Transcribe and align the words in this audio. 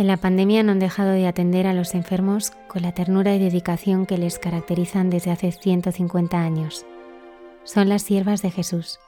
En 0.00 0.06
la 0.06 0.16
pandemia 0.16 0.62
no 0.62 0.72
han 0.72 0.78
dejado 0.78 1.10
de 1.10 1.26
atender 1.26 1.66
a 1.66 1.74
los 1.74 1.94
enfermos 1.94 2.52
con 2.68 2.80
la 2.80 2.92
ternura 2.92 3.34
y 3.34 3.38
dedicación 3.38 4.06
que 4.06 4.16
les 4.16 4.38
caracterizan 4.38 5.10
desde 5.10 5.30
hace 5.30 5.52
150 5.52 6.40
años. 6.40 6.86
Son 7.64 7.90
las 7.90 8.00
siervas 8.00 8.40
de 8.40 8.50
Jesús 8.50 8.98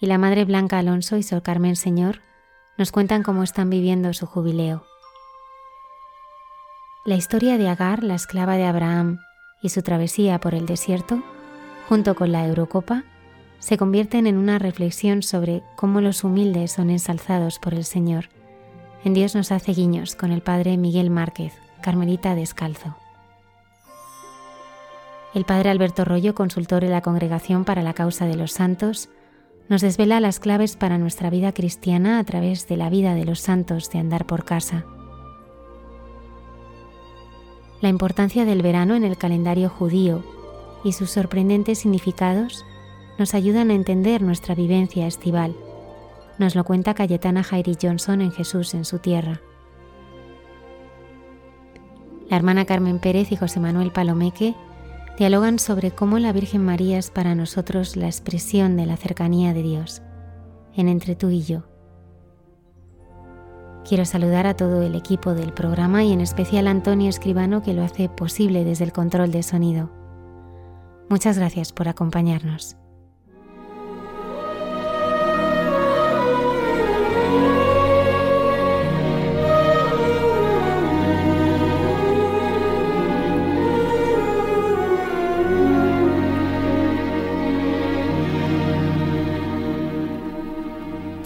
y 0.00 0.06
la 0.06 0.16
Madre 0.16 0.46
Blanca 0.46 0.78
Alonso 0.78 1.18
y 1.18 1.22
Sor 1.22 1.42
Carmen 1.42 1.76
Señor 1.76 2.22
nos 2.78 2.92
cuentan 2.92 3.22
cómo 3.22 3.42
están 3.42 3.68
viviendo 3.68 4.14
su 4.14 4.24
jubileo. 4.24 4.86
La 7.04 7.16
historia 7.16 7.58
de 7.58 7.68
Agar, 7.68 8.02
la 8.02 8.14
esclava 8.14 8.56
de 8.56 8.64
Abraham, 8.64 9.18
y 9.62 9.68
su 9.68 9.82
travesía 9.82 10.38
por 10.38 10.54
el 10.54 10.64
desierto, 10.64 11.22
junto 11.90 12.14
con 12.14 12.32
la 12.32 12.46
Eurocopa, 12.46 13.04
se 13.58 13.76
convierten 13.76 14.26
en 14.26 14.38
una 14.38 14.58
reflexión 14.58 15.22
sobre 15.22 15.62
cómo 15.76 16.00
los 16.00 16.24
humildes 16.24 16.72
son 16.72 16.88
ensalzados 16.88 17.58
por 17.58 17.74
el 17.74 17.84
Señor 17.84 18.30
en 19.04 19.14
Dios 19.14 19.34
nos 19.34 19.50
hace 19.50 19.72
guiños 19.72 20.14
con 20.14 20.30
el 20.30 20.42
Padre 20.42 20.76
Miguel 20.76 21.10
Márquez, 21.10 21.52
Carmelita 21.82 22.34
Descalzo. 22.34 22.96
El 25.34 25.44
Padre 25.44 25.70
Alberto 25.70 26.04
Rollo, 26.04 26.34
consultor 26.34 26.82
de 26.82 26.90
la 26.90 27.00
Congregación 27.00 27.64
para 27.64 27.82
la 27.82 27.94
Causa 27.94 28.26
de 28.26 28.36
los 28.36 28.52
Santos, 28.52 29.08
nos 29.68 29.80
desvela 29.80 30.20
las 30.20 30.38
claves 30.38 30.76
para 30.76 30.98
nuestra 30.98 31.30
vida 31.30 31.52
cristiana 31.52 32.18
a 32.18 32.24
través 32.24 32.68
de 32.68 32.76
la 32.76 32.90
vida 32.90 33.14
de 33.14 33.24
los 33.24 33.40
santos 33.40 33.90
de 33.90 33.98
andar 33.98 34.26
por 34.26 34.44
casa. 34.44 34.84
La 37.80 37.88
importancia 37.88 38.44
del 38.44 38.62
verano 38.62 38.94
en 38.94 39.04
el 39.04 39.16
calendario 39.16 39.68
judío 39.68 40.22
y 40.84 40.92
sus 40.92 41.10
sorprendentes 41.10 41.80
significados 41.80 42.64
nos 43.18 43.34
ayudan 43.34 43.70
a 43.70 43.74
entender 43.74 44.22
nuestra 44.22 44.54
vivencia 44.54 45.06
estival 45.06 45.56
nos 46.42 46.56
lo 46.56 46.64
cuenta 46.64 46.94
Cayetana 46.94 47.44
Jairi 47.44 47.78
Johnson 47.80 48.20
en 48.20 48.32
Jesús 48.32 48.74
en 48.74 48.84
su 48.84 48.98
tierra. 48.98 49.40
La 52.28 52.36
hermana 52.36 52.64
Carmen 52.64 52.98
Pérez 52.98 53.30
y 53.30 53.36
José 53.36 53.60
Manuel 53.60 53.92
Palomeque 53.92 54.54
dialogan 55.18 55.58
sobre 55.58 55.92
cómo 55.92 56.18
la 56.18 56.32
Virgen 56.32 56.64
María 56.64 56.98
es 56.98 57.10
para 57.10 57.34
nosotros 57.34 57.96
la 57.96 58.06
expresión 58.06 58.76
de 58.76 58.86
la 58.86 58.96
cercanía 58.96 59.54
de 59.54 59.62
Dios, 59.62 60.02
en 60.74 60.88
Entre 60.88 61.14
tú 61.14 61.30
y 61.30 61.42
yo. 61.42 61.62
Quiero 63.88 64.04
saludar 64.04 64.46
a 64.46 64.56
todo 64.56 64.82
el 64.82 64.94
equipo 64.94 65.34
del 65.34 65.52
programa 65.52 66.02
y 66.02 66.12
en 66.12 66.20
especial 66.20 66.66
a 66.66 66.70
Antonio 66.70 67.08
Escribano 67.08 67.62
que 67.62 67.74
lo 67.74 67.84
hace 67.84 68.08
posible 68.08 68.64
desde 68.64 68.84
el 68.84 68.92
control 68.92 69.30
de 69.30 69.42
sonido. 69.42 69.90
Muchas 71.08 71.38
gracias 71.38 71.72
por 71.72 71.88
acompañarnos. 71.88 72.76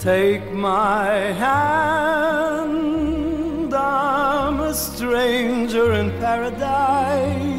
Take 0.07 0.47
my 0.53 1.11
hand, 1.43 2.63
I'm 3.73 4.61
a 4.61 4.73
stranger 4.73 5.91
in 5.91 6.11
paradise, 6.11 7.57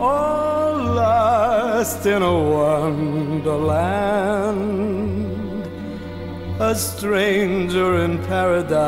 all 0.00 0.74
lost 0.82 2.04
in 2.04 2.22
a 2.22 2.36
wonderland, 2.56 3.62
a 6.58 6.74
stranger 6.74 7.98
in 8.02 8.18
paradise. 8.24 8.82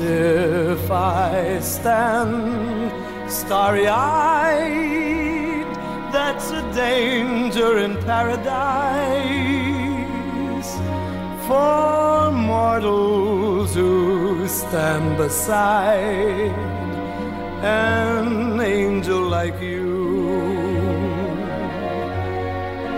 If 0.00 0.90
I 0.90 1.60
stand 1.60 2.92
starry 3.32 3.88
eyed, 3.88 5.29
that's 6.12 6.50
a 6.50 6.62
danger 6.72 7.78
in 7.78 7.96
paradise 8.02 8.40
for 11.46 12.30
mortals 12.32 13.74
who 13.74 14.46
stand 14.48 15.16
beside 15.16 16.50
an 17.62 18.60
angel 18.60 19.22
like 19.22 19.60
you. 19.60 19.90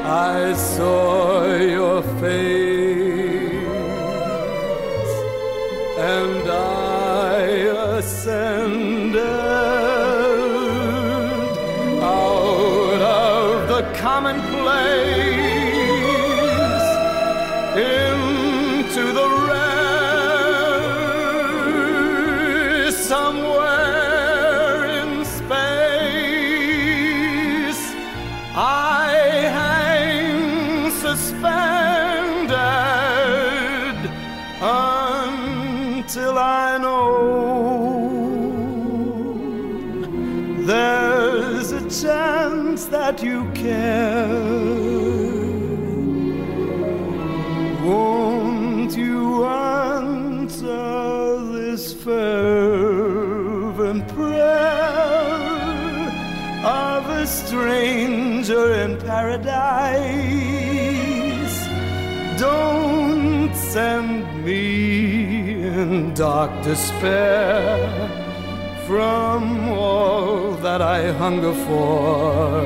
I 0.05 0.55
saw 0.55 1.45
your 1.55 2.03
face 2.21 3.63
and 5.99 6.51
I 6.51 7.41
ascended. 7.99 9.02
Commonplace 14.03 14.83
into 17.77 19.05
the 19.19 19.29
rare 19.49 19.93
somewhere 22.91 24.07
in 24.99 25.25
space. 25.25 25.53
I 28.57 29.09
hang 29.59 30.91
suspended 30.91 32.51
until 34.61 36.35
I 36.39 36.79
know 36.79 37.52
that 43.03 43.21
you 43.21 43.51
care. 43.51 44.29
Won't 47.85 48.97
you 48.97 49.45
answer 49.45 51.37
this 51.57 51.95
fervent 52.05 54.07
prayer 54.07 55.33
of 56.65 57.03
a 57.23 57.27
stranger 57.27 58.65
in 58.85 58.97
paradise? 58.99 60.07
Don't 62.39 63.53
send 63.73 64.45
me 64.45 65.65
in 65.65 66.15
dark 66.15 66.53
despair 66.63 68.02
from 68.93 69.71
all 69.71 70.53
that 70.67 70.83
I 70.83 71.13
hunger 71.13 71.55
for. 71.67 72.61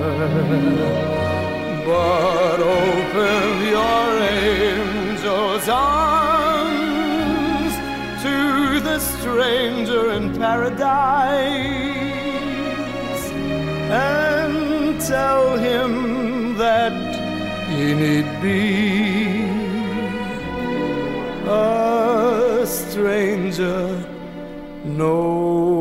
But 1.90 2.58
open 2.82 3.46
your 3.76 4.06
angel's 4.50 5.68
arms 5.68 7.74
to 8.24 8.36
the 8.88 8.98
stranger 8.98 10.04
in 10.16 10.24
paradise 10.34 10.82
and 14.10 15.00
tell 15.12 15.44
him 15.68 15.92
that 16.64 16.96
he 17.70 17.84
need 18.02 18.28
be 18.42 18.64
a 21.46 22.66
stranger 22.66 23.78
no 24.84 25.75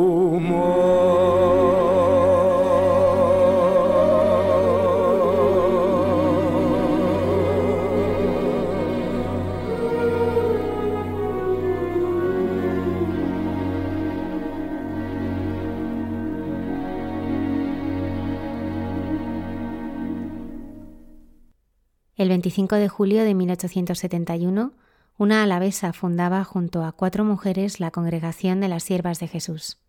25 22.46 22.76
de 22.76 22.90
julio 22.90 23.24
de 23.24 23.34
1871, 23.34 24.74
una 25.18 25.42
alavesa 25.42 25.94
fundaba 25.94 26.44
junto 26.44 26.84
a 26.84 26.92
cuatro 26.92 27.26
mujeres 27.26 27.80
la 27.80 27.90
Congregación 27.90 28.60
de 28.60 28.68
las 28.68 28.84
Siervas 28.84 29.20
de 29.20 29.28
Jesús. 29.28 29.80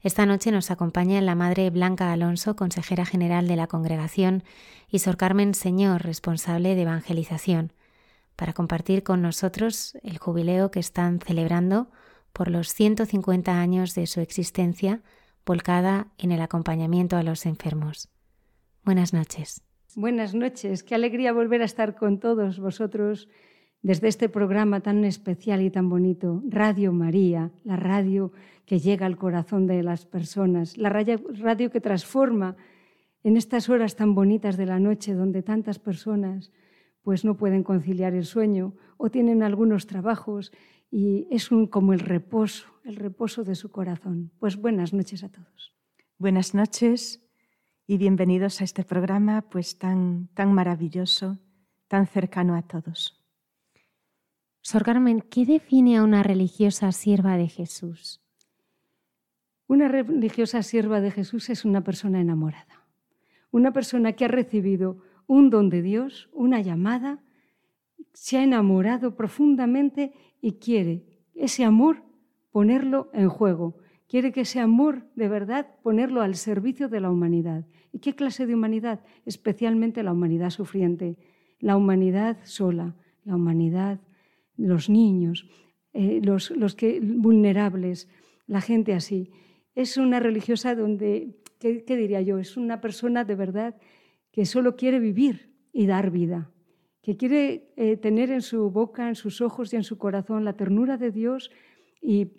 Esta 0.00 0.24
noche 0.24 0.50
nos 0.50 0.70
acompaña 0.70 1.20
la 1.20 1.34
Madre 1.34 1.68
Blanca 1.68 2.10
Alonso, 2.10 2.56
consejera 2.56 3.04
general 3.04 3.48
de 3.48 3.56
la 3.56 3.66
Congregación, 3.66 4.44
y 4.88 5.00
Sor 5.00 5.18
Carmen 5.18 5.52
Señor, 5.52 6.04
responsable 6.04 6.74
de 6.74 6.80
evangelización, 6.80 7.74
para 8.34 8.54
compartir 8.54 9.02
con 9.02 9.20
nosotros 9.20 9.98
el 10.02 10.16
jubileo 10.16 10.70
que 10.70 10.80
están 10.80 11.20
celebrando 11.20 11.90
por 12.32 12.50
los 12.50 12.72
150 12.72 13.60
años 13.60 13.94
de 13.94 14.06
su 14.06 14.20
existencia, 14.20 15.02
volcada 15.44 16.06
en 16.16 16.32
el 16.32 16.40
acompañamiento 16.40 17.18
a 17.18 17.22
los 17.22 17.44
enfermos. 17.44 18.08
Buenas 18.84 19.12
noches. 19.12 19.67
Buenas 19.96 20.34
noches, 20.34 20.82
qué 20.82 20.94
alegría 20.94 21.32
volver 21.32 21.62
a 21.62 21.64
estar 21.64 21.96
con 21.96 22.20
todos 22.20 22.60
vosotros 22.60 23.26
desde 23.80 24.08
este 24.08 24.28
programa 24.28 24.80
tan 24.80 25.02
especial 25.04 25.62
y 25.62 25.70
tan 25.70 25.88
bonito, 25.88 26.42
Radio 26.46 26.92
María, 26.92 27.52
la 27.64 27.76
radio 27.76 28.32
que 28.66 28.80
llega 28.80 29.06
al 29.06 29.16
corazón 29.16 29.66
de 29.66 29.82
las 29.82 30.04
personas, 30.04 30.76
la 30.76 30.90
radio 30.90 31.70
que 31.70 31.80
transforma 31.80 32.56
en 33.24 33.38
estas 33.38 33.70
horas 33.70 33.96
tan 33.96 34.14
bonitas 34.14 34.58
de 34.58 34.66
la 34.66 34.78
noche 34.78 35.14
donde 35.14 35.42
tantas 35.42 35.78
personas 35.78 36.52
pues 37.02 37.24
no 37.24 37.38
pueden 37.38 37.62
conciliar 37.62 38.12
el 38.12 38.26
sueño 38.26 38.74
o 38.98 39.10
tienen 39.10 39.42
algunos 39.42 39.86
trabajos 39.86 40.52
y 40.90 41.26
es 41.30 41.50
un, 41.50 41.66
como 41.66 41.94
el 41.94 42.00
reposo, 42.00 42.66
el 42.84 42.96
reposo 42.96 43.42
de 43.42 43.54
su 43.54 43.70
corazón. 43.70 44.32
Pues 44.38 44.56
buenas 44.56 44.92
noches 44.92 45.24
a 45.24 45.30
todos. 45.30 45.74
Buenas 46.18 46.54
noches 46.54 47.24
y 47.90 47.96
bienvenidos 47.96 48.60
a 48.60 48.64
este 48.64 48.84
programa 48.84 49.46
pues 49.48 49.78
tan, 49.78 50.28
tan 50.34 50.52
maravilloso, 50.52 51.38
tan 51.88 52.06
cercano 52.06 52.54
a 52.54 52.60
todos. 52.60 53.24
Sor 54.60 54.84
Carmen, 54.84 55.22
¿qué 55.22 55.46
define 55.46 55.96
a 55.96 56.04
una 56.04 56.22
religiosa 56.22 56.92
sierva 56.92 57.38
de 57.38 57.48
Jesús? 57.48 58.20
Una 59.68 59.88
religiosa 59.88 60.62
sierva 60.62 61.00
de 61.00 61.10
Jesús 61.10 61.48
es 61.48 61.64
una 61.64 61.82
persona 61.82 62.20
enamorada, 62.20 62.86
una 63.50 63.72
persona 63.72 64.12
que 64.12 64.26
ha 64.26 64.28
recibido 64.28 64.98
un 65.26 65.48
don 65.48 65.70
de 65.70 65.80
Dios, 65.80 66.28
una 66.34 66.60
llamada, 66.60 67.22
se 68.12 68.36
ha 68.36 68.42
enamorado 68.42 69.16
profundamente 69.16 70.12
y 70.42 70.58
quiere 70.58 71.06
ese 71.34 71.64
amor 71.64 72.02
ponerlo 72.50 73.08
en 73.14 73.30
juego, 73.30 73.78
quiere 74.08 74.32
que 74.32 74.42
ese 74.42 74.60
amor 74.60 75.04
de 75.14 75.28
verdad 75.28 75.66
ponerlo 75.82 76.22
al 76.22 76.34
servicio 76.34 76.88
de 76.88 77.00
la 77.00 77.10
humanidad. 77.10 77.66
¿Y 77.92 78.00
qué 78.00 78.14
clase 78.14 78.46
de 78.46 78.54
humanidad? 78.54 79.00
Especialmente 79.26 80.02
la 80.02 80.12
humanidad 80.12 80.50
sufriente, 80.50 81.18
la 81.60 81.76
humanidad 81.76 82.38
sola, 82.44 82.96
la 83.24 83.36
humanidad 83.36 84.00
los 84.58 84.90
niños, 84.90 85.46
eh, 85.94 86.20
los, 86.22 86.50
que, 86.74 87.00
vulnerables, 87.00 88.08
la 88.46 88.60
gente 88.60 88.92
así. 88.92 89.30
Es 89.74 89.96
una 89.96 90.20
religiosa 90.20 90.74
donde, 90.74 91.38
¿qué, 91.60 91.84
diría 91.86 92.20
yo? 92.20 92.38
Es 92.38 92.56
una 92.56 92.80
persona 92.80 93.24
de 93.24 93.36
verdad 93.36 93.76
que 94.32 94.44
solo 94.44 94.76
quiere 94.76 94.98
vivir 94.98 95.54
y 95.72 95.86
dar 95.86 96.10
vida, 96.10 96.50
que 97.02 97.16
quiere 97.16 97.72
eh, 97.76 97.96
tener 97.96 98.30
en 98.30 98.42
su 98.42 98.70
boca, 98.70 99.08
en 99.08 99.14
sus 99.14 99.40
ojos 99.40 99.72
y 99.72 99.76
en 99.76 99.84
su 99.84 99.96
corazón 99.96 100.44
la 100.44 100.56
ternura 100.56 100.98
de 100.98 101.12
Dios 101.12 101.50
y 102.02 102.32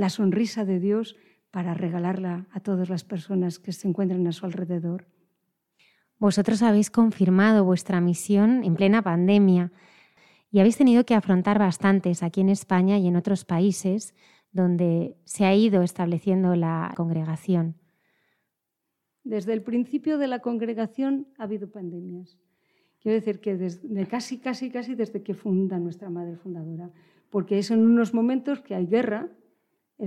la 0.00 0.08
sonrisa 0.08 0.64
de 0.64 0.80
Dios 0.80 1.14
para 1.50 1.74
regalarla 1.74 2.46
a 2.52 2.60
todas 2.60 2.88
las 2.88 3.04
personas 3.04 3.58
que 3.58 3.72
se 3.72 3.86
encuentran 3.86 4.26
a 4.26 4.32
su 4.32 4.46
alrededor. 4.46 5.06
Vosotros 6.18 6.62
habéis 6.62 6.90
confirmado 6.90 7.66
vuestra 7.66 8.00
misión 8.00 8.64
en 8.64 8.76
plena 8.76 9.02
pandemia 9.02 9.72
y 10.50 10.58
habéis 10.60 10.78
tenido 10.78 11.04
que 11.04 11.14
afrontar 11.14 11.58
bastantes 11.58 12.22
aquí 12.22 12.40
en 12.40 12.48
España 12.48 12.96
y 12.96 13.08
en 13.08 13.16
otros 13.16 13.44
países 13.44 14.14
donde 14.52 15.18
se 15.24 15.44
ha 15.44 15.54
ido 15.54 15.82
estableciendo 15.82 16.56
la 16.56 16.94
congregación. 16.96 17.74
Desde 19.22 19.52
el 19.52 19.62
principio 19.62 20.16
de 20.16 20.28
la 20.28 20.38
congregación 20.38 21.28
ha 21.36 21.42
habido 21.42 21.70
pandemias. 21.70 22.38
Quiero 23.00 23.16
decir 23.16 23.40
que 23.40 23.58
desde, 23.58 24.06
casi, 24.06 24.38
casi, 24.38 24.70
casi 24.70 24.94
desde 24.94 25.22
que 25.22 25.34
funda 25.34 25.78
nuestra 25.78 26.08
madre 26.08 26.36
fundadora, 26.36 26.90
porque 27.28 27.62
son 27.62 27.80
unos 27.80 28.14
momentos 28.14 28.62
que 28.62 28.74
hay 28.74 28.86
guerra, 28.86 29.28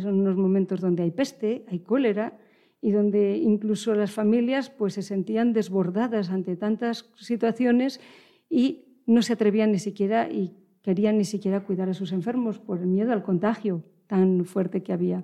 son 0.01 0.19
unos 0.19 0.35
momentos 0.35 0.81
donde 0.81 1.03
hay 1.03 1.11
peste, 1.11 1.65
hay 1.69 1.79
cólera 1.79 2.37
y 2.81 2.91
donde 2.91 3.37
incluso 3.37 3.93
las 3.95 4.11
familias 4.11 4.69
pues, 4.69 4.93
se 4.95 5.01
sentían 5.01 5.53
desbordadas 5.53 6.29
ante 6.29 6.55
tantas 6.55 7.09
situaciones 7.15 8.01
y 8.49 9.01
no 9.05 9.21
se 9.21 9.33
atrevían 9.33 9.71
ni 9.71 9.79
siquiera 9.79 10.29
y 10.29 10.53
querían 10.81 11.17
ni 11.17 11.25
siquiera 11.25 11.63
cuidar 11.63 11.89
a 11.89 11.93
sus 11.93 12.11
enfermos 12.11 12.59
por 12.59 12.79
el 12.79 12.87
miedo 12.87 13.13
al 13.13 13.23
contagio 13.23 13.83
tan 14.07 14.45
fuerte 14.45 14.83
que 14.83 14.93
había. 14.93 15.23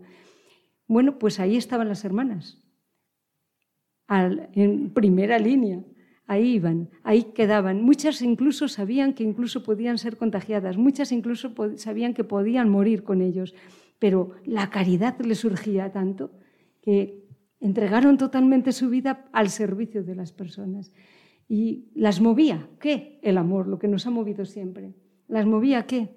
Bueno, 0.87 1.19
pues 1.19 1.39
ahí 1.39 1.57
estaban 1.57 1.87
las 1.87 2.05
hermanas, 2.05 2.57
en 4.09 4.89
primera 4.91 5.37
línea. 5.37 5.83
Ahí 6.25 6.53
iban, 6.53 6.89
ahí 7.03 7.23
quedaban. 7.33 7.81
Muchas 7.81 8.21
incluso 8.21 8.67
sabían 8.67 9.13
que 9.13 9.23
incluso 9.23 9.63
podían 9.63 9.97
ser 9.97 10.15
contagiadas, 10.15 10.77
muchas 10.77 11.11
incluso 11.11 11.53
sabían 11.75 12.13
que 12.13 12.23
podían 12.23 12.69
morir 12.69 13.03
con 13.03 13.21
ellos, 13.21 13.55
pero 13.99 14.31
la 14.45 14.69
caridad 14.69 15.19
les 15.19 15.39
surgía 15.39 15.91
tanto 15.91 16.31
que 16.81 17.27
entregaron 17.59 18.17
totalmente 18.17 18.71
su 18.71 18.89
vida 18.89 19.29
al 19.33 19.49
servicio 19.49 20.03
de 20.03 20.15
las 20.15 20.31
personas. 20.31 20.91
Y 21.47 21.89
las 21.95 22.21
movía, 22.21 22.69
¿qué? 22.79 23.19
El 23.21 23.37
amor, 23.37 23.67
lo 23.67 23.79
que 23.79 23.87
nos 23.87 24.07
ha 24.07 24.11
movido 24.11 24.45
siempre. 24.45 24.93
¿Las 25.27 25.45
movía 25.45 25.85
qué? 25.85 26.15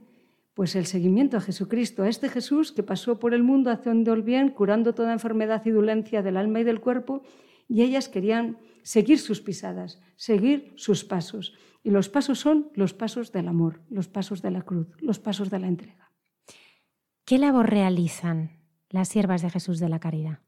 Pues 0.54 0.76
el 0.76 0.86
seguimiento 0.86 1.36
a 1.36 1.40
Jesucristo, 1.40 2.02
a 2.02 2.08
este 2.08 2.28
Jesús 2.28 2.72
que 2.72 2.82
pasó 2.82 3.18
por 3.18 3.34
el 3.34 3.42
mundo 3.42 3.70
haciendo 3.70 4.12
el 4.12 4.22
bien, 4.22 4.50
curando 4.50 4.94
toda 4.94 5.12
enfermedad 5.12 5.62
y 5.64 5.70
dolencia 5.70 6.22
del 6.22 6.36
alma 6.36 6.60
y 6.60 6.64
del 6.64 6.80
cuerpo, 6.80 7.22
y 7.68 7.82
ellas 7.82 8.08
querían 8.08 8.58
seguir 8.82 9.18
sus 9.18 9.40
pisadas, 9.40 10.00
seguir 10.16 10.72
sus 10.76 11.04
pasos. 11.04 11.54
Y 11.82 11.90
los 11.90 12.08
pasos 12.10 12.38
son 12.38 12.70
los 12.74 12.92
pasos 12.92 13.32
del 13.32 13.48
amor, 13.48 13.80
los 13.88 14.08
pasos 14.08 14.42
de 14.42 14.50
la 14.50 14.62
cruz, 14.62 14.88
los 15.00 15.18
pasos 15.18 15.50
de 15.50 15.58
la 15.58 15.68
entrega. 15.68 16.11
¿Qué 17.32 17.38
labor 17.38 17.70
realizan 17.70 18.50
las 18.90 19.08
siervas 19.08 19.40
de 19.40 19.48
Jesús 19.48 19.78
de 19.78 19.88
la 19.88 20.00
Caridad? 20.00 20.40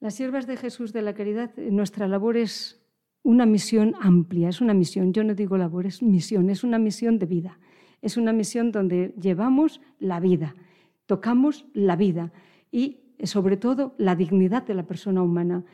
Las 0.00 0.14
siervas 0.14 0.48
de 0.48 0.56
Jesús 0.56 0.92
de 0.92 1.00
la 1.00 1.14
Caridad, 1.14 1.56
nuestra 1.56 2.08
labor 2.08 2.36
es 2.36 2.84
una 3.22 3.46
misión 3.46 3.94
amplia, 4.00 4.48
es 4.48 4.60
una 4.60 4.74
misión, 4.74 5.12
yo 5.12 5.22
no 5.22 5.36
digo 5.36 5.56
labor, 5.56 5.86
es 5.86 6.02
misión, 6.02 6.50
es 6.50 6.64
una 6.64 6.80
misión 6.80 7.20
de 7.20 7.26
vida, 7.26 7.60
es 8.00 8.16
una 8.16 8.32
misión 8.32 8.72
donde 8.72 9.14
llevamos 9.16 9.80
la 10.00 10.18
vida, 10.18 10.56
tocamos 11.06 11.66
la 11.72 11.94
vida 11.94 12.32
y 12.72 13.14
sobre 13.22 13.56
todo 13.56 13.94
la 13.96 14.16
dignidad 14.16 14.66
de 14.66 14.74
la 14.74 14.88
persona 14.88 15.22
humana. 15.22 15.64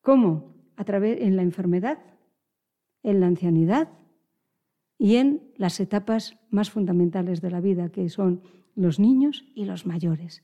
¿Cómo? 0.00 0.56
A 0.74 0.82
través 0.82 1.20
en 1.20 1.36
la 1.36 1.42
enfermedad, 1.42 2.00
en 3.04 3.20
la 3.20 3.28
ancianidad 3.28 3.90
y 4.98 5.18
en 5.18 5.52
las 5.54 5.78
etapas 5.78 6.36
más 6.50 6.68
fundamentales 6.68 7.40
de 7.40 7.50
la 7.52 7.60
vida, 7.60 7.90
que 7.90 8.08
son 8.08 8.42
los 8.74 8.98
niños 8.98 9.44
y 9.54 9.64
los 9.64 9.86
mayores 9.86 10.42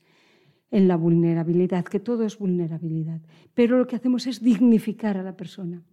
en 0.71 0.87
la 0.87 0.95
vulnerabilidad, 0.95 1.85
que 1.85 1.99
todo 1.99 2.23
es 2.23 2.37
vulnerabilidad. 2.37 3.21
Pero 3.53 3.77
lo 3.77 3.87
que 3.87 3.95
hacemos 3.95 4.27
es 4.27 4.41
dignificar 4.41 5.17
a 5.17 5.23
la 5.23 5.35
persona. 5.35 5.83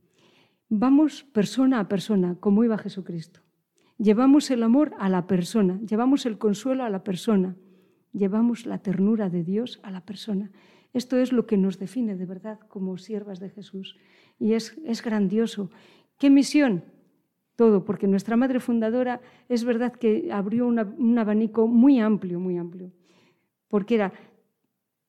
Vamos 0.68 1.22
persona 1.22 1.80
a 1.80 1.88
persona, 1.88 2.36
como 2.40 2.64
iba 2.64 2.76
Jesucristo. 2.76 3.40
Llevamos 3.98 4.50
el 4.50 4.62
amor 4.62 4.92
a 4.98 5.08
la 5.08 5.26
persona, 5.26 5.80
llevamos 5.80 6.26
el 6.26 6.36
consuelo 6.36 6.84
a 6.84 6.90
la 6.90 7.02
persona, 7.04 7.56
llevamos 8.12 8.66
la 8.66 8.78
ternura 8.78 9.30
de 9.30 9.42
Dios 9.42 9.80
a 9.82 9.90
la 9.90 10.04
persona. 10.04 10.50
Esto 10.92 11.16
es 11.16 11.32
lo 11.32 11.46
que 11.46 11.56
nos 11.56 11.78
define 11.78 12.16
de 12.16 12.26
verdad 12.26 12.58
como 12.68 12.98
siervas 12.98 13.40
de 13.40 13.50
Jesús. 13.50 13.96
Y 14.38 14.52
es, 14.52 14.76
es 14.84 15.02
grandioso. 15.02 15.70
¿Qué 16.18 16.28
misión? 16.28 16.84
Todo, 17.56 17.84
porque 17.84 18.06
nuestra 18.06 18.36
madre 18.36 18.60
fundadora 18.60 19.20
es 19.48 19.64
verdad 19.64 19.92
que 19.92 20.30
abrió 20.30 20.66
un 20.66 21.18
abanico 21.18 21.66
muy 21.66 21.98
amplio, 21.98 22.38
muy 22.38 22.58
amplio, 22.58 22.92
porque 23.68 23.94
era 23.94 24.12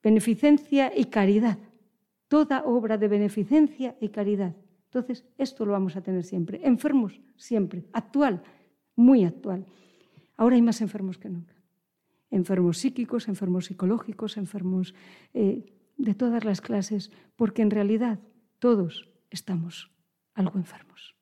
beneficencia 0.02 0.92
y 0.96 1.06
caridad, 1.06 1.60
toda 2.30 2.64
obra 2.64 2.98
de 2.98 3.10
beneficencia 3.10 3.98
y 4.00 4.10
caridad. 4.10 4.56
Entonces, 4.86 5.26
esto 5.38 5.66
lo 5.66 5.74
vamos 5.74 5.98
a 5.98 6.02
tener 6.02 6.24
siempre. 6.24 6.62
Enfermos, 6.64 7.20
siempre. 7.36 7.84
Actual, 7.92 8.42
muy 8.96 9.26
actual. 9.26 9.66
Ahora 10.38 10.56
hay 10.56 10.62
más 10.62 10.80
enfermos 10.80 11.18
que 11.18 11.30
nunca. 11.30 11.54
Enfermos 12.32 12.78
psíquicos, 12.78 13.28
enfermos 13.28 13.66
psicológicos, 13.66 14.38
enfermos 14.38 14.96
eh, 15.34 15.66
de 15.98 16.14
todas 16.14 16.46
las 16.46 16.62
clases, 16.62 17.12
porque 17.36 17.62
en 17.62 17.72
realidad 17.72 18.20
todos 18.60 19.10
estamos 19.30 19.92
algo 20.34 20.58
enfermos. 20.58 21.17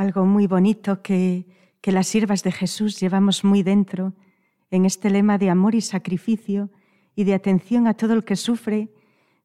Algo 0.00 0.24
muy 0.24 0.46
bonito 0.46 1.02
que, 1.02 1.44
que 1.82 1.92
las 1.92 2.06
siervas 2.06 2.42
de 2.42 2.52
Jesús 2.52 2.98
llevamos 2.98 3.44
muy 3.44 3.62
dentro 3.62 4.14
en 4.70 4.86
este 4.86 5.10
lema 5.10 5.36
de 5.36 5.50
amor 5.50 5.74
y 5.74 5.82
sacrificio 5.82 6.70
y 7.14 7.24
de 7.24 7.34
atención 7.34 7.86
a 7.86 7.92
todo 7.92 8.14
el 8.14 8.24
que 8.24 8.34
sufre 8.34 8.88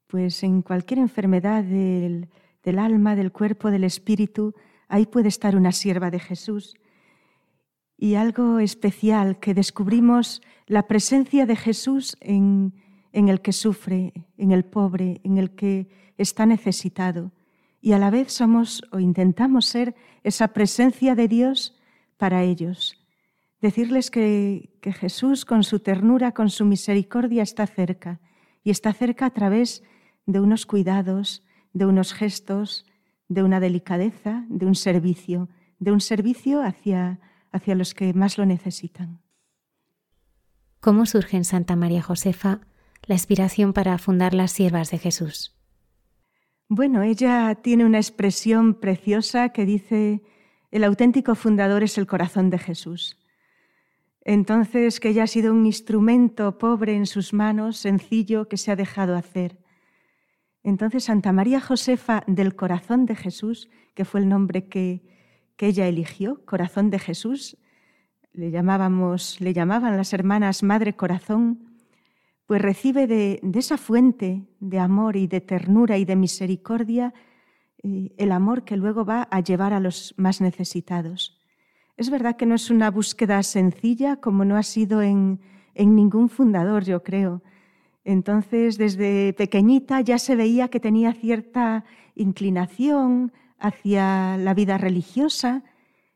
pues 0.06 0.42
en 0.42 0.62
cualquier 0.62 1.00
enfermedad 1.00 1.62
del, 1.62 2.30
alma, 2.78 3.14
del 3.16 3.32
cuerpo, 3.32 3.70
del 3.70 3.84
espíritu, 3.84 4.54
ahí 4.88 5.04
puede 5.04 5.28
estar 5.28 5.56
una 5.56 5.72
sierva 5.72 6.10
de 6.10 6.20
Jesús. 6.20 6.74
Y 7.98 8.14
algo 8.14 8.58
especial 8.58 9.38
que 9.38 9.52
descubrimos 9.52 10.40
la 10.66 10.86
presencia 10.86 11.44
de 11.44 11.56
Jesús 11.56 12.16
en, 12.22 12.72
en 13.12 13.28
el 13.28 13.42
que 13.42 13.52
sufre, 13.52 14.14
en 14.38 14.52
el 14.52 14.64
pobre, 14.64 15.20
en 15.22 15.36
el 15.36 15.50
que 15.50 15.90
está 16.16 16.46
necesitado. 16.46 17.30
Y 17.80 17.92
a 17.92 17.98
la 17.98 18.10
vez 18.10 18.32
somos 18.32 18.82
o 18.92 18.98
intentamos 18.98 19.66
ser 19.66 19.94
esa 20.22 20.48
presencia 20.48 21.14
de 21.14 21.28
Dios 21.28 21.76
para 22.16 22.42
ellos. 22.42 23.06
Decirles 23.60 24.10
que, 24.10 24.70
Jesús 24.82 25.44
con 25.44 25.64
su 25.64 25.80
ternura, 25.80 26.32
con 26.32 26.50
su 26.50 26.64
misericordia 26.64 27.42
está 27.42 27.66
cerca 27.66 28.20
y 28.62 28.70
está 28.70 28.92
cerca 28.92 29.26
a 29.26 29.30
través 29.30 29.82
de 30.26 30.40
unos 30.40 30.66
cuidados, 30.66 31.42
de 31.72 31.86
unos 31.86 32.12
gestos, 32.12 32.86
de 33.28 33.42
una 33.42 33.58
delicadeza, 33.58 34.44
de 34.48 34.66
un 34.66 34.74
servicio, 34.74 35.48
de 35.78 35.92
un 35.92 36.00
servicio 36.00 36.62
hacia, 36.62 37.18
hacia 37.50 37.74
los 37.74 37.94
que 37.94 38.14
más 38.14 38.38
lo 38.38 38.46
necesitan. 38.46 39.20
¿Cómo 40.80 41.06
surge 41.06 41.36
en 41.36 41.44
Santa 41.44 41.74
María 41.74 42.02
Josefa 42.02 42.60
la 43.06 43.14
inspiración 43.16 43.72
para 43.72 43.98
fundar 43.98 44.34
las 44.34 44.52
siervas 44.52 44.90
de 44.90 44.98
Jesús? 44.98 45.55
Bueno, 46.68 47.02
ella 47.02 47.54
tiene 47.54 47.84
una 47.84 47.98
expresión 47.98 48.74
preciosa 48.74 49.50
que 49.50 49.64
dice, 49.64 50.22
el 50.72 50.82
auténtico 50.82 51.36
fundador 51.36 51.84
es 51.84 51.96
el 51.96 52.08
corazón 52.08 52.50
de 52.50 52.58
Jesús. 52.58 53.18
Entonces, 54.22 54.98
que 54.98 55.10
ella 55.10 55.22
ha 55.22 55.28
sido 55.28 55.52
un 55.52 55.64
instrumento 55.64 56.58
pobre 56.58 56.96
en 56.96 57.06
sus 57.06 57.32
manos, 57.32 57.76
sencillo, 57.76 58.48
que 58.48 58.56
se 58.56 58.72
ha 58.72 58.76
dejado 58.76 59.14
hacer. 59.14 59.58
Entonces, 60.64 61.04
Santa 61.04 61.30
María 61.30 61.60
Josefa 61.60 62.24
del 62.26 62.56
Corazón 62.56 63.06
de 63.06 63.14
Jesús, 63.14 63.68
que 63.94 64.04
fue 64.04 64.18
el 64.18 64.28
nombre 64.28 64.66
que, 64.66 65.04
que 65.56 65.68
ella 65.68 65.86
eligió, 65.86 66.44
Corazón 66.44 66.90
de 66.90 66.98
Jesús, 66.98 67.56
le, 68.32 68.50
llamábamos, 68.50 69.40
le 69.40 69.52
llamaban 69.52 69.96
las 69.96 70.12
hermanas 70.12 70.64
Madre 70.64 70.96
Corazón, 70.96 71.65
pues 72.46 72.62
recibe 72.62 73.06
de, 73.06 73.40
esa 73.54 73.76
fuente 73.76 74.46
de 74.60 74.78
amor 74.78 75.16
y 75.16 75.26
de 75.26 75.40
ternura 75.40 75.98
y 75.98 76.04
de 76.04 76.16
misericordia 76.16 77.12
eh, 77.82 78.12
el 78.16 78.32
amor 78.32 78.64
que 78.64 78.76
luego 78.76 79.04
va 79.04 79.28
a 79.30 79.40
llevar 79.40 79.72
a 79.72 79.80
los 79.80 80.14
más 80.16 80.40
necesitados. 80.40 81.40
Es 81.96 82.10
verdad 82.10 82.36
que 82.36 82.46
no 82.46 82.54
es 82.54 82.70
una 82.70 82.90
búsqueda 82.90 83.42
sencilla 83.42 84.16
como 84.16 84.44
no 84.44 84.56
ha 84.56 84.62
sido 84.62 85.02
en, 85.02 85.40
en 85.74 85.96
ningún 85.96 86.28
fundador, 86.28 86.84
yo 86.84 87.02
creo. 87.02 87.42
Entonces, 88.04 88.78
desde 88.78 89.32
pequeñita 89.32 90.00
ya 90.00 90.18
se 90.18 90.36
veía 90.36 90.68
que 90.68 90.78
tenía 90.78 91.12
cierta 91.12 91.84
inclinación 92.14 93.32
hacia 93.58 94.36
la 94.36 94.54
vida 94.54 94.78
religiosa. 94.78 95.64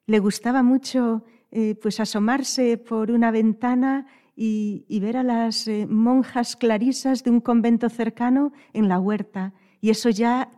Le 0.07 0.21
gustaba 0.21 0.63
mucho 0.63 1.25
eh, 1.51 1.75
pues 1.83 1.99
asomarse 1.99 2.79
por 2.79 3.11
una 3.11 3.33
ventana 3.33 4.07
y, 4.43 5.01
ver 5.01 5.19
a 5.19 5.23
las 5.23 5.69
eh, 5.69 5.87
monjas 5.87 6.57
clarisas 6.57 7.25
de 7.25 7.31
un 7.31 7.41
convento 7.41 7.91
cercano 7.91 8.53
en 8.73 8.89
la 8.89 8.99
huerta. 8.99 9.53
Y 9.83 9.91
eso 9.91 10.09
ya 10.09 10.51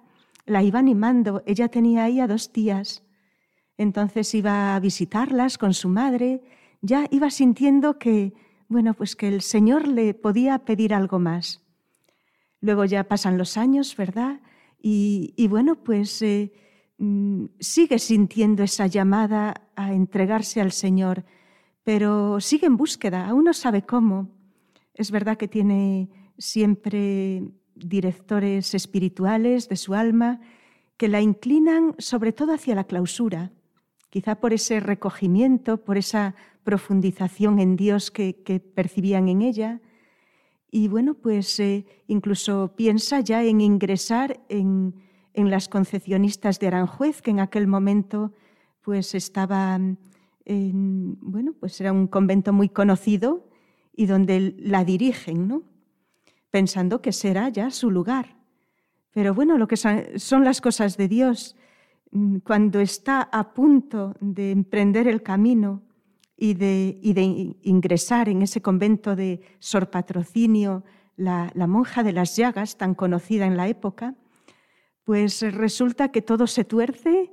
la 0.47 0.63
iba 0.63 0.79
animando. 0.79 1.43
Ella 1.47 1.67
tenía 1.67 2.05
ahí 2.05 2.21
a 2.21 2.29
dos 2.29 2.53
tías. 2.53 3.03
Entonces 3.77 4.35
iba 4.35 4.77
a 4.77 4.81
visitarlas 4.81 5.59
con 5.59 5.75
su 5.75 5.89
madre. 5.89 6.43
Ya 6.81 7.07
iba 7.11 7.29
sintiendo 7.31 7.99
que 7.99 8.35
bueno, 8.73 8.95
pues 8.95 9.15
que 9.17 9.29
el 9.29 9.43
Señor 9.43 9.87
le 9.87 10.15
podía 10.15 10.61
pedir 10.61 10.95
algo 10.95 11.19
más. 11.19 11.61
Luego 12.61 12.87
ya 12.87 13.05
pasan 13.05 13.37
los 13.37 13.59
años, 13.59 13.95
¿verdad? 13.97 14.41
Y, 14.81 15.47
bueno, 15.49 15.77
pues 15.77 16.23
eh, 16.23 16.53
mm, 16.99 17.45
sigue 17.61 17.99
sintiendo 17.99 18.63
esa 18.63 18.87
llamada 18.87 19.69
a 19.77 19.93
entregarse 19.93 20.61
al 20.61 20.73
Señor, 20.73 21.25
pero 21.85 22.41
sigue 22.41 22.67
en 22.67 22.77
búsqueda, 22.77 23.29
aún 23.29 23.45
no 23.45 23.53
sabe 23.53 23.83
cómo. 23.83 24.29
Es 24.95 25.11
verdad 25.11 25.37
que 25.37 25.49
tiene 25.49 26.09
siempre 26.39 27.43
directores 27.75 28.75
espirituales 28.75 29.69
de 29.69 29.77
su 29.77 29.95
alma 29.95 30.41
que 30.97 31.09
la 31.09 31.21
inclinan 31.21 31.95
sobre 31.99 32.33
todo 32.33 32.55
hacia 32.55 32.75
la 32.75 32.85
clausura, 32.85 33.51
quizá 34.11 34.37
por 34.37 34.53
ese 34.53 34.79
recogimiento, 34.79 35.79
por 35.79 35.97
esa 35.99 36.35
profundización 36.65 37.59
en 37.59 37.77
Dios 37.77 38.11
que, 38.11 38.63
percibían 38.75 39.29
en 39.29 39.43
ella. 39.43 39.81
Y 40.71 40.89
bueno, 40.89 41.15
pues 41.15 41.59
eh, 41.61 41.87
incluso 42.07 42.75
piensa 42.77 43.21
ya 43.21 43.43
en 43.43 43.61
ingresar 43.61 44.41
en, 44.49 44.95
las 45.35 45.69
concepcionistas 45.69 46.61
de 46.61 46.69
Aranjuez, 46.69 47.23
que 47.23 47.31
en 47.31 47.41
aquel 47.41 47.67
momento 47.67 48.33
pues 48.83 49.15
estaba, 49.15 49.81
en, 50.45 51.19
bueno, 51.21 51.55
pues 51.59 51.81
era 51.81 51.93
un 51.93 52.07
convento 52.07 52.53
muy 52.53 52.69
conocido 52.69 53.49
y 53.95 54.07
donde 54.07 54.55
la 54.59 54.85
dirigen, 54.85 55.49
¿no? 55.49 55.63
Pensando 56.51 57.01
que 57.01 57.13
será 57.13 57.49
ya 57.49 57.71
su 57.71 57.91
lugar. 57.91 58.37
Pero 59.13 59.35
bueno, 59.35 59.59
lo 59.59 59.69
que 59.69 59.77
son 59.77 60.45
las 60.45 60.61
cosas 60.61 60.97
de 60.97 61.09
Dios, 61.09 61.57
mm, 62.11 62.39
cuando 62.39 62.81
está 62.81 63.23
a 63.23 63.53
punto 63.53 64.15
de 64.21 64.51
emprender 64.51 65.07
el 65.07 65.23
camino 65.23 65.83
y 66.37 66.55
de, 66.55 66.99
ingresar 67.63 68.29
en 68.29 68.43
ese 68.43 68.61
convento 68.63 69.15
de 69.15 69.43
Sor 69.61 69.91
Patrocinio, 69.91 70.83
la, 71.17 71.53
monja 71.69 72.03
de 72.03 72.13
las 72.13 72.37
llagas, 72.37 72.79
tan 72.79 72.95
conocida 72.95 73.47
en 73.47 73.57
la 73.57 73.69
época, 73.69 74.17
pues 75.05 75.43
resulta 75.43 76.11
que 76.11 76.23
todo 76.23 76.47
se 76.47 76.65
tuerce, 76.65 77.33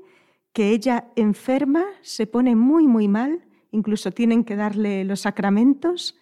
que 0.53 0.71
ella 0.71 1.11
enferma, 1.15 1.85
se 2.01 2.27
pone 2.27 2.55
muy, 2.55 2.87
muy 2.87 3.07
mal, 3.07 3.45
incluso 3.71 4.11
tienen 4.11 4.43
que 4.43 4.55
darle 4.55 5.03
los 5.03 5.21
sacramentos, 5.21 6.17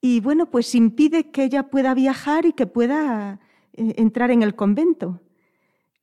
y 0.00 0.20
bueno, 0.20 0.50
pues 0.50 0.74
impide 0.74 1.30
que 1.30 1.44
ella 1.44 1.70
pueda 1.70 1.94
viajar 1.94 2.44
y 2.44 2.52
que 2.52 2.66
pueda 2.66 3.38
eh, 3.72 3.94
entrar 3.96 4.32
en 4.32 4.42
el 4.42 4.56
convento. 4.56 5.22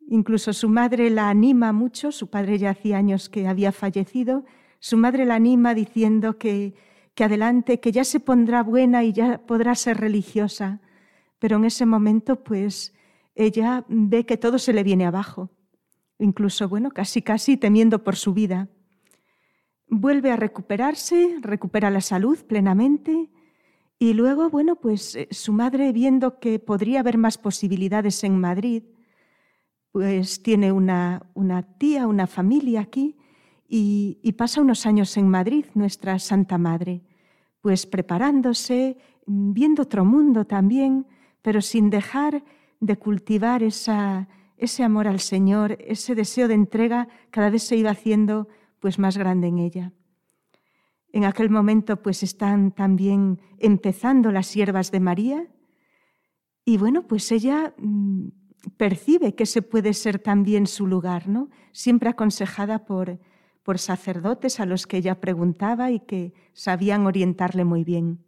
Incluso 0.07 0.53
su 0.53 0.69
madre 0.69 1.09
la 1.09 1.29
anima 1.29 1.74
mucho, 1.74 2.13
su 2.13 2.29
padre 2.29 2.57
ya 2.57 2.71
hacía 2.71 2.98
años 2.98 3.27
que 3.29 3.48
había 3.48 3.74
fallecido, 3.74 4.45
su 4.79 4.95
madre 4.95 5.25
la 5.25 5.36
anima 5.36 5.74
diciendo 5.74 6.38
que, 6.38 6.74
que 7.13 7.25
adelante, 7.25 7.81
que 7.81 7.91
ya 7.91 8.05
se 8.05 8.21
pondrá 8.21 8.63
buena 8.63 9.03
y 9.03 9.12
ya 9.12 9.45
podrá 9.45 9.75
ser 9.75 9.98
religiosa. 9.98 10.79
Pero 11.38 11.57
en 11.57 11.65
ese 11.65 11.86
momento, 11.86 12.41
pues, 12.41 12.93
ella 13.36 13.83
ve 13.89 14.25
que 14.25 14.38
todo 14.38 14.59
se 14.59 14.71
le 14.71 14.83
viene 14.83 15.05
abajo, 15.05 15.50
incluso, 16.19 16.69
bueno, 16.69 16.91
casi, 16.91 17.21
casi 17.21 17.57
temiendo 17.57 18.03
por 18.03 18.15
su 18.15 18.33
vida. 18.33 18.67
Vuelve 19.88 20.31
a 20.31 20.35
recuperarse, 20.35 21.38
recupera 21.41 21.89
la 21.89 22.01
salud 22.01 22.38
plenamente 22.45 23.29
y 23.97 24.13
luego, 24.13 24.49
bueno, 24.49 24.75
pues 24.75 25.15
eh, 25.15 25.27
su 25.31 25.51
madre, 25.51 25.91
viendo 25.91 26.39
que 26.39 26.59
podría 26.59 26.99
haber 26.99 27.17
más 27.17 27.38
posibilidades 27.38 28.23
en 28.23 28.39
Madrid, 28.39 28.83
pues 29.91 30.43
tiene 30.43 30.71
una, 30.71 31.23
una 31.33 31.63
tía, 31.63 32.07
una 32.07 32.27
familia 32.27 32.81
aquí 32.81 33.17
y, 33.67 34.33
pasa 34.38 34.61
unos 34.61 34.85
años 34.85 35.15
en 35.17 35.29
Madrid, 35.29 35.65
nuestra 35.73 36.17
Santa 36.17 36.57
Madre, 36.57 37.01
pues 37.61 37.85
preparándose, 37.85 38.97
viendo 39.25 39.83
otro 39.83 40.05
mundo 40.05 40.45
también, 40.45 41.05
pero 41.41 41.61
sin 41.61 41.89
dejar 41.89 42.43
de 42.79 42.97
cultivar 42.97 43.61
esa, 43.61 44.27
ese 44.59 44.83
amor 44.83 45.07
al 45.07 45.19
Señor, 45.19 45.77
ese 45.79 46.15
deseo 46.15 46.47
de 46.47 46.53
entrega, 46.53 47.07
cada 47.31 47.49
vez 47.49 47.63
se 47.63 47.75
iba 47.75 47.91
haciendo 47.91 48.47
pues 48.79 48.99
más 48.99 49.17
grande 49.17 49.47
en 49.47 49.57
ella. 49.57 49.93
En 51.11 51.25
aquel 51.25 51.49
momento 51.49 52.01
pues 52.01 52.23
están 52.23 52.71
también 52.71 53.39
empezando 53.57 54.31
las 54.31 54.47
siervas 54.47 54.91
de 54.91 54.99
María 54.99 55.47
y 56.65 56.77
bueno, 56.77 57.07
pues 57.07 57.31
ella 57.31 57.73
mm, 57.77 58.27
percibe 58.77 59.33
que 59.33 59.43
ese 59.43 59.61
puede 59.61 59.93
ser 59.93 60.19
también 60.19 60.67
su 60.67 60.85
lugar, 60.85 61.27
¿no? 61.27 61.49
Siempre 61.71 62.09
aconsejada 62.09 62.85
por 62.85 63.19
por 63.69 63.77
sacerdotes 63.77 64.59
a 64.59 64.65
los 64.65 64.87
que 64.87 64.97
ella 64.97 65.19
preguntaba 65.19 65.91
y 65.91 65.99
que 65.99 66.33
sabían 66.53 67.05
orientarle 67.05 67.65
muy 67.65 67.83
bien. 67.83 68.25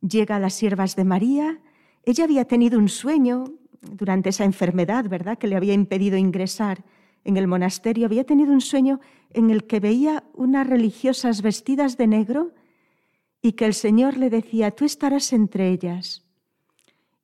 Llega 0.00 0.36
a 0.36 0.38
las 0.38 0.54
siervas 0.54 0.96
de 0.96 1.04
María. 1.04 1.60
Ella 2.04 2.24
había 2.24 2.46
tenido 2.46 2.78
un 2.78 2.88
sueño 2.88 3.44
durante 3.80 4.30
esa 4.30 4.44
enfermedad, 4.44 5.08
¿verdad?, 5.08 5.38
que 5.38 5.48
le 5.48 5.56
había 5.56 5.74
impedido 5.74 6.16
ingresar 6.16 6.84
en 7.24 7.36
el 7.36 7.46
monasterio. 7.46 8.06
Había 8.06 8.24
tenido 8.24 8.52
un 8.52 8.60
sueño 8.60 9.00
en 9.30 9.50
el 9.50 9.66
que 9.66 9.80
veía 9.80 10.24
unas 10.34 10.66
religiosas 10.66 11.42
vestidas 11.42 11.96
de 11.96 12.06
negro 12.06 12.52
y 13.42 13.52
que 13.52 13.66
el 13.66 13.74
Señor 13.74 14.16
le 14.16 14.30
decía, 14.30 14.70
tú 14.70 14.84
estarás 14.84 15.32
entre 15.32 15.70
ellas. 15.70 16.24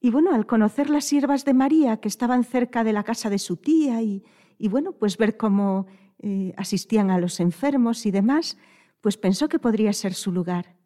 Y 0.00 0.11
bueno, 0.11 0.34
al 0.34 0.46
conocer 0.46 0.90
las 0.90 1.06
siervas 1.06 1.44
de 1.44 1.54
María 1.54 1.96
que 1.96 2.08
estaban 2.08 2.44
cerca 2.44 2.84
de 2.84 2.92
la 2.92 3.04
casa 3.04 3.30
de 3.30 3.38
su 3.38 3.56
tía 3.56 4.02
y, 4.02 4.23
bueno, 4.68 4.92
pues 4.92 5.16
ver 5.16 5.37
cómo 5.37 5.87
eh, 6.18 6.52
asistían 6.56 7.11
a 7.11 7.18
los 7.18 7.40
enfermos 7.40 8.04
y 8.04 8.11
demás, 8.11 8.58
pues 9.00 9.16
pensó 9.16 9.49
que 9.49 9.58
podría 9.58 9.92
ser 9.92 10.14
su 10.14 10.30
lugar. 10.30 10.76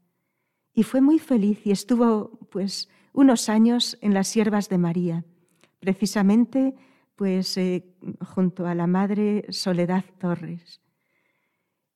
Y 0.73 0.85
fue 0.85 1.01
muy 1.01 1.19
feliz 1.19 1.67
y 1.67 1.73
estuvo 1.73 2.39
pues 2.51 2.89
unos 3.13 3.49
años 3.49 3.99
en 4.01 4.15
las 4.15 4.29
siervas 4.29 4.69
de 4.69 4.79
María, 4.79 5.25
precisamente 5.81 6.75
pues 7.17 7.57
eh, 7.57 7.85
junto 8.25 8.67
a 8.67 8.75
la 8.75 8.87
madre 8.87 9.45
Soledad 9.49 10.05
Torres. 10.19 10.81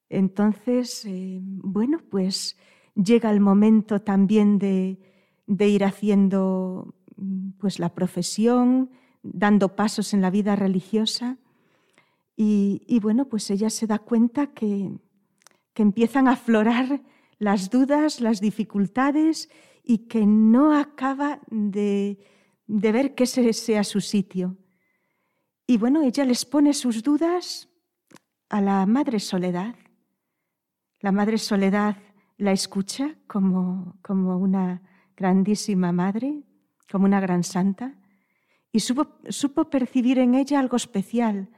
Entonces, 0.08 1.04
eh, 1.04 1.38
bueno, 1.42 2.00
pues 2.10 2.56
llega 2.94 3.30
el 3.30 3.40
momento 3.40 4.02
también 4.02 4.58
de, 4.58 4.98
ir 5.46 5.84
haciendo 5.84 6.94
pues 7.58 7.78
la 7.78 7.94
profesión, 7.94 8.90
dando 9.22 9.76
pasos 9.76 10.12
en 10.12 10.22
la 10.22 10.30
vida 10.30 10.56
religiosa. 10.56 11.38
Y, 12.36 12.98
bueno, 13.00 13.26
pues 13.26 13.48
ella 13.50 13.70
se 13.70 13.86
da 13.86 14.00
cuenta 14.00 14.48
que, 14.48 14.90
que 15.72 15.82
empiezan 15.82 16.26
a 16.26 16.32
aflorar 16.32 17.02
las 17.38 17.70
dudas, 17.70 18.20
las 18.20 18.40
dificultades 18.40 19.48
y 19.84 20.08
que 20.08 20.26
no 20.26 20.76
acaba 20.76 21.40
de, 21.48 22.18
de 22.72 22.90
ver 22.90 23.14
que 23.14 23.24
ese 23.24 23.52
sea 23.52 23.84
su 23.84 24.00
sitio. 24.00 24.56
Y 25.66 25.76
bueno, 25.76 26.02
ella 26.02 26.24
les 26.24 26.46
pone 26.46 26.72
sus 26.72 27.02
dudas 27.02 27.68
a 28.48 28.62
la 28.62 28.86
Madre 28.86 29.20
Soledad. 29.20 29.74
La 31.00 31.12
Madre 31.12 31.36
Soledad 31.36 31.98
la 32.38 32.52
escucha 32.52 33.16
como, 33.26 33.98
como 34.00 34.38
una 34.38 34.80
grandísima 35.14 35.92
madre, 35.92 36.44
como 36.90 37.04
una 37.04 37.20
gran 37.20 37.44
santa, 37.44 37.94
y 38.72 38.80
supo, 38.80 39.18
supo 39.28 39.68
percibir 39.68 40.18
en 40.18 40.34
ella 40.34 40.58
algo 40.58 40.76
especial, 40.76 41.50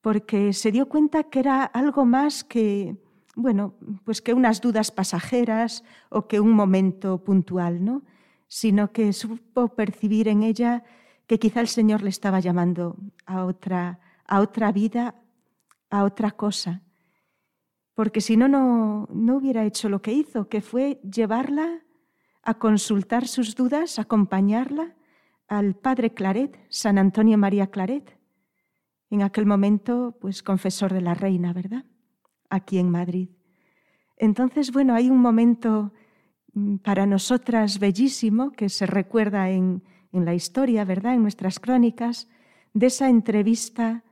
porque 0.00 0.54
se 0.54 0.72
dio 0.72 0.88
cuenta 0.88 1.24
que 1.24 1.40
era 1.40 1.62
algo 1.62 2.06
más 2.06 2.42
que, 2.42 2.96
bueno, 3.36 3.74
pues 4.02 4.22
que 4.22 4.32
unas 4.32 4.62
dudas 4.62 4.90
pasajeras 4.92 5.84
o 6.08 6.26
que 6.26 6.40
un 6.40 6.52
momento 6.52 7.22
puntual, 7.22 7.84
¿no? 7.84 8.02
Sino 8.48 8.92
que 8.92 9.12
supo 9.12 9.68
percibir 9.74 10.26
en 10.26 10.42
ella 10.42 10.82
que 11.26 11.38
quizá 11.38 11.60
el 11.60 11.68
Señor 11.68 12.02
le 12.02 12.08
estaba 12.08 12.40
llamando 12.40 12.96
a 13.26 13.44
otra, 13.44 14.00
a 14.26 14.40
otra 14.40 14.72
vida, 14.72 15.14
a 15.90 16.04
otra 16.04 16.32
cosa. 16.32 16.82
Porque 17.94 18.20
si 18.20 18.36
no, 18.36 18.48
no, 18.48 19.06
no 19.12 19.36
hubiera 19.36 19.64
hecho 19.64 19.88
lo 19.88 20.00
que 20.00 20.12
hizo, 20.12 20.48
que 20.48 20.62
fue 20.62 21.00
llevarla 21.02 21.84
a 22.42 22.54
consultar 22.54 23.28
sus 23.28 23.54
dudas, 23.54 23.98
acompañarla 23.98 24.96
al 25.48 25.74
padre 25.74 26.14
Claret, 26.14 26.58
San 26.70 26.96
Antonio 26.96 27.36
María 27.36 27.68
Claret, 27.68 28.18
en 29.10 29.22
aquel 29.22 29.46
momento, 29.46 30.16
pues 30.20 30.42
confesor 30.42 30.92
de 30.92 31.00
la 31.00 31.14
reina, 31.14 31.52
¿verdad? 31.52 31.84
Aquí 32.50 32.78
en 32.78 32.90
Madrid. 32.90 33.30
Entonces, 34.16 34.72
bueno, 34.72 34.94
hay 34.94 35.10
un 35.10 35.18
momento 35.18 35.92
para 36.82 37.06
nosotras 37.06 37.78
bellísimo 37.78 38.52
que 38.52 38.68
se 38.68 38.86
recuerda 38.86 39.50
en, 39.50 39.82
en 40.12 40.24
la 40.24 40.34
historia, 40.34 40.84
¿verdad? 40.84 41.14
En 41.14 41.22
nuestras 41.22 41.58
crónicas, 41.58 42.28
de 42.74 42.86
esa 42.86 43.08
entrevista, 43.08 44.04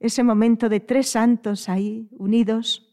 ese 0.00 0.22
momento 0.22 0.68
de 0.68 0.80
tres 0.80 1.10
santos 1.10 1.68
ahí 1.68 2.08
unidos, 2.12 2.92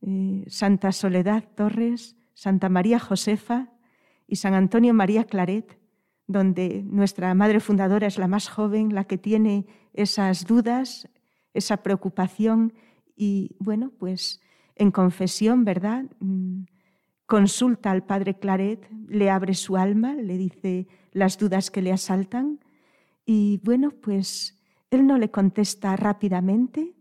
eh, 0.00 0.44
Santa 0.48 0.92
Soledad 0.92 1.44
Torres, 1.54 2.16
Santa 2.34 2.68
María 2.68 2.98
Josefa 2.98 3.68
y 4.26 4.36
San 4.36 4.54
Antonio 4.54 4.94
María 4.94 5.24
Claret, 5.24 5.78
donde 6.26 6.82
nuestra 6.84 7.34
madre 7.34 7.60
fundadora 7.60 8.06
es 8.06 8.18
la 8.18 8.28
más 8.28 8.48
joven, 8.48 8.94
la 8.94 9.04
que 9.04 9.18
tiene 9.18 9.66
esas 9.92 10.46
dudas, 10.46 11.08
esa 11.54 11.78
preocupación 11.78 12.72
y, 13.14 13.54
bueno, 13.58 13.92
pues 13.98 14.40
en 14.74 14.90
confesión, 14.90 15.64
¿verdad? 15.64 16.06
Mm, 16.20 16.64
consulta 17.32 17.90
al 17.90 18.04
padre 18.04 18.38
Claret, 18.38 18.86
le 19.08 19.30
abre 19.30 19.54
su 19.54 19.78
alma, 19.78 20.12
le 20.12 20.36
dice 20.36 20.86
las 21.12 21.38
dudas 21.38 21.70
que 21.70 21.80
le 21.80 21.90
asaltan 21.90 22.60
y 23.24 23.58
bueno, 23.64 23.90
pues 23.90 24.60
él 24.90 25.06
no 25.06 25.16
le 25.16 25.30
contesta 25.30 25.96
rápidamente, 25.96 26.92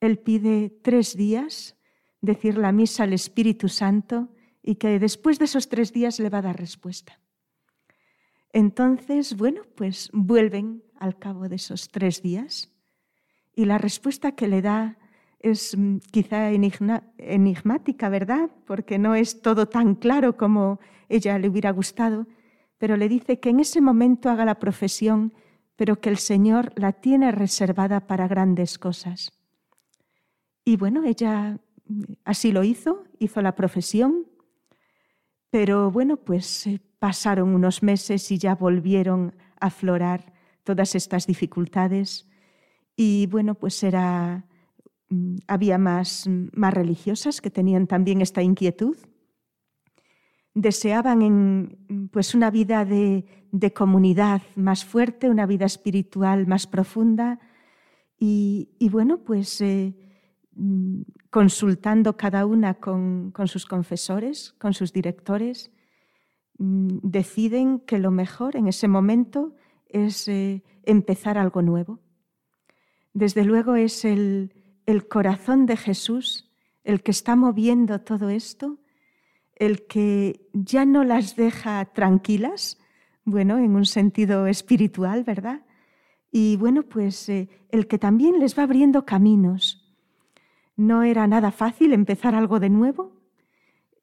él 0.00 0.18
pide 0.18 0.70
tres 0.70 1.18
días 1.18 1.76
decir 2.22 2.56
la 2.56 2.72
misa 2.72 3.02
al 3.02 3.12
Espíritu 3.12 3.68
Santo 3.68 4.30
y 4.62 4.76
que 4.76 4.98
después 4.98 5.38
de 5.38 5.44
esos 5.44 5.68
tres 5.68 5.92
días 5.92 6.18
le 6.18 6.30
va 6.30 6.38
a 6.38 6.48
dar 6.48 6.58
respuesta. 6.58 7.20
Entonces, 8.54 9.36
bueno, 9.36 9.64
pues 9.76 10.08
vuelven 10.14 10.82
al 10.98 11.18
cabo 11.18 11.50
de 11.50 11.56
esos 11.56 11.90
tres 11.90 12.22
días 12.22 12.72
y 13.54 13.66
la 13.66 13.76
respuesta 13.76 14.32
que 14.32 14.48
le 14.48 14.62
da 14.62 14.96
es 15.42 15.76
mm, 15.76 15.98
quizá 16.10 16.50
enigmática, 16.50 18.08
¿verdad? 18.08 18.50
Porque 18.66 18.98
no 18.98 19.14
es 19.14 19.42
todo 19.42 19.66
tan 19.66 19.94
claro 19.94 20.36
como 20.36 20.80
ella 21.08 21.38
le 21.38 21.48
hubiera 21.48 21.70
gustado, 21.70 22.26
pero 22.78 22.96
le 22.96 23.08
dice 23.08 23.38
que 23.38 23.50
en 23.50 23.60
ese 23.60 23.80
momento 23.80 24.30
haga 24.30 24.44
la 24.44 24.58
profesión, 24.58 25.34
pero 25.76 26.00
que 26.00 26.08
el 26.08 26.18
Señor 26.18 26.72
la 26.76 26.92
tiene 26.92 27.32
reservada 27.32 28.06
para 28.06 28.28
grandes 28.28 28.78
cosas. 28.78 29.32
Y 30.64 30.76
bueno, 30.76 31.04
ella 31.04 31.58
mm, 31.86 32.02
así 32.24 32.52
lo 32.52 32.64
hizo, 32.64 33.04
hizo 33.18 33.42
la 33.42 33.54
profesión, 33.54 34.26
pero 35.50 35.90
bueno, 35.90 36.16
pues 36.16 36.66
eh, 36.66 36.80
pasaron 36.98 37.54
unos 37.54 37.82
meses 37.82 38.30
y 38.30 38.38
ya 38.38 38.54
volvieron 38.54 39.34
a 39.60 39.66
aflorar 39.66 40.32
todas 40.64 40.94
estas 40.94 41.26
dificultades. 41.26 42.28
Y 42.96 43.26
bueno, 43.26 43.54
pues 43.54 43.82
era 43.82 44.46
había 45.46 45.78
más, 45.78 46.28
más 46.52 46.74
religiosas 46.74 47.40
que 47.40 47.50
tenían 47.50 47.86
también 47.86 48.20
esta 48.20 48.42
inquietud. 48.42 48.96
Deseaban 50.54 51.22
en, 51.22 52.08
pues 52.12 52.34
una 52.34 52.50
vida 52.50 52.84
de, 52.84 53.24
comunidad 53.74 54.42
más 54.56 54.84
fuerte, 54.84 55.28
una 55.28 55.46
vida 55.46 55.66
espiritual 55.66 56.46
más 56.46 56.66
profunda 56.66 57.38
y, 58.18 58.68
bueno, 58.90 59.18
pues 59.18 59.60
eh, 59.60 59.94
mm, 60.54 61.02
consultando 61.30 62.16
cada 62.16 62.46
una 62.46 62.74
con, 62.74 63.32
sus 63.46 63.66
confesores, 63.66 64.52
con 64.58 64.74
sus 64.74 64.92
directores, 64.92 65.72
mm, 66.58 66.98
deciden 67.02 67.80
que 67.80 67.98
lo 67.98 68.10
mejor 68.10 68.56
en 68.56 68.68
ese 68.68 68.88
momento 68.88 69.56
es 69.88 70.28
eh, 70.28 70.62
empezar 70.84 71.36
algo 71.36 71.62
nuevo. 71.62 71.98
Desde 73.12 73.44
luego 73.44 73.74
es 73.74 74.04
el, 74.04 74.52
el 74.92 75.08
corazón 75.08 75.64
de 75.64 75.78
Jesús 75.78 76.52
el 76.84 77.02
que 77.02 77.12
está 77.12 77.34
moviendo 77.34 78.00
todo 78.00 78.28
esto, 78.28 78.78
el 79.54 79.86
que 79.86 80.48
ya 80.52 80.84
no 80.84 81.02
las 81.02 81.34
deja 81.34 81.84
tranquilas, 81.86 82.78
bueno, 83.24 83.56
en 83.58 83.74
un 83.74 83.86
sentido 83.86 84.46
espiritual, 84.46 85.24
¿verdad? 85.24 85.62
Y 86.30 86.56
bueno, 86.56 86.82
pues 86.82 87.28
eh, 87.30 87.48
el 87.70 87.86
que 87.86 87.98
también 87.98 88.38
les 88.38 88.58
va 88.58 88.64
abriendo 88.64 89.06
caminos. 89.06 89.94
No 90.76 91.04
era 91.04 91.26
nada 91.26 91.52
fácil 91.52 91.92
empezar 91.92 92.34
algo 92.34 92.60
de 92.60 92.70
nuevo, 92.70 93.22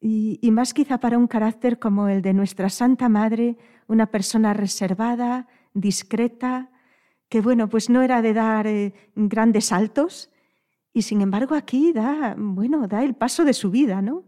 y, 0.02 0.40
más 0.52 0.74
quizá 0.74 1.00
para 1.02 1.18
un 1.18 1.28
carácter 1.28 1.78
como 1.78 2.08
el 2.08 2.22
de 2.22 2.34
nuestra 2.34 2.70
Santa 2.70 3.10
Madre, 3.10 3.58
una 3.88 4.06
persona 4.06 4.54
reservada, 4.54 5.50
discreta, 5.74 6.72
que 7.28 7.42
bueno, 7.42 7.68
pues 7.68 7.90
no 7.90 8.02
era 8.02 8.22
de 8.22 8.34
dar 8.34 8.66
eh, 8.66 8.94
grandes 9.16 9.66
saltos, 9.66 10.32
y 10.94 11.04
sin 11.04 11.22
embargo 11.22 11.56
aquí 11.56 11.94
da, 11.94 12.36
bueno, 12.38 12.88
da 12.88 13.04
el 13.04 13.16
paso 13.16 13.46
de 13.46 13.54
su 13.54 13.70
vida, 13.70 14.02
¿no? 14.02 14.26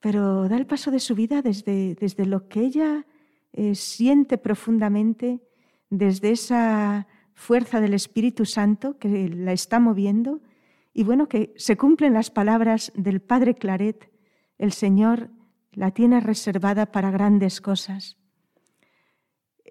Pero 0.00 0.48
da 0.48 0.56
el 0.56 0.66
paso 0.66 0.90
de 0.90 1.00
su 1.00 1.14
vida 1.14 1.42
desde, 1.42 1.94
desde 1.94 2.26
lo 2.26 2.48
que 2.48 2.60
ella 2.60 3.06
eh, 3.52 3.74
siente 3.74 4.38
profundamente, 4.38 5.40
desde 5.88 6.30
esa 6.32 7.06
fuerza 7.34 7.80
del 7.80 7.94
Espíritu 7.94 8.44
Santo 8.44 8.98
que 8.98 9.28
la 9.28 9.52
está 9.52 9.78
moviendo. 9.78 10.40
Y 10.92 11.04
bueno, 11.04 11.28
que 11.28 11.54
se 11.56 11.76
cumplen 11.76 12.12
las 12.12 12.30
palabras 12.30 12.92
del 12.94 13.20
Padre 13.20 13.54
Claret, 13.54 14.10
el 14.58 14.72
Señor 14.72 15.30
la 15.72 15.90
tiene 15.92 16.20
reservada 16.20 16.92
para 16.92 17.10
grandes 17.10 17.60
cosas. 17.60 18.18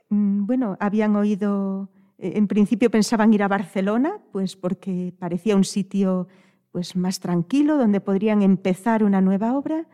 Mm, 0.10 0.46
bueno, 0.46 0.78
habían 0.80 1.16
oído 1.16 1.90
en 2.22 2.48
principio 2.48 2.92
pensaban 2.92 3.34
ir 3.34 3.42
a 3.42 3.48
Barcelona, 3.48 4.20
pues 4.32 4.56
porque 4.56 5.14
parecía 5.18 5.56
un 5.56 5.64
sitio 5.64 6.28
pues 6.72 6.96
más 6.96 7.20
tranquilo 7.20 7.78
donde 7.78 8.00
podrían 8.00 8.44
empezar 8.44 9.04
una 9.04 9.22
nueva 9.22 9.58
obra, 9.58 9.88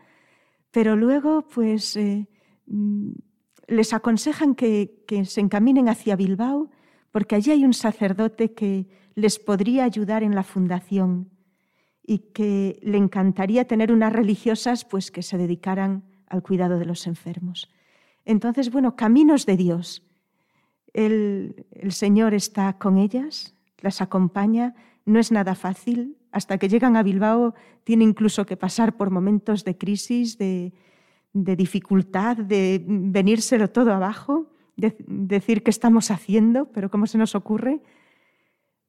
pero 0.70 0.94
luego 0.94 1.48
pues 1.48 1.96
eh, 1.96 2.28
mm, 2.66 3.12
les 3.66 3.94
aconsejan 3.94 4.54
que, 4.54 5.02
que 5.06 5.24
se 5.24 5.40
encaminen 5.40 5.88
hacia 5.88 6.16
Bilbao 6.16 6.70
porque 7.10 7.34
allí 7.34 7.50
hay 7.50 7.64
un 7.64 7.72
sacerdote 7.72 8.52
que 8.52 8.86
les 9.14 9.38
podría 9.38 9.84
ayudar 9.84 10.22
en 10.22 10.34
la 10.34 10.42
fundación 10.42 11.30
y 12.02 12.18
que 12.32 12.78
le 12.82 12.98
encantaría 12.98 13.66
tener 13.66 13.90
unas 13.90 14.12
religiosas 14.12 14.84
pues 14.84 15.10
que 15.10 15.22
se 15.22 15.38
dedicaran 15.38 16.04
al 16.26 16.42
cuidado 16.42 16.78
de 16.78 16.84
los 16.84 17.06
enfermos. 17.06 17.70
Entonces, 18.24 18.70
bueno, 18.70 18.96
caminos 18.96 19.46
de 19.46 19.56
Dios 19.56 20.07
el, 20.92 21.66
Señor 21.90 22.34
está 22.34 22.78
con 22.78 22.98
ellas, 22.98 23.54
las 23.80 24.00
acompaña, 24.00 24.74
no 25.04 25.18
es 25.18 25.32
nada 25.32 25.54
fácil. 25.54 26.16
Hasta 26.32 26.58
que 26.58 26.68
llegan 26.68 26.96
a 26.96 27.02
Bilbao 27.02 27.54
tiene 27.84 28.04
incluso 28.04 28.44
que 28.44 28.56
pasar 28.56 28.96
por 28.96 29.10
momentos 29.10 29.64
de 29.64 29.78
crisis, 29.78 30.36
de, 30.38 30.72
dificultad, 31.32 32.36
de 32.36 32.82
venírselo 32.86 33.70
todo 33.70 33.92
abajo, 33.92 34.50
de 34.76 34.96
decir 35.06 35.62
qué 35.62 35.70
estamos 35.70 36.10
haciendo, 36.10 36.66
pero 36.66 36.90
cómo 36.90 37.06
se 37.06 37.18
nos 37.18 37.34
ocurre 37.34 37.80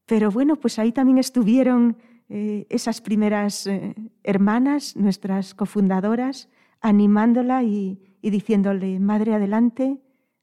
Pero 0.06 0.32
bueno, 0.32 0.56
pues 0.56 0.80
ahí 0.80 0.92
también 0.92 1.18
estuvieron 1.18 1.98
eh, 2.30 2.66
esas 2.70 3.02
primeras 3.02 3.68
eh, 3.68 3.96
hermanas, 4.24 4.96
nuestras 4.96 5.54
cofundadoras, 5.54 6.50
animándola 6.82 7.64
y, 7.64 8.00
y 8.22 8.30
diciéndole, 8.30 9.00
Madre, 9.00 9.34
adelante, 9.34 10.00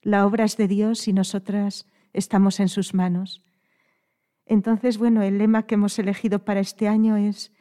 la 0.07 0.25
obra 0.25 0.45
es 0.45 0.57
de 0.57 0.69
Dios 0.69 1.09
y 1.09 1.13
nosotras 1.13 1.85
estamos 2.13 2.61
en 2.61 2.69
sus 2.69 2.95
manos. 2.95 3.43
Entonces, 4.45 4.99
bueno, 4.99 5.21
el 5.23 5.39
lema 5.39 5.65
que 5.65 5.75
hemos 5.75 5.99
elegido 5.99 6.45
para 6.45 6.61
este 6.61 6.87
año 6.87 7.17
es, 7.17 7.53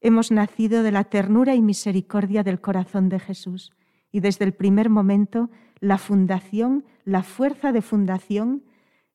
hemos 0.00 0.30
nacido 0.30 0.84
de 0.84 0.92
la 0.92 1.02
ternura 1.02 1.56
y 1.56 1.60
misericordia 1.60 2.44
del 2.44 2.60
corazón 2.60 3.08
de 3.08 3.18
Jesús. 3.18 3.72
Y 4.12 4.20
desde 4.20 4.44
el 4.44 4.52
primer 4.52 4.90
momento, 4.90 5.50
la 5.80 5.98
fundación, 5.98 6.84
la 7.04 7.24
fuerza 7.24 7.72
de 7.72 7.82
fundación 7.82 8.62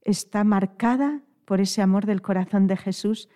está 0.01 0.43
marcada 0.43 1.21
por 1.45 1.62
ese 1.62 1.82
amor 1.82 2.06
del 2.06 2.21
corazón 2.21 2.67
de 2.67 2.75
Jesús 2.75 3.30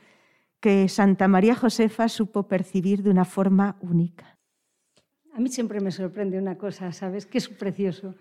que 0.60 0.90
Santa 0.90 1.30
María 1.30 1.56
Josefa 1.56 2.10
supo 2.10 2.50
percibir 2.50 3.02
de 3.02 3.12
una 3.12 3.24
forma 3.24 3.78
única. 3.80 4.38
A 5.34 5.40
mí 5.40 5.48
siempre 5.48 5.80
me 5.80 5.92
sorprende 5.92 6.38
una 6.38 6.58
cosa, 6.58 6.92
¿sabes? 6.92 7.26
Que 7.26 7.38
es 7.38 7.48
precioso. 7.48 8.14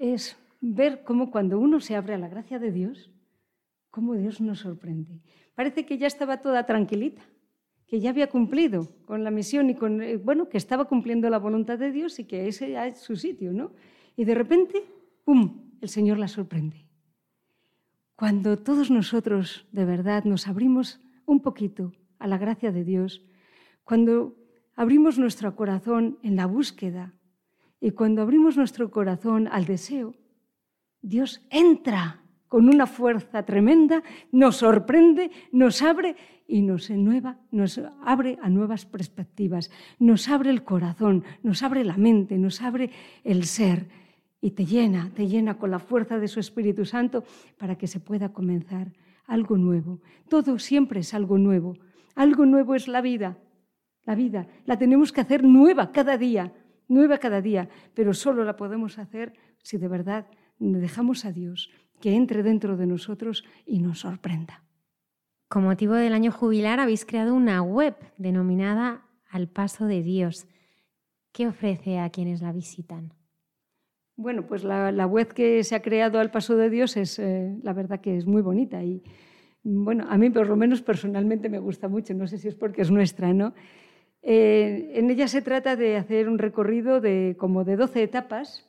Es 0.00 0.36
ver 0.60 1.02
cómo 1.04 1.30
cuando 1.30 1.58
uno 1.58 1.80
se 1.80 1.96
abre 1.96 2.14
a 2.14 2.18
la 2.18 2.28
gracia 2.28 2.58
de 2.58 2.72
Dios, 2.72 3.12
cómo 3.90 4.14
Dios 4.14 4.40
nos 4.40 4.60
sorprende. 4.60 5.22
Parece 5.54 5.86
que 5.86 5.98
ya 5.98 6.06
estaba 6.06 6.40
toda 6.40 6.66
tranquilita, 6.66 7.22
que 7.86 8.00
ya 8.00 8.10
había 8.10 8.28
cumplido 8.28 8.88
con 9.06 9.24
la 9.24 9.30
misión 9.30 9.70
y 9.70 9.74
con, 9.74 10.02
eh, 10.02 10.16
bueno, 10.16 10.48
que 10.48 10.58
estaba 10.58 10.84
cumpliendo 10.86 11.30
la 11.30 11.38
voluntad 11.38 11.78
de 11.78 11.90
Dios 11.90 12.18
y 12.18 12.24
que 12.24 12.48
ese 12.48 12.70
ya 12.70 12.86
es 12.86 12.98
su 12.98 13.16
sitio, 13.16 13.52
¿no? 13.52 13.72
Y 14.16 14.24
de 14.24 14.34
repente, 14.34 14.84
¡pum!, 15.24 15.70
el 15.80 15.88
Señor 15.88 16.18
la 16.18 16.28
sorprende. 16.28 16.86
Cuando 18.14 18.58
todos 18.58 18.90
nosotros 18.90 19.66
de 19.72 19.84
verdad 19.84 20.24
nos 20.24 20.48
abrimos 20.48 21.00
un 21.24 21.40
poquito 21.40 21.92
a 22.18 22.26
la 22.26 22.36
gracia 22.36 22.72
de 22.72 22.84
Dios, 22.84 23.24
cuando 23.84 24.36
abrimos 24.74 25.18
nuestro 25.18 25.54
corazón 25.54 26.18
en 26.22 26.36
la 26.36 26.46
búsqueda 26.46 27.14
y 27.80 27.92
cuando 27.92 28.22
abrimos 28.22 28.56
nuestro 28.56 28.90
corazón 28.90 29.48
al 29.48 29.64
deseo, 29.64 30.14
Dios 31.02 31.46
entra 31.50 32.22
con 32.48 32.68
una 32.68 32.86
fuerza 32.86 33.44
tremenda, 33.44 34.02
nos 34.32 34.56
sorprende, 34.56 35.30
nos 35.52 35.82
abre 35.82 36.16
y 36.46 36.62
nos, 36.62 36.90
nos 36.90 37.80
abre 38.02 38.38
a 38.42 38.48
nuevas 38.48 38.86
perspectivas, 38.86 39.70
nos 39.98 40.28
abre 40.28 40.50
el 40.50 40.64
corazón, 40.64 41.24
nos 41.42 41.62
abre 41.62 41.84
la 41.84 41.98
mente, 41.98 42.38
nos 42.38 42.62
abre 42.62 42.90
el 43.22 43.44
ser 43.44 43.88
y 44.40 44.52
te 44.52 44.64
llena, 44.64 45.10
te 45.14 45.26
llena 45.26 45.58
con 45.58 45.70
la 45.70 45.78
fuerza 45.78 46.18
de 46.18 46.28
su 46.28 46.40
Espíritu 46.40 46.86
Santo 46.86 47.24
para 47.58 47.76
que 47.76 47.86
se 47.86 48.00
pueda 48.00 48.32
comenzar 48.32 48.92
algo 49.26 49.58
nuevo. 49.58 50.00
Todo 50.28 50.58
siempre 50.58 51.00
es 51.00 51.12
algo 51.12 51.38
nuevo. 51.38 51.76
Algo 52.14 52.46
nuevo 52.46 52.74
es 52.74 52.88
la 52.88 53.00
vida. 53.00 53.38
La 54.04 54.14
vida 54.14 54.48
la 54.64 54.78
tenemos 54.78 55.12
que 55.12 55.20
hacer 55.20 55.44
nueva 55.44 55.92
cada 55.92 56.16
día, 56.16 56.52
nueva 56.88 57.18
cada 57.18 57.42
día, 57.42 57.68
pero 57.94 58.14
solo 58.14 58.42
la 58.42 58.56
podemos 58.56 58.98
hacer 58.98 59.34
si 59.62 59.76
de 59.76 59.86
verdad 59.86 60.26
dejamos 60.58 61.24
a 61.24 61.32
Dios 61.32 61.70
que 62.00 62.14
entre 62.14 62.42
dentro 62.42 62.76
de 62.76 62.86
nosotros 62.86 63.44
y 63.66 63.80
nos 63.80 64.00
sorprenda. 64.00 64.62
Con 65.48 65.64
motivo 65.64 65.94
del 65.94 66.12
año 66.12 66.30
jubilar 66.30 66.78
habéis 66.78 67.04
creado 67.04 67.34
una 67.34 67.62
web 67.62 67.96
denominada 68.18 69.06
Al 69.30 69.48
Paso 69.48 69.86
de 69.86 70.02
Dios. 70.02 70.46
¿Qué 71.32 71.46
ofrece 71.46 71.98
a 71.98 72.10
quienes 72.10 72.42
la 72.42 72.52
visitan? 72.52 73.14
Bueno, 74.16 74.46
pues 74.46 74.64
la, 74.64 75.06
web 75.06 75.32
que 75.32 75.62
se 75.64 75.74
ha 75.74 75.82
creado 75.82 76.18
Al 76.18 76.30
Paso 76.30 76.56
de 76.56 76.70
Dios 76.70 76.96
es, 76.96 77.18
eh, 77.18 77.56
la 77.62 77.72
verdad 77.72 78.00
que 78.00 78.16
es 78.16 78.26
muy 78.26 78.42
bonita 78.42 78.82
y, 78.82 79.02
bueno, 79.62 80.06
a 80.08 80.18
mí 80.18 80.28
por 80.30 80.48
lo 80.48 80.56
menos 80.56 80.82
personalmente 80.82 81.48
me 81.48 81.58
gusta 81.58 81.88
mucho, 81.88 82.14
no 82.14 82.26
sé 82.26 82.38
si 82.38 82.48
es 82.48 82.54
porque 82.54 82.82
es 82.82 82.90
nuestra, 82.90 83.32
¿no? 83.32 83.54
Eh, 84.22 84.90
en 84.94 85.10
ella 85.10 85.28
se 85.28 85.42
trata 85.42 85.76
de 85.76 85.96
hacer 85.96 86.28
un 86.28 86.38
recorrido 86.38 87.00
de 87.00 87.36
como 87.38 87.64
de 87.64 87.76
12 87.76 88.02
etapas 88.02 88.67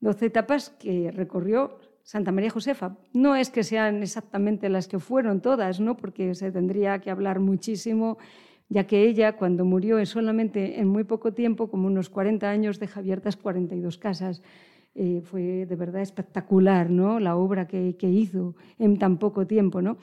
12 0.00 0.26
etapas 0.26 0.70
que 0.70 1.10
recorrió 1.10 1.78
Santa 2.02 2.30
María 2.30 2.50
Josefa. 2.50 2.96
No 3.12 3.34
es 3.34 3.50
que 3.50 3.64
sean 3.64 4.02
exactamente 4.02 4.68
las 4.68 4.86
que 4.86 5.00
fueron 5.00 5.40
todas, 5.40 5.80
¿no? 5.80 5.96
porque 5.96 6.34
se 6.34 6.52
tendría 6.52 7.00
que 7.00 7.10
hablar 7.10 7.40
muchísimo, 7.40 8.18
ya 8.68 8.86
que 8.86 9.02
ella, 9.02 9.36
cuando 9.36 9.64
murió 9.64 9.98
en 9.98 10.06
solamente 10.06 10.78
en 10.80 10.86
muy 10.88 11.02
poco 11.02 11.32
tiempo, 11.32 11.68
como 11.68 11.88
unos 11.88 12.08
40 12.08 12.48
años, 12.48 12.78
deja 12.78 13.00
abiertas 13.00 13.36
42 13.36 13.98
casas. 13.98 14.42
Eh, 14.94 15.20
fue 15.20 15.66
de 15.66 15.76
verdad 15.76 16.00
espectacular 16.00 16.88
¿no? 16.88 17.20
la 17.20 17.36
obra 17.36 17.66
que, 17.66 17.96
hizo 18.00 18.54
en 18.78 18.98
tan 18.98 19.18
poco 19.18 19.46
tiempo. 19.46 19.82
¿no? 19.82 19.98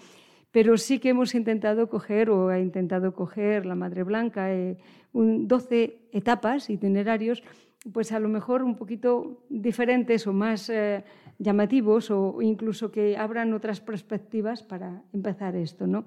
Pero 0.52 0.78
sí 0.78 1.00
que 1.00 1.10
hemos 1.10 1.34
intentado 1.36 1.90
coger, 1.90 2.30
o 2.30 2.50
ha 2.50 2.60
intentado 2.60 3.14
coger 3.14 3.66
la 3.66 3.76
Madre 3.76 4.04
Blanca, 4.04 4.54
eh, 4.54 4.78
un, 5.14 5.48
12 5.48 6.10
etapas, 6.12 6.70
itinerarios, 6.70 7.44
pues 7.92 8.12
a 8.12 8.20
lo 8.20 8.30
mejor 8.30 8.64
un 8.64 8.76
poquito 8.76 9.44
diferentes 9.50 10.26
o 10.28 10.34
más 10.34 10.70
eh, 10.70 11.04
llamativos 11.38 12.12
o 12.12 12.42
incluso 12.42 12.92
que 12.92 13.18
abran 13.18 13.54
otras 13.54 13.82
perspectivas 13.82 14.64
para 14.64 15.04
empezar 15.12 15.56
esto. 15.56 15.86
¿no? 15.88 16.06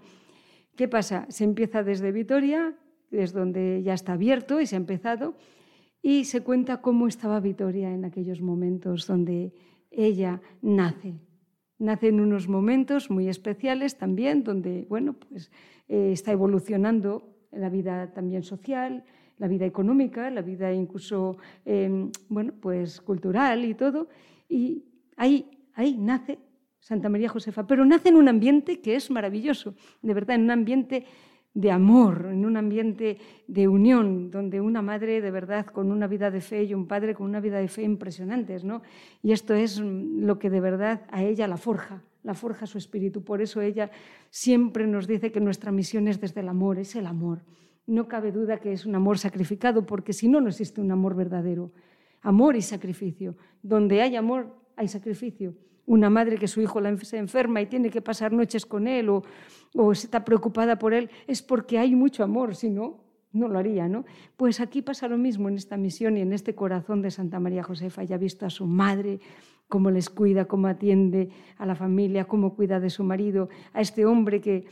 ¿Qué 0.74 0.88
pasa? 0.88 1.26
Se 1.28 1.44
empieza 1.44 1.82
desde 1.82 2.12
Vitoria, 2.12 2.74
es 3.10 3.32
donde 3.32 3.82
ya 3.82 3.94
está 3.94 4.14
abierto 4.14 4.60
y 4.60 4.66
se 4.66 4.76
ha 4.76 4.78
empezado, 4.78 5.34
y 6.02 6.24
se 6.24 6.42
cuenta 6.42 6.80
cómo 6.80 7.08
estaba 7.08 7.40
Vitoria 7.40 7.92
en 7.92 8.04
aquellos 8.04 8.40
momentos 8.40 9.06
donde 9.06 9.52
ella 9.90 10.40
nace. 10.62 11.14
Nace 11.78 12.08
en 12.08 12.20
unos 12.20 12.48
momentos 12.48 13.10
muy 13.10 13.28
especiales 13.28 13.98
también, 13.98 14.44
donde 14.44 14.86
bueno, 14.88 15.14
pues, 15.14 15.50
eh, 15.88 16.10
está 16.12 16.32
evolucionando 16.32 17.36
la 17.52 17.68
vida 17.68 18.12
también 18.12 18.42
social, 18.42 19.04
la 19.38 19.48
vida 19.48 19.66
económica, 19.66 20.30
la 20.30 20.42
vida 20.42 20.72
incluso 20.72 21.36
em, 21.64 22.10
bueno, 22.28 22.52
pues 22.60 23.00
cultural 23.00 23.64
y 23.64 23.74
todo. 23.74 24.08
Y 24.48 24.84
ahí, 25.16 25.50
ahí 25.74 25.96
nace 25.98 26.38
Santa 26.80 27.08
María 27.08 27.28
Josefa, 27.28 27.66
pero 27.66 27.84
nace 27.84 28.08
en 28.08 28.16
un 28.16 28.28
ambiente 28.28 28.80
que 28.80 28.94
es 28.96 29.10
maravilloso, 29.10 29.74
de 30.02 30.14
verdad, 30.14 30.36
en 30.36 30.42
un 30.42 30.50
ambiente 30.50 31.04
de 31.52 31.70
amor, 31.70 32.28
en 32.30 32.44
un 32.44 32.56
ambiente 32.56 33.16
de 33.48 33.66
unión, 33.66 34.30
donde 34.30 34.60
una 34.60 34.82
madre 34.82 35.22
de 35.22 35.30
verdad 35.30 35.64
con 35.64 35.90
una 35.90 36.06
vida 36.06 36.30
de 36.30 36.42
fe 36.42 36.64
y 36.64 36.74
un 36.74 36.86
padre 36.86 37.14
con 37.14 37.26
una 37.26 37.40
vida 37.40 37.58
de 37.58 37.68
fe 37.68 37.82
impresionantes, 37.82 38.62
¿no? 38.62 38.82
Y 39.22 39.32
esto 39.32 39.54
es 39.54 39.80
lo 39.80 40.38
que 40.38 40.50
de 40.50 40.60
verdad 40.60 41.02
a 41.10 41.24
ella 41.24 41.48
la 41.48 41.56
forja, 41.56 42.02
la 42.22 42.34
forja 42.34 42.66
su 42.66 42.76
espíritu. 42.76 43.24
Por 43.24 43.40
eso 43.40 43.62
ella 43.62 43.90
siempre 44.28 44.86
nos 44.86 45.06
dice 45.06 45.32
que 45.32 45.40
nuestra 45.40 45.72
misión 45.72 46.08
es 46.08 46.20
desde 46.20 46.42
el 46.42 46.48
amor, 46.48 46.78
es 46.78 46.94
el 46.94 47.06
amor 47.06 47.40
no 47.86 48.08
cabe 48.08 48.32
duda 48.32 48.58
que 48.58 48.72
es 48.72 48.84
un 48.84 48.94
amor 48.94 49.18
sacrificado, 49.18 49.86
porque 49.86 50.12
si 50.12 50.28
no, 50.28 50.40
no 50.40 50.48
existe 50.48 50.80
un 50.80 50.90
amor 50.90 51.14
verdadero. 51.14 51.72
Amor 52.22 52.56
y 52.56 52.62
sacrificio. 52.62 53.36
Donde 53.62 54.02
hay 54.02 54.16
amor, 54.16 54.56
hay 54.74 54.88
sacrificio. 54.88 55.54
Una 55.86 56.10
madre 56.10 56.36
que 56.36 56.48
su 56.48 56.60
hijo 56.60 56.80
se 57.02 57.18
enferma 57.18 57.62
y 57.62 57.66
tiene 57.66 57.90
que 57.90 58.02
pasar 58.02 58.32
noches 58.32 58.66
con 58.66 58.88
él 58.88 59.08
o, 59.08 59.22
o 59.74 59.92
está 59.92 60.24
preocupada 60.24 60.78
por 60.78 60.92
él, 60.92 61.10
es 61.28 61.42
porque 61.42 61.78
hay 61.78 61.94
mucho 61.94 62.24
amor, 62.24 62.56
si 62.56 62.70
no, 62.70 63.05
no 63.36 63.48
lo 63.48 63.58
haría, 63.58 63.88
¿no? 63.88 64.04
Pues 64.36 64.60
aquí 64.60 64.82
pasa 64.82 65.08
lo 65.08 65.18
mismo 65.18 65.48
en 65.48 65.56
esta 65.56 65.76
misión 65.76 66.16
y 66.16 66.20
en 66.20 66.32
este 66.32 66.54
corazón 66.54 67.02
de 67.02 67.10
Santa 67.10 67.38
María 67.38 67.62
Josefa. 67.62 68.02
Ya 68.02 68.16
ha 68.16 68.18
visto 68.18 68.46
a 68.46 68.50
su 68.50 68.66
madre, 68.66 69.20
cómo 69.68 69.90
les 69.90 70.10
cuida, 70.10 70.46
cómo 70.46 70.66
atiende 70.66 71.30
a 71.58 71.66
la 71.66 71.74
familia, 71.74 72.24
cómo 72.24 72.54
cuida 72.54 72.80
de 72.80 72.90
su 72.90 73.04
marido, 73.04 73.48
a 73.72 73.80
este 73.80 74.06
hombre 74.06 74.40
que 74.40 74.66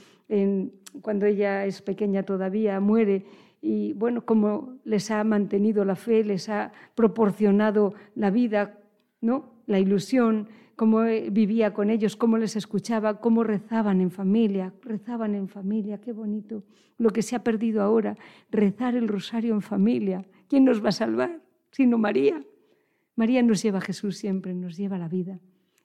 cuando 1.03 1.27
ella 1.27 1.67
es 1.67 1.83
pequeña 1.83 2.23
todavía 2.23 2.81
muere 2.81 3.27
y 3.61 3.93
bueno, 3.95 4.25
cómo 4.25 4.79
les 4.85 5.11
ha 5.11 5.25
mantenido 5.25 5.85
la 5.85 5.97
fe, 5.97 6.23
les 6.23 6.49
ha 6.49 6.73
proporcionado 6.95 7.95
la 8.15 8.31
vida, 8.31 8.79
¿no? 9.21 9.55
La 9.67 9.79
ilusión, 9.79 10.49
cómo 10.77 11.03
vivía 11.31 11.73
con 11.73 11.91
ellos, 11.91 12.17
cómo 12.17 12.39
les 12.39 12.57
escuchaba, 12.57 13.21
cómo 13.21 13.45
rezaban 13.45 14.01
en 14.01 14.11
familia, 14.11 14.73
rezaban 14.83 15.35
en 15.35 15.49
familia, 15.49 16.01
qué 16.01 16.13
bonito. 16.13 16.65
Lo 16.99 17.11
que 17.11 17.23
se 17.23 17.37
ha 17.37 17.43
perdido 17.43 17.83
ahora, 17.83 18.17
rezar 18.51 18.95
el 18.97 19.09
rosario 19.09 19.55
en 19.55 19.63
familia. 19.63 20.25
¿Quién 20.49 20.65
nos 20.65 20.85
va 20.85 20.91
a 20.91 20.93
salvar? 20.93 21.41
Sino 21.71 21.99
María. 21.99 22.43
María 23.17 23.43
nos 23.43 23.63
lleva 23.63 23.79
a 23.79 23.83
Jesús 23.83 24.17
siempre, 24.17 24.55
nos 24.55 24.77
lleva 24.77 24.97
a 24.97 24.99
la 24.99 25.09
vida. 25.09 25.41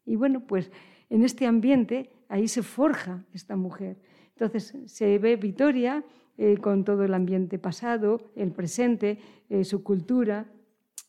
Y 0.06 0.16
bueno, 0.16 0.46
pues 0.46 0.72
en 1.10 1.24
este 1.24 1.46
ambiente 1.46 2.10
ahí 2.28 2.48
se 2.48 2.64
forja 2.64 3.26
esta 3.34 3.56
mujer. 3.56 3.98
Entonces 4.30 4.76
se 4.86 5.20
ve 5.20 5.36
Vitoria 5.36 6.04
eh, 6.38 6.58
con 6.58 6.84
todo 6.84 7.04
el 7.04 7.14
ambiente 7.14 7.60
pasado, 7.60 8.32
el 8.36 8.52
presente, 8.52 9.20
eh, 9.50 9.64
su 9.64 9.84
cultura 9.84 10.50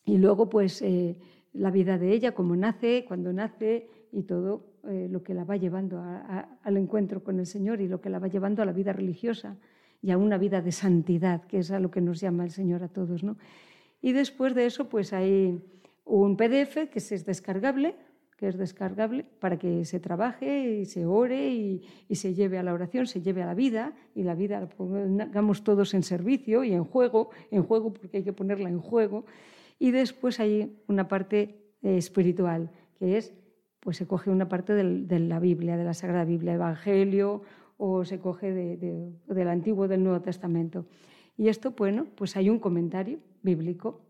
y 0.05 0.19
luego 0.19 0.49
pues 0.51 0.83
eh, 0.83 1.17
la 1.53 1.71
vida 1.71 1.99
de 1.99 2.13
ella, 2.13 2.33
cómo 2.33 2.57
nace, 2.57 3.05
cuando 3.07 3.33
nace 3.33 3.89
y 4.13 4.23
todo 4.23 4.67
lo 4.83 5.23
que 5.23 5.35
la 5.35 5.45
va 5.45 5.57
llevando 5.57 6.03
al 6.03 6.77
encuentro 6.77 7.23
con 7.23 7.39
el 7.39 7.47
Señor 7.47 7.81
y 7.81 7.89
lo 7.89 8.01
que 8.01 8.09
la 8.09 8.19
va 8.19 8.29
llevando 8.29 8.63
a 8.63 8.65
la 8.65 8.73
vida 8.73 8.93
religiosa 8.93 9.57
y 10.01 10.11
a 10.11 10.17
una 10.17 10.39
vida 10.39 10.63
de 10.63 10.73
santidad, 10.73 11.45
que 11.45 11.59
es 11.59 11.71
a 11.71 11.81
lo 11.81 11.91
que 11.91 12.01
nos 12.01 12.21
llama 12.21 12.45
el 12.45 12.51
Señor 12.51 12.83
a 12.83 12.89
todos. 12.89 13.23
¿no? 13.23 13.37
Y 14.01 14.13
después 14.13 14.55
de 14.55 14.67
eso 14.67 14.89
pues 14.89 15.13
hay 15.13 15.61
un 16.05 16.37
PDF 16.37 16.89
que 16.91 16.99
es 16.99 17.27
descargable 17.27 17.95
que 18.41 18.49
es 18.49 18.57
descargable, 18.57 19.27
para 19.39 19.59
que 19.59 19.85
se 19.85 20.01
trabaje 20.01 20.81
y 20.81 20.87
se 20.87 21.05
ore 21.05 21.51
y, 21.51 21.83
se 22.15 22.33
lleve 22.33 22.57
a 22.57 22.63
la 22.63 22.73
oración, 22.73 23.07
se 23.07 23.21
lleve 23.21 23.43
a 23.43 23.47
la 23.47 23.53
vida 23.53 23.93
y 24.15 24.23
la 24.23 24.35
vida 24.35 24.61
la 24.61 24.67
pongamos 24.67 25.63
todos 25.63 25.93
en 25.93 26.03
servicio 26.03 26.65
y 26.65 26.73
en 26.73 26.85
juego, 26.85 27.29
en 27.51 27.63
juego 27.63 27.93
porque 27.93 28.17
hay 28.17 28.23
que 28.23 28.33
ponerla 28.33 28.71
en 28.71 28.81
juego. 28.81 29.27
Y 29.81 29.91
después 29.91 30.39
hay 30.39 30.81
una 30.87 31.09
parte 31.09 31.75
eh, 31.83 31.97
espiritual, 31.97 32.71
que 32.95 33.17
es, 33.17 33.35
pues 33.81 33.97
se 33.97 34.07
coge 34.07 34.31
una 34.31 34.49
parte 34.49 34.75
de 34.75 35.19
la 35.19 35.41
Biblia, 35.41 35.77
de 35.77 35.83
la 35.83 35.95
Sagrada 35.95 36.25
Biblia, 36.25 36.55
Evangelio, 36.55 37.43
o 37.77 38.05
se 38.05 38.21
coge 38.21 38.53
del 38.53 39.49
Antiguo 39.49 39.89
del 39.89 40.05
Nuevo 40.05 40.21
Testamento. 40.21 40.87
Y 41.37 41.49
esto, 41.49 41.73
bueno, 41.73 42.07
pues 42.15 42.37
hay 42.37 42.51
un 42.51 42.61
comentario 42.61 43.19
bíblico 43.43 44.03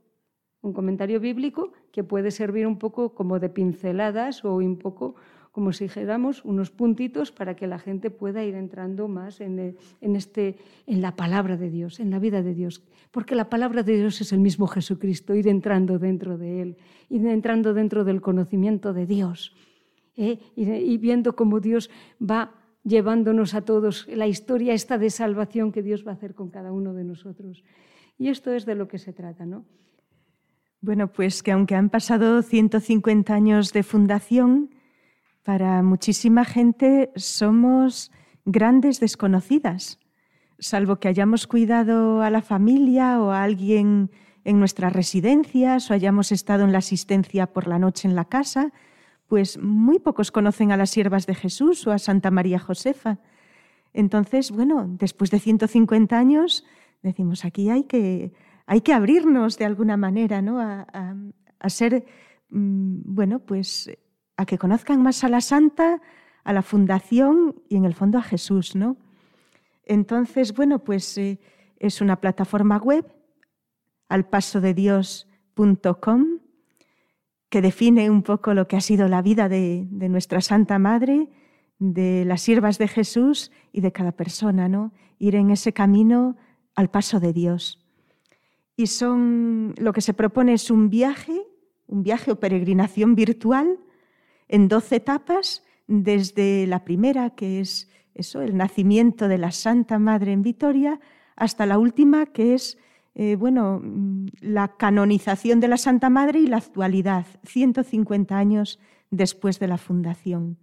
un 0.62 0.72
comentario 0.72 1.20
bíblico 1.20 1.72
que 1.90 2.04
puede 2.04 2.30
servir 2.30 2.66
un 2.66 2.78
poco 2.78 3.14
como 3.14 3.38
de 3.38 3.48
pinceladas 3.48 4.44
o 4.44 4.56
un 4.56 4.76
poco 4.76 5.14
como 5.50 5.72
si 5.72 5.84
dijéramos 5.84 6.44
unos 6.44 6.70
puntitos 6.70 7.32
para 7.32 7.56
que 7.56 7.66
la 7.66 7.78
gente 7.78 8.10
pueda 8.10 8.44
ir 8.44 8.54
entrando 8.54 9.08
más 9.08 9.40
en, 9.40 9.76
este, 10.00 10.56
en 10.86 11.00
la 11.00 11.16
palabra 11.16 11.56
de 11.56 11.70
Dios, 11.70 11.98
en 11.98 12.10
la 12.10 12.18
vida 12.18 12.42
de 12.42 12.54
Dios. 12.54 12.82
Porque 13.10 13.34
la 13.34 13.48
palabra 13.48 13.82
de 13.82 13.96
Dios 13.96 14.20
es 14.20 14.32
el 14.32 14.38
mismo 14.40 14.66
Jesucristo, 14.68 15.34
ir 15.34 15.48
entrando 15.48 15.98
dentro 15.98 16.38
de 16.38 16.62
Él, 16.62 16.76
ir 17.08 17.26
entrando 17.26 17.74
dentro 17.74 18.04
del 18.04 18.20
conocimiento 18.20 18.92
de 18.92 19.06
Dios 19.06 19.54
¿eh? 20.16 20.38
y, 20.54 20.70
y 20.70 20.98
viendo 20.98 21.34
cómo 21.34 21.58
Dios 21.58 21.90
va 22.20 22.54
llevándonos 22.84 23.54
a 23.54 23.62
todos 23.62 24.06
la 24.08 24.26
historia 24.26 24.72
esta 24.72 24.98
de 24.98 25.10
salvación 25.10 25.72
que 25.72 25.82
Dios 25.82 26.06
va 26.06 26.12
a 26.12 26.14
hacer 26.14 26.34
con 26.34 26.50
cada 26.50 26.72
uno 26.72 26.94
de 26.94 27.04
nosotros. 27.04 27.64
Y 28.18 28.28
esto 28.28 28.52
es 28.52 28.66
de 28.66 28.74
lo 28.74 28.86
que 28.86 28.98
se 28.98 29.12
trata, 29.12 29.46
¿no? 29.46 29.64
Bueno, 30.82 31.12
pues 31.12 31.42
que 31.42 31.52
aunque 31.52 31.74
han 31.74 31.90
pasado 31.90 32.40
150 32.40 33.34
años 33.34 33.72
de 33.72 33.82
fundación, 33.82 34.70
para 35.42 35.82
muchísima 35.82 36.44
gente 36.44 37.10
somos 37.16 38.10
grandes 38.44 39.00
desconocidas, 39.00 39.98
salvo 40.58 40.96
que 40.96 41.08
hayamos 41.08 41.46
cuidado 41.46 42.22
a 42.22 42.30
la 42.30 42.42
familia 42.42 43.20
o 43.20 43.30
a 43.30 43.42
alguien 43.42 44.10
en 44.44 44.58
nuestras 44.58 44.92
residencias 44.92 45.90
o 45.90 45.94
hayamos 45.94 46.32
estado 46.32 46.64
en 46.64 46.72
la 46.72 46.78
asistencia 46.78 47.46
por 47.46 47.66
la 47.66 47.78
noche 47.78 48.08
en 48.08 48.14
la 48.14 48.24
casa, 48.26 48.72
pues 49.26 49.58
muy 49.58 49.98
pocos 49.98 50.30
conocen 50.32 50.72
a 50.72 50.76
las 50.76 50.90
siervas 50.90 51.26
de 51.26 51.34
Jesús 51.34 51.86
o 51.86 51.92
a 51.92 51.98
Santa 51.98 52.30
María 52.30 52.58
Josefa. 52.58 53.18
Entonces, 53.92 54.50
bueno, 54.50 54.86
después 54.88 55.30
de 55.30 55.38
150 55.38 56.18
años, 56.18 56.64
decimos, 57.02 57.44
aquí 57.44 57.70
hay 57.70 57.84
que 57.84 58.32
hay 58.70 58.82
que 58.82 58.92
abrirnos 58.92 59.58
de 59.58 59.64
alguna 59.64 59.96
manera 59.96 60.42
¿no? 60.42 60.60
a, 60.60 61.68
ser, 61.68 62.04
mm, 62.50 63.00
bueno, 63.04 63.40
pues 63.40 63.90
a 64.40 64.46
que 64.46 64.58
conozcan 64.58 65.02
más 65.02 65.24
a 65.24 65.28
la 65.28 65.40
Santa, 65.40 66.00
a 66.44 66.52
la 66.52 66.62
Fundación 66.62 67.56
y 67.68 67.76
en 67.76 67.84
el 67.84 67.94
fondo 67.94 68.18
a 68.18 68.22
Jesús. 68.22 68.74
¿no? 68.74 68.96
Entonces, 69.84 70.54
bueno, 70.54 70.78
pues 70.78 71.18
eh, 71.18 71.38
es 71.78 72.00
una 72.00 72.16
plataforma 72.16 72.78
web, 72.78 73.04
alpasodedios.com, 74.08 76.26
que 77.50 77.60
define 77.60 78.08
un 78.08 78.22
poco 78.22 78.54
lo 78.54 78.66
que 78.68 78.76
ha 78.76 78.80
sido 78.80 79.08
la 79.08 79.22
vida 79.22 79.48
de, 79.48 79.86
de, 79.90 80.08
nuestra 80.08 80.40
Santa 80.40 80.78
Madre, 80.78 81.28
de 81.78 82.24
las 82.24 82.40
siervas 82.40 82.78
de 82.78 82.88
Jesús 82.88 83.50
y 83.72 83.80
de 83.80 83.92
cada 83.92 84.12
persona, 84.12 84.68
¿no? 84.68 84.92
Ir 85.18 85.34
en 85.34 85.50
ese 85.50 85.72
camino 85.72 86.36
al 86.74 86.90
paso 86.90 87.20
de 87.20 87.32
Dios 87.32 87.80
y 88.80 88.86
son 88.86 89.74
lo 89.76 89.92
que 89.92 90.00
se 90.00 90.14
propone 90.14 90.54
es 90.54 90.70
un 90.70 90.88
viaje, 90.88 91.46
un 91.86 92.02
viaje 92.02 92.32
o 92.32 92.40
peregrinación 92.40 93.14
virtual 93.14 93.78
en 94.50 94.68
12 94.68 94.96
etapas, 94.96 95.62
desde 95.86 96.66
la 96.66 96.84
primera, 96.84 97.30
que 97.30 97.60
es 97.60 97.88
eso, 98.14 98.42
el 98.42 98.56
nacimiento 98.56 99.28
de 99.28 99.38
la 99.38 99.52
Santa 99.52 99.98
Madre 99.98 100.32
en 100.32 100.42
Vitoria, 100.42 101.00
hasta 101.36 101.66
la 101.66 101.78
última, 101.78 102.26
que 102.26 102.54
es 102.54 102.76
eh, 103.14 103.36
bueno, 103.36 103.80
la 104.40 104.76
canonización 104.76 105.60
de 105.60 105.68
la 105.68 105.76
Santa 105.76 106.10
Madre 106.10 106.40
y 106.40 106.46
la 106.48 106.58
actualidad, 106.58 107.26
150 107.44 108.36
años 108.36 108.80
después 109.10 109.58
de 109.58 109.68
la 109.68 109.78
fundación. 109.78 110.58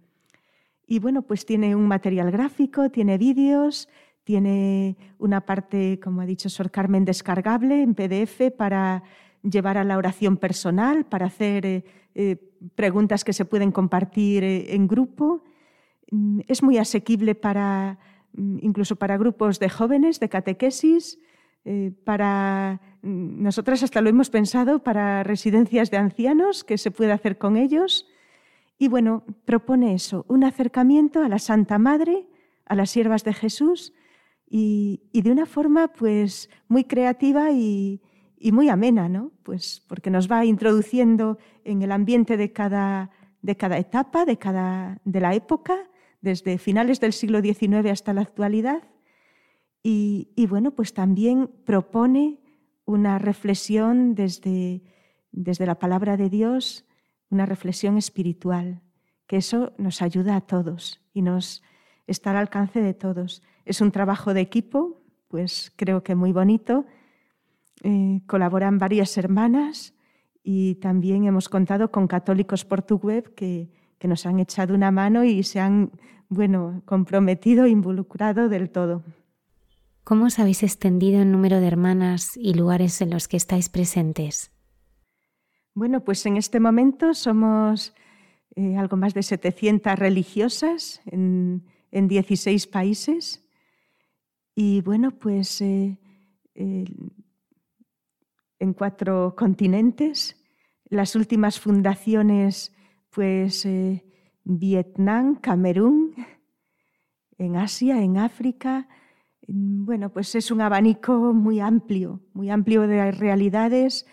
Y 0.86 0.98
bueno, 0.98 1.22
pues 1.22 1.46
tiene 1.46 1.74
un 1.74 1.86
material 1.86 2.30
gráfico, 2.30 2.90
tiene 2.90 3.18
vídeos, 3.18 3.88
tiene 4.24 4.96
una 5.18 5.42
parte, 5.42 5.98
como 6.02 6.20
ha 6.20 6.26
dicho 6.26 6.50
Sor 6.50 6.70
Carmen, 6.70 7.04
descargable 7.06 7.82
en 7.82 7.94
PDF 7.94 8.50
para 8.56 9.02
llevar 9.50 9.78
a 9.78 9.84
la 9.84 9.96
oración 9.96 10.36
personal, 10.36 11.04
para 11.04 11.26
hacer 11.26 11.66
eh, 11.66 11.84
eh, 12.14 12.36
preguntas 12.74 13.24
que 13.24 13.32
se 13.32 13.44
pueden 13.44 13.72
compartir 13.72 14.44
eh, 14.44 14.74
en 14.74 14.88
grupo. 14.88 15.44
Mm, 16.10 16.40
es 16.48 16.62
muy 16.62 16.78
asequible 16.78 17.34
para, 17.34 17.98
mm, 18.32 18.58
incluso 18.62 18.96
para 18.96 19.16
grupos 19.16 19.58
de 19.58 19.68
jóvenes, 19.68 20.20
de 20.20 20.28
catequesis, 20.28 21.18
para 22.04 22.80
mm, 23.02 23.42
nosotras 23.42 23.82
hasta 23.82 24.00
lo 24.00 24.08
hemos 24.08 24.30
pensado 24.30 24.82
para 24.82 25.22
residencias 25.22 25.90
de 25.90 25.98
ancianos, 25.98 26.64
que 26.64 26.78
se 26.78 26.90
puede 26.90 27.12
hacer 27.12 27.36
con 27.36 27.58
ellos. 27.58 28.06
Y 28.78 28.88
bueno, 28.88 29.24
propone 29.44 29.92
eso, 29.92 30.24
un 30.28 30.44
acercamiento 30.44 31.20
a 31.20 31.28
la 31.28 31.38
Santa 31.38 31.78
Madre, 31.78 32.26
a 32.64 32.74
las 32.74 32.90
siervas 32.90 33.22
de 33.24 33.34
Jesús, 33.34 33.92
y, 34.50 35.00
de 35.12 35.30
una 35.30 35.46
forma 35.46 35.88
pues 35.88 36.48
muy 36.68 36.84
creativa 36.84 37.50
y, 37.50 38.00
muy 38.52 38.68
amena, 38.68 39.08
¿no? 39.08 39.32
Pues 39.42 39.82
porque 39.88 40.10
nos 40.10 40.30
va 40.30 40.44
introduciendo 40.44 41.38
en 41.64 41.82
el 41.82 41.92
ambiente 41.92 42.36
de 42.36 42.52
cada, 42.52 43.10
de 43.42 43.56
cada 43.56 43.78
etapa, 43.78 44.24
de, 44.24 44.36
cada, 44.36 45.00
de 45.04 45.20
la 45.20 45.34
época, 45.34 45.76
desde 46.20 46.58
finales 46.58 47.00
del 47.00 47.12
siglo 47.12 47.40
XIX 47.40 47.90
hasta 47.90 48.12
la 48.12 48.22
actualidad. 48.22 48.82
Y, 49.82 50.46
bueno, 50.48 50.72
pues 50.72 50.92
también 50.92 51.48
propone 51.64 52.40
una 52.84 53.18
reflexión 53.18 54.14
desde, 54.14 54.82
desde 55.32 55.64
la 55.64 55.78
palabra 55.78 56.18
de 56.18 56.28
Dios, 56.28 56.84
una 57.30 57.46
reflexión 57.46 57.96
espiritual, 57.96 58.82
que 59.26 59.36
eso 59.38 59.72
nos 59.78 60.02
ayuda 60.02 60.36
a 60.36 60.40
todos 60.42 61.00
y 61.14 61.22
nos 61.22 61.62
está 62.06 62.30
al 62.30 62.36
alcance 62.36 62.82
de 62.82 62.92
todos. 62.92 63.42
Es 63.64 63.80
un 63.80 63.90
trabajo 63.90 64.34
de 64.34 64.40
equipo, 64.42 65.00
pues 65.28 65.72
creo 65.76 66.02
que 66.02 66.14
muy 66.14 66.32
bonito. 66.32 66.84
Eh, 67.84 68.20
colaboran 68.26 68.78
varias 68.78 69.16
hermanas 69.16 69.94
y 70.42 70.76
también 70.76 71.24
hemos 71.24 71.48
contado 71.48 71.90
con 71.90 72.08
católicos 72.08 72.64
por 72.64 72.82
tu 72.82 72.96
web 72.96 73.34
que, 73.34 73.70
que 73.98 74.08
nos 74.08 74.26
han 74.26 74.40
echado 74.40 74.74
una 74.74 74.90
mano 74.90 75.24
y 75.24 75.42
se 75.42 75.60
han 75.60 75.92
bueno, 76.28 76.82
comprometido 76.84 77.64
e 77.64 77.70
involucrado 77.70 78.48
del 78.48 78.70
todo. 78.70 79.02
¿Cómo 80.04 80.26
os 80.26 80.38
habéis 80.38 80.62
extendido 80.62 81.20
en 81.20 81.32
número 81.32 81.60
de 81.60 81.66
hermanas 81.66 82.36
y 82.36 82.54
lugares 82.54 83.00
en 83.00 83.10
los 83.10 83.28
que 83.28 83.36
estáis 83.36 83.68
presentes? 83.68 84.50
Bueno, 85.74 86.02
pues 86.02 86.24
en 86.26 86.36
este 86.36 86.60
momento 86.60 87.14
somos 87.14 87.94
eh, 88.56 88.76
algo 88.76 88.96
más 88.96 89.14
de 89.14 89.22
700 89.22 89.98
religiosas 89.98 91.00
en, 91.06 91.66
en 91.90 92.08
16 92.08 92.66
países 92.66 93.44
y 94.54 94.80
bueno, 94.80 95.12
pues 95.12 95.60
eh, 95.60 95.98
en 98.58 98.72
cuatro 98.72 99.34
continentes. 99.36 100.36
Las 100.84 101.14
últimas 101.16 101.60
fundaciones, 101.60 102.74
pues 103.10 103.64
eh, 103.66 104.04
Vietnam, 104.44 105.36
Camerún, 105.36 106.14
en 107.36 107.56
Asia, 107.56 108.02
en 108.02 108.18
África. 108.18 108.88
Bueno, 109.46 110.12
pues 110.12 110.34
es 110.34 110.50
un 110.50 110.60
abanico 110.60 111.32
muy 111.32 111.60
amplio, 111.60 112.20
muy 112.34 112.50
amplio 112.50 112.86
de 112.86 113.12
realidades, 113.12 114.06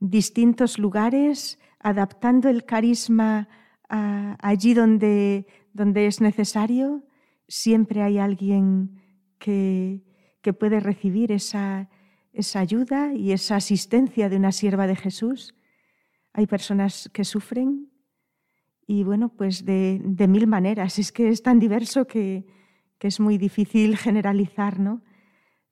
distintos 0.00 0.78
lugares, 0.78 1.58
adaptando 1.78 2.48
el 2.48 2.64
carisma 2.64 3.48
allí 3.88 4.74
donde, 4.74 5.46
donde 5.72 6.06
es 6.06 6.20
necesario. 6.20 7.04
Siempre 7.48 8.02
hay 8.02 8.18
alguien 8.18 9.00
que, 9.38 10.02
puede 10.58 10.78
recibir 10.78 11.32
esa, 11.32 11.88
ayuda 12.54 13.14
y 13.14 13.32
esa 13.32 13.56
asistencia 13.56 14.28
de 14.28 14.36
una 14.36 14.52
sierva 14.52 14.86
de 14.86 14.96
Jesús. 14.96 15.54
Hay 16.32 16.46
personas 16.46 17.10
que 17.12 17.24
sufren 17.24 17.90
y 18.86 19.02
bueno, 19.02 19.30
pues 19.30 19.64
de, 19.64 20.00
mil 20.28 20.46
maneras. 20.46 20.98
Es 20.98 21.10
que 21.12 21.28
es 21.28 21.42
tan 21.42 21.58
diverso 21.58 22.06
que, 22.06 22.46
es 23.00 23.20
muy 23.20 23.38
difícil 23.38 23.96
generalizar, 23.96 24.80
¿no? 24.80 25.00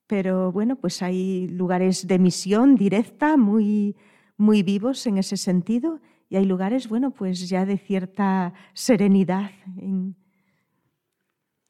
Pero 0.07 0.53
bueno, 0.53 0.77
pues 0.77 1.03
hay 1.03 1.49
lugares 1.49 2.07
de 2.07 2.19
misión 2.21 2.77
directa 2.77 3.37
muy, 3.37 3.97
muy 4.37 4.63
vivos 4.63 5.07
en 5.07 5.19
ese 5.19 5.37
sentido 5.37 6.01
y 6.29 6.37
hay 6.37 6.45
lugares, 6.45 6.89
bueno, 6.89 7.11
pues 7.11 7.49
ya 7.49 7.67
de 7.67 7.77
cierta 7.77 8.53
serenidad 8.73 9.51
en, 9.79 10.17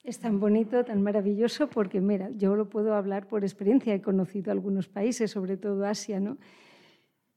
es 0.05 0.19
tan 0.19 0.39
bonito, 0.39 0.85
tan 0.85 1.03
maravilloso, 1.03 1.69
porque 1.69 2.01
mira, 2.01 2.31
yo 2.37 2.55
lo 2.55 2.69
puedo 2.69 2.95
hablar 2.95 3.27
por 3.27 3.43
experiencia, 3.43 3.95
he 3.95 4.03
conocido 4.03 4.53
algunos 4.53 4.87
países, 4.87 5.31
sobre 5.31 5.57
todo 5.57 5.87
Asia, 5.87 6.21
¿no? 6.21 6.37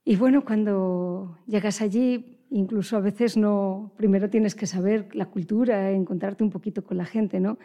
Y 0.04 0.16
bueno, 0.16 0.44
cuando 0.44 1.38
llegas 1.46 1.80
allí, 1.80 2.38
incluso 2.50 2.96
a 2.96 3.00
veces 3.00 3.38
no, 3.38 3.92
primero 3.96 4.28
tienes 4.28 4.54
que 4.54 4.66
saber 4.66 5.14
la 5.14 5.26
cultura, 5.26 5.90
encontrarte 5.90 6.44
un 6.44 6.50
poquito 6.50 6.84
con 6.84 6.98
la 6.98 7.06
gente, 7.06 7.40
¿no? 7.40 7.58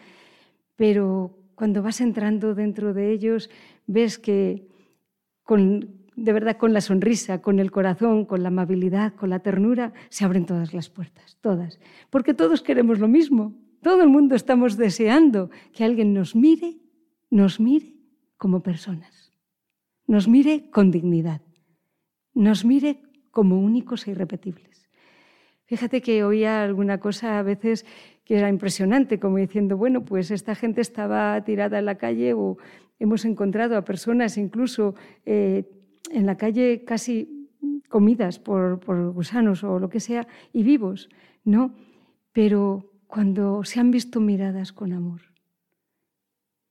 Pero 0.74 1.36
cuando 1.54 1.82
vas 1.82 2.00
entrando 2.00 2.54
dentro 2.54 2.94
de 2.94 3.12
ellos, 3.12 3.50
ves 3.86 4.18
que 4.18 4.66
con, 5.42 6.06
de 6.16 6.32
verdad 6.32 6.56
con 6.56 6.72
la 6.72 6.80
sonrisa, 6.80 7.42
con 7.42 7.58
el 7.58 7.70
corazón, 7.70 8.24
con 8.24 8.42
la 8.42 8.48
amabilidad, 8.48 9.14
con 9.14 9.28
la 9.28 9.40
ternura, 9.40 9.92
se 10.08 10.24
abren 10.24 10.46
todas 10.46 10.72
las 10.72 10.88
puertas, 10.88 11.36
todas. 11.42 11.78
Porque 12.08 12.32
todos 12.32 12.62
queremos 12.62 12.98
lo 12.98 13.08
mismo. 13.08 13.54
Todo 13.84 14.02
el 14.02 14.08
mundo 14.08 14.34
estamos 14.34 14.78
deseando 14.78 15.50
que 15.74 15.84
alguien 15.84 16.14
nos 16.14 16.34
mire, 16.34 16.78
nos 17.28 17.60
mire 17.60 17.92
como 18.38 18.62
personas, 18.62 19.30
nos 20.06 20.26
mire 20.26 20.70
con 20.70 20.90
dignidad, 20.90 21.42
nos 22.32 22.64
mire 22.64 23.02
como 23.30 23.60
únicos 23.60 24.08
e 24.08 24.12
irrepetibles. 24.12 24.88
Fíjate 25.66 26.00
que 26.00 26.24
oía 26.24 26.64
alguna 26.64 26.98
cosa 26.98 27.38
a 27.38 27.42
veces 27.42 27.84
que 28.24 28.38
era 28.38 28.48
impresionante, 28.48 29.20
como 29.20 29.36
diciendo, 29.36 29.76
bueno, 29.76 30.02
pues 30.02 30.30
esta 30.30 30.54
gente 30.54 30.80
estaba 30.80 31.38
tirada 31.44 31.78
en 31.78 31.84
la 31.84 31.96
calle 31.96 32.32
o 32.32 32.56
hemos 32.98 33.26
encontrado 33.26 33.76
a 33.76 33.84
personas 33.84 34.38
incluso 34.38 34.94
eh, 35.26 35.68
en 36.10 36.24
la 36.24 36.38
calle 36.38 36.84
casi 36.86 37.50
comidas 37.90 38.38
por, 38.38 38.80
por 38.80 39.12
gusanos 39.12 39.62
o 39.62 39.78
lo 39.78 39.90
que 39.90 40.00
sea 40.00 40.26
y 40.54 40.62
vivos, 40.62 41.10
¿no? 41.44 41.74
Pero 42.32 42.93
cuando 43.14 43.62
se 43.62 43.78
han 43.78 43.92
visto 43.92 44.18
miradas 44.18 44.72
con 44.72 44.92
amor, 44.92 45.20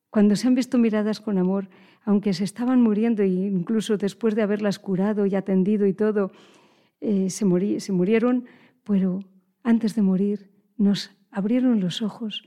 cuando 0.09 0.35
se 0.35 0.45
han 0.45 0.55
visto 0.55 0.77
miradas 0.77 1.21
con 1.21 1.37
amor, 1.37 1.69
aunque 2.03 2.33
se 2.33 2.43
estaban 2.43 2.81
muriendo 2.81 3.23
e 3.23 3.27
incluso 3.27 3.95
después 3.95 4.35
de 4.35 4.41
haberlas 4.41 4.77
curado 4.77 5.25
y 5.25 5.35
atendido 5.35 5.87
y 5.87 5.93
todo, 5.93 6.33
eh, 6.99 7.29
se, 7.29 7.45
se 7.79 7.91
murieron, 7.93 8.43
pero 8.83 9.21
antes 9.63 9.95
de 9.95 10.01
morir 10.01 10.51
nos 10.75 11.11
abrieron 11.31 11.79
los 11.79 12.01
ojos 12.01 12.43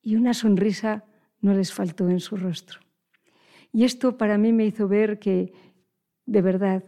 y 0.00 0.16
una 0.16 0.32
sonrisa 0.32 1.04
no 1.42 1.52
les 1.52 1.70
faltó 1.70 2.08
en 2.08 2.20
su 2.20 2.34
rostro. 2.34 2.80
Y 3.74 3.84
esto 3.84 4.16
para 4.16 4.38
mí 4.38 4.54
me 4.54 4.64
hizo 4.64 4.88
ver 4.88 5.18
que, 5.18 5.52
de 6.24 6.40
verdad, 6.40 6.82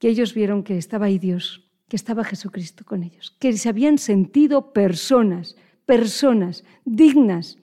que 0.00 0.08
ellos 0.08 0.34
vieron 0.34 0.64
que 0.64 0.78
estaba 0.78 1.06
ahí 1.06 1.20
Dios, 1.20 1.70
que 1.88 1.94
estaba 1.94 2.24
Jesucristo 2.24 2.84
con 2.84 3.04
ellos, 3.04 3.36
que 3.38 3.52
se 3.52 3.68
habían 3.68 3.98
sentido 3.98 4.72
personas, 4.72 5.54
personas 5.86 6.64
dignas, 6.84 7.58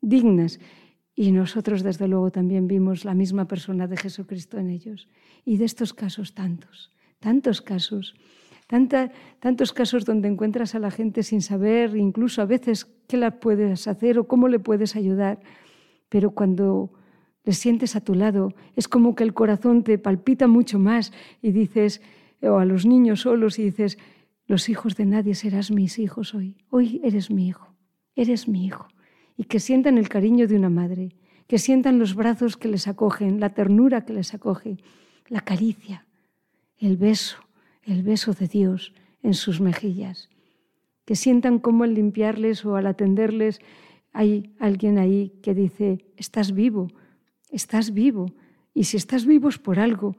dignas. 0.00 0.58
Y 1.14 1.32
nosotros, 1.32 1.82
desde 1.82 2.08
luego, 2.08 2.30
también 2.30 2.66
vimos 2.66 3.04
la 3.04 3.14
misma 3.14 3.46
persona 3.46 3.86
de 3.86 3.96
Jesucristo 3.96 4.58
en 4.58 4.70
ellos. 4.70 5.08
Y 5.44 5.58
de 5.58 5.64
estos 5.64 5.92
casos 5.92 6.34
tantos, 6.34 6.90
tantos 7.20 7.60
casos, 7.60 8.14
tantos 9.40 9.72
casos 9.72 10.04
donde 10.04 10.28
encuentras 10.28 10.74
a 10.74 10.78
la 10.78 10.90
gente 10.90 11.22
sin 11.22 11.42
saber, 11.42 11.96
incluso 11.96 12.42
a 12.42 12.46
veces 12.46 12.86
qué 13.06 13.16
la 13.16 13.40
puedes 13.40 13.88
hacer 13.88 14.18
o 14.18 14.28
cómo 14.28 14.48
le 14.48 14.58
puedes 14.58 14.94
ayudar. 14.94 15.40
Pero 16.08 16.32
cuando 16.32 16.92
les 17.44 17.58
sientes 17.58 17.96
a 17.96 18.00
tu 18.00 18.14
lado, 18.14 18.54
es 18.76 18.88
como 18.88 19.14
que 19.14 19.24
el 19.24 19.34
corazón 19.34 19.82
te 19.82 19.98
palpita 19.98 20.46
mucho 20.46 20.78
más 20.78 21.12
y 21.42 21.52
dices, 21.52 22.02
o 22.42 22.58
a 22.58 22.64
los 22.64 22.86
niños 22.86 23.22
solos 23.22 23.58
y 23.58 23.64
dices, 23.64 23.98
los 24.48 24.70
hijos 24.70 24.96
de 24.96 25.04
nadie 25.04 25.34
serás 25.34 25.70
mis 25.70 25.98
hijos 25.98 26.34
hoy. 26.34 26.56
Hoy 26.70 27.00
eres 27.04 27.30
mi 27.30 27.46
hijo, 27.46 27.74
eres 28.16 28.48
mi 28.48 28.64
hijo. 28.64 28.88
Y 29.36 29.44
que 29.44 29.60
sientan 29.60 29.98
el 29.98 30.08
cariño 30.08 30.48
de 30.48 30.56
una 30.56 30.70
madre, 30.70 31.14
que 31.46 31.58
sientan 31.58 31.98
los 31.98 32.14
brazos 32.14 32.56
que 32.56 32.66
les 32.66 32.88
acogen, 32.88 33.40
la 33.40 33.50
ternura 33.50 34.06
que 34.06 34.14
les 34.14 34.32
acoge, 34.32 34.78
la 35.28 35.42
caricia, 35.42 36.06
el 36.78 36.96
beso, 36.96 37.36
el 37.82 38.02
beso 38.02 38.32
de 38.32 38.48
Dios 38.48 38.94
en 39.22 39.34
sus 39.34 39.60
mejillas, 39.60 40.30
que 41.04 41.14
sientan 41.14 41.58
cómo 41.58 41.84
al 41.84 41.94
limpiarles 41.94 42.64
o 42.64 42.76
al 42.76 42.86
atenderles 42.86 43.60
hay 44.12 44.54
alguien 44.58 44.98
ahí 44.98 45.38
que 45.42 45.54
dice, 45.54 46.06
estás 46.16 46.52
vivo, 46.52 46.88
estás 47.50 47.92
vivo, 47.92 48.32
y 48.72 48.84
si 48.84 48.96
estás 48.96 49.26
vivo 49.26 49.50
es 49.50 49.58
por 49.58 49.78
algo, 49.78 50.16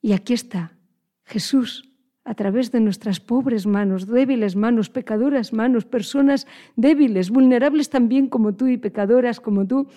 y 0.00 0.12
aquí 0.12 0.32
está 0.32 0.78
Jesús 1.24 1.89
a 2.24 2.34
través 2.34 2.70
de 2.70 2.80
nuestras 2.80 3.20
pobres 3.20 3.66
manos, 3.66 4.06
débiles 4.06 4.56
manos, 4.56 4.90
pecadoras 4.90 5.52
manos, 5.52 5.84
personas 5.84 6.46
débiles, 6.76 7.30
vulnerables 7.30 7.90
también 7.90 8.28
como 8.28 8.54
tú 8.54 8.66
y 8.66 8.76
pecadoras 8.76 9.40
como 9.40 9.66
tú, 9.66 9.88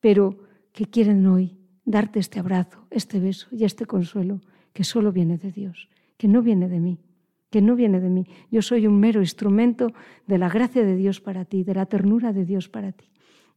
pero 0.00 0.38
que 0.72 0.86
quieren 0.86 1.26
hoy 1.26 1.56
darte 1.84 2.18
este 2.20 2.38
abrazo, 2.38 2.86
este 2.90 3.18
beso 3.18 3.48
y 3.50 3.64
este 3.64 3.86
consuelo 3.86 4.40
que 4.72 4.84
solo 4.84 5.12
viene 5.12 5.38
de 5.38 5.52
Dios, 5.52 5.88
que 6.16 6.28
no 6.28 6.42
viene 6.42 6.68
de 6.68 6.80
mí, 6.80 6.98
que 7.50 7.62
no 7.62 7.74
viene 7.74 8.00
de 8.00 8.10
mí. 8.10 8.26
Yo 8.50 8.62
soy 8.62 8.86
un 8.86 9.00
mero 9.00 9.20
instrumento 9.20 9.92
de 10.26 10.38
la 10.38 10.48
gracia 10.48 10.84
de 10.84 10.96
Dios 10.96 11.20
para 11.20 11.44
ti, 11.44 11.64
de 11.64 11.74
la 11.74 11.86
ternura 11.86 12.32
de 12.32 12.44
Dios 12.44 12.68
para 12.68 12.92
ti. 12.92 13.06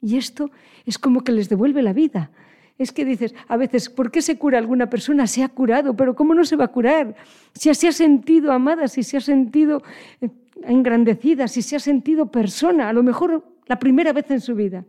Y 0.01 0.17
esto 0.17 0.49
es 0.85 0.97
como 0.97 1.23
que 1.23 1.31
les 1.31 1.49
devuelve 1.49 1.81
la 1.81 1.93
vida, 1.93 2.31
es 2.77 2.91
que 2.91 3.05
dices, 3.05 3.35
a 3.47 3.57
veces, 3.57 3.89
¿por 3.89 4.11
qué 4.11 4.21
se 4.21 4.37
cura 4.37 4.57
alguna 4.57 4.89
persona? 4.89 5.27
Se 5.27 5.43
ha 5.43 5.49
curado, 5.49 5.95
pero 5.95 6.15
¿cómo 6.15 6.33
no 6.33 6.43
se 6.43 6.55
va 6.55 6.65
a 6.65 6.69
curar? 6.69 7.15
Si 7.53 7.73
se 7.73 7.87
ha 7.87 7.91
sentido 7.91 8.51
amada, 8.51 8.87
si 8.87 9.03
se 9.03 9.17
ha 9.17 9.21
sentido 9.21 9.83
eh, 10.21 10.29
engrandecida, 10.63 11.47
si 11.47 11.61
se 11.61 11.75
ha 11.75 11.79
sentido 11.79 12.31
persona, 12.31 12.89
a 12.89 12.93
lo 12.93 13.03
mejor 13.03 13.45
la 13.67 13.79
primera 13.79 14.11
vez 14.11 14.29
en 14.31 14.41
su 14.41 14.55
vida. 14.55 14.85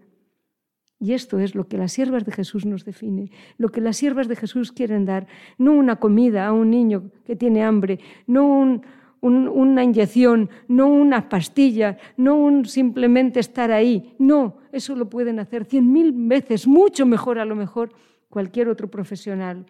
Y 0.98 1.12
esto 1.12 1.38
es 1.38 1.54
lo 1.54 1.68
que 1.68 1.76
las 1.76 1.92
siervas 1.92 2.24
de 2.24 2.32
Jesús 2.32 2.64
nos 2.64 2.84
define, 2.84 3.30
lo 3.58 3.68
que 3.68 3.80
las 3.80 3.96
siervas 3.96 4.28
de 4.28 4.36
Jesús 4.36 4.72
quieren 4.72 5.04
dar, 5.04 5.26
no 5.58 5.72
una 5.72 5.96
comida 5.96 6.46
a 6.46 6.52
un 6.52 6.70
niño 6.70 7.10
que 7.26 7.36
tiene 7.36 7.62
hambre, 7.62 8.00
no 8.26 8.46
un, 8.46 8.82
una 9.24 9.82
inyección, 9.82 10.50
no 10.68 10.88
una 10.88 11.28
pastilla, 11.28 11.98
no 12.16 12.36
un 12.36 12.66
simplemente 12.66 13.40
estar 13.40 13.72
ahí. 13.72 14.14
No, 14.18 14.58
eso 14.72 14.94
lo 14.94 15.08
pueden 15.08 15.38
hacer 15.38 15.64
cien 15.64 15.92
mil 15.92 16.12
veces, 16.12 16.66
mucho 16.66 17.06
mejor 17.06 17.38
a 17.38 17.44
lo 17.44 17.56
mejor 17.56 17.92
cualquier 18.28 18.68
otro 18.68 18.90
profesional. 18.90 19.66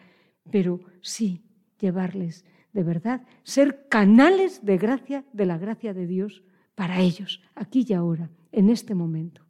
Pero 0.50 0.80
sí 1.00 1.42
llevarles 1.78 2.44
de 2.74 2.82
verdad, 2.82 3.22
ser 3.44 3.88
canales 3.88 4.64
de 4.64 4.76
gracia, 4.76 5.24
de 5.32 5.46
la 5.46 5.56
gracia 5.58 5.94
de 5.94 6.06
Dios 6.06 6.42
para 6.74 7.00
ellos, 7.00 7.40
aquí 7.54 7.86
y 7.88 7.92
ahora, 7.94 8.30
en 8.50 8.68
este 8.68 8.94
momento. 8.94 9.46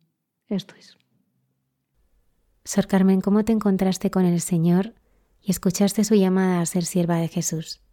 Esto 0.46 0.74
es. 0.78 0.98
Sor 2.64 2.86
Carmen, 2.86 3.22
¿cómo 3.22 3.44
te 3.44 3.52
encontraste 3.52 4.10
con 4.10 4.26
el 4.26 4.40
Señor 4.40 4.94
y 5.40 5.50
escuchaste 5.50 6.04
su 6.04 6.14
llamada 6.14 6.60
a 6.60 6.66
ser 6.66 6.84
sierva 6.84 7.16
de 7.16 7.28
Jesús? 7.28 7.83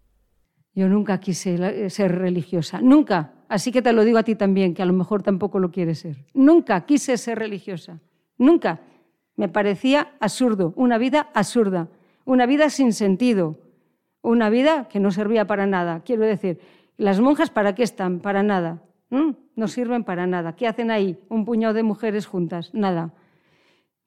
Yo 0.74 0.88
nunca 0.88 1.20
quise 1.20 1.56
eh, 1.56 1.90
ser 1.90 2.18
religiosa, 2.18 2.82
nunca. 2.82 3.34
Así 3.50 3.72
que 3.72 3.82
te 3.82 3.92
lo 3.92 4.06
digo 4.06 4.18
a 4.18 4.24
ti 4.24 4.36
también, 4.36 4.74
que 4.74 4.82
a 4.82 4.86
lo 4.86 4.94
mejor 4.94 5.24
tampoco 5.24 5.60
lo 5.60 5.72
quieres 5.72 6.00
ser. 6.00 6.26
Nunca 6.34 6.86
quise 6.86 7.18
ser 7.18 7.40
religiosa, 7.40 8.00
nunca. 8.38 8.82
Me 9.36 9.50
parecía 9.50 10.14
absurdo, 10.20 10.74
una 10.76 10.98
vida 10.98 11.30
absurda, 11.34 11.90
una 12.26 12.46
vida 12.46 12.70
sin 12.70 12.94
sentido, 12.94 13.60
una 14.22 14.50
vida 14.50 14.88
que 14.88 15.00
no 15.00 15.12
servía 15.12 15.46
para 15.48 15.66
nada. 15.68 16.02
Quiero 16.06 16.24
decir, 16.24 16.60
¿las 16.98 17.20
monjas 17.20 17.50
para 17.50 17.76
qué 17.76 17.84
están? 17.84 18.20
Para 18.20 18.44
nada. 18.44 18.84
No 19.56 19.68
sirven 19.68 20.06
para 20.06 20.26
nada. 20.28 20.56
¿Qué 20.56 20.68
hacen 20.68 20.90
ahí? 20.90 21.20
Un 21.28 21.44
puñado 21.44 21.74
de 21.74 21.84
mujeres 21.84 22.26
juntas. 22.26 22.74
Nada. 22.74 23.14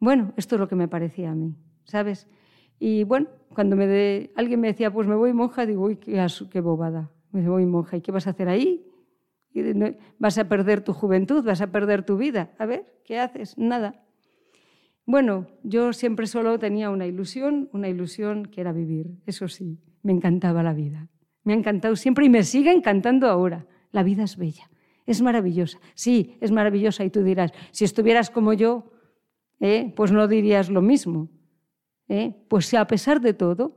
Bueno, 0.01 0.33
esto 0.37 0.57
es 0.57 0.61
lo 0.61 0.69
que 0.69 0.77
me 0.77 0.89
parecía 0.89 1.31
a 1.31 1.35
mí, 1.35 1.55
¿sabes? 1.85 2.27
Y 2.79 3.05
bueno, 3.05 3.29
cuando 3.55 3.77
me 3.77 4.31
alguien 4.35 4.61
me 4.61 4.69
decía, 4.69 4.93
pues 4.93 5.07
me 5.07 5.15
voy 5.15 5.33
monja, 5.33 5.67
digo, 5.67 5.85
uy, 5.85 5.97
qué, 5.97 6.61
bobada, 6.61 7.11
me 7.33 7.49
voy 7.49 7.67
monja, 7.67 7.97
¿y 7.97 8.01
qué 8.01 8.13
vas 8.13 8.27
a 8.27 8.31
hacer 8.31 8.49
ahí? 8.49 8.85
¿Vas 10.19 10.39
a 10.39 10.49
perder 10.49 10.83
tu 10.83 10.93
juventud? 10.93 11.45
¿Vas 11.45 11.61
a 11.61 11.69
perder 11.69 12.05
tu 12.05 12.17
vida? 12.17 12.53
A 12.59 12.67
ver, 12.67 13.01
¿qué 13.05 13.19
haces? 13.19 13.57
Nada. 13.57 14.05
Bueno, 15.07 15.47
yo 15.63 15.93
siempre 15.93 16.27
solo 16.27 16.59
tenía 16.59 16.91
una 16.91 17.07
ilusión, 17.07 17.69
una 17.73 17.89
ilusión 17.89 18.47
que 18.47 18.61
era 18.61 18.73
vivir, 18.73 19.19
eso 19.27 19.49
sí, 19.49 19.79
me 20.03 20.13
encantaba 20.13 20.63
la 20.63 20.73
vida. 20.73 21.09
Me 21.45 21.53
ha 21.53 21.57
encantado 21.57 21.95
siempre 21.95 22.25
y 22.25 22.31
me 22.31 22.43
sigue 22.43 22.73
encantando 22.73 23.29
ahora. 23.29 23.67
La 23.93 24.03
vida 24.03 24.25
es 24.25 24.37
bella, 24.37 24.71
es 25.07 25.21
maravillosa. 25.21 25.79
Sí, 25.95 26.37
es 26.41 26.51
maravillosa 26.51 27.05
y 27.05 27.11
tú 27.11 27.23
dirás, 27.23 27.53
si 27.71 27.85
estuvieras 27.85 28.31
como 28.31 28.55
yo, 28.55 28.91
¿eh? 29.61 29.93
pues 29.95 30.11
no 30.11 30.27
dirías 30.27 30.71
lo 30.71 30.83
mismo. 30.83 31.29
¿Eh? 32.09 32.35
Pues 32.49 32.73
a 32.75 32.87
pesar 32.87 33.21
de 33.21 33.35
todo, 33.35 33.77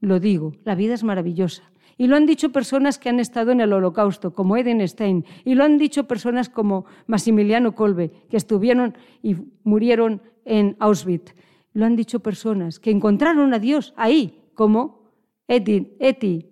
lo 0.00 0.20
digo, 0.20 0.52
la 0.64 0.74
vida 0.74 0.94
es 0.94 1.04
maravillosa. 1.04 1.62
Y 1.98 2.08
lo 2.08 2.16
han 2.16 2.26
dicho 2.26 2.52
personas 2.52 2.98
que 2.98 3.08
han 3.08 3.20
estado 3.20 3.52
en 3.52 3.60
el 3.60 3.72
holocausto, 3.72 4.34
como 4.34 4.56
Eden 4.56 4.86
Stein, 4.86 5.24
y 5.44 5.54
lo 5.54 5.64
han 5.64 5.78
dicho 5.78 6.06
personas 6.06 6.50
como 6.50 6.84
Maximiliano 7.06 7.74
Kolbe, 7.74 8.10
que 8.28 8.36
estuvieron 8.36 8.96
y 9.22 9.36
murieron 9.64 10.20
en 10.44 10.76
Auschwitz. 10.78 11.34
Lo 11.72 11.86
han 11.86 11.96
dicho 11.96 12.20
personas 12.20 12.80
que 12.80 12.90
encontraron 12.90 13.54
a 13.54 13.58
Dios 13.58 13.94
ahí, 13.96 14.42
como 14.54 15.10
Eti, 15.48 15.96
Eti, 15.98 16.50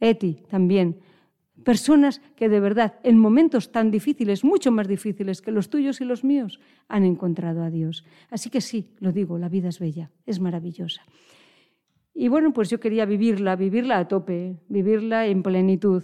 Eti 0.00 0.42
también. 0.50 1.00
Personas 1.64 2.20
que 2.36 2.48
de 2.48 2.60
verdad, 2.60 2.94
en 3.02 3.18
momentos 3.18 3.72
tan 3.72 3.90
difíciles, 3.90 4.44
mucho 4.44 4.72
más 4.72 4.88
difíciles 4.88 5.42
que 5.42 5.52
los 5.52 5.70
tuyos 5.70 6.00
y 6.00 6.04
los 6.04 6.24
míos, 6.24 6.60
han 6.88 7.04
encontrado 7.04 7.62
a 7.62 7.70
Dios. 7.70 8.04
Así 8.30 8.50
que 8.50 8.60
sí, 8.60 8.90
lo 8.98 9.12
digo, 9.12 9.38
la 9.38 9.48
vida 9.48 9.68
es 9.68 9.78
bella, 9.78 10.10
es 10.26 10.40
maravillosa. 10.40 11.02
Y 12.14 12.28
bueno, 12.28 12.52
pues 12.52 12.68
yo 12.68 12.78
quería 12.78 13.06
vivirla, 13.06 13.56
vivirla 13.56 13.98
a 13.98 14.08
tope, 14.08 14.56
vivirla 14.68 15.26
en 15.26 15.42
plenitud. 15.42 16.02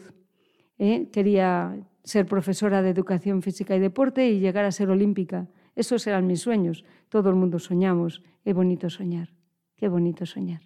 ¿eh? 0.79 1.09
quería 1.13 1.77
ser 2.05 2.27
profesora 2.27 2.81
de 2.83 2.91
educación 2.91 3.43
física 3.43 3.77
y 3.77 3.81
deporte 3.81 4.29
y 4.29 4.41
llegar 4.41 4.65
a 4.65 4.73
ser 4.73 4.91
olímpica. 4.91 5.49
Esos 5.77 6.07
eran 6.07 6.27
mis 6.27 6.41
sueños. 6.41 6.85
Todo 7.09 7.31
el 7.31 7.37
mundo 7.37 7.59
soñamos. 7.59 8.23
Qué 8.43 8.53
bonito 8.53 8.89
soñar. 8.89 9.35
Qué 9.77 9.89
bonito 9.89 10.25
soñar. 10.25 10.63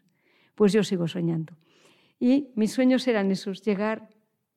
Pues 0.55 0.73
yo 0.73 0.85
sigo 0.85 1.09
soñando. 1.09 1.55
Y 2.21 2.53
mis 2.55 2.73
sueños 2.73 3.07
eran 3.09 3.31
esos, 3.31 3.63
llegar 3.63 4.09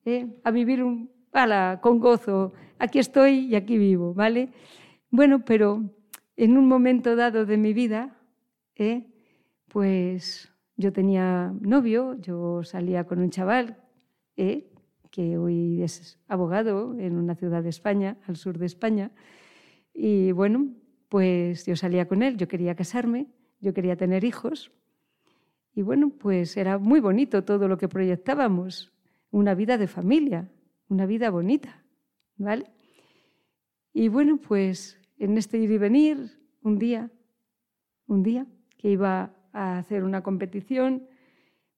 ¿eh? 0.05 0.27
a 0.43 0.51
vivir 0.51 0.83
un, 0.83 1.11
con 1.81 1.99
gozo. 1.99 2.53
Aquí 2.79 2.99
estoy 2.99 3.47
y 3.47 3.55
aquí 3.55 3.77
vivo, 3.77 4.13
¿vale? 4.13 4.49
Bueno, 5.09 5.43
pero 5.43 5.83
en 6.37 6.57
un 6.57 6.67
momento 6.67 7.15
dado 7.15 7.45
de 7.45 7.57
mi 7.57 7.73
vida, 7.73 8.17
¿eh? 8.75 9.07
pues 9.67 10.51
yo 10.77 10.93
tenía 10.93 11.53
novio, 11.59 12.15
yo 12.19 12.63
salía 12.63 13.05
con 13.05 13.19
un 13.19 13.29
chaval 13.29 13.77
¿eh? 14.37 14.71
que 15.11 15.37
hoy 15.37 15.81
es 15.81 16.19
abogado 16.27 16.97
en 16.99 17.17
una 17.17 17.35
ciudad 17.35 17.63
de 17.63 17.69
España, 17.69 18.17
al 18.27 18.35
sur 18.35 18.57
de 18.57 18.65
España, 18.65 19.11
y 19.93 20.31
bueno, 20.33 20.73
pues 21.09 21.65
yo 21.65 21.75
salía 21.75 22.07
con 22.07 22.21
él, 22.21 22.35
yo 22.35 22.47
quería 22.47 22.75
casarme, 22.75 23.27
yo 23.61 23.73
quería 23.73 23.95
tener 23.95 24.25
hijos, 24.25 24.71
y 25.73 25.81
bueno, 25.81 26.09
pues 26.09 26.57
era 26.57 26.77
muy 26.77 26.99
bonito 26.99 27.43
todo 27.45 27.69
lo 27.69 27.77
que 27.77 27.87
proyectábamos, 27.87 28.94
una 29.31 29.55
vida 29.55 29.77
de 29.77 29.87
familia, 29.87 30.49
una 30.87 31.05
vida 31.05 31.29
bonita, 31.29 31.83
¿vale? 32.37 32.71
Y 33.93 34.07
bueno, 34.09 34.37
pues 34.37 34.99
en 35.17 35.37
este 35.37 35.57
ir 35.57 35.71
y 35.71 35.77
venir, 35.77 36.39
un 36.61 36.77
día, 36.77 37.11
un 38.07 38.23
día 38.23 38.45
que 38.77 38.89
iba 38.89 39.33
a 39.53 39.77
hacer 39.77 40.03
una 40.03 40.21
competición, 40.21 41.07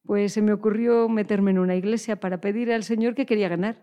pues 0.03 0.33
se 0.33 0.41
me 0.41 0.53
ocurrió 0.53 1.09
meterme 1.09 1.51
en 1.51 1.59
una 1.59 1.75
iglesia 1.75 2.19
para 2.19 2.39
pedir 2.39 2.71
al 2.71 2.83
Señor 2.83 3.13
que 3.13 3.25
quería 3.25 3.49
ganar. 3.49 3.77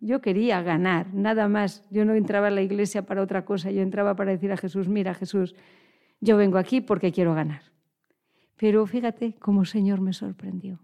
Yo 0.00 0.20
quería 0.20 0.62
ganar, 0.62 1.14
nada 1.14 1.48
más. 1.48 1.88
Yo 1.90 2.04
no 2.04 2.14
entraba 2.14 2.48
a 2.48 2.50
la 2.50 2.62
iglesia 2.62 3.06
para 3.06 3.22
otra 3.22 3.44
cosa, 3.44 3.70
yo 3.70 3.82
entraba 3.82 4.16
para 4.16 4.32
decir 4.32 4.50
a 4.50 4.56
Jesús, 4.56 4.88
mira 4.88 5.14
Jesús, 5.14 5.54
yo 6.20 6.36
vengo 6.36 6.58
aquí 6.58 6.80
porque 6.80 7.12
quiero 7.12 7.34
ganar. 7.34 7.62
Pero 8.56 8.86
fíjate 8.86 9.34
cómo 9.38 9.60
el 9.60 9.66
Señor 9.66 10.00
me 10.00 10.12
sorprendió. 10.12 10.80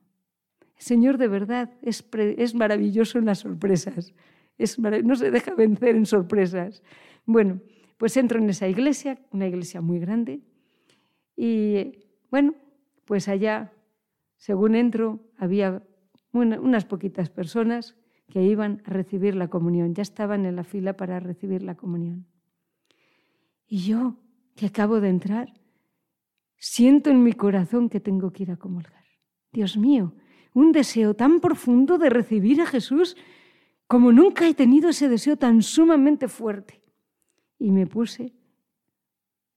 Señor 0.81 1.19
de 1.19 1.29
verdad 1.29 1.71
es, 1.83 2.03
es 2.39 2.55
maravilloso 2.55 3.19
en 3.19 3.27
las 3.27 3.41
sorpresas, 3.41 4.15
es 4.57 4.79
no 4.79 5.15
se 5.15 5.31
deja 5.31 5.55
vencer 5.55 5.95
en 5.95 6.07
sorpresas. 6.07 6.83
Bueno, 7.27 7.61
pues 7.99 8.17
entro 8.17 8.39
en 8.39 8.49
esa 8.49 8.67
iglesia, 8.67 9.19
una 9.31 9.47
iglesia 9.47 9.83
muy 9.83 9.99
grande, 9.99 10.41
y 11.37 12.07
bueno, 12.31 12.55
pues 13.05 13.29
allá, 13.29 13.75
según 14.39 14.75
entro, 14.75 15.21
había 15.37 15.83
unas 16.33 16.87
poquitas 16.87 17.29
personas 17.29 17.95
que 18.31 18.43
iban 18.43 18.81
a 18.87 18.91
recibir 18.91 19.35
la 19.35 19.49
comunión, 19.49 19.95
ya 19.95 20.03
estaban 20.03 20.47
en 20.47 20.57
la 20.57 20.65
fila 20.65 20.97
para 20.97 21.21
recibir 21.21 21.63
la 21.63 21.75
comunión. 21.75 22.27
Y 23.67 23.81
yo, 23.81 24.17
que 24.57 24.65
acabo 24.65 24.99
de 25.03 25.11
entrar, 25.11 25.53
siento 26.57 27.11
en 27.11 27.23
mi 27.23 27.35
corazón 27.35 27.91
que 27.91 28.01
tengo 28.01 28.33
que 28.33 28.45
ir 28.45 28.51
a 28.51 28.57
comulgar. 28.57 29.05
Dios 29.53 29.77
mío, 29.77 30.15
un 30.55 30.73
deseo 30.73 31.15
tan 31.15 31.41
profundo 31.41 31.99
de 31.99 32.11
recibir 32.11 32.61
a 32.61 32.67
Jesús 32.67 33.17
como 33.87 34.13
nunca 34.13 34.49
he 34.49 34.55
tenido 34.55 34.91
ese 34.91 35.09
deseo 35.09 35.37
tan 35.37 35.63
sumamente 35.63 36.29
fuerte. 36.29 36.81
Y 37.59 37.73
me 37.73 37.87
puse 37.87 38.33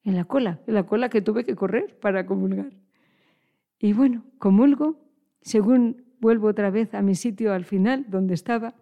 en 0.03 0.15
la 0.15 0.25
cola, 0.25 0.59
en 0.67 0.73
la 0.73 0.85
cola 0.85 1.09
que 1.09 1.21
tuve 1.21 1.43
que 1.43 1.55
correr 1.55 1.97
para 1.99 2.25
comulgar. 2.25 2.71
Y 3.79 3.93
bueno, 3.93 4.25
comulgo, 4.37 4.97
según 5.41 6.05
vuelvo 6.19 6.47
otra 6.47 6.69
vez 6.69 6.93
a 6.93 7.01
mi 7.01 7.15
sitio 7.15 7.53
al 7.53 7.65
final, 7.65 8.05
donde 8.09 8.33
estaba, 8.33 8.75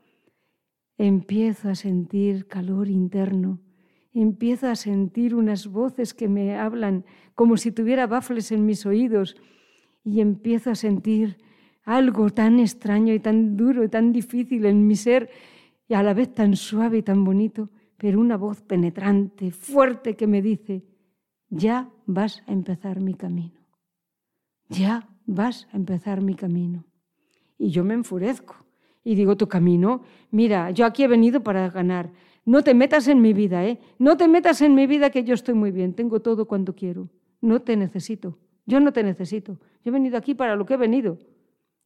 empiezo 0.98 1.70
a 1.70 1.76
sentir 1.76 2.48
calor 2.48 2.88
interno, 2.88 3.60
empiezo 4.14 4.68
a 4.68 4.76
sentir 4.76 5.36
unas 5.36 5.68
voces 5.68 6.14
que 6.14 6.28
me 6.28 6.56
hablan 6.56 7.06
como 7.36 7.58
si 7.58 7.72
tuviera 7.72 8.08
bafles 8.08 8.52
en 8.52 8.66
mis 8.66 8.86
oídos 8.86 9.36
y 10.04 10.22
empiezo 10.22 10.72
a 10.72 10.76
sentir 10.76 11.38
algo 11.84 12.30
tan 12.30 12.60
extraño 12.60 13.14
y 13.14 13.20
tan 13.20 13.58
duro 13.58 13.84
y 13.84 13.90
tan 13.90 14.12
difícil 14.12 14.66
en 14.66 14.88
mi 14.88 14.96
ser 14.96 15.30
y 15.88 15.94
a 15.94 16.04
la 16.04 16.14
vez 16.14 16.34
tan 16.34 16.56
suave 16.56 17.00
y 17.00 17.02
tan 17.02 17.24
bonito, 17.24 17.70
pero 17.98 18.20
una 18.20 18.38
voz 18.38 18.62
penetrante, 18.62 19.52
fuerte 19.52 20.16
que 20.16 20.28
me 20.28 20.42
dice, 20.42 20.86
ya 21.50 21.90
vas 22.06 22.44
a 22.48 22.54
empezar 22.54 23.02
mi 23.02 23.14
camino. 23.14 23.60
Ya 24.70 25.10
vas 25.26 25.68
a 25.72 25.78
empezar 25.78 26.22
mi 26.22 26.36
camino. 26.36 26.86
Y 27.58 27.70
yo 27.70 27.84
me 27.84 27.94
enfurezco 27.94 28.56
y 29.04 29.16
digo, 29.16 29.36
tu 29.36 29.48
camino, 29.48 30.02
mira, 30.32 30.72
yo 30.72 30.86
aquí 30.86 31.04
he 31.04 31.08
venido 31.08 31.44
para 31.44 31.70
ganar. 31.70 32.12
No 32.46 32.64
te 32.64 32.74
metas 32.74 33.08
en 33.08 33.22
mi 33.22 33.34
vida, 33.34 33.66
¿eh? 33.66 33.80
No 34.00 34.18
te 34.18 34.28
metas 34.28 34.62
en 34.62 34.74
mi 34.74 34.88
vida 34.88 35.10
que 35.10 35.24
yo 35.24 35.34
estoy 35.34 35.54
muy 35.54 35.72
bien, 35.72 35.94
tengo 35.94 36.22
todo 36.22 36.48
cuanto 36.48 36.74
quiero. 36.74 37.10
No 37.42 37.62
te 37.62 37.76
necesito, 37.76 38.40
yo 38.66 38.80
no 38.80 38.94
te 38.94 39.04
necesito. 39.04 39.60
Yo 39.84 39.90
he 39.90 39.92
venido 39.92 40.18
aquí 40.18 40.34
para 40.36 40.56
lo 40.56 40.66
que 40.66 40.76
he 40.76 40.78
venido. 40.78 41.20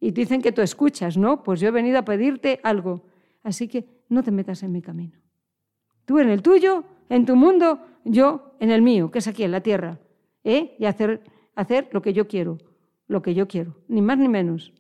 Y 0.05 0.11
dicen 0.11 0.43
que 0.43 0.51
tú 0.51 0.61
escuchas, 0.61 1.17
¿no? 1.17 1.41
Pues 1.41 1.59
yo 1.59 1.69
he 1.69 1.71
venido 1.71 1.97
a 1.97 2.05
pedirte 2.05 2.59
algo. 2.61 3.01
Así 3.41 3.67
que 3.67 3.87
no 4.07 4.21
te 4.21 4.29
metas 4.29 4.61
en 4.61 4.71
mi 4.71 4.79
camino. 4.79 5.17
Tú 6.05 6.19
en 6.19 6.29
el 6.29 6.43
tuyo, 6.43 6.83
en 7.09 7.25
tu 7.25 7.35
mundo, 7.35 7.79
yo 8.03 8.55
en 8.59 8.69
el 8.69 8.83
mío, 8.83 9.09
que 9.09 9.17
es 9.17 9.27
aquí, 9.27 9.41
en 9.41 9.49
la 9.49 9.61
tierra, 9.61 9.97
¿eh? 10.43 10.75
y 10.77 10.85
hacer, 10.85 11.23
hacer 11.55 11.89
lo 11.91 12.03
que 12.03 12.13
yo 12.13 12.27
quiero, 12.27 12.59
lo 13.07 13.23
que 13.23 13.33
yo 13.33 13.47
quiero, 13.47 13.77
ni 13.87 14.03
más 14.03 14.19
ni 14.19 14.29
menos. 14.29 14.73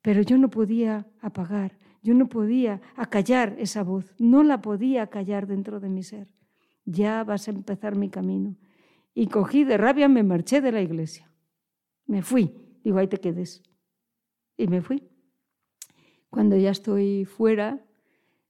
Pero 0.00 0.22
yo 0.22 0.38
no 0.38 0.48
podía 0.48 1.06
apagar, 1.20 1.76
yo 2.02 2.14
no 2.14 2.26
podía 2.26 2.80
acallar 2.96 3.54
esa 3.58 3.82
voz, 3.82 4.14
no 4.18 4.42
la 4.44 4.62
podía 4.62 5.08
callar 5.08 5.46
dentro 5.46 5.78
de 5.78 5.90
mi 5.90 6.02
ser. 6.04 6.28
Ya 6.86 7.22
vas 7.22 7.48
a 7.48 7.50
empezar 7.50 7.96
mi 7.96 8.08
camino. 8.08 8.56
Y 9.12 9.26
cogí 9.26 9.64
de 9.64 9.76
rabia, 9.76 10.08
me 10.08 10.22
marché 10.22 10.62
de 10.62 10.72
la 10.72 10.80
iglesia. 10.80 11.30
Me 12.06 12.22
fui, 12.22 12.50
digo, 12.82 12.96
ahí 12.96 13.08
te 13.08 13.18
quedes. 13.18 13.62
Y 14.62 14.68
me 14.68 14.80
fui. 14.80 15.02
Cuando 16.30 16.56
ya 16.56 16.70
estoy 16.70 17.24
fuera, 17.24 17.84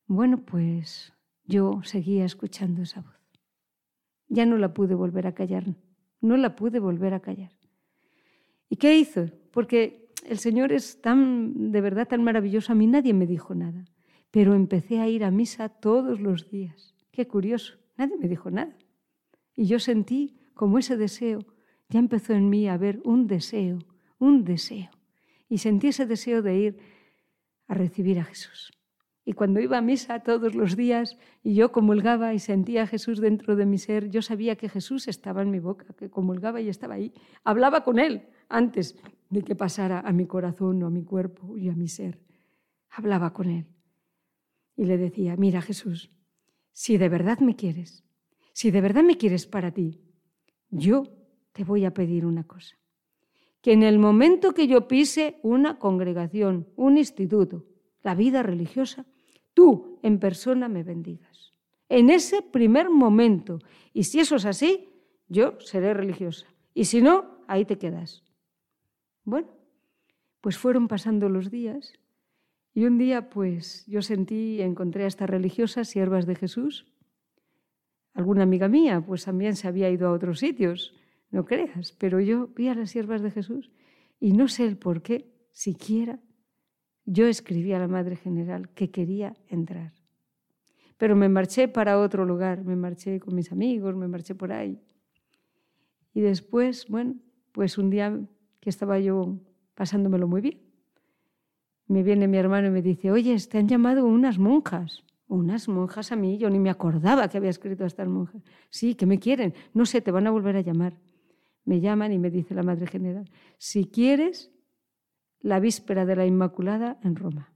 bueno, 0.07 0.45
pues 0.45 1.15
yo 1.47 1.81
seguía 1.85 2.27
escuchando 2.27 2.83
esa 2.83 3.01
voz. 3.01 3.17
Ya 4.29 4.45
no 4.45 4.59
la 4.59 4.75
pude 4.75 4.95
volver 4.95 5.27
a 5.27 5.35
callar, 5.35 5.65
no 6.21 6.37
la 6.37 6.55
pude 6.55 6.81
volver 6.81 7.15
a 7.15 7.21
callar. 7.21 7.53
¿Y 8.69 8.77
qué 8.77 8.99
hizo? 8.99 9.31
Porque 9.53 10.11
el 10.27 10.39
Señor 10.39 10.71
es 10.73 11.01
tan, 11.01 11.73
de 11.73 11.81
verdad, 11.81 12.07
tan 12.07 12.23
maravilloso. 12.23 12.73
A 12.73 12.75
mí 12.75 12.87
nadie 12.87 13.15
me 13.15 13.27
dijo 13.27 13.55
nada, 13.55 13.87
pero 14.31 14.53
empecé 14.53 15.01
a 15.01 15.09
ir 15.09 15.25
a 15.25 15.31
misa 15.31 15.71
todos 15.71 16.21
los 16.21 16.51
días. 16.51 16.95
Qué 17.11 17.27
curioso, 17.27 17.79
nadie 17.97 18.19
me 18.19 18.29
dijo 18.29 18.51
nada. 18.51 18.77
Y 19.57 19.65
yo 19.65 19.79
sentí 19.79 20.37
como 20.53 20.79
ese 20.79 20.99
deseo, 20.99 21.39
ya 21.89 22.01
empezó 22.01 22.35
en 22.35 22.51
mí 22.51 22.69
a 22.69 22.75
haber 22.75 23.01
un 23.03 23.27
deseo, 23.27 23.79
un 24.19 24.45
deseo. 24.45 24.91
Y 25.53 25.59
sentí 25.59 25.89
ese 25.89 26.07
deseo 26.07 26.41
de 26.41 26.57
ir 26.57 26.79
a 27.67 27.75
recibir 27.75 28.19
a 28.19 28.25
Jesús. 28.25 28.73
Y 29.23 29.35
cuando 29.35 29.61
iba 29.61 29.77
a 29.77 29.83
misa 29.83 30.21
todos 30.21 30.55
los 30.55 30.77
días 30.77 31.19
y 31.43 31.53
yo 31.53 31.73
comulgaba 31.73 32.33
y 32.33 32.39
sentía 32.39 32.85
a 32.85 32.87
Jesús 32.87 33.21
dentro 33.21 33.55
de 33.55 33.67
mi 33.67 33.77
ser, 33.77 34.09
yo 34.09 34.23
sabía 34.23 34.57
que 34.57 34.71
Jesús 34.71 35.09
estaba 35.09 35.43
en 35.43 35.51
mi 35.51 35.59
boca, 35.59 35.85
que 35.99 36.09
comulgaba 36.09 36.63
y 36.63 36.71
estaba 36.71 36.95
ahí. 36.95 37.13
Hablaba 37.45 37.85
con 37.85 37.99
Él 37.99 38.31
antes 38.49 38.97
de 39.29 39.43
que 39.43 39.55
pasara 39.55 40.01
a 40.01 40.11
mi 40.11 40.25
corazón 40.25 40.83
o 40.85 40.87
a 40.87 40.91
mi 40.91 41.05
cuerpo 41.05 41.59
y 41.59 41.69
a 41.69 41.75
mi 41.75 41.89
ser. 41.89 42.19
Hablaba 42.89 43.35
con 43.35 43.51
Él. 43.51 43.67
Y 44.75 44.87
le 44.87 44.97
decía, 44.97 45.37
mira 45.37 45.61
Jesús, 45.61 46.11
si 46.73 46.97
de 46.97 47.11
verdad 47.11 47.41
me 47.41 47.57
quieres, 47.57 48.07
si 48.55 48.71
de 48.71 48.81
verdad 48.81 49.03
me 49.03 49.19
quieres 49.19 49.47
para 49.47 49.71
ti, 49.71 50.01
yo 50.71 51.05
te 51.53 51.63
voy 51.63 51.85
a 51.85 51.93
pedir 51.93 52.25
una 52.25 52.45
cosa. 52.45 52.75
Que 53.63 53.73
en 53.73 53.83
el 53.83 53.99
momento 53.99 54.53
que 54.53 54.67
yo 54.67 54.87
pise 54.87 55.39
una 55.43 55.79
congregación, 55.79 56.69
un 56.77 56.99
instituto, 56.99 57.65
la 58.03 58.15
vida 58.15 58.43
religiosa, 58.43 59.07
tú 59.55 59.99
en 60.03 60.19
persona 60.19 60.69
me 60.69 60.83
bendigas. 60.83 61.55
En 61.89 62.11
ese 62.11 62.43
primer 62.43 62.91
momento. 62.91 63.61
Y 63.95 64.05
si 64.05 64.21
eso 64.21 64.37
es 64.37 64.45
así, 64.45 64.89
yo 65.29 65.59
seré 65.61 65.95
religiosa. 65.95 66.47
Y 66.75 66.87
si 66.87 67.01
no, 67.01 67.39
ahí 67.47 67.65
te 67.65 67.79
quedas. 67.79 68.23
Bueno, 69.25 69.49
pues 70.41 70.59
fueron 70.59 70.89
pasando 70.89 71.29
los 71.29 71.51
días 71.51 71.93
y 72.75 72.85
un 72.85 72.99
día 72.99 73.31
pues 73.31 73.85
yo 73.87 74.03
sentí, 74.03 74.61
encontré 74.61 75.05
a 75.05 75.07
estas 75.07 75.31
religiosas, 75.31 75.89
siervas 75.89 76.27
de 76.27 76.35
Jesús. 76.35 76.87
Alguna 78.15 78.43
amiga 78.43 78.69
mía 78.69 79.03
pues 79.07 79.25
también 79.25 79.55
se 79.55 79.69
había 79.69 79.91
ido 79.91 80.09
a 80.09 80.13
otros 80.13 80.39
sitios, 80.39 80.95
no 81.33 81.45
creas, 81.45 81.93
pero 81.99 82.21
yo 82.21 82.47
vi 82.49 82.69
a 82.69 82.75
las 82.75 82.91
siervas 82.91 83.23
de 83.23 83.33
Jesús 83.33 83.73
y 84.21 84.33
no 84.33 84.47
sé 84.47 84.65
el 84.67 84.77
por 84.77 85.03
qué, 85.03 85.33
siquiera 85.51 86.21
yo 87.05 87.27
escribí 87.27 87.73
a 87.73 87.79
la 87.79 87.89
Madre 87.89 88.17
General 88.17 88.69
que 88.71 88.91
quería 88.91 89.35
entrar. 89.49 89.93
Pero 90.99 91.17
me 91.17 91.29
marché 91.29 91.67
para 91.67 91.99
otro 91.99 92.25
lugar, 92.25 92.65
me 92.65 92.77
marché 92.77 93.19
con 93.19 93.35
mis 93.35 93.51
amigos, 93.51 93.97
me 93.97 94.07
marché 94.07 94.35
por 94.35 94.53
ahí. 94.53 94.81
Y 96.15 96.21
después, 96.21 96.87
bueno, 96.89 97.17
pues 97.51 97.77
un 97.77 97.91
día 97.91 98.21
que 98.61 98.71
estaba 98.71 99.01
yo 99.01 99.39
pasándomelo 99.75 100.29
muy 100.29 100.41
bien, 100.41 100.61
Me 101.89 102.03
viene 102.03 102.29
mi 102.29 102.39
hermano 102.39 102.69
y 102.69 102.71
me 102.71 102.81
dice, 102.81 103.11
oye, 103.11 103.37
te 103.51 103.59
han 103.59 103.69
llamado 103.69 104.07
unas 104.07 104.39
monjas. 104.39 105.03
Unas 105.27 105.69
monjas 105.69 106.13
a 106.13 106.17
mí, 106.17 106.39
yo 106.39 106.49
ni 106.49 106.59
me 106.59 106.71
acordaba 106.71 107.29
que 107.29 107.37
había 107.37 107.51
escrito 107.51 107.85
a 107.85 107.87
estas 107.87 108.07
monjas. 108.07 108.43
Sí, 108.71 108.95
que 108.95 109.05
me 109.05 109.19
quieren. 109.19 109.53
No 109.75 109.85
sé, 109.85 110.01
te 110.01 110.11
van 110.11 110.27
a 110.27 110.31
volver 110.31 110.57
a 110.57 110.61
llamar. 110.61 110.95
Me 111.65 111.81
llaman 111.81 112.13
y 112.13 112.19
me 112.19 112.31
dice 112.31 112.55
la 112.55 112.63
Madre 112.63 112.87
General, 112.87 113.31
si 113.59 113.87
quieres, 113.87 114.51
la 115.41 115.61
víspera 115.61 116.05
de 116.05 116.17
la 116.17 116.27
Inmaculada 116.27 116.99
en 117.03 117.17
Roma. 117.17 117.53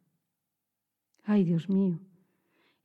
Ay, 1.24 1.44
Dios 1.44 1.68
mío. 1.68 1.98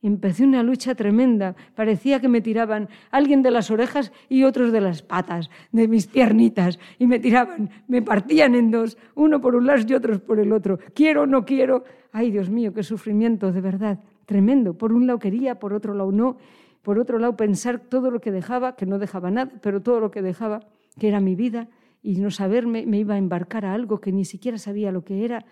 Empecé 0.02 0.42
una 0.42 0.64
lucha 0.64 0.96
tremenda. 0.96 1.54
Parecía 1.76 2.20
que 2.20 2.28
me 2.28 2.40
tiraban 2.40 2.88
alguien 3.12 3.40
de 3.42 3.52
las 3.52 3.70
orejas 3.70 4.12
y 4.28 4.42
otros 4.42 4.72
de 4.72 4.80
las 4.80 5.00
patas, 5.00 5.48
de 5.70 5.86
mis 5.86 6.08
piernitas, 6.08 6.80
y 6.98 7.06
me 7.06 7.20
tiraban, 7.20 7.70
me 7.86 8.02
partían 8.02 8.56
en 8.56 8.72
dos, 8.72 8.98
uno 9.14 9.40
por 9.40 9.54
un 9.54 9.66
lado 9.66 9.84
y 9.86 9.94
otros 9.94 10.18
por 10.20 10.40
el 10.40 10.52
otro. 10.52 10.80
Quiero, 10.92 11.28
no 11.28 11.44
quiero. 11.44 11.84
Ay, 12.10 12.32
Dios 12.32 12.50
mío, 12.50 12.74
qué 12.74 12.82
sufrimiento, 12.82 13.52
de 13.52 13.60
verdad, 13.60 14.00
tremendo. 14.26 14.74
Por 14.74 14.92
un 14.92 15.06
lado 15.06 15.20
quería, 15.20 15.60
por 15.60 15.72
otro 15.72 15.94
lado 15.94 16.10
no. 16.10 16.36
Por 16.82 16.98
otro 16.98 17.20
lado 17.20 17.36
pensar 17.36 17.78
todo 17.78 18.10
lo 18.10 18.20
que 18.20 18.32
dejaba, 18.32 18.74
que 18.74 18.86
no 18.86 18.98
dejaba 18.98 19.30
nada, 19.30 19.52
pero 19.62 19.82
todo 19.82 20.00
lo 20.00 20.10
que 20.10 20.20
dejaba, 20.20 20.60
que 20.98 21.08
era 21.08 21.20
mi 21.20 21.34
vida, 21.34 21.68
y 22.02 22.16
no 22.16 22.30
saberme, 22.30 22.84
me 22.84 22.98
iba 22.98 23.14
a 23.14 23.18
embarcar 23.18 23.64
a 23.64 23.74
algo 23.74 24.00
que 24.00 24.12
ni 24.12 24.24
siquiera 24.24 24.58
sabía 24.58 24.90
lo 24.90 25.04
que 25.04 25.24
era. 25.24 25.46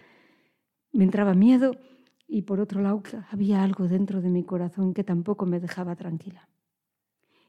Me 0.92 1.04
entraba 1.04 1.34
miedo 1.34 1.76
y 2.26 2.42
por 2.42 2.60
otro 2.60 2.80
lado 2.80 3.02
había 3.30 3.62
algo 3.62 3.86
dentro 3.86 4.20
de 4.20 4.30
mi 4.30 4.42
corazón 4.42 4.92
que 4.92 5.04
tampoco 5.04 5.46
me 5.46 5.60
dejaba 5.60 5.94
tranquila. 5.94 6.48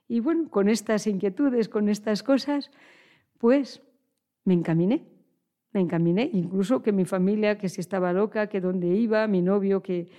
Y 0.07 0.19
bueno, 0.19 0.49
con 0.49 0.69
estas 0.69 1.07
inquietudes, 1.07 1.67
con 1.69 1.89
estas 1.89 2.21
cosas, 2.21 2.69
pues 3.37 3.81
me 4.43 4.53
encaminé, 4.53 5.03
me 5.71 5.79
encaminé, 5.81 6.29
incluso 6.33 6.83
que 6.83 6.91
mi 6.91 7.05
familia, 7.05 7.57
que 7.57 7.69
si 7.69 7.81
estaba 7.81 8.13
loca, 8.13 8.47
que 8.47 8.61
dónde 8.61 8.87
iba, 8.87 9.25
mi 9.27 9.41
novio, 9.41 9.81
que 9.81 10.09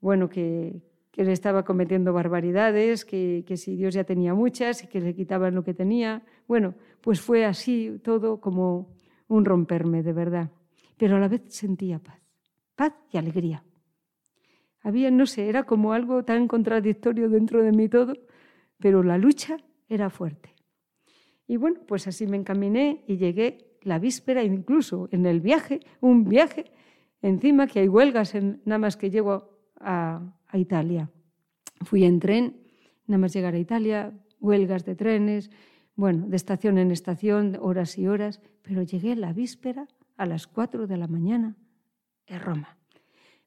bueno, 0.00 0.30
que, 0.30 0.80
que 1.10 1.24
le 1.24 1.32
estaba 1.32 1.64
cometiendo 1.64 2.12
barbaridades, 2.12 3.04
que, 3.04 3.44
que 3.46 3.56
si 3.56 3.76
Dios 3.76 3.92
ya 3.92 4.04
tenía 4.04 4.34
muchas 4.34 4.84
y 4.84 4.86
que 4.86 5.00
le 5.00 5.14
quitaban 5.14 5.54
lo 5.54 5.64
que 5.64 5.74
tenía. 5.74 6.22
Bueno, 6.46 6.74
pues 7.00 7.20
fue 7.20 7.44
así 7.44 8.00
todo 8.02 8.40
como 8.40 8.94
un 9.28 9.44
romperme 9.44 10.02
de 10.02 10.12
verdad. 10.12 10.50
Pero 10.96 11.16
a 11.16 11.20
la 11.20 11.28
vez 11.28 11.42
sentía 11.48 11.98
paz, 11.98 12.20
paz 12.74 12.92
y 13.12 13.16
alegría. 13.16 13.64
Había, 14.82 15.10
no 15.10 15.26
sé, 15.26 15.48
era 15.48 15.64
como 15.64 15.92
algo 15.92 16.24
tan 16.24 16.48
contradictorio 16.48 17.28
dentro 17.28 17.62
de 17.62 17.72
mí 17.72 17.88
todo, 17.88 18.14
pero 18.78 19.02
la 19.02 19.18
lucha 19.18 19.58
era 19.88 20.10
fuerte. 20.10 20.54
Y 21.46 21.56
bueno, 21.56 21.80
pues 21.86 22.06
así 22.06 22.26
me 22.26 22.36
encaminé 22.36 23.04
y 23.06 23.16
llegué 23.16 23.76
la 23.82 23.98
víspera, 23.98 24.42
incluso 24.42 25.08
en 25.10 25.26
el 25.26 25.40
viaje, 25.40 25.80
un 26.00 26.24
viaje, 26.24 26.70
encima 27.22 27.66
que 27.66 27.80
hay 27.80 27.88
huelgas 27.88 28.34
en, 28.34 28.62
nada 28.64 28.78
más 28.78 28.96
que 28.96 29.10
llego 29.10 29.58
a, 29.80 30.34
a 30.46 30.58
Italia. 30.58 31.10
Fui 31.82 32.04
en 32.04 32.20
tren, 32.20 32.60
nada 33.06 33.18
más 33.18 33.32
llegar 33.32 33.54
a 33.54 33.58
Italia, 33.58 34.12
huelgas 34.38 34.84
de 34.84 34.94
trenes, 34.94 35.50
bueno, 36.00 36.26
de 36.28 36.36
estación 36.36 36.78
en 36.78 36.92
estación, 36.92 37.58
horas 37.60 37.98
y 37.98 38.08
horas, 38.08 38.40
pero 38.62 38.80
llegué 38.80 39.14
la 39.16 39.34
víspera 39.34 39.86
a 40.16 40.24
las 40.24 40.46
4 40.46 40.86
de 40.86 40.96
la 40.96 41.08
mañana 41.08 41.56
en 42.26 42.40
Roma. 42.40 42.78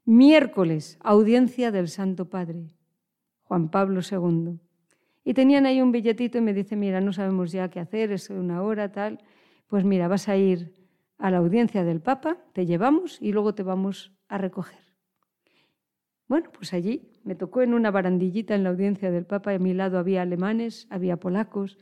Miércoles, 0.06 1.00
audiencia 1.02 1.72
del 1.72 1.88
Santo 1.88 2.30
Padre, 2.30 2.68
Juan 3.42 3.70
Pablo 3.70 4.02
II. 4.02 4.60
Y 5.24 5.34
tenían 5.34 5.66
ahí 5.66 5.82
un 5.82 5.92
billetito 5.92 6.38
y 6.38 6.42
me 6.42 6.54
dice, 6.54 6.76
mira, 6.76 7.02
no 7.02 7.12
sabemos 7.12 7.52
ya 7.52 7.72
qué 7.72 7.80
hacer, 7.80 8.12
es 8.12 8.30
una 8.30 8.62
hora, 8.62 8.92
tal. 8.92 9.18
Pues 9.66 9.84
mira, 9.84 10.08
vas 10.08 10.30
a 10.30 10.38
ir 10.38 10.76
a 11.18 11.32
la 11.32 11.38
audiencia 11.38 11.84
del 11.84 12.02
Papa, 12.02 12.38
te 12.54 12.68
llevamos 12.68 13.18
y 13.20 13.32
luego 13.32 13.56
te 13.56 13.64
vamos 13.64 14.14
a 14.28 14.38
recoger. 14.38 14.94
Bueno, 16.28 16.52
pues 16.52 16.72
allí 16.74 17.14
me 17.24 17.34
tocó 17.34 17.64
en 17.64 17.74
una 17.74 17.90
barandillita 17.90 18.54
en 18.54 18.62
la 18.62 18.70
audiencia 18.70 19.10
del 19.10 19.26
Papa 19.26 19.54
y 19.54 19.56
a 19.56 19.60
mi 19.60 19.74
lado 19.74 19.98
había 19.98 20.22
alemanes, 20.22 20.86
había 20.92 21.18
polacos. 21.18 21.80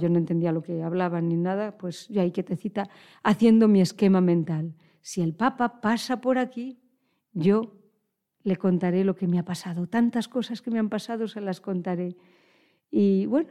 Yo 0.00 0.08
no 0.08 0.18
entendía 0.18 0.52
lo 0.52 0.62
que 0.62 0.82
hablaban 0.82 1.28
ni 1.28 1.36
nada, 1.36 1.76
pues 1.76 2.08
yo 2.08 2.22
ahí 2.22 2.30
quietecita 2.30 2.88
haciendo 3.22 3.68
mi 3.68 3.80
esquema 3.80 4.20
mental. 4.20 4.74
Si 5.02 5.20
el 5.20 5.34
Papa 5.34 5.80
pasa 5.82 6.20
por 6.20 6.38
aquí, 6.38 6.78
yo 7.34 7.76
le 8.42 8.56
contaré 8.56 9.04
lo 9.04 9.14
que 9.14 9.26
me 9.26 9.38
ha 9.38 9.44
pasado. 9.44 9.86
Tantas 9.86 10.28
cosas 10.28 10.62
que 10.62 10.70
me 10.70 10.78
han 10.78 10.88
pasado 10.88 11.28
se 11.28 11.40
las 11.40 11.60
contaré. 11.60 12.16
Y 12.90 13.26
bueno, 13.26 13.50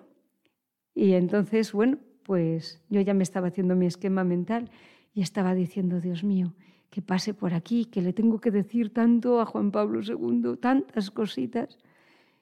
y 0.95 1.13
entonces, 1.13 1.71
bueno, 1.71 1.99
pues 2.23 2.81
yo 2.89 3.01
ya 3.01 3.13
me 3.13 3.23
estaba 3.23 3.47
haciendo 3.47 3.75
mi 3.75 3.85
esquema 3.85 4.23
mental 4.23 4.71
y 5.13 5.21
estaba 5.21 5.53
diciendo, 5.53 6.01
Dios 6.01 6.23
mío, 6.23 6.55
que 6.89 7.01
pase 7.01 7.33
por 7.33 7.53
aquí, 7.53 7.85
que 7.85 8.01
le 8.01 8.13
tengo 8.13 8.39
que 8.39 8.51
decir 8.51 8.93
tanto 8.93 9.39
a 9.41 9.45
Juan 9.45 9.71
Pablo 9.71 10.01
II, 10.01 10.57
tantas 10.59 11.11
cositas. 11.11 11.77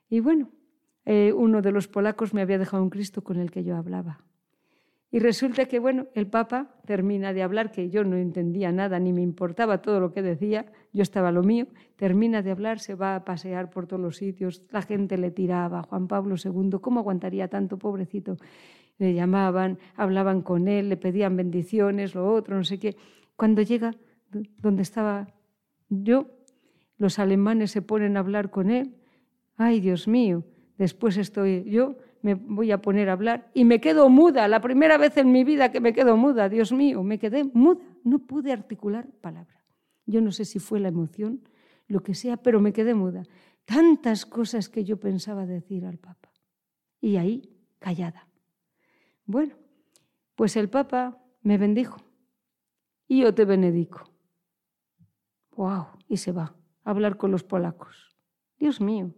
Y 0.10 0.20
bueno, 0.20 0.50
eh, 1.06 1.34
uno 1.36 1.62
de 1.62 1.72
los 1.72 1.88
polacos 1.88 2.34
me 2.34 2.42
había 2.42 2.58
dejado 2.58 2.84
un 2.84 2.90
Cristo 2.90 3.24
con 3.24 3.38
el 3.38 3.52
que 3.52 3.64
yo 3.64 3.76
hablaba. 3.76 4.20
Y 5.14 5.20
resulta 5.20 5.66
que, 5.66 5.80
bueno, 5.80 6.08
el 6.16 6.28
Papa 6.28 6.74
termina 6.86 7.34
de 7.34 7.44
hablar, 7.44 7.72
que 7.72 7.90
yo 7.90 8.06
no 8.06 8.16
entendía 8.16 8.72
nada, 8.72 8.98
ni 8.98 9.12
me 9.12 9.22
importaba 9.22 9.82
todo 9.82 10.00
lo 10.00 10.14
que 10.14 10.22
decía, 10.22 10.72
yo 10.94 11.04
estaba 11.04 11.34
lo 11.34 11.44
mío, 11.44 11.68
termina 11.98 12.42
de 12.42 12.52
hablar, 12.52 12.80
se 12.80 12.96
va 12.96 13.16
a 13.16 13.26
pasear 13.26 13.70
por 13.70 13.88
todos 13.88 14.02
los 14.02 14.16
sitios, 14.16 14.64
la 14.72 14.82
gente 14.82 15.18
le 15.18 15.30
tiraba, 15.30 15.84
Juan 15.84 16.08
Pablo 16.08 16.36
II, 16.42 16.80
¿cómo 16.80 17.02
aguantaría 17.02 17.50
tanto, 17.50 17.78
pobrecito? 17.78 18.38
Le 19.00 19.14
llamaban, 19.14 19.80
hablaban 19.96 20.42
con 20.42 20.70
él, 20.70 20.88
le 20.88 20.96
pedían 20.96 21.36
bendiciones, 21.36 22.16
lo 22.16 22.32
otro, 22.32 22.56
no 22.56 22.64
sé 22.64 22.80
qué. 22.80 22.96
Cuando 23.36 23.62
llega 23.64 23.92
donde 24.60 24.84
estaba 24.84 25.28
yo, 25.90 26.28
los 26.98 27.20
alemanes 27.20 27.72
se 27.72 27.82
ponen 27.82 28.16
a 28.16 28.22
hablar 28.22 28.50
con 28.50 28.70
él, 28.70 28.96
ay 29.58 29.82
Dios 29.82 30.08
mío, 30.08 30.46
después 30.82 31.16
estoy 31.18 31.64
yo 31.70 31.96
me 32.24 32.34
voy 32.34 32.72
a 32.72 32.82
poner 32.82 33.10
a 33.10 33.14
hablar 33.14 33.52
y 33.54 33.66
me 33.66 33.80
quedo 33.80 34.10
muda, 34.10 34.48
la 34.48 34.62
primera 34.62 34.98
vez 34.98 35.16
en 35.18 35.32
mi 35.32 35.44
vida 35.44 35.72
que 35.72 35.80
me 35.80 35.94
quedo 35.94 36.18
muda, 36.18 36.50
Dios 36.50 36.72
mío, 36.72 37.04
me 37.04 37.20
quedé 37.20 37.44
muda, 37.44 37.82
no 38.04 38.20
pude 38.20 38.52
articular 38.52 39.08
palabra. 39.22 39.64
Yo 40.06 40.22
no 40.22 40.32
sé 40.32 40.46
si 40.46 40.60
fue 40.60 40.80
la 40.80 40.88
emoción, 40.88 41.42
lo 41.88 42.02
que 42.02 42.16
sea, 42.16 42.38
pero 42.38 42.60
me 42.60 42.74
quedé 42.74 42.96
muda. 42.96 43.24
Tantas 43.66 44.26
cosas 44.26 44.70
que 44.70 44.84
yo 44.84 45.00
pensaba 45.00 45.46
decir 45.46 45.86
al 45.86 45.98
Papa. 45.98 46.32
Y 47.00 47.18
ahí, 47.18 47.50
callada. 47.80 48.28
Bueno, 49.26 49.56
pues 50.36 50.56
el 50.58 50.70
Papa 50.70 51.24
me 51.44 51.58
bendijo 51.58 51.98
y 53.08 53.22
yo 53.22 53.34
te 53.34 53.46
benedico. 53.46 54.04
¡Wow! 55.56 55.86
Y 56.08 56.18
se 56.18 56.32
va 56.32 56.56
a 56.84 56.90
hablar 56.90 57.18
con 57.18 57.32
los 57.32 57.44
polacos. 57.44 58.16
Dios 58.58 58.82
mío, 58.82 59.14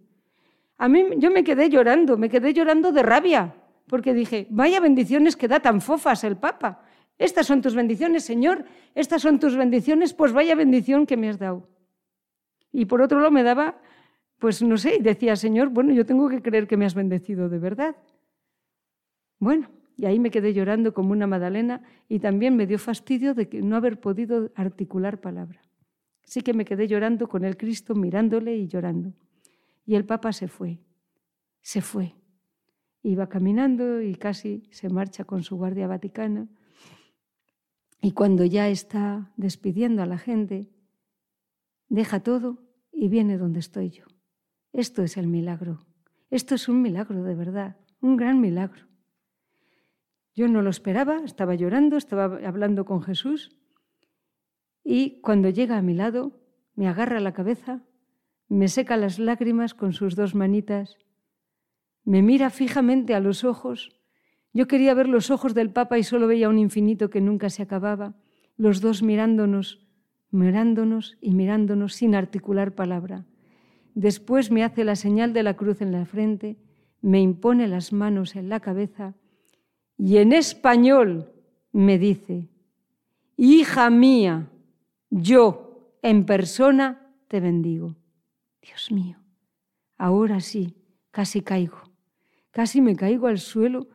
a 0.78 0.88
mí 0.88 1.06
yo 1.18 1.32
me 1.32 1.44
quedé 1.44 1.70
llorando, 1.70 2.18
me 2.18 2.30
quedé 2.30 2.54
llorando 2.54 2.92
de 2.92 3.04
rabia, 3.04 3.56
porque 3.88 4.14
dije, 4.14 4.48
vaya 4.50 4.80
bendiciones 4.80 5.36
que 5.36 5.48
da 5.48 5.60
tan 5.60 5.82
fofas 5.82 6.24
el 6.24 6.38
Papa. 6.38 6.82
Estas 7.18 7.46
son 7.48 7.62
tus 7.62 7.76
bendiciones, 7.76 8.24
Señor, 8.24 8.66
estas 8.96 9.22
son 9.22 9.40
tus 9.40 9.56
bendiciones, 9.56 10.14
pues 10.14 10.34
vaya 10.34 10.56
bendición 10.56 11.06
que 11.06 11.18
me 11.18 11.30
has 11.30 11.38
dado. 11.38 11.70
Y 12.72 12.86
por 12.86 13.02
otro 13.02 13.20
lado 13.20 13.32
me 13.32 13.44
daba, 13.44 13.80
pues 14.40 14.62
no 14.64 14.78
sé, 14.78 14.98
decía, 15.00 15.36
Señor, 15.36 15.70
bueno, 15.70 15.94
yo 15.94 16.06
tengo 16.06 16.28
que 16.28 16.42
creer 16.42 16.68
que 16.68 16.76
me 16.76 16.86
has 16.86 16.96
bendecido 16.96 17.50
de 17.50 17.60
verdad. 17.60 17.96
Bueno, 19.40 19.70
y 19.96 20.06
ahí 20.06 20.20
me 20.20 20.32
quedé 20.32 20.54
llorando 20.54 20.94
como 20.94 21.12
una 21.12 21.28
Madalena 21.28 21.82
y 22.10 22.20
también 22.20 22.56
me 22.56 22.66
dio 22.66 22.80
fastidio 22.80 23.34
de 23.34 23.48
no 23.62 23.76
haber 23.76 24.00
podido 24.00 24.52
articular 24.56 25.22
palabra. 25.22 25.62
Así 26.24 26.42
que 26.42 26.54
me 26.54 26.66
quedé 26.66 26.88
llorando 26.88 27.28
con 27.28 27.46
el 27.46 27.58
Cristo, 27.58 27.94
mirándole 27.94 28.56
y 28.56 28.68
llorando. 28.68 29.14
Y 29.86 29.96
el 29.96 30.06
Papa 30.06 30.34
se 30.34 30.48
fue, 30.48 30.80
se 31.62 31.82
fue. 31.82 32.16
Iba 33.02 33.28
caminando 33.28 34.02
y 34.02 34.16
casi 34.16 34.64
se 34.72 34.90
marcha 34.90 35.26
con 35.26 35.44
su 35.44 35.58
guardia 35.58 35.88
vaticana. 35.88 36.48
Y 38.02 38.12
cuando 38.12 38.46
ya 38.46 38.70
está 38.70 39.32
despidiendo 39.36 40.02
a 40.02 40.06
la 40.06 40.18
gente, 40.18 40.70
deja 41.90 42.22
todo 42.22 42.64
y 42.92 43.10
viene 43.10 43.38
donde 43.38 43.60
estoy 43.60 43.90
yo. 43.90 44.06
Esto 44.72 45.04
es 45.04 45.18
el 45.18 45.28
milagro. 45.28 45.86
Esto 46.30 46.56
es 46.56 46.68
un 46.68 46.82
milagro 46.82 47.24
de 47.24 47.36
verdad, 47.36 47.78
un 48.02 48.18
gran 48.18 48.42
milagro. 48.42 48.88
Yo 50.34 50.48
no 50.48 50.62
lo 50.62 50.70
esperaba, 50.70 51.24
estaba 51.24 51.54
llorando, 51.54 51.96
estaba 51.96 52.26
hablando 52.48 52.86
con 52.86 53.04
Jesús 53.04 53.56
y 54.84 55.22
cuando 55.22 55.50
llega 55.50 55.78
a 55.78 55.82
mi 55.82 55.94
lado 55.94 56.42
me 56.76 56.88
agarra 56.88 57.20
la 57.20 57.34
cabeza 57.34 57.84
me 58.54 58.68
seca 58.68 58.98
las 58.98 59.18
lágrimas 59.18 59.74
con 59.74 59.94
sus 59.94 60.16
dos 60.16 60.36
manitas, 60.36 61.00
me 62.06 62.22
mira 62.22 62.52
fijamente 62.52 63.16
a 63.16 63.20
los 63.20 63.44
ojos. 63.44 64.00
Yo 64.54 64.68
quería 64.68 64.94
ver 64.94 65.10
los 65.10 65.32
ojos 65.32 65.56
del 65.56 65.72
Papa 65.72 65.98
y 65.98 66.04
solo 66.04 66.28
veía 66.28 66.50
un 66.50 66.60
infinito 66.60 67.10
que 67.10 67.20
nunca 67.20 67.50
se 67.50 67.64
acababa, 67.64 68.14
los 68.56 68.80
dos 68.80 69.02
mirándonos, 69.02 69.88
mirándonos 70.30 71.18
y 71.20 71.34
mirándonos 71.34 71.96
sin 71.96 72.14
articular 72.14 72.76
palabra. 72.76 73.26
Después 73.96 74.52
me 74.52 74.64
hace 74.64 74.84
la 74.84 74.96
señal 74.96 75.34
de 75.34 75.42
la 75.42 75.56
cruz 75.56 75.82
en 75.82 75.92
la 75.92 76.06
frente, 76.06 76.58
me 77.02 77.22
impone 77.22 77.68
las 77.68 77.92
manos 77.92 78.36
en 78.36 78.50
la 78.50 78.60
cabeza 78.60 79.16
y 79.98 80.18
en 80.18 80.32
español 80.32 81.32
me 81.72 81.98
dice, 81.98 82.50
hija 83.36 83.90
mía, 83.90 84.52
yo 85.10 85.98
en 86.04 86.26
persona 86.26 87.16
te 87.28 87.40
bendigo. 87.40 87.96
Dios 88.64 88.92
mío, 88.92 89.18
ahora 89.98 90.40
sí, 90.40 90.76
casi 91.12 91.42
caigo, 91.42 91.82
casi 92.52 92.82
me 92.82 92.96
caigo 92.96 93.28
al 93.28 93.40
suelo 93.40 93.90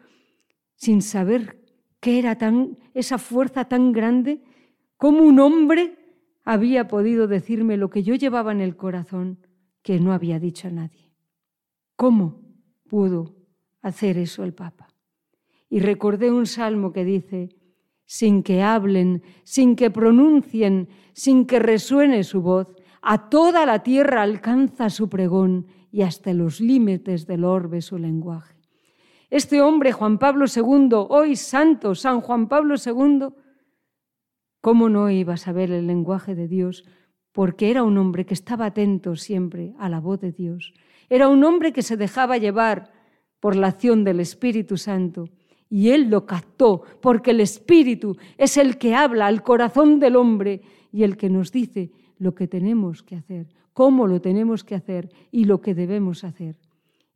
sin 0.75 1.01
saber 1.01 1.65
qué 2.01 2.19
era 2.19 2.37
tan, 2.37 2.79
esa 2.93 3.19
fuerza 3.19 3.65
tan 3.65 3.93
grande, 3.93 4.43
como 4.97 5.23
un 5.23 5.41
hombre 5.41 5.97
había 6.45 6.87
podido 6.87 7.27
decirme 7.27 7.77
lo 7.77 7.89
que 7.89 8.03
yo 8.03 8.15
llevaba 8.15 8.53
en 8.53 8.61
el 8.61 8.77
corazón 8.77 9.39
que 9.83 9.99
no 10.01 10.13
había 10.13 10.39
dicho 10.39 10.69
a 10.69 10.71
nadie. 10.71 11.13
¿Cómo 11.97 12.43
pudo 12.89 13.37
hacer 13.81 14.19
eso 14.19 14.45
el 14.45 14.55
Papa? 14.55 14.89
Y 15.71 15.81
recordé 15.81 16.31
un 16.31 16.47
salmo 16.47 16.93
que 16.93 17.05
dice, 17.05 17.57
sin 18.05 18.43
que 18.43 18.63
hablen, 18.63 19.23
sin 19.45 19.77
que 19.77 19.91
pronuncien, 19.91 20.89
sin 21.13 21.47
que 21.47 21.59
resuene 21.59 22.23
su 22.25 22.41
voz, 22.41 22.69
a 23.11 23.31
toda 23.31 23.65
la 23.65 23.83
tierra 23.83 24.21
alcanza 24.21 24.91
su 24.91 25.09
pregón 25.09 25.67
y 25.91 26.03
hasta 26.03 26.35
los 26.35 26.61
límites 26.61 27.27
del 27.27 27.45
orbe 27.45 27.81
su 27.81 27.97
lenguaje. 27.97 28.55
Este 29.31 29.63
hombre, 29.63 29.93
Juan 29.93 30.19
Pablo 30.19 30.45
II, 30.45 30.91
hoy 31.09 31.35
santo, 31.35 31.95
San 31.95 32.21
Juan 32.21 32.49
Pablo 32.49 32.75
II, 32.75 33.29
¿cómo 34.61 34.91
no 34.91 35.09
iba 35.09 35.33
a 35.33 35.39
saber 35.39 35.71
el 35.71 35.87
lenguaje 35.87 36.35
de 36.35 36.49
Dios? 36.49 36.85
Porque 37.33 37.71
era 37.71 37.83
un 37.83 37.97
hombre 37.97 38.27
que 38.27 38.35
estaba 38.35 38.67
atento 38.67 39.17
siempre 39.17 39.73
a 39.79 39.89
la 39.89 40.01
voz 40.01 40.21
de 40.21 40.33
Dios. 40.33 40.75
Era 41.09 41.29
un 41.29 41.43
hombre 41.45 41.73
que 41.73 41.81
se 41.81 41.97
dejaba 41.97 42.37
llevar 42.37 42.93
por 43.41 43.57
la 43.57 43.69
acción 43.69 44.05
del 44.05 44.21
Espíritu 44.21 44.77
Santo. 44.77 45.31
Y 45.71 45.93
él 45.93 46.11
lo 46.11 46.27
captó, 46.27 46.83
porque 47.01 47.31
el 47.31 47.41
Espíritu 47.41 48.19
es 48.37 48.59
el 48.59 48.77
que 48.77 48.95
habla 48.95 49.29
al 49.29 49.43
corazón 49.43 49.99
del 49.99 50.17
hombre 50.17 50.61
y 50.93 51.05
el 51.05 51.17
que 51.17 51.31
nos 51.31 51.53
dice 51.53 51.91
lo 52.19 52.35
que 52.35 52.49
tenemos 52.49 53.03
que 53.03 53.17
hacer, 53.17 53.49
cómo 53.73 54.07
lo 54.07 54.21
tenemos 54.21 54.65
que 54.65 54.75
hacer 54.75 55.11
y 55.31 55.45
lo 55.45 55.61
que 55.61 55.75
debemos 55.75 56.25
hacer. 56.25 56.57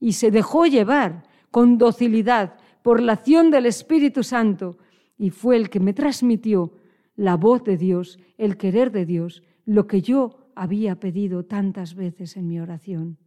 Y 0.01 0.13
se 0.13 0.31
dejó 0.31 0.67
llevar 0.67 1.25
con 1.51 1.79
docilidad 1.79 2.55
por 2.83 3.01
la 3.01 3.13
acción 3.13 3.51
del 3.51 3.67
Espíritu 3.67 4.23
Santo 4.23 4.79
y 5.19 5.31
fue 5.31 5.57
el 5.57 5.71
que 5.71 5.81
me 5.81 5.93
transmitió 5.93 6.73
la 7.15 7.37
voz 7.37 7.63
de 7.65 7.77
Dios, 7.77 8.19
el 8.39 8.57
querer 8.57 8.91
de 8.91 9.07
Dios, 9.07 9.43
lo 9.65 9.87
que 9.87 10.03
yo 10.03 10.51
había 10.55 10.99
pedido 10.99 11.45
tantas 11.45 11.95
veces 11.95 12.37
en 12.37 12.49
mi 12.49 12.61
oración. 12.61 13.19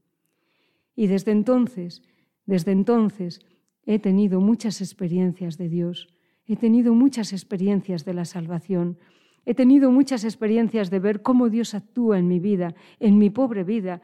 Y 0.96 1.08
desde 1.08 1.32
entonces, 1.32 2.02
desde 2.46 2.72
entonces, 2.72 3.40
he 3.86 4.00
tenido 4.00 4.40
muchas 4.42 4.82
experiencias 4.82 5.58
de 5.58 5.70
Dios, 5.70 6.08
he 6.46 6.56
tenido 6.56 6.94
muchas 6.94 7.34
experiencias 7.34 8.06
de 8.06 8.14
la 8.14 8.26
salvación, 8.26 8.98
he 9.46 9.54
tenido 9.54 9.92
muchas 9.92 10.24
experiencias 10.24 10.90
de 10.90 11.00
ver 11.00 11.22
cómo 11.22 11.50
Dios 11.50 11.74
actúa 11.74 12.20
en 12.20 12.28
mi 12.28 12.40
vida, 12.40 12.76
en 13.00 13.18
mi 13.18 13.30
pobre 13.30 13.64
vida, 13.64 14.02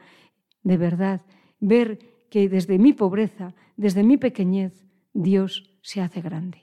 de 0.62 0.76
verdad, 0.76 1.22
ver 1.60 1.98
que 2.30 2.48
desde 2.48 2.78
mi 2.78 2.92
pobreza, 2.92 3.54
desde 3.76 4.02
mi 4.02 4.16
pequeñez, 4.16 4.84
Dios 5.12 5.70
se 5.82 6.00
hace 6.00 6.20
grande. 6.20 6.62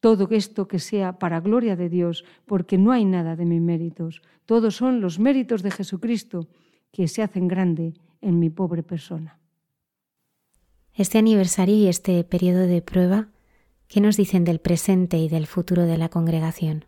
Todo 0.00 0.28
esto 0.30 0.68
que 0.68 0.78
sea 0.78 1.18
para 1.18 1.40
gloria 1.40 1.74
de 1.74 1.88
Dios, 1.88 2.24
porque 2.44 2.78
no 2.78 2.92
hay 2.92 3.04
nada 3.04 3.34
de 3.34 3.46
mis 3.46 3.60
méritos, 3.60 4.22
todos 4.44 4.76
son 4.76 5.00
los 5.00 5.18
méritos 5.18 5.62
de 5.62 5.70
Jesucristo 5.70 6.48
que 6.92 7.08
se 7.08 7.22
hacen 7.22 7.48
grande 7.48 7.94
en 8.20 8.38
mi 8.38 8.50
pobre 8.50 8.82
persona. 8.82 9.40
Este 10.94 11.18
aniversario 11.18 11.76
y 11.76 11.88
este 11.88 12.22
periodo 12.24 12.66
de 12.66 12.80
prueba, 12.80 13.28
¿qué 13.88 14.00
nos 14.00 14.16
dicen 14.16 14.44
del 14.44 14.60
presente 14.60 15.18
y 15.18 15.28
del 15.28 15.46
futuro 15.46 15.82
de 15.82 15.98
la 15.98 16.08
congregación? 16.08 16.84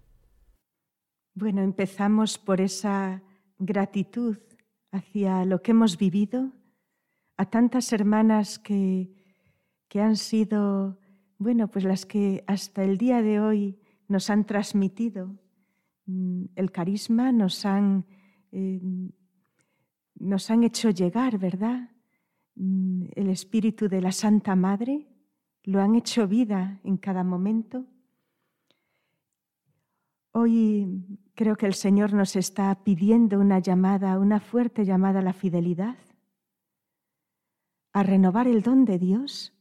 Bueno, 1.40 1.62
empezamos 1.62 2.36
por 2.36 2.60
esa 2.60 3.22
gratitud 3.60 4.38
hacia 4.90 5.44
lo 5.44 5.62
que 5.62 5.70
hemos 5.70 5.96
vivido 5.96 6.50
a 7.36 7.46
tantas 7.46 7.92
hermanas 7.92 8.58
que, 8.58 9.14
que 9.86 10.00
han 10.00 10.16
sido, 10.16 10.98
bueno, 11.38 11.68
pues 11.68 11.84
las 11.84 12.06
que 12.06 12.42
hasta 12.48 12.82
el 12.82 12.98
día 12.98 13.22
de 13.22 13.38
hoy 13.38 13.78
nos 14.08 14.30
han 14.30 14.46
transmitido 14.46 15.38
mm, 16.06 16.46
el 16.56 16.72
carisma, 16.72 17.30
nos 17.30 17.64
han, 17.64 18.04
eh, 18.50 18.80
nos 20.16 20.50
han 20.50 20.64
hecho 20.64 20.90
llegar, 20.90 21.38
¿verdad? 21.38 21.88
Mm, 22.56 23.10
el 23.14 23.28
espíritu 23.28 23.88
de 23.88 24.00
la 24.00 24.10
Santa 24.10 24.56
Madre, 24.56 25.06
lo 25.62 25.80
han 25.80 25.94
hecho 25.94 26.26
vida 26.26 26.80
en 26.82 26.96
cada 26.96 27.22
momento. 27.22 27.86
Hoy 30.32 30.86
creo 31.38 31.54
que 31.54 31.66
el 31.66 31.74
Señor 31.74 32.14
nos 32.14 32.34
está 32.34 32.74
pidiendo 32.82 33.38
una 33.38 33.60
llamada, 33.60 34.18
una 34.18 34.40
fuerte 34.40 34.84
llamada 34.84 35.20
a 35.20 35.22
la 35.22 35.32
fidelidad 35.32 35.96
a 37.92 38.02
renovar 38.02 38.48
el 38.48 38.60
don 38.60 38.84
de 38.84 38.98
Dios, 38.98 39.54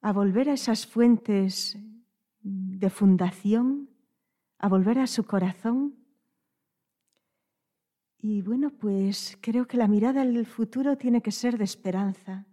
a 0.00 0.14
volver 0.14 0.48
a 0.48 0.54
esas 0.54 0.86
fuentes 0.86 1.76
de 2.40 2.88
fundación, 2.88 3.90
a 4.58 4.68
volver 4.68 4.98
a 4.98 5.06
su 5.06 5.24
corazón. 5.24 5.94
Y 8.16 8.40
bueno, 8.40 8.70
pues 8.70 9.36
creo 9.42 9.66
que 9.66 9.76
la 9.76 9.88
mirada 9.88 10.24
del 10.24 10.46
futuro 10.46 10.96
tiene 10.96 11.20
que 11.20 11.32
ser 11.32 11.58
de 11.58 11.64
esperanza. 11.64 12.46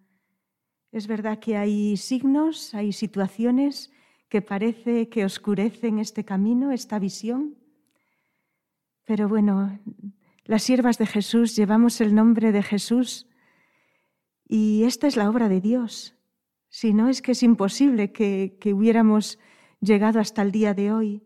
Es 0.91 1.07
verdad 1.07 1.39
que 1.39 1.55
hay 1.55 1.95
signos, 1.95 2.73
hay 2.73 2.91
situaciones 2.91 3.93
que 4.27 4.41
parece 4.41 5.07
que 5.07 5.23
oscurecen 5.23 5.99
este 5.99 6.25
camino, 6.25 6.71
esta 6.71 6.99
visión, 6.99 7.60
pero 9.05 9.27
bueno, 9.27 9.79
las 10.45 10.63
siervas 10.63 10.97
de 10.97 11.05
Jesús 11.05 11.55
llevamos 11.55 12.01
el 12.01 12.13
nombre 12.13 12.51
de 12.51 12.63
Jesús 12.63 13.27
y 14.47 14.83
esta 14.83 15.07
es 15.07 15.15
la 15.15 15.29
obra 15.29 15.47
de 15.47 15.61
Dios. 15.61 16.15
Si 16.67 16.93
no 16.93 17.07
es 17.07 17.21
que 17.21 17.33
es 17.33 17.43
imposible 17.43 18.11
que, 18.11 18.57
hubiéramos 18.73 19.39
llegado 19.79 20.19
hasta 20.19 20.41
el 20.41 20.51
día 20.51 20.73
de 20.73 20.91
hoy. 20.91 21.21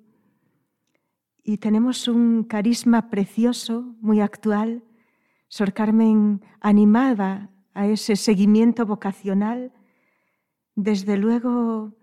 Y 1.43 1.57
tenemos 1.57 2.07
un 2.07 2.43
carisma 2.43 3.09
precioso, 3.09 3.95
muy 3.99 4.21
actual. 4.21 4.83
Sor 5.47 5.73
Carmen 5.73 6.41
animada 6.61 7.51
a 7.73 7.87
ese 7.87 8.15
seguimiento 8.15 8.85
vocacional. 8.85 9.71
Desde 10.75 11.17
luego, 11.17 11.93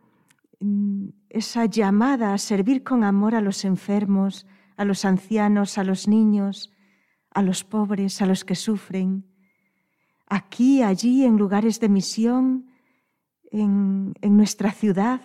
mm, 0.61 1.09
esa 1.29 1.67
llamada 1.67 2.35
a 2.35 2.39
servir 2.39 2.83
con 2.83 3.05
amor 3.05 3.35
a 3.35 3.41
los 3.41 3.65
enfermos, 3.65 4.47
a 4.83 4.85
los 4.85 5.05
ancianos, 5.05 5.79
a 5.79 5.85
los 5.85 6.07
niños, 6.07 6.73
a 7.31 7.43
los 7.43 7.65
pobres, 7.65 8.21
a 8.21 8.27
los 8.27 8.45
que 8.45 8.55
sufren 8.55 9.33
aquí, 10.33 10.83
allí, 10.83 11.27
en 11.27 11.37
lugares 11.37 11.79
de 11.79 11.91
misión, 11.91 12.67
en, 13.51 14.15
nuestra 14.23 14.73
ciudad, 14.73 15.21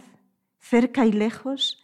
cerca 0.60 1.06
y 1.06 1.14
lejos, 1.14 1.82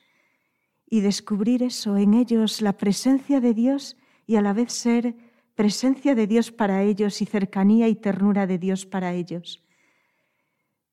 y 0.90 1.00
descubrir 1.00 1.64
eso, 1.64 1.96
en 1.96 2.16
ellos 2.16 2.62
la 2.62 2.74
presencia 2.74 3.40
de 3.40 3.54
Dios 3.54 3.96
y 4.28 4.36
a 4.36 4.42
la 4.42 4.52
vez 4.52 4.74
ser 4.74 5.16
presencia 5.56 6.16
de 6.16 6.28
Dios 6.28 6.52
para 6.52 6.84
ellos 6.84 7.22
y 7.22 7.26
cercanía 7.26 7.88
y 7.88 7.96
ternura 7.96 8.46
de 8.46 8.58
Dios 8.58 8.86
para 8.86 9.14
ellos. 9.14 9.64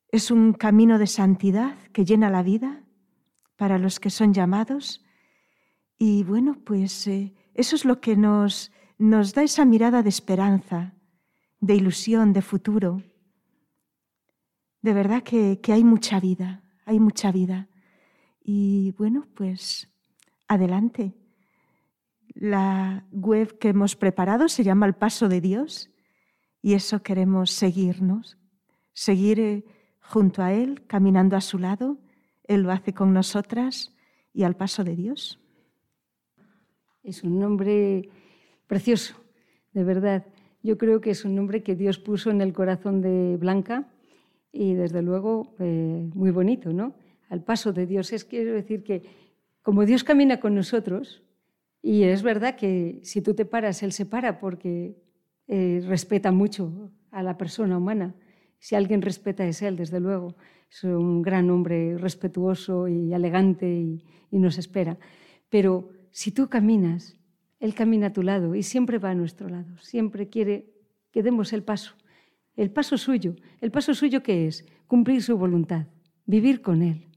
Es 0.07 0.31
un 0.31 0.53
camino 0.53 0.99
de 0.99 1.07
santidad 1.07 1.77
que 1.91 2.05
llena 2.05 2.29
la 2.29 2.43
vida 2.43 2.81
para 3.57 3.77
los 3.77 3.99
que 3.99 4.09
son 4.09 4.33
llamados 4.33 5.03
y 6.03 6.23
bueno, 6.23 6.57
pues 6.65 7.05
eh, 7.05 7.31
eso 7.53 7.75
es 7.75 7.85
lo 7.85 8.01
que 8.01 8.15
nos, 8.15 8.71
da 8.97 9.43
esa 9.43 9.65
mirada 9.65 10.01
de 10.01 10.09
esperanza, 10.09 10.95
de 11.59 11.75
ilusión, 11.75 12.33
de 12.33 12.41
futuro. 12.41 13.03
De 14.81 14.95
verdad 14.95 15.21
que, 15.21 15.59
hay 15.67 15.83
mucha 15.83 16.19
vida, 16.19 16.63
hay 16.85 16.99
mucha 16.99 17.31
vida. 17.31 17.69
Y 18.43 18.95
bueno, 18.97 19.27
pues 19.35 19.93
adelante. 20.47 21.13
La 22.33 23.05
web 23.11 23.59
que 23.59 23.69
hemos 23.69 23.95
preparado 23.95 24.49
se 24.49 24.63
llama 24.63 24.87
El 24.87 24.95
Paso 24.95 25.29
de 25.29 25.39
Dios 25.39 25.91
y 26.63 26.73
eso 26.73 27.03
queremos 27.03 27.51
seguirnos, 27.51 28.39
seguir 28.93 29.39
eh, 29.39 29.65
junto 29.99 30.41
a 30.41 30.51
Él, 30.51 30.83
caminando 30.87 31.37
a 31.37 31.41
su 31.41 31.59
lado. 31.59 31.99
Él 32.45 32.63
lo 32.63 32.71
hace 32.71 32.91
con 32.91 33.13
nosotras 33.13 33.93
y 34.33 34.41
al 34.41 34.55
paso 34.55 34.83
de 34.83 34.95
Dios. 34.95 35.40
Es 37.03 37.23
un 37.23 37.39
nombre 37.39 38.09
precioso, 38.67 39.15
de 39.73 39.83
verdad. 39.83 40.25
Yo 40.61 40.77
creo 40.77 41.01
que 41.01 41.09
es 41.09 41.25
un 41.25 41.35
nombre 41.35 41.63
que 41.63 41.75
Dios 41.75 41.97
puso 41.97 42.29
en 42.29 42.41
el 42.41 42.53
corazón 42.53 43.01
de 43.01 43.37
Blanca 43.37 43.87
y 44.51 44.75
desde 44.75 45.01
luego 45.01 45.55
eh, 45.59 46.09
muy 46.13 46.29
bonito, 46.29 46.71
¿no? 46.71 46.93
Al 47.29 47.43
paso 47.43 47.73
de 47.73 47.87
Dios. 47.87 48.13
Es 48.13 48.23
quiero 48.23 48.53
decir 48.53 48.83
que 48.83 49.03
como 49.63 49.85
Dios 49.85 50.03
camina 50.03 50.39
con 50.39 50.53
nosotros, 50.53 51.23
y 51.81 52.03
es 52.03 52.21
verdad 52.21 52.55
que 52.55 52.99
si 53.03 53.21
tú 53.21 53.33
te 53.33 53.45
paras, 53.45 53.81
Él 53.81 53.91
se 53.91 54.05
para 54.05 54.39
porque 54.39 54.95
eh, 55.47 55.83
respeta 55.87 56.31
mucho 56.31 56.91
a 57.09 57.23
la 57.23 57.37
persona 57.37 57.77
humana. 57.77 58.13
Si 58.59 58.75
alguien 58.75 59.01
respeta 59.01 59.45
es 59.47 59.63
Él, 59.63 59.75
desde 59.75 59.99
luego. 59.99 60.35
Es 60.69 60.83
un 60.83 61.23
gran 61.23 61.49
hombre 61.49 61.97
respetuoso 61.97 62.87
y 62.87 63.11
elegante 63.11 63.67
y, 63.67 64.05
y 64.29 64.37
nos 64.37 64.59
espera. 64.59 64.97
Pero 65.49 65.89
si 66.11 66.31
tú 66.31 66.49
caminas, 66.49 67.17
Él 67.59 67.73
camina 67.73 68.07
a 68.07 68.13
tu 68.13 68.21
lado 68.21 68.55
y 68.55 68.63
siempre 68.63 68.97
va 68.97 69.11
a 69.11 69.15
nuestro 69.15 69.49
lado. 69.49 69.77
Siempre 69.79 70.29
quiere 70.29 70.71
que 71.11 71.23
demos 71.23 71.53
el 71.53 71.63
paso. 71.63 71.95
El 72.55 72.71
paso 72.71 72.97
suyo. 72.97 73.35
¿El 73.61 73.71
paso 73.71 73.93
suyo 73.93 74.21
qué 74.23 74.47
es? 74.47 74.65
Cumplir 74.87 75.23
su 75.23 75.37
voluntad, 75.37 75.87
vivir 76.25 76.61
con 76.61 76.81
Él. 76.81 77.07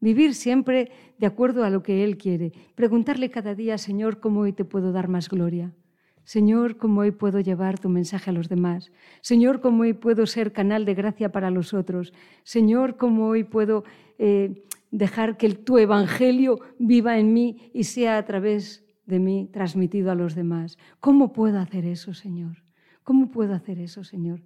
Vivir 0.00 0.34
siempre 0.34 0.90
de 1.18 1.26
acuerdo 1.26 1.64
a 1.64 1.70
lo 1.70 1.82
que 1.82 2.04
Él 2.04 2.18
quiere. 2.18 2.52
Preguntarle 2.74 3.30
cada 3.30 3.54
día, 3.54 3.78
Señor, 3.78 4.20
¿cómo 4.20 4.40
hoy 4.40 4.52
te 4.52 4.64
puedo 4.64 4.92
dar 4.92 5.08
más 5.08 5.28
gloria? 5.28 5.74
Señor, 6.22 6.76
¿cómo 6.76 7.02
hoy 7.02 7.12
puedo 7.12 7.40
llevar 7.40 7.78
tu 7.78 7.88
mensaje 7.88 8.30
a 8.30 8.32
los 8.32 8.48
demás? 8.48 8.90
Señor, 9.20 9.60
¿cómo 9.60 9.82
hoy 9.82 9.92
puedo 9.92 10.26
ser 10.26 10.52
canal 10.52 10.84
de 10.84 10.94
gracia 10.94 11.30
para 11.30 11.50
los 11.50 11.72
otros? 11.72 12.12
Señor, 12.42 12.96
¿cómo 12.96 13.28
hoy 13.28 13.44
puedo 13.44 13.84
eh, 14.18 14.64
dejar 14.90 15.36
que 15.36 15.50
tu 15.50 15.78
evangelio 15.78 16.60
viva 16.78 17.18
en 17.18 17.32
mí 17.32 17.70
y 17.72 17.84
sea 17.84 18.18
a 18.18 18.24
través 18.24 18.84
de 19.06 19.18
mí 19.18 19.48
transmitido 19.52 20.10
a 20.10 20.14
los 20.14 20.34
demás? 20.34 20.78
¿Cómo 21.00 21.32
puedo 21.32 21.58
hacer 21.58 21.84
eso, 21.84 22.14
Señor? 22.14 22.62
¿Cómo 23.02 23.30
puedo 23.30 23.54
hacer 23.54 23.78
eso, 23.78 24.04
Señor? 24.04 24.42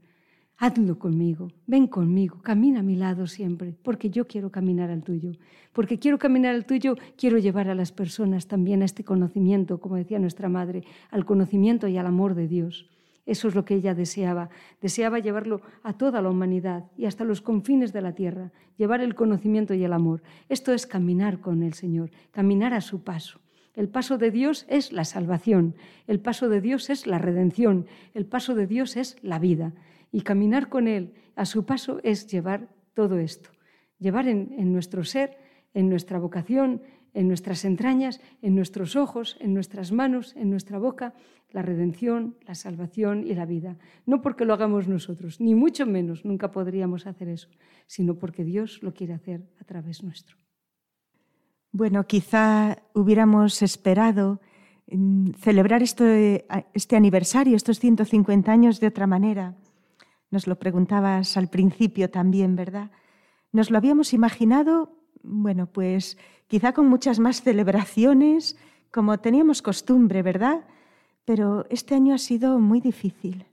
Hazlo 0.62 0.98
conmigo, 0.98 1.48
ven 1.66 1.86
conmigo, 1.86 2.42
camina 2.42 2.80
a 2.80 2.82
mi 2.82 2.94
lado 2.94 3.26
siempre, 3.26 3.74
porque 3.82 4.10
yo 4.10 4.26
quiero 4.26 4.50
caminar 4.50 4.90
al 4.90 5.02
tuyo. 5.02 5.32
Porque 5.72 5.98
quiero 5.98 6.18
caminar 6.18 6.54
al 6.54 6.66
tuyo, 6.66 6.96
quiero 7.16 7.38
llevar 7.38 7.70
a 7.70 7.74
las 7.74 7.92
personas 7.92 8.46
también 8.46 8.82
a 8.82 8.84
este 8.84 9.02
conocimiento, 9.02 9.80
como 9.80 9.96
decía 9.96 10.18
nuestra 10.18 10.50
madre, 10.50 10.84
al 11.10 11.24
conocimiento 11.24 11.88
y 11.88 11.96
al 11.96 12.06
amor 12.06 12.34
de 12.34 12.46
Dios. 12.46 12.90
Eso 13.30 13.46
es 13.46 13.54
lo 13.54 13.64
que 13.64 13.76
ella 13.76 13.94
deseaba. 13.94 14.50
Deseaba 14.80 15.20
llevarlo 15.20 15.60
a 15.84 15.92
toda 15.92 16.20
la 16.20 16.30
humanidad 16.30 16.90
y 16.96 17.06
hasta 17.06 17.22
los 17.22 17.40
confines 17.40 17.92
de 17.92 18.02
la 18.02 18.12
tierra, 18.12 18.50
llevar 18.76 19.00
el 19.02 19.14
conocimiento 19.14 19.72
y 19.72 19.84
el 19.84 19.92
amor. 19.92 20.20
Esto 20.48 20.72
es 20.72 20.84
caminar 20.84 21.38
con 21.38 21.62
el 21.62 21.74
Señor, 21.74 22.10
caminar 22.32 22.74
a 22.74 22.80
su 22.80 23.04
paso. 23.04 23.38
El 23.76 23.88
paso 23.88 24.18
de 24.18 24.32
Dios 24.32 24.66
es 24.68 24.92
la 24.92 25.04
salvación, 25.04 25.76
el 26.08 26.18
paso 26.18 26.48
de 26.48 26.60
Dios 26.60 26.90
es 26.90 27.06
la 27.06 27.18
redención, 27.18 27.86
el 28.14 28.26
paso 28.26 28.56
de 28.56 28.66
Dios 28.66 28.96
es 28.96 29.16
la 29.22 29.38
vida. 29.38 29.74
Y 30.10 30.22
caminar 30.22 30.68
con 30.68 30.88
Él 30.88 31.14
a 31.36 31.44
su 31.44 31.64
paso 31.64 32.00
es 32.02 32.26
llevar 32.26 32.68
todo 32.94 33.20
esto, 33.20 33.50
llevar 34.00 34.26
en, 34.26 34.72
nuestro 34.72 35.04
ser, 35.04 35.38
en 35.72 35.88
nuestra 35.88 36.18
vocación, 36.18 36.82
en 37.14 37.28
nuestras 37.28 37.64
entrañas, 37.64 38.20
en 38.42 38.56
nuestros 38.56 38.96
ojos, 38.96 39.36
en 39.38 39.54
nuestras 39.54 39.92
manos, 39.92 40.34
en 40.36 40.50
nuestra 40.50 40.78
boca, 40.78 41.14
la 41.52 41.62
redención, 41.62 42.36
la 42.46 42.54
salvación 42.54 43.26
y 43.26 43.34
la 43.34 43.46
vida. 43.46 43.76
No 44.06 44.22
porque 44.22 44.44
lo 44.44 44.54
hagamos 44.54 44.88
nosotros, 44.88 45.40
ni 45.40 45.54
mucho 45.54 45.86
menos, 45.86 46.24
nunca 46.24 46.50
podríamos 46.50 47.06
hacer 47.06 47.28
eso, 47.28 47.48
sino 47.86 48.14
porque 48.14 48.44
Dios 48.44 48.82
lo 48.82 48.94
quiere 48.94 49.14
hacer 49.14 49.42
a 49.60 49.64
través 49.64 50.02
nuestro. 50.02 50.36
Bueno, 51.72 52.06
quizá 52.06 52.78
hubiéramos 52.94 53.62
esperado 53.62 54.40
mm, 54.90 55.30
celebrar 55.38 55.82
este, 55.82 56.46
este 56.74 56.96
aniversario, 56.96 57.56
estos 57.56 57.78
150 57.78 58.50
años 58.50 58.80
de 58.80 58.88
otra 58.88 59.06
manera 59.06 59.56
nos 60.30 60.46
lo 60.46 60.58
preguntabas 60.58 61.36
al 61.36 61.48
principio 61.48 62.10
también, 62.10 62.56
¿verdad? 62.56 62.90
Nos 63.52 63.70
lo 63.70 63.78
habíamos 63.78 64.12
imaginado, 64.12 64.96
bueno, 65.22 65.66
pues 65.66 66.16
quizá 66.46 66.72
con 66.72 66.88
muchas 66.88 67.18
más 67.18 67.42
celebraciones, 67.42 68.56
como 68.92 69.18
teníamos 69.18 69.60
costumbre, 69.60 70.22
¿verdad? 70.22 70.64
Pero 71.24 71.66
este 71.70 71.94
año 71.94 72.14
ha 72.14 72.18
sido 72.18 72.58
muy 72.58 72.80
difícil. 72.80 73.46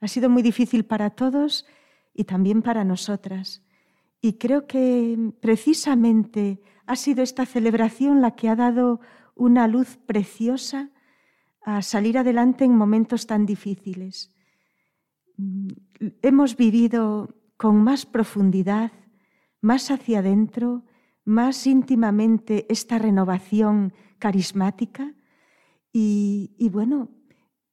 Ha 0.00 0.08
sido 0.08 0.30
muy 0.30 0.42
difícil 0.42 0.84
para 0.84 1.10
todos 1.10 1.66
y 2.14 2.24
también 2.24 2.62
para 2.62 2.84
nosotras. 2.84 3.62
Y 4.20 4.34
creo 4.34 4.66
que 4.66 5.32
precisamente 5.40 6.60
ha 6.86 6.96
sido 6.96 7.22
esta 7.22 7.46
celebración 7.46 8.20
la 8.20 8.32
que 8.32 8.48
ha 8.48 8.56
dado 8.56 9.00
una 9.34 9.66
luz 9.66 9.98
preciosa 10.06 10.90
a 11.62 11.82
salir 11.82 12.18
adelante 12.18 12.64
en 12.64 12.76
momentos 12.76 13.26
tan 13.26 13.46
difíciles 13.46 14.34
hemos 16.22 16.56
vivido 16.56 17.34
con 17.56 17.82
más 17.82 18.06
profundidad, 18.06 18.92
más 19.60 19.90
hacia 19.90 20.20
adentro, 20.20 20.84
más 21.24 21.66
íntimamente 21.66 22.66
esta 22.68 22.98
renovación 22.98 23.92
carismática 24.18 25.14
y, 25.92 26.68
bueno, 26.70 27.08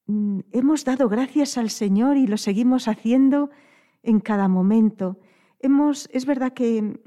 mm, 0.08 0.40
hemos 0.52 0.86
dado 0.86 1.10
gracias 1.10 1.58
al 1.58 1.70
Señor 1.70 2.18
y 2.18 2.28
lo 2.28 2.38
seguimos 2.38 2.88
haciendo 2.88 3.50
en 4.04 4.20
cada 4.20 4.48
momento. 4.48 5.20
Hemos, 5.60 6.10
es 6.14 6.26
verdad 6.26 6.54
que 6.54 7.00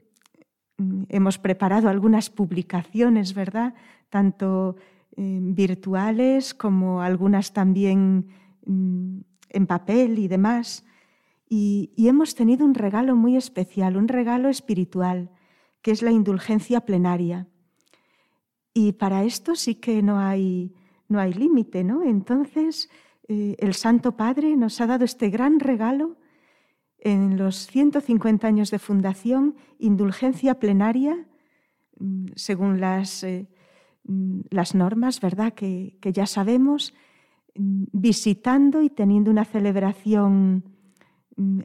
mm, 0.78 1.04
hemos 1.08 1.38
preparado 1.38 1.88
algunas 1.88 2.30
publicaciones, 2.30 3.34
¿verdad? 3.34 3.74
Tanto 4.08 4.76
eh, 5.16 5.38
virtuales 5.42 6.54
como 6.54 7.02
algunas 7.02 7.52
también 7.52 8.28
mm, 8.64 9.20
en 9.50 9.66
papel 9.66 10.18
y 10.18 10.28
demás. 10.28 10.84
Y, 11.52 11.90
hemos 11.96 12.36
tenido 12.36 12.64
un 12.64 12.74
regalo 12.74 13.16
muy 13.16 13.36
especial, 13.36 13.96
un 13.96 14.06
regalo 14.06 14.48
espiritual, 14.48 15.30
que 15.82 15.90
es 15.90 16.00
la 16.00 16.12
indulgencia 16.12 16.82
plenaria. 16.82 17.48
Y 18.72 18.92
para 18.92 19.24
esto 19.24 19.56
sí 19.56 19.74
que 19.74 20.00
no 20.00 20.20
hay, 20.20 20.72
no 21.10 21.20
hay 21.20 21.34
límite, 21.34 21.84
¿no? 21.84 22.02
Entonces, 22.02 22.88
eh, 23.28 23.56
el 23.58 23.74
Santo 23.74 24.16
Padre 24.16 24.56
nos 24.56 24.80
ha 24.80 24.86
dado 24.86 25.04
este 25.04 25.28
gran 25.28 25.60
regalo 25.60 26.16
en 26.98 27.36
los 27.36 27.66
150 27.66 28.46
años 28.46 28.70
de 28.70 28.78
fundación, 28.78 29.56
indulgencia 29.78 30.58
plenaria, 30.58 31.26
mm, 31.98 32.26
según 32.36 32.80
las, 32.80 33.22
eh, 33.24 33.48
mm, 34.04 34.40
las 34.50 34.74
normas, 34.74 35.20
¿verdad?, 35.20 35.52
que, 35.52 35.98
que 36.00 36.12
ya 36.12 36.26
sabemos, 36.26 36.94
Mm, 37.54 37.84
visitando 37.92 38.82
y 38.82 38.90
teniendo 38.90 39.30
una 39.30 39.44
celebración 39.44 40.64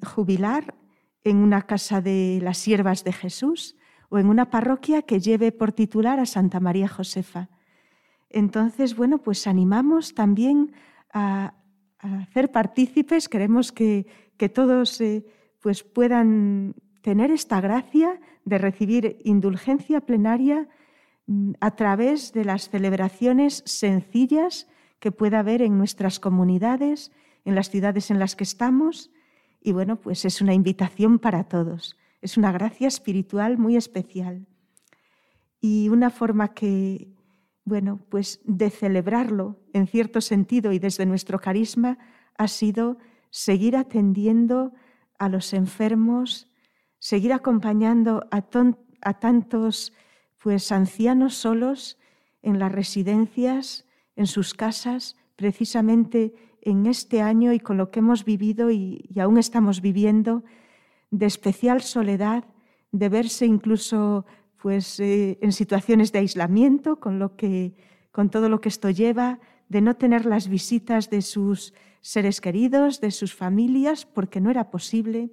jubilar 0.05 0.75
en 1.23 1.37
una 1.37 1.63
casa 1.63 2.01
de 2.01 2.39
las 2.41 2.57
siervas 2.57 3.03
de 3.03 3.11
Jesús 3.11 3.75
o 4.09 4.17
en 4.17 4.27
una 4.27 4.49
parroquia 4.49 5.01
que 5.01 5.19
lleve 5.19 5.51
por 5.51 5.73
titular 5.73 6.19
a 6.19 6.25
Santa 6.25 6.59
María 6.59 6.87
Josefa. 6.87 7.49
Entonces, 8.29 8.95
bueno, 8.95 9.19
pues 9.19 9.47
animamos 9.47 10.13
también 10.13 10.73
a, 11.13 11.53
hacer 11.99 12.51
partícipes, 12.51 13.29
queremos 13.29 13.71
que, 13.71 14.05
todos 14.53 15.01
eh, 15.01 15.25
pues 15.59 15.83
puedan 15.83 16.75
tener 17.01 17.31
esta 17.31 17.61
gracia 17.61 18.19
de 18.43 18.57
recibir 18.57 19.17
indulgencia 19.23 20.01
plenaria 20.01 20.67
mm, 21.25 21.53
a 21.59 21.75
través 21.75 22.33
de 22.33 22.45
las 22.45 22.69
celebraciones 22.69 23.63
sencillas 23.65 24.67
que 24.99 25.11
pueda 25.11 25.39
haber 25.39 25.61
en 25.61 25.77
nuestras 25.77 26.19
comunidades, 26.19 27.11
en 27.43 27.55
las 27.55 27.69
ciudades 27.69 28.11
en 28.11 28.19
las 28.19 28.35
que 28.35 28.43
estamos. 28.43 29.11
Y 29.61 29.71
bueno, 29.71 29.95
pues 29.97 30.25
es 30.25 30.41
una 30.41 30.53
invitación 30.53 31.19
para 31.19 31.45
todos. 31.45 31.97
Es 32.21 32.37
una 32.37 32.51
gracia 32.51 32.87
espiritual 32.87 33.57
muy 33.57 33.75
especial. 33.75 34.47
Y 35.61 35.89
una 35.89 36.09
forma 36.09 36.53
que, 36.53 37.14
bueno, 37.65 37.99
pues 38.09 38.39
de 38.45 38.69
celebrarlo 38.69 39.59
en 39.73 39.87
cierto 39.87 40.21
sentido 40.21 40.71
y 40.71 40.79
desde 40.79 41.05
nuestro 41.07 41.39
carisma 41.39 41.97
ha 42.37 42.47
sido 42.47 42.99
seguir 43.31 43.75
atendiendo 43.75 44.71
a 45.17 45.29
los 45.29 45.51
enfermos, 45.53 46.49
seguir 46.99 47.33
acompañando 47.33 48.27
a, 48.31 48.41
tantos 49.19 49.93
pues 50.41 50.71
ancianos 50.71 51.33
solos 51.33 51.97
en 52.43 52.59
las 52.59 52.71
residencias, 52.71 53.85
en 54.15 54.27
sus 54.27 54.53
casas, 54.53 55.17
precisamente 55.35 56.35
en 56.61 56.85
este 56.85 57.21
año 57.21 57.51
y 57.51 57.59
con 57.59 57.77
lo 57.77 57.89
que 57.89 57.99
hemos 57.99 58.25
vivido 58.25 58.69
y, 58.69 59.09
aún 59.19 59.39
estamos 59.39 59.81
viviendo, 59.81 60.43
de 61.09 61.25
especial 61.25 61.81
soledad, 61.81 62.45
de 62.91 63.09
verse 63.09 63.45
incluso 63.45 64.25
pues, 64.65 64.99
eh, 64.99 65.37
en 65.43 65.51
situaciones 65.51 66.11
de 66.11 66.17
aislamiento, 66.17 66.99
con, 66.99 67.19
lo 67.19 67.35
que, 67.35 67.75
con 68.11 68.31
todo 68.31 68.49
lo 68.49 68.61
que 68.61 68.69
esto 68.69 68.89
lleva, 68.89 69.37
de 69.69 69.79
no 69.79 69.95
tener 69.95 70.25
las 70.25 70.47
visitas 70.47 71.11
de 71.11 71.21
sus 71.21 71.75
seres 72.01 72.41
queridos, 72.41 72.99
de 72.99 73.11
sus 73.11 73.35
familias, 73.35 74.07
porque 74.07 74.41
no 74.41 74.49
era 74.49 74.71
posible. 74.71 75.29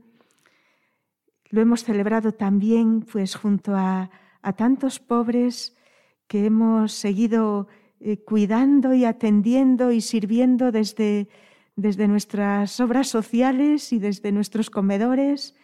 Lo 1.49 1.63
hemos 1.63 1.83
celebrado 1.83 2.33
también 2.33 3.07
pues, 3.11 3.35
junto 3.35 3.75
a, 3.75 4.11
a 4.43 4.53
tantos 4.53 4.99
pobres 4.99 5.79
que 6.27 6.45
hemos 6.45 6.93
seguido 6.93 7.69
eh, 8.01 8.19
cuidando 8.19 8.93
y 8.93 9.07
atendiendo 9.07 9.93
y 9.93 10.03
sirviendo 10.03 10.73
desde, 10.73 11.31
desde 11.75 12.07
nuestras 12.07 12.79
obras 12.81 13.09
sociales 13.09 13.95
y 13.95 13.99
desde 13.99 14.31
nuestros 14.31 14.69
comedores. 14.69 15.55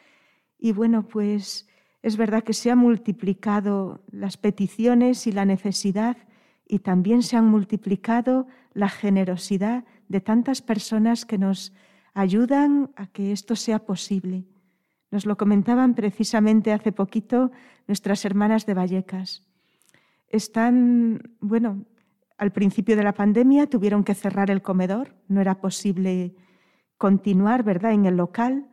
Y 0.58 0.72
bueno, 0.72 1.06
pues 1.06 1.67
es 2.09 2.16
verdad 2.16 2.42
que 2.42 2.54
se 2.54 2.70
han 2.70 2.78
multiplicado 2.78 4.00
las 4.11 4.36
peticiones 4.36 5.26
y 5.26 5.32
la 5.32 5.44
necesidad 5.44 6.16
y 6.66 6.80
también 6.80 7.22
se 7.22 7.36
han 7.36 7.46
multiplicado 7.46 8.46
la 8.72 8.88
generosidad 8.88 9.84
de 10.09 10.20
tantas 10.20 10.62
personas 10.62 11.24
que 11.24 11.38
nos 11.38 11.72
ayudan 12.14 12.90
a 12.96 13.06
que 13.06 13.32
esto 13.32 13.56
sea 13.56 13.80
posible. 13.80 14.44
Nos 15.11 15.26
lo 15.26 15.36
comentaban 15.36 15.94
precisamente 15.94 16.72
hace 16.72 16.92
poquito 16.92 17.50
nuestras 17.86 18.24
hermanas 18.24 18.66
de 18.66 18.74
Vallecas. 18.74 19.44
Están, 20.28 21.36
bueno, 21.40 21.84
al 22.38 22.52
principio 22.52 22.96
de 22.96 23.02
la 23.02 23.14
pandemia 23.14 23.66
tuvieron 23.66 24.02
que 24.02 24.14
cerrar 24.14 24.50
el 24.50 24.62
comedor, 24.62 25.14
no 25.28 25.40
era 25.40 25.61
posible 25.61 26.34
continuar, 26.96 27.62
¿verdad?, 27.64 27.92
en 27.92 28.06
el 28.06 28.16
local, 28.16 28.66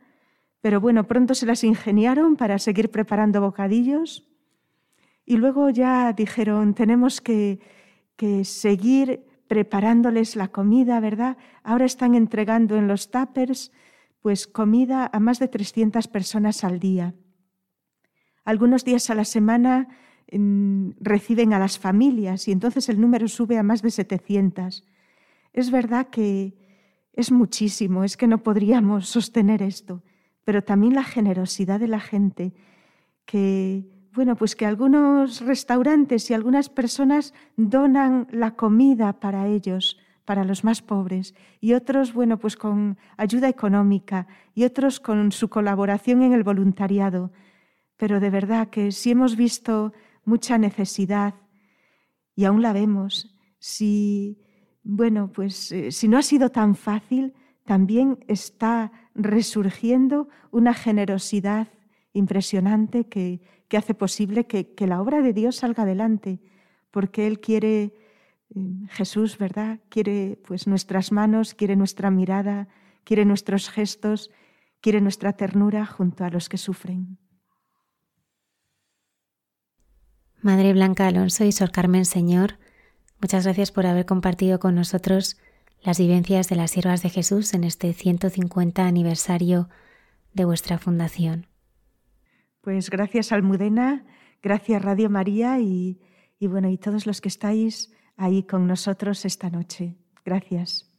pero 0.60 0.80
bueno, 0.80 1.06
pronto 1.06 1.34
se 1.34 1.46
las 1.46 1.64
ingeniaron 1.64 2.36
para 2.36 2.58
seguir 2.58 2.90
preparando 2.90 3.40
bocadillos 3.40 4.26
y 5.26 5.36
luego 5.36 5.70
ya 5.70 6.12
dijeron, 6.12 6.74
tenemos 6.74 7.20
que, 7.20 7.60
seguir 8.44 9.26
preparándoles 9.48 10.36
la 10.36 10.48
comida, 10.48 11.00
¿verdad? 11.00 11.36
Ahora 11.62 11.84
están 11.84 12.14
entregando 12.14 12.76
en 12.76 12.88
los 12.88 13.10
tuppers 13.10 13.72
pues 14.22 14.46
comida 14.46 15.08
a 15.12 15.20
más 15.20 15.38
de 15.38 15.48
300 15.48 16.08
personas 16.08 16.64
al 16.64 16.80
día. 16.80 17.14
Algunos 18.44 18.84
días 18.84 19.10
a 19.10 19.14
la 19.14 19.24
semana 19.24 19.88
mm, 20.32 20.90
reciben 21.00 21.52
a 21.52 21.58
las 21.58 21.78
familias 21.78 22.48
y 22.48 22.52
entonces 22.52 22.88
el 22.88 23.00
número 23.00 23.28
sube 23.28 23.58
a 23.58 23.62
más 23.62 23.82
de 23.82 23.90
700. 23.90 24.84
Es 25.52 25.70
verdad 25.70 26.08
que 26.08 26.54
es 27.12 27.30
muchísimo, 27.32 28.04
es 28.04 28.16
que 28.16 28.26
no 28.26 28.42
podríamos 28.42 29.08
sostener 29.16 29.62
esto, 29.62 30.02
pero 30.46 30.62
también 30.62 30.94
la 30.94 31.02
generosidad 31.02 31.80
de 31.80 31.88
la 31.88 31.98
gente, 31.98 32.54
que 33.24 33.84
bueno, 34.14 34.36
pues 34.36 34.54
que 34.54 34.64
algunos 34.64 35.40
restaurantes 35.40 36.30
y 36.30 36.34
algunas 36.34 36.68
personas 36.68 37.34
donan 37.56 38.28
la 38.30 38.52
comida 38.52 39.18
para 39.18 39.48
ellos, 39.48 39.98
para 40.24 40.44
los 40.44 40.62
más 40.62 40.82
pobres, 40.82 41.34
y 41.60 41.72
otros, 41.72 42.12
bueno, 42.12 42.38
pues 42.38 42.56
con 42.56 42.96
ayuda 43.16 43.48
económica, 43.48 44.28
y 44.54 44.62
otros 44.62 45.00
con 45.00 45.32
su 45.32 45.48
colaboración 45.48 46.22
en 46.22 46.32
el 46.32 46.44
voluntariado. 46.44 47.32
Pero 47.96 48.20
de 48.20 48.30
verdad 48.30 48.70
que 48.70 48.92
si 48.92 49.10
hemos 49.10 49.34
visto 49.34 49.92
mucha 50.24 50.58
necesidad, 50.58 51.34
y 52.36 52.44
aún 52.44 52.62
la 52.62 52.72
vemos, 52.72 53.36
si, 53.58 54.38
bueno, 54.84 55.32
pues 55.32 55.72
eh, 55.72 55.90
si 55.90 56.06
no 56.06 56.18
ha 56.18 56.22
sido 56.22 56.50
tan 56.50 56.76
fácil, 56.76 57.34
también 57.66 58.18
está 58.28 58.92
resurgiendo 59.14 60.28
una 60.50 60.72
generosidad 60.72 61.68
impresionante 62.12 63.04
que, 63.04 63.40
que 63.68 63.76
hace 63.76 63.94
posible 63.94 64.46
que, 64.46 64.74
la 64.86 65.00
obra 65.00 65.20
de 65.22 65.32
Dios 65.32 65.56
salga 65.56 65.82
adelante, 65.82 66.40
porque 66.90 67.26
Él 67.26 67.40
quiere, 67.40 67.82
eh, 67.84 67.92
Jesús, 68.90 69.38
¿verdad? 69.38 69.80
Quiere 69.88 70.38
pues 70.46 70.66
nuestras 70.66 71.12
manos, 71.12 71.54
quiere 71.54 71.76
nuestra 71.76 72.10
mirada, 72.10 72.68
quiere 73.04 73.24
nuestros 73.24 73.68
gestos, 73.68 74.30
quiere 74.80 75.00
nuestra 75.00 75.32
ternura 75.32 75.84
junto 75.84 76.24
a 76.24 76.30
los 76.30 76.48
que 76.48 76.58
sufren. 76.58 77.18
Madre 80.42 80.72
Blanca 80.72 81.08
Alonso 81.08 81.44
y 81.44 81.50
Sor 81.50 81.72
Carmen 81.72 82.04
Señor, 82.04 82.58
muchas 83.20 83.44
gracias 83.44 83.72
por 83.72 83.86
haber 83.86 84.06
compartido 84.06 84.60
con 84.60 84.76
nosotros 84.76 85.38
las 85.86 86.00
vivencias 86.00 86.48
de 86.48 86.56
las 86.56 86.72
siervas 86.72 87.04
de 87.04 87.10
Jesús 87.10 87.54
en 87.54 87.62
este 87.62 87.92
150 87.92 88.84
aniversario 88.84 89.68
de 90.34 90.44
vuestra 90.44 90.78
fundación. 90.78 91.46
Pues 92.60 92.90
gracias 92.90 93.30
Almudena, 93.30 94.04
gracias 94.42 94.82
Radio 94.82 95.08
María 95.08 95.60
y, 95.60 96.00
y 96.40 96.48
bueno, 96.48 96.68
y 96.68 96.76
todos 96.76 97.06
los 97.06 97.20
que 97.20 97.28
estáis 97.28 97.92
ahí 98.16 98.42
con 98.42 98.66
nosotros 98.66 99.24
esta 99.24 99.48
noche. 99.48 99.94
Gracias. 100.24 100.90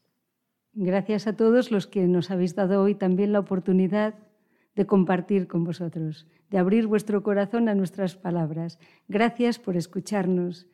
Gracias 0.72 1.28
a 1.28 1.36
todos 1.36 1.70
los 1.70 1.86
que 1.86 2.08
nos 2.08 2.32
habéis 2.32 2.56
dado 2.56 2.82
hoy 2.82 2.96
también 2.96 3.34
la 3.34 3.40
oportunidad 3.40 4.16
de 4.74 4.86
compartir 4.86 5.48
con 5.48 5.66
vosotros, 5.66 6.28
de 6.50 6.60
abrir 6.60 6.88
vuestro 6.88 7.24
corazón 7.24 7.68
a 7.68 7.76
nuestras 7.76 8.16
palabras. 8.16 8.80
Gracias 9.10 9.60
por 9.60 9.76
escucharnos. 9.76 10.68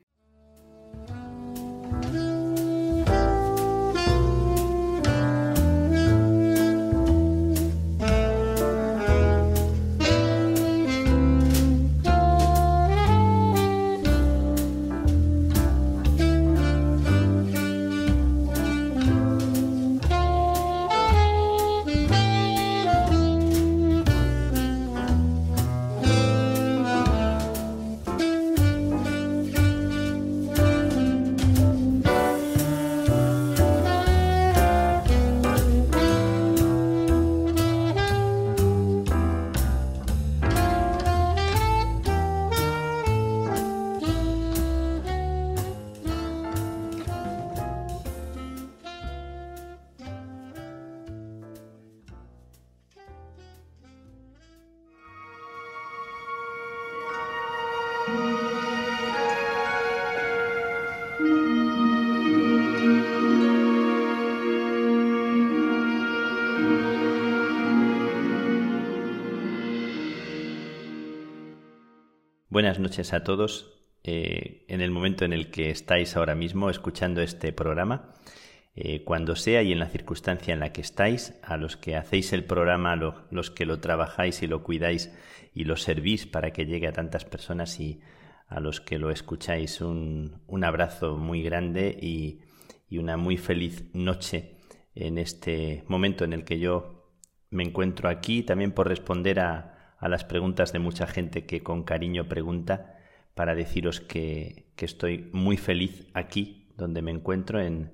Buenas 72.64 72.80
noches 72.80 73.12
a 73.12 73.26
todos. 73.26 73.74
Eh, 74.06 74.64
en 74.70 74.80
el 74.80 74.90
momento 74.90 75.26
en 75.26 75.34
el 75.34 75.52
que 75.52 75.70
estáis 75.70 76.16
ahora 76.16 76.34
mismo 76.34 76.70
escuchando 76.70 77.22
este 77.22 77.52
programa, 77.52 78.14
eh, 78.74 79.04
cuando 79.04 79.36
sea 79.36 79.64
y 79.64 79.74
en 79.74 79.80
la 79.80 79.90
circunstancia 79.90 80.54
en 80.54 80.62
la 80.62 80.72
que 80.72 80.80
estáis, 80.80 81.34
a 81.44 81.58
los 81.58 81.76
que 81.76 81.98
hacéis 81.98 82.32
el 82.32 82.46
programa, 82.46 82.96
los 82.96 83.52
que 83.52 83.66
lo 83.66 83.82
trabajáis 83.82 84.44
y 84.44 84.48
lo 84.48 84.64
cuidáis 84.64 85.14
y 85.54 85.66
lo 85.66 85.76
servís 85.76 86.26
para 86.26 86.52
que 86.52 86.66
llegue 86.66 86.88
a 86.88 86.94
tantas 86.94 87.26
personas 87.26 87.82
y 87.82 88.00
a 88.48 88.62
los 88.62 88.80
que 88.80 88.98
lo 88.98 89.12
escucháis, 89.12 89.82
un, 89.82 90.40
abrazo 90.64 91.18
muy 91.18 91.44
grande 91.44 91.98
y, 92.02 92.44
y 92.88 92.98
una 92.98 93.18
muy 93.18 93.36
feliz 93.36 93.94
noche 93.94 94.56
en 94.96 95.18
este 95.18 95.84
momento 95.90 96.24
en 96.24 96.32
el 96.32 96.46
que 96.46 96.60
yo 96.60 97.10
me 97.50 97.64
encuentro 97.64 98.08
aquí, 98.08 98.42
también 98.42 98.72
por 98.72 98.88
responder 98.88 99.42
a, 99.42 99.73
a 100.04 100.10
las 100.10 100.26
preguntas 100.26 100.74
de 100.74 100.80
mucha 100.80 101.08
gente 101.08 101.46
que 101.46 101.64
con 101.64 101.84
cariño 101.84 102.28
pregunta 102.28 102.98
para 103.36 103.56
deciros 103.56 104.02
que, 104.02 104.74
estoy 104.78 105.30
muy 105.32 105.56
feliz 105.56 106.08
aquí 106.14 106.68
donde 106.76 107.02
me 107.02 107.12
encuentro 107.12 107.62
en, 107.62 107.94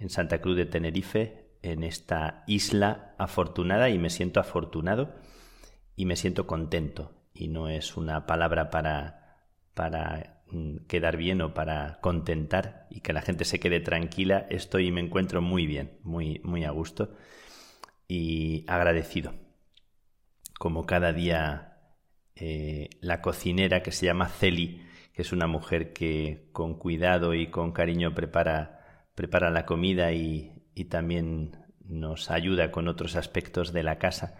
en 0.00 0.10
Santa 0.10 0.40
Cruz 0.40 0.56
de 0.56 0.66
Tenerife, 0.66 1.52
en 1.62 1.84
esta 1.84 2.42
isla 2.48 3.14
afortunada 3.18 3.88
y 3.88 3.98
me 3.98 4.10
siento 4.10 4.40
afortunado 4.40 5.14
y 5.94 6.06
me 6.06 6.16
siento 6.16 6.48
contento. 6.48 7.12
Y 7.32 7.46
no 7.46 7.68
es 7.68 7.96
una 7.96 8.26
palabra 8.26 8.68
para, 8.70 9.44
para 9.74 10.42
mm, 10.50 10.78
quedar 10.88 11.16
bien 11.16 11.40
o 11.40 11.54
para 11.54 12.00
contentar 12.00 12.88
y 12.90 13.00
que 13.00 13.12
la 13.12 13.22
gente 13.22 13.44
se 13.44 13.60
quede 13.60 13.78
tranquila, 13.78 14.44
estoy 14.50 14.88
y 14.88 14.90
me 14.90 15.02
encuentro 15.02 15.40
muy 15.40 15.68
bien, 15.68 16.00
muy, 16.02 16.40
muy 16.42 16.64
a 16.64 16.72
gusto 16.72 17.14
y 18.08 18.64
agradecido 18.66 19.34
como 20.58 20.86
cada 20.86 21.12
día 21.12 21.78
eh, 22.34 22.90
la 23.00 23.22
cocinera 23.22 23.82
que 23.82 23.92
se 23.92 24.06
llama 24.06 24.28
Celi, 24.28 24.82
que 25.12 25.22
es 25.22 25.32
una 25.32 25.46
mujer 25.46 25.92
que 25.92 26.50
con 26.52 26.74
cuidado 26.74 27.34
y 27.34 27.48
con 27.48 27.72
cariño 27.72 28.14
prepara, 28.14 29.06
prepara 29.14 29.50
la 29.50 29.64
comida 29.64 30.12
y, 30.12 30.52
y 30.74 30.84
también 30.86 31.56
nos 31.84 32.30
ayuda 32.30 32.70
con 32.70 32.88
otros 32.88 33.16
aspectos 33.16 33.72
de 33.72 33.82
la 33.82 33.98
casa. 33.98 34.36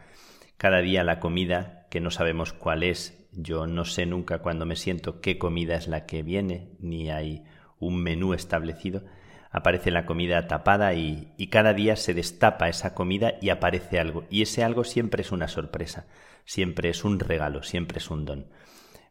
Cada 0.56 0.80
día 0.80 1.04
la 1.04 1.20
comida, 1.20 1.86
que 1.90 2.00
no 2.00 2.10
sabemos 2.10 2.52
cuál 2.52 2.82
es, 2.82 3.28
yo 3.32 3.66
no 3.66 3.84
sé 3.84 4.06
nunca 4.06 4.40
cuando 4.40 4.66
me 4.66 4.76
siento 4.76 5.20
qué 5.20 5.38
comida 5.38 5.76
es 5.76 5.88
la 5.88 6.06
que 6.06 6.22
viene, 6.22 6.76
ni 6.80 7.10
hay 7.10 7.44
un 7.78 8.02
menú 8.02 8.34
establecido, 8.34 9.04
aparece 9.51 9.90
la 9.90 10.07
comida 10.07 10.46
tapada 10.46 10.94
y, 10.94 11.34
cada 11.51 11.74
día 11.74 11.96
se 11.96 12.14
destapa 12.14 12.68
esa 12.68 12.94
comida 12.94 13.34
y 13.40 13.51
aparece 13.51 13.99
algo. 13.99 14.24
Y 14.30 14.42
ese 14.42 14.62
algo 14.62 14.84
siempre 14.84 15.22
es 15.22 15.32
una 15.32 15.49
sorpresa, 15.49 16.07
siempre 16.44 16.90
es 16.90 17.05
un 17.05 17.18
regalo, 17.20 17.62
siempre 17.62 17.99
es 17.99 18.11
un 18.11 18.24
don. 18.24 18.46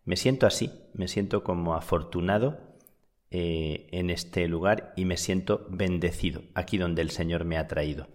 Me 0.06 0.16
siento 0.16 0.46
así, 0.46 0.72
me 0.94 1.08
siento 1.08 1.44
como 1.44 1.76
afortunado 1.76 2.60
eh, 3.30 3.88
en 3.92 4.10
este 4.10 4.48
lugar 4.48 4.94
y 4.96 5.06
me 5.06 5.18
siento 5.18 5.66
bendecido 5.70 6.44
aquí 6.54 6.78
donde 6.78 7.02
el 7.02 7.10
Señor 7.10 7.44
me 7.44 7.58
ha 7.58 7.68
traído. 7.68 8.08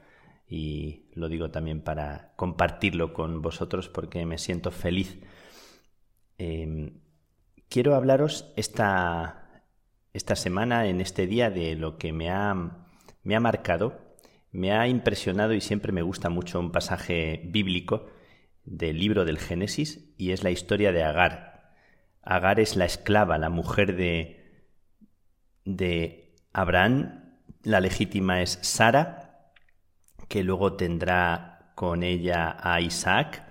Y 0.49 1.07
lo 1.14 1.29
digo 1.29 1.51
también 1.51 1.83
para 1.83 2.33
compartirlo 2.37 3.12
con 3.12 3.43
vosotros 3.43 3.89
porque 3.89 4.25
me 4.27 4.39
siento 4.39 4.70
feliz. 4.70 5.18
Em, 6.39 7.01
quiero 7.68 7.95
hablaros 7.95 8.53
esta, 8.57 9.41
esta 10.13 10.37
semana, 10.37 10.87
en 10.87 11.01
este 11.01 11.27
día, 11.27 11.51
de 11.51 11.75
lo 11.75 11.97
que 11.97 12.13
me 12.13 12.31
ha, 12.31 12.55
me 13.23 13.37
ha 13.37 13.41
marcado, 13.41 14.17
me 14.51 14.73
ha 14.73 14.87
impresionado 14.87 15.55
y 15.55 15.61
siempre 15.61 15.93
me 15.93 16.03
gusta 16.03 16.29
mucho 16.29 16.61
un 16.61 16.73
pasaje 16.73 17.41
bíblico 17.47 18.11
del 18.65 18.99
libro 18.99 19.25
del 19.25 19.39
Génesis 19.39 20.13
y 20.19 20.33
es 20.33 20.45
la 20.45 20.51
historia 20.51 20.93
de 20.93 21.03
Agar. 21.03 21.73
Agar 22.23 22.61
es 22.61 22.77
la 22.77 22.85
esclava, 22.85 23.39
la 23.39 23.49
mujer 23.49 23.97
de, 23.97 24.67
de 25.65 26.37
Abraham, 26.53 27.39
la 27.63 27.81
legítima 27.81 28.43
es 28.43 28.59
Sara, 28.61 29.51
que 30.29 30.45
luego 30.45 30.75
tendrá 30.75 31.73
con 31.75 32.03
ella 32.03 32.57
a 32.61 32.81
Isaac, 32.81 33.43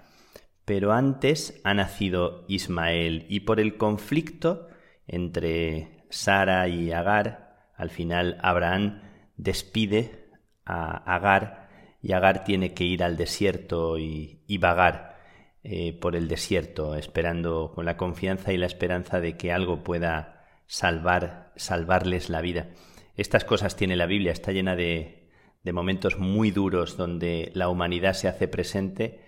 pero 0.64 0.94
antes 0.94 1.60
ha 1.64 1.74
nacido 1.74 2.46
Ismael 2.48 3.26
y 3.30 3.42
por 3.42 3.60
el 3.60 3.78
conflicto 3.78 4.68
entre 5.08 6.01
Sara 6.12 6.68
y 6.68 6.92
Agar, 6.92 7.72
al 7.76 7.90
final 7.90 8.38
Abraham 8.44 9.02
despide 9.38 10.30
a 10.66 11.16
Agar 11.16 11.70
y 12.02 12.12
Agar 12.12 12.44
tiene 12.44 12.74
que 12.74 12.84
ir 12.84 13.04
al 13.04 13.18
desierto 13.18 13.98
y, 13.98 14.44
vagar 14.60 15.18
eh, 15.64 15.94
por 15.94 16.16
el 16.16 16.28
desierto, 16.28 16.96
esperando 16.96 17.72
con 17.74 17.86
la 17.86 17.98
confianza 17.98 18.54
y 18.54 18.58
la 18.58 18.66
esperanza 18.66 19.20
de 19.20 19.38
que 19.38 19.52
algo 19.52 19.84
pueda 19.84 20.46
salvar, 20.68 21.54
salvarles 21.56 22.30
la 22.30 22.42
vida. 22.42 22.68
Estas 23.16 23.46
cosas 23.46 23.76
tiene 23.76 23.96
la 23.96 24.06
Biblia, 24.06 24.32
está 24.32 24.52
llena 24.52 24.76
de, 24.76 25.30
de 25.64 25.74
momentos 25.74 26.18
muy 26.18 26.52
duros 26.52 26.98
donde 26.98 27.52
la 27.54 27.70
humanidad 27.70 28.14
se 28.14 28.28
hace 28.28 28.48
presente. 28.48 29.22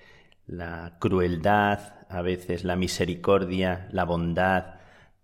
La 0.46 0.98
crueldad, 1.00 2.06
a 2.10 2.22
veces 2.22 2.64
la 2.64 2.76
misericordia, 2.76 3.88
la 3.92 4.04
bondad, 4.04 4.76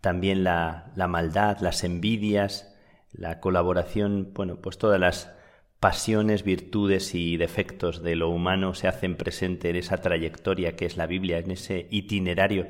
también 0.01 0.43
la, 0.43 0.91
la, 0.95 1.07
maldad, 1.07 1.59
las 1.59 1.83
envidias, 1.83 2.75
la 3.11 3.39
colaboración, 3.39 4.31
bueno, 4.33 4.57
pues 4.57 4.77
todas 4.77 4.99
las 4.99 5.31
pasiones, 5.79 6.43
virtudes 6.43 7.15
y 7.15 7.37
defectos 7.37 8.03
de 8.03 8.15
lo 8.15 8.29
humano 8.29 8.73
se 8.73 8.87
hacen 8.87 9.15
presente 9.15 9.69
en 9.69 9.77
esa 9.77 9.97
trayectoria 9.97 10.75
que 10.75 10.85
es 10.85 10.97
la 10.97 11.07
Biblia, 11.07 11.39
en 11.39 11.51
ese 11.51 11.87
itinerario 11.89 12.67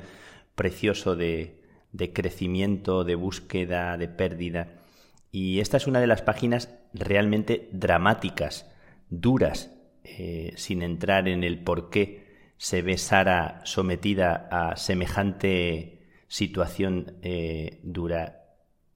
precioso 0.54 1.16
de, 1.16 1.60
de 1.92 2.12
crecimiento, 2.12 3.04
de 3.04 3.14
búsqueda, 3.14 3.96
de 3.96 4.08
pérdida. 4.08 4.68
Y 5.32 5.60
esta 5.60 5.76
es 5.76 5.86
una 5.86 6.00
de 6.00 6.06
las 6.06 6.22
páginas 6.22 6.74
realmente 6.92 7.68
dramáticas, 7.72 8.70
duras, 9.08 9.70
eh, 10.04 10.52
sin 10.56 10.82
entrar 10.82 11.28
en 11.28 11.44
el 11.44 11.58
por 11.62 11.90
qué 11.90 12.52
se 12.56 12.82
ve 12.82 12.98
Sara 12.98 13.60
sometida 13.64 14.48
a 14.50 14.76
semejante 14.76 15.99
situación 16.30 17.18
eh, 17.22 17.80
dura. 17.82 18.44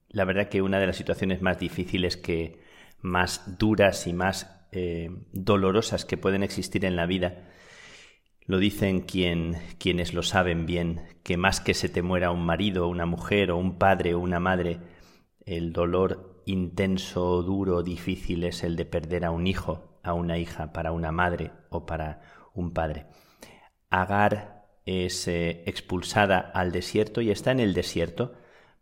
La 0.09 0.25
verdad 0.25 0.49
que 0.49 0.63
una 0.63 0.79
de 0.79 0.87
las 0.87 0.97
situaciones 0.97 1.43
más 1.43 1.59
difíciles 1.59 2.17
que 2.17 2.61
más 3.01 3.59
duras 3.59 4.07
y 4.07 4.13
más 4.13 4.67
eh, 4.71 5.11
dolorosas 5.33 6.05
que 6.05 6.17
pueden 6.17 6.45
existir 6.45 6.85
en 6.85 6.95
la 6.95 7.07
vida, 7.07 7.49
lo 8.47 8.59
dicen 8.59 9.01
quien, 9.01 9.57
quienes 9.79 10.15
lo 10.15 10.23
saben 10.23 10.65
bien, 10.65 11.03
que 11.25 11.37
más 11.37 11.61
que 11.61 11.75
se 11.75 11.89
te 11.89 12.03
muera 12.03 12.31
un 12.31 12.47
marido, 12.47 12.87
una 12.87 13.05
mujer 13.05 13.51
o 13.51 13.57
un 13.57 13.79
padre 13.79 14.15
o 14.15 14.21
una 14.21 14.39
madre, 14.39 14.79
el 15.45 15.73
dolor 15.73 16.41
intenso, 16.47 17.43
duro, 17.43 17.83
difícil 17.83 18.45
es 18.45 18.63
el 18.63 18.77
de 18.77 18.85
perder 18.85 19.25
a 19.25 19.33
un 19.33 19.49
hijo, 19.49 19.99
a 20.05 20.13
una 20.15 20.39
hija, 20.39 20.73
para 20.73 20.93
una 20.93 21.11
madre 21.11 21.51
o 21.71 21.85
para 21.85 22.21
un 22.55 22.73
padre. 22.73 23.07
Agar 23.91 24.54
es 24.87 25.29
eh, 25.29 25.63
expulsada 25.67 26.39
al 26.39 26.73
desierto 26.73 27.21
y 27.21 27.31
está 27.31 27.51
en 27.53 27.61
el 27.61 27.75
desierto, 27.75 28.35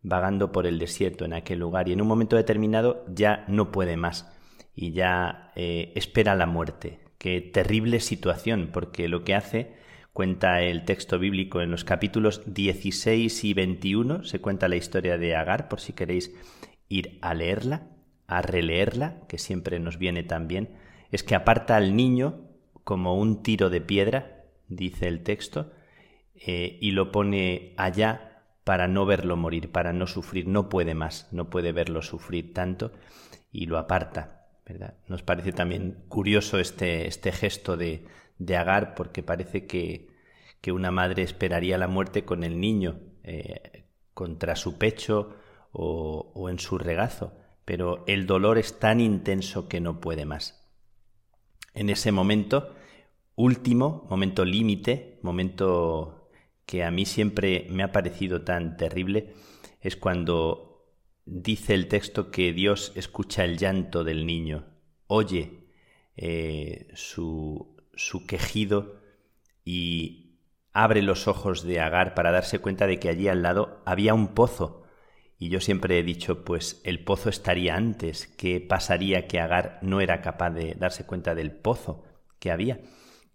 vagando 0.02 0.50
por 0.50 0.66
el 0.66 0.78
desierto 0.78 1.24
en 1.24 1.32
aquel 1.32 1.60
lugar 1.60 1.88
y 1.88 1.92
en 1.92 2.00
un 2.00 2.08
momento 2.08 2.36
determinado 2.36 3.04
ya 3.08 3.44
no 3.48 3.70
puede 3.70 3.96
más 3.96 4.32
y 4.74 4.92
ya 4.92 5.52
eh, 5.54 5.92
espera 5.94 6.34
la 6.34 6.46
muerte. 6.46 7.00
Qué 7.18 7.40
terrible 7.40 8.00
situación, 8.00 8.70
porque 8.72 9.06
lo 9.06 9.22
que 9.22 9.34
hace, 9.34 9.74
cuenta 10.12 10.60
el 10.60 10.84
texto 10.84 11.18
bíblico 11.18 11.60
en 11.60 11.70
los 11.70 11.84
capítulos 11.84 12.42
16 12.46 13.44
y 13.44 13.54
21, 13.54 14.24
se 14.24 14.40
cuenta 14.40 14.68
la 14.68 14.76
historia 14.76 15.18
de 15.18 15.36
Agar, 15.36 15.68
por 15.68 15.80
si 15.80 15.92
queréis 15.92 16.34
ir 16.88 17.18
a 17.22 17.34
leerla, 17.34 17.86
a 18.26 18.42
releerla, 18.42 19.20
que 19.28 19.38
siempre 19.38 19.78
nos 19.78 19.98
viene 19.98 20.24
tan 20.24 20.48
bien, 20.48 20.70
es 21.12 21.22
que 21.22 21.36
aparta 21.36 21.76
al 21.76 21.94
niño 21.94 22.40
como 22.82 23.16
un 23.16 23.42
tiro 23.42 23.70
de 23.70 23.80
piedra 23.80 24.42
dice 24.76 25.08
el 25.08 25.22
texto, 25.22 25.72
eh, 26.44 26.78
y 26.80 26.90
lo 26.90 27.12
pone 27.12 27.74
allá 27.76 28.32
para 28.64 28.88
no 28.88 29.06
verlo 29.06 29.36
morir, 29.36 29.70
para 29.70 29.92
no 29.92 30.06
sufrir, 30.06 30.46
no 30.46 30.68
puede 30.68 30.94
más, 30.94 31.28
no 31.32 31.50
puede 31.50 31.72
verlo 31.72 32.02
sufrir 32.02 32.52
tanto 32.52 32.92
y 33.50 33.66
lo 33.66 33.78
aparta. 33.78 34.46
¿verdad? 34.66 34.94
Nos 35.08 35.22
parece 35.22 35.52
también 35.52 36.04
curioso 36.08 36.58
este, 36.58 37.06
este 37.06 37.32
gesto 37.32 37.76
de, 37.76 38.06
de 38.38 38.56
Agar 38.56 38.94
porque 38.94 39.22
parece 39.22 39.66
que, 39.66 40.08
que, 40.60 40.72
una 40.72 40.90
madre 40.90 41.22
esperaría 41.22 41.78
la 41.78 41.88
muerte 41.88 42.24
con 42.24 42.44
el 42.44 42.60
niño 42.60 43.00
eh, 43.24 43.84
contra 44.14 44.56
su 44.56 44.78
pecho 44.78 45.36
o, 45.72 46.32
o 46.34 46.48
en 46.48 46.58
su 46.58 46.78
regazo, 46.78 47.34
pero 47.64 48.04
el 48.06 48.26
dolor 48.26 48.58
es 48.58 48.78
tan 48.78 49.00
intenso 49.00 49.68
que 49.68 49.80
no 49.80 50.00
puede 50.00 50.24
más. 50.24 50.64
En 51.74 51.90
ese 51.90 52.12
momento 52.12 52.74
último, 53.34 54.06
momento 54.08 54.44
límite, 54.44 55.18
momento 55.22 56.21
que 56.66 56.84
a 56.84 56.90
mí 56.90 57.04
siempre 57.04 57.66
me 57.70 57.82
ha 57.82 57.92
parecido 57.92 58.42
tan 58.42 58.76
terrible, 58.76 59.34
es 59.80 59.96
cuando 59.96 60.86
dice 61.24 61.74
el 61.74 61.88
texto 61.88 62.30
que 62.30 62.52
Dios 62.52 62.92
escucha 62.94 63.44
el 63.44 63.58
llanto 63.58 64.04
del 64.04 64.26
niño, 64.26 64.66
oye 65.06 65.62
eh, 66.16 66.88
su, 66.94 67.76
su 67.94 68.26
quejido 68.26 69.00
y 69.64 70.38
abre 70.72 71.02
los 71.02 71.28
ojos 71.28 71.62
de 71.62 71.80
Agar 71.80 72.14
para 72.14 72.32
darse 72.32 72.58
cuenta 72.58 72.86
de 72.86 72.98
que 72.98 73.08
allí 73.08 73.28
al 73.28 73.42
lado 73.42 73.82
había 73.84 74.14
un 74.14 74.28
pozo. 74.28 74.82
Y 75.38 75.48
yo 75.48 75.60
siempre 75.60 75.98
he 75.98 76.02
dicho, 76.02 76.44
pues 76.44 76.80
el 76.84 77.02
pozo 77.02 77.28
estaría 77.28 77.74
antes. 77.74 78.26
¿Qué 78.26 78.60
pasaría 78.60 79.26
que 79.26 79.40
Agar 79.40 79.78
no 79.82 80.00
era 80.00 80.22
capaz 80.22 80.50
de 80.50 80.74
darse 80.74 81.04
cuenta 81.04 81.34
del 81.34 81.50
pozo 81.50 82.04
que 82.38 82.50
había? 82.50 82.80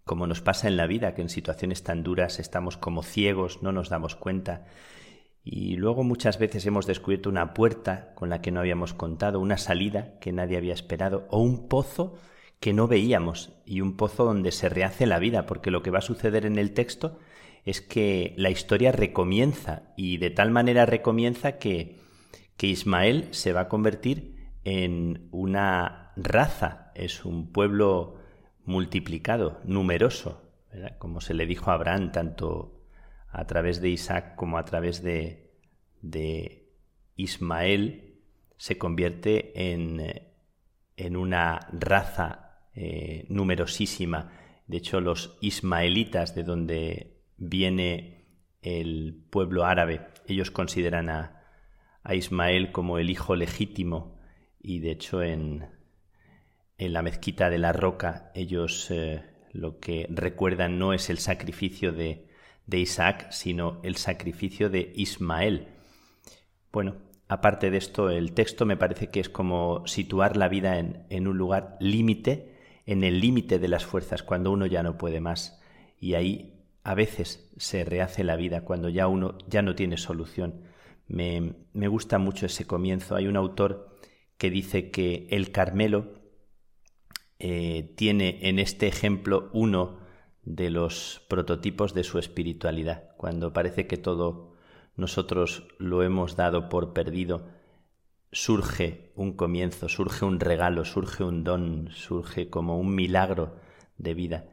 Como 0.08 0.26
nos 0.26 0.40
pasa 0.40 0.66
en 0.66 0.78
la 0.78 0.88
vida, 0.88 1.14
que 1.14 1.20
en 1.20 1.28
situaciones 1.28 1.84
tan 1.84 2.02
duras 2.02 2.40
estamos 2.40 2.78
como 2.78 3.02
ciegos, 3.04 3.62
no 3.62 3.72
nos 3.72 3.90
damos 3.90 4.16
cuenta. 4.16 4.64
Y 5.44 5.76
luego 5.76 6.02
muchas 6.02 6.38
veces 6.38 6.64
hemos 6.66 6.86
descubierto 6.86 7.28
una 7.28 7.52
puerta 7.52 8.14
con 8.14 8.30
la 8.30 8.40
que 8.40 8.50
no 8.50 8.58
habíamos 8.58 8.94
contado, 8.94 9.38
una 9.38 9.58
salida 9.58 10.18
que 10.18 10.32
nadie 10.32 10.56
había 10.56 10.72
esperado, 10.72 11.28
o 11.30 11.40
un 11.40 11.68
pozo 11.68 12.16
que 12.58 12.72
no 12.72 12.88
veíamos, 12.88 13.52
y 13.66 13.82
un 13.82 13.98
pozo 13.98 14.24
donde 14.24 14.50
se 14.50 14.70
rehace 14.70 15.06
la 15.06 15.18
vida, 15.18 15.44
porque 15.44 15.70
lo 15.70 15.82
que 15.82 15.90
va 15.90 15.98
a 15.98 16.02
suceder 16.02 16.46
en 16.46 16.58
el 16.58 16.72
texto 16.72 17.18
es 17.66 17.82
que 17.82 18.32
la 18.38 18.48
historia 18.48 18.92
recomienza, 18.92 19.92
y 19.94 20.16
de 20.16 20.30
tal 20.30 20.50
manera 20.50 20.86
recomienza 20.86 21.58
que, 21.58 21.98
que 22.56 22.66
Ismael 22.66 23.28
se 23.32 23.52
va 23.52 23.60
a 23.60 23.68
convertir 23.68 24.52
en 24.64 25.28
una 25.32 26.12
raza, 26.16 26.92
es 26.94 27.26
un 27.26 27.52
pueblo 27.52 28.17
multiplicado, 28.68 29.60
numeroso, 29.64 30.52
como 30.98 31.20
se 31.20 31.34
le 31.34 31.46
dijo 31.46 31.70
a 31.70 31.74
Abraham, 31.74 32.12
tanto 32.12 32.84
a 33.30 33.46
través 33.46 33.80
de 33.80 33.88
Isaac 33.88 34.36
como 34.36 34.58
a 34.58 34.64
través 34.64 35.02
de, 35.02 35.54
de 36.02 36.70
Ismael, 37.16 38.20
se 38.58 38.76
convierte 38.76 39.72
en, 39.72 40.02
en 40.96 41.16
una 41.16 41.60
raza 41.72 42.68
eh, 42.74 43.24
numerosísima. 43.28 44.32
De 44.66 44.76
hecho, 44.76 45.00
los 45.00 45.38
ismaelitas, 45.40 46.34
de 46.34 46.44
donde 46.44 47.22
viene 47.38 48.26
el 48.60 49.24
pueblo 49.30 49.64
árabe, 49.64 50.08
ellos 50.26 50.50
consideran 50.50 51.08
a, 51.08 51.42
a 52.02 52.14
Ismael 52.14 52.70
como 52.70 52.98
el 52.98 53.08
hijo 53.08 53.34
legítimo 53.34 54.18
y 54.60 54.80
de 54.80 54.90
hecho 54.90 55.22
en, 55.22 55.77
en 56.78 56.92
la 56.92 57.02
mezquita 57.02 57.50
de 57.50 57.58
la 57.58 57.72
roca 57.72 58.30
ellos 58.34 58.90
eh, 58.90 59.22
lo 59.52 59.80
que 59.80 60.06
recuerdan 60.08 60.78
no 60.78 60.92
es 60.92 61.10
el 61.10 61.18
sacrificio 61.18 61.92
de, 61.92 62.26
de, 62.66 62.78
Isaac, 62.78 63.30
sino 63.30 63.80
el 63.82 63.96
sacrificio 63.96 64.70
de 64.70 64.92
Ismael. 64.94 65.68
Bueno, 66.72 66.96
aparte 67.26 67.70
de 67.70 67.78
esto, 67.78 68.10
el 68.10 68.32
texto 68.32 68.64
me 68.66 68.76
parece 68.76 69.08
que 69.08 69.20
es 69.20 69.28
como 69.28 69.86
situar 69.86 70.36
la 70.36 70.48
vida 70.48 70.78
en, 70.78 71.04
en 71.10 71.26
un 71.26 71.36
lugar 71.36 71.76
límite, 71.80 72.54
en 72.86 73.02
el 73.04 73.20
límite 73.20 73.58
de 73.58 73.68
las 73.68 73.84
fuerzas, 73.84 74.22
cuando 74.22 74.52
uno 74.52 74.66
ya 74.66 74.82
no 74.82 74.96
puede 74.96 75.20
más. 75.20 75.60
Y 75.98 76.14
ahí 76.14 76.54
a 76.84 76.94
veces 76.94 77.50
se 77.56 77.84
rehace 77.84 78.22
la 78.22 78.36
vida, 78.36 78.64
cuando 78.64 78.88
ya 78.88 79.08
uno 79.08 79.36
ya 79.48 79.62
no 79.62 79.74
tiene 79.74 79.96
solución. 79.96 80.62
Me, 81.08 81.54
me 81.72 81.88
gusta 81.88 82.18
mucho 82.18 82.46
ese 82.46 82.66
comienzo. 82.66 83.16
Hay 83.16 83.26
un 83.26 83.36
autor 83.36 83.98
que 84.36 84.50
dice 84.50 84.90
que 84.90 85.26
el 85.30 85.50
Carmelo 85.50 86.17
eh, 87.38 87.94
tiene 87.96 88.38
en 88.48 88.58
este 88.58 88.88
ejemplo 88.88 89.50
uno 89.52 89.98
de 90.42 90.70
los 90.70 91.22
prototipos 91.28 91.94
de 91.94 92.04
su 92.04 92.18
espiritualidad, 92.18 93.10
cuando 93.16 93.52
parece 93.52 93.86
que 93.86 93.96
todo 93.96 94.54
nosotros 94.96 95.68
lo 95.78 96.02
hemos 96.02 96.36
dado 96.36 96.68
por 96.68 96.92
perdido, 96.92 97.46
surge 98.32 99.12
un 99.14 99.32
comienzo, 99.34 99.88
surge 99.88 100.24
un 100.24 100.40
regalo, 100.40 100.84
surge 100.84 101.24
un 101.24 101.44
don, 101.44 101.90
surge 101.92 102.50
como 102.50 102.78
un 102.78 102.94
milagro 102.94 103.56
de 103.96 104.14
vida. 104.14 104.48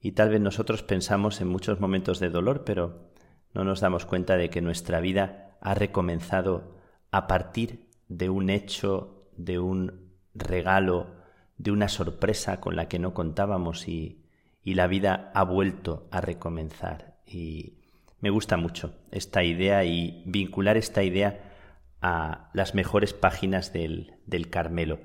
Y 0.00 0.12
tal 0.12 0.30
vez 0.30 0.40
nosotros 0.40 0.82
pensamos 0.82 1.40
en 1.40 1.48
muchos 1.48 1.80
momentos 1.80 2.20
de 2.20 2.30
dolor, 2.30 2.64
pero 2.64 3.10
no 3.54 3.64
nos 3.64 3.80
damos 3.80 4.04
cuenta 4.04 4.36
de 4.36 4.50
que 4.50 4.60
nuestra 4.60 5.00
vida 5.00 5.56
ha 5.60 5.74
recomenzado 5.74 6.76
a 7.10 7.26
partir 7.26 7.88
de 8.08 8.28
un 8.28 8.50
hecho, 8.50 9.28
de 9.36 9.58
un 9.58 10.12
regalo, 10.34 11.13
de 11.56 11.70
una 11.70 11.88
sorpresa 11.88 12.60
con 12.60 12.76
la 12.76 12.88
que 12.88 12.98
no 12.98 13.14
contábamos 13.14 13.88
y, 13.88 14.20
la 14.64 14.86
vida 14.86 15.30
ha 15.34 15.44
vuelto 15.44 16.08
a 16.10 16.22
recomenzar. 16.22 17.18
Y 17.26 17.80
me 18.20 18.30
gusta 18.30 18.56
mucho 18.56 18.94
esta 19.10 19.44
idea 19.44 19.84
y 19.84 20.22
vincular 20.24 20.78
esta 20.78 21.02
idea 21.02 21.52
a 22.00 22.50
las 22.54 22.74
mejores 22.74 23.12
páginas 23.12 23.74
del, 23.74 24.14
del 24.24 24.48
Carmelo. 24.48 25.00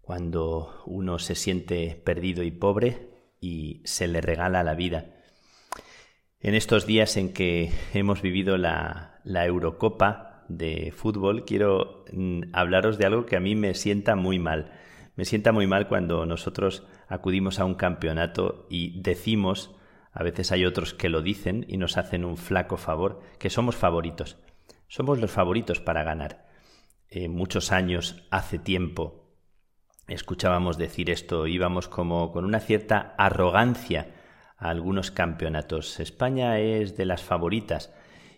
Cuando 0.00 0.82
uno 0.86 1.18
se 1.18 1.34
siente 1.34 2.00
perdido 2.02 2.42
y 2.42 2.50
pobre 2.50 3.10
y 3.40 3.82
se 3.84 4.08
le 4.08 4.22
regala 4.22 4.64
la 4.64 4.74
vida. 4.74 5.16
En 6.40 6.54
estos 6.54 6.86
días 6.86 7.16
en 7.16 7.32
que 7.32 7.72
hemos 7.92 8.22
vivido 8.22 8.56
la, 8.56 9.20
la 9.24 9.44
Eurocopa 9.44 10.44
de 10.48 10.92
fútbol, 10.96 11.44
quiero 11.44 12.04
mm, 12.12 12.42
hablaros 12.52 12.98
de 12.98 13.06
algo 13.06 13.26
que 13.26 13.36
a 13.36 13.40
mí 13.40 13.54
me 13.56 13.74
sienta 13.74 14.16
muy 14.16 14.38
mal. 14.38 14.72
Me 15.16 15.24
sienta 15.24 15.50
muy 15.50 15.66
mal 15.66 15.88
cuando 15.88 16.26
nosotros 16.26 16.86
acudimos 17.08 17.58
a 17.58 17.64
un 17.64 17.74
campeonato 17.74 18.66
y 18.68 19.00
decimos, 19.00 19.74
a 20.12 20.22
veces 20.22 20.52
hay 20.52 20.66
otros 20.66 20.92
que 20.92 21.08
lo 21.08 21.22
dicen 21.22 21.64
y 21.68 21.78
nos 21.78 21.96
hacen 21.96 22.24
un 22.24 22.36
flaco 22.36 22.76
favor, 22.76 23.22
que 23.38 23.48
somos 23.48 23.76
favoritos. 23.76 24.38
Somos 24.88 25.18
los 25.18 25.30
favoritos 25.30 25.80
para 25.80 26.04
ganar. 26.04 26.46
Eh, 27.08 27.28
muchos 27.28 27.72
años, 27.72 28.26
hace 28.30 28.58
tiempo, 28.58 29.26
escuchábamos 30.06 30.76
decir 30.76 31.10
esto, 31.10 31.46
íbamos 31.46 31.88
como 31.88 32.30
con 32.30 32.44
una 32.44 32.60
cierta 32.60 33.14
arrogancia 33.16 34.14
a 34.58 34.68
algunos 34.68 35.10
campeonatos. 35.10 35.98
España 35.98 36.58
es 36.58 36.96
de 36.96 37.06
las 37.06 37.22
favoritas 37.22 37.92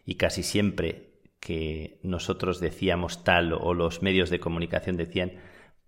y 0.05 0.15
casi 0.15 0.45
siempre 0.45 1.21
que 1.41 1.99
nosotros 2.03 2.61
decíamos 2.61 3.25
tal 3.25 3.53
o 3.53 3.75
los 3.75 4.03
medios 4.03 4.31
de 4.31 4.41
comunicación 4.41 4.97
decían, 4.97 5.33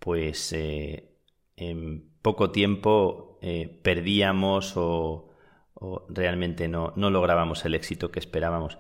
pues 0.00 0.52
eh, 0.52 1.14
en 1.56 2.10
poco 2.22 2.50
tiempo 2.50 3.38
eh, 3.42 3.78
perdíamos 3.82 4.76
o, 4.76 5.30
o 5.74 6.06
realmente 6.08 6.66
no, 6.66 6.92
no 6.96 7.10
lográbamos 7.10 7.64
el 7.64 7.74
éxito 7.74 8.10
que 8.10 8.18
esperábamos. 8.18 8.78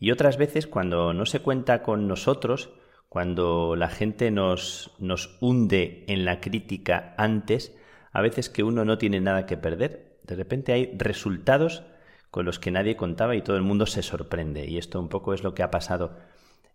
Y 0.00 0.10
otras 0.10 0.36
veces 0.36 0.66
cuando 0.66 1.14
no 1.14 1.26
se 1.26 1.40
cuenta 1.40 1.84
con 1.84 2.08
nosotros, 2.08 2.70
cuando 3.08 3.76
la 3.76 3.88
gente 3.88 4.30
nos, 4.30 4.90
nos 4.98 5.38
hunde 5.40 6.04
en 6.08 6.24
la 6.24 6.40
crítica 6.40 7.14
antes, 7.18 7.76
a 8.10 8.20
veces 8.20 8.50
que 8.50 8.64
uno 8.64 8.84
no 8.84 8.98
tiene 8.98 9.20
nada 9.20 9.46
que 9.46 9.56
perder. 9.56 10.18
De 10.24 10.34
repente 10.34 10.72
hay 10.72 10.92
resultados 10.96 11.84
con 12.30 12.46
los 12.46 12.58
que 12.58 12.70
nadie 12.70 12.96
contaba 12.96 13.36
y 13.36 13.42
todo 13.42 13.56
el 13.56 13.62
mundo 13.62 13.86
se 13.86 14.02
sorprende. 14.02 14.66
Y 14.66 14.78
esto 14.78 14.98
un 14.98 15.08
poco 15.08 15.34
es 15.34 15.42
lo 15.42 15.54
que 15.54 15.62
ha 15.62 15.70
pasado 15.70 16.16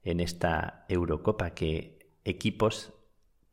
en 0.03 0.19
esta 0.19 0.85
Eurocopa, 0.87 1.51
que 1.51 2.07
equipos 2.23 2.93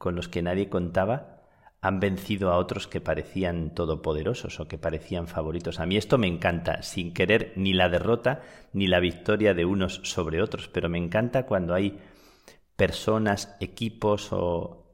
con 0.04 0.16
los 0.16 0.28
que 0.28 0.42
nadie 0.42 0.68
contaba 0.68 1.40
han 1.80 1.98
vencido 1.98 2.50
a 2.50 2.58
otros 2.58 2.86
que 2.86 3.00
parecían 3.00 3.74
todopoderosos 3.74 4.60
o 4.60 4.68
que 4.68 4.76
parecían 4.76 5.28
favoritos. 5.28 5.80
A 5.80 5.86
mí 5.86 5.96
esto 5.96 6.18
me 6.18 6.26
encanta, 6.26 6.82
sin 6.82 7.14
querer 7.14 7.54
ni 7.56 7.72
la 7.72 7.88
derrota 7.88 8.42
ni 8.74 8.86
la 8.86 9.00
victoria 9.00 9.54
de 9.54 9.64
unos 9.64 10.02
sobre 10.04 10.42
otros, 10.42 10.68
pero 10.68 10.90
me 10.90 10.98
encanta 10.98 11.46
cuando 11.46 11.72
hay 11.72 12.00
personas, 12.76 13.56
equipos 13.60 14.28
o, 14.30 14.92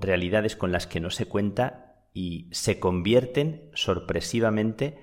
realidades 0.00 0.56
con 0.56 0.72
las 0.72 0.86
que 0.86 1.00
no 1.00 1.10
se 1.10 1.26
cuenta 1.26 2.06
y 2.14 2.48
se 2.50 2.80
convierten 2.80 3.68
sorpresivamente 3.74 4.96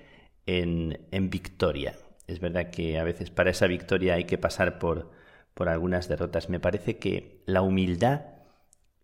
en, 0.48 1.06
en 1.12 1.30
victoria. 1.30 1.94
Es 2.26 2.40
verdad 2.40 2.72
que 2.72 2.98
a 2.98 3.04
veces 3.04 3.30
para 3.30 3.52
esa 3.52 3.68
victoria 3.68 4.16
hay 4.16 4.24
que 4.24 4.40
pasar 4.40 4.80
por, 4.80 5.12
por 5.54 5.70
algunas 5.70 6.08
derrotas. 6.10 6.50
Me 6.50 6.60
parece 6.60 6.98
que 6.98 7.44
la 7.46 7.62
humildad 7.62 8.35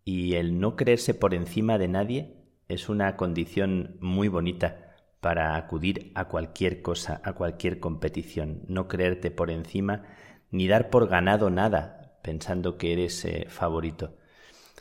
y 0.03 0.35
el 0.35 0.59
no 0.59 0.75
creerse 0.75 1.13
por 1.13 1.33
encima 1.33 1.77
de 1.77 1.87
nadie 1.87 2.35
es 2.67 2.89
una 2.89 3.15
condición 3.17 3.97
muy 3.99 4.27
bonita 4.27 4.95
para 5.19 5.55
acudir 5.55 6.11
a 6.15 6.25
cualquier 6.25 6.81
cosa, 6.81 7.21
a 7.23 7.33
cualquier 7.33 7.79
competición. 7.79 8.63
No 8.67 8.87
creerte 8.87 9.29
por 9.29 9.51
encima 9.51 10.03
ni 10.49 10.67
dar 10.67 10.89
por 10.89 11.07
ganado 11.07 11.49
nada 11.49 12.19
pensando 12.23 12.77
que 12.77 12.93
eres 12.93 13.23
eh, 13.25 13.45
favorito. 13.47 14.17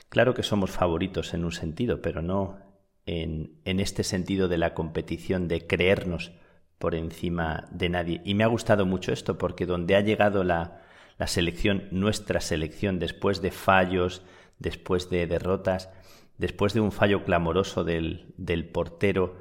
Claro 0.09 0.35
que 0.35 0.43
somos 0.43 0.71
favoritos 0.71 1.35
en 1.35 1.45
un 1.45 1.53
sentido, 1.53 2.03
pero 2.03 2.23
no 2.23 2.59
en, 3.07 3.61
en 3.65 3.81
este 3.81 4.03
sentido 4.03 4.49
de 4.49 4.59
la 4.59 4.75
competición, 4.75 5.47
de 5.47 5.67
creernos 5.67 6.33
por 6.79 6.95
encima 6.95 7.69
de 7.71 7.91
nadie. 7.91 8.21
Y 8.25 8.35
me 8.35 8.45
ha 8.45 8.49
gustado 8.49 8.87
mucho 8.87 9.13
esto 9.13 9.37
porque 9.37 9.67
donde 9.67 9.97
ha 9.97 10.01
llegado 10.01 10.43
la, 10.43 10.83
la 11.19 11.27
selección, 11.27 11.87
nuestra 11.91 12.41
selección, 12.41 12.99
después 12.99 13.43
de 13.43 13.51
fallos, 13.51 14.23
después 14.61 15.11
de 15.11 15.27
derrotas, 15.27 15.91
después 16.39 16.73
de 16.73 16.81
un 16.81 16.93
fallo 16.93 17.25
clamoroso 17.25 17.83
del, 17.83 18.33
del 18.37 18.69
portero 18.69 19.39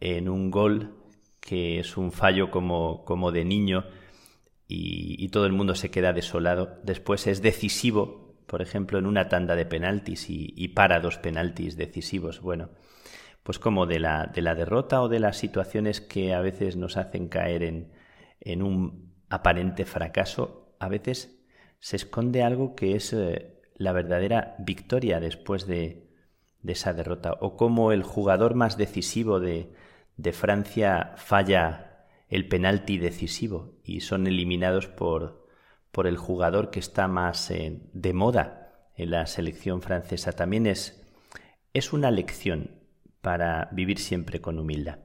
en 0.00 0.28
un 0.28 0.50
gol 0.50 0.94
que 1.40 1.80
es 1.80 1.96
un 1.96 2.12
fallo 2.12 2.50
como, 2.50 3.04
como 3.04 3.32
de 3.32 3.44
niño 3.44 3.86
y, 4.70 5.28
todo 5.30 5.46
el 5.46 5.52
mundo 5.52 5.74
se 5.74 5.90
queda 5.90 6.12
desolado. 6.12 6.78
Después 6.82 7.26
es 7.26 7.40
decisivo, 7.40 8.36
por 8.46 8.60
ejemplo, 8.60 8.98
en 8.98 9.06
una 9.06 9.28
tanda 9.28 9.56
de 9.56 9.64
penaltis 9.64 10.26
y, 10.28 10.68
para 10.68 11.00
dos 11.00 11.16
penaltis 11.16 11.78
decisivos. 11.78 12.42
Bueno, 12.42 12.68
pues 13.42 13.58
como 13.58 13.86
de 13.86 13.98
la, 13.98 14.26
de 14.26 14.42
la 14.42 14.54
derrota 14.54 15.00
o 15.00 15.08
de 15.08 15.20
las 15.20 15.38
situaciones 15.38 16.02
que 16.02 16.34
a 16.34 16.40
veces 16.40 16.76
nos 16.76 16.98
hacen 16.98 17.28
caer 17.28 17.62
en, 17.62 17.92
en 18.40 18.62
un 18.62 19.14
aparente 19.30 19.86
fracaso, 19.86 20.76
a 20.78 20.88
veces 20.88 21.40
se 21.78 21.96
esconde 21.96 22.42
algo 22.42 22.74
que 22.74 22.94
es 22.94 23.14
eh, 23.14 23.57
la 23.78 23.92
verdadera 23.92 24.56
victoria 24.58 25.20
después 25.20 25.66
de, 25.66 26.06
esa 26.66 26.92
derrota, 26.92 27.38
o 27.40 27.56
cómo 27.56 27.92
el 27.92 28.02
jugador 28.02 28.54
más 28.54 28.76
decisivo 28.76 29.40
de, 29.40 29.72
Francia 30.32 31.14
falla 31.16 32.06
el 32.28 32.48
penalti 32.48 32.98
decisivo 32.98 33.78
y 33.84 34.00
son 34.00 34.26
eliminados 34.26 34.88
por, 34.88 35.46
por 35.92 36.06
el 36.06 36.18
jugador 36.18 36.70
que 36.70 36.80
está 36.80 37.08
más 37.08 37.50
eh, 37.50 37.80
de 37.92 38.12
moda 38.12 38.90
en 38.96 39.12
la 39.12 39.26
selección 39.26 39.80
francesa. 39.80 40.32
También 40.32 40.66
es, 40.66 41.02
es 41.72 41.92
una 41.92 42.10
lección 42.10 42.82
para 43.22 43.68
vivir 43.72 43.98
siempre 43.98 44.40
con 44.40 44.58
humildad. 44.58 44.98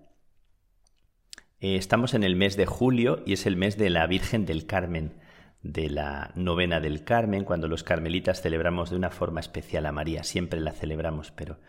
Eh, 1.59 1.75
estamos 1.75 2.13
en 2.13 2.23
el 2.23 2.35
mes 2.35 2.57
de 2.57 2.65
julio 2.65 3.21
y 3.25 3.33
es 3.33 3.45
el 3.45 3.55
mes 3.55 3.77
de 3.77 3.89
la 3.89 4.05
Virgen 4.07 4.45
del 4.45 4.65
Carmen 4.65 5.13
de 5.63 5.89
la 5.89 6.31
novena 6.35 6.81
del 6.81 7.05
Carmen, 7.05 7.45
cuando 7.45 7.69
los 7.69 7.83
carmelitas 7.83 8.41
celebramos 8.41 8.89
de 8.89 8.97
una 8.97 9.09
forma 9.09 9.39
especial 9.39 9.85
a 9.85 9.91
María, 9.91 10.23
siempre 10.23 10.59
la 10.59 10.73
celebramos, 10.73 11.31
pero... 11.31 11.59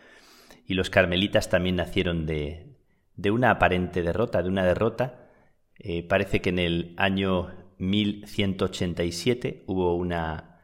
Y 0.67 0.73
los 0.73 0.89
carmelitas 0.89 1.49
también 1.49 1.75
nacieron 1.75 2.25
de, 2.25 2.75
de 3.15 3.31
una 3.31 3.51
aparente 3.51 4.01
derrota, 4.01 4.41
de 4.41 4.49
una 4.49 4.65
derrota. 4.65 5.29
Eh, 5.77 6.03
parece 6.03 6.41
que 6.41 6.49
en 6.49 6.59
el 6.59 6.95
año 6.97 7.53
1187 7.77 9.63
hubo 9.67 9.95
una, 9.95 10.59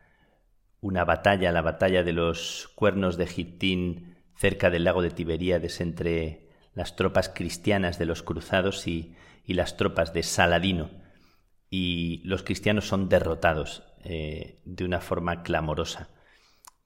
una 0.81 1.05
batalla, 1.05 1.51
la 1.51 1.61
batalla 1.61 2.03
de 2.03 2.13
los 2.13 2.71
cuernos 2.75 3.15
de 3.17 3.27
Gitín 3.27 4.15
cerca 4.35 4.71
del 4.71 4.85
lago 4.85 5.03
de 5.03 5.11
Tiberíades 5.11 5.81
entre 5.81 6.49
las 6.73 6.95
tropas 6.95 7.29
cristianas 7.29 7.99
de 7.99 8.07
los 8.07 8.23
cruzados 8.23 8.87
y, 8.87 9.15
y 9.45 9.53
las 9.53 9.77
tropas 9.77 10.13
de 10.13 10.23
Saladino 10.23 10.89
y 11.71 12.21
los 12.25 12.43
cristianos 12.43 12.87
son 12.87 13.09
derrotados 13.09 13.83
eh, 14.03 14.59
de 14.65 14.83
una 14.83 14.99
forma 14.99 15.41
clamorosa. 15.41 16.09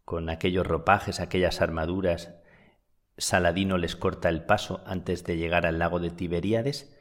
Con 0.06 0.30
aquellos 0.30 0.66
ropajes, 0.66 1.20
aquellas 1.20 1.60
armaduras, 1.60 2.36
Saladino 3.18 3.80
les 3.80 3.96
corta 3.96 4.30
el 4.30 4.46
paso 4.46 4.84
antes 4.86 5.24
de 5.24 5.38
llegar 5.38 5.66
al 5.66 5.80
lago 5.80 6.00
de 6.00 6.12
Tiberíades 6.12 6.96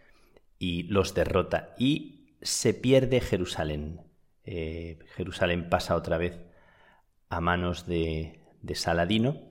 y 0.59 0.85
los 0.85 1.15
derrota 1.15 1.75
y 1.79 2.37
se 2.41 2.73
pierde 2.73 3.21
Jerusalén. 3.21 4.01
Eh, 4.45 4.99
Jerusalén 5.15 5.69
pasa 5.69 5.95
otra 5.95 6.17
vez 6.17 6.41
a 7.29 7.41
manos 7.43 7.87
de, 7.87 8.41
Saladino 8.75 9.43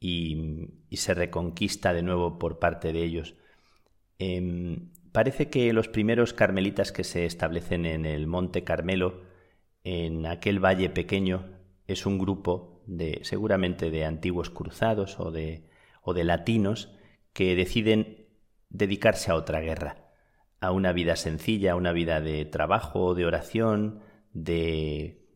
y, 0.00 0.70
se 0.92 1.12
reconquista 1.12 1.92
de 1.92 2.02
nuevo 2.02 2.38
por 2.38 2.58
parte 2.58 2.94
de 2.94 3.02
ellos. 3.02 3.34
Em, 4.18 4.90
Parece 5.12 5.50
que 5.50 5.72
los 5.74 5.88
primeros 5.88 6.32
carmelitas 6.32 6.90
que 6.90 7.04
se 7.04 7.26
establecen 7.26 7.84
en 7.84 8.06
el 8.06 8.26
Monte 8.26 8.64
Carmelo, 8.64 9.22
en 9.84 10.26
aquel 10.26 10.58
valle 10.58 10.88
pequeño, 10.88 11.50
es 11.86 12.06
un 12.06 12.18
grupo 12.18 12.82
de 12.86 13.20
seguramente 13.22 13.90
de 13.90 14.04
antiguos 14.04 14.50
cruzados 14.50 15.20
o 15.20 15.30
de, 15.30 15.68
o 16.02 16.14
de 16.14 16.24
latinos 16.24 16.94
que 17.32 17.54
deciden 17.54 18.26
dedicarse 18.70 19.30
a 19.30 19.34
otra 19.34 19.60
guerra, 19.60 20.12
a 20.60 20.72
una 20.72 20.92
vida 20.92 21.16
sencilla, 21.16 21.72
a 21.72 21.76
una 21.76 21.92
vida 21.92 22.20
de 22.20 22.44
trabajo, 22.46 23.14
de 23.14 23.26
oración, 23.26 24.00
de 24.32 25.26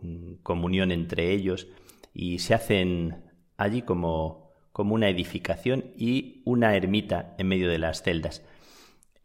mm, 0.00 0.36
comunión 0.42 0.92
entre 0.92 1.32
ellos 1.32 1.68
y 2.14 2.38
se 2.38 2.54
hacen 2.54 3.24
allí 3.58 3.82
como, 3.82 4.52
como 4.72 4.94
una 4.94 5.10
edificación 5.10 5.92
y 5.96 6.42
una 6.46 6.74
ermita 6.74 7.34
en 7.38 7.48
medio 7.48 7.68
de 7.68 7.78
las 7.78 8.02
celdas. 8.02 8.42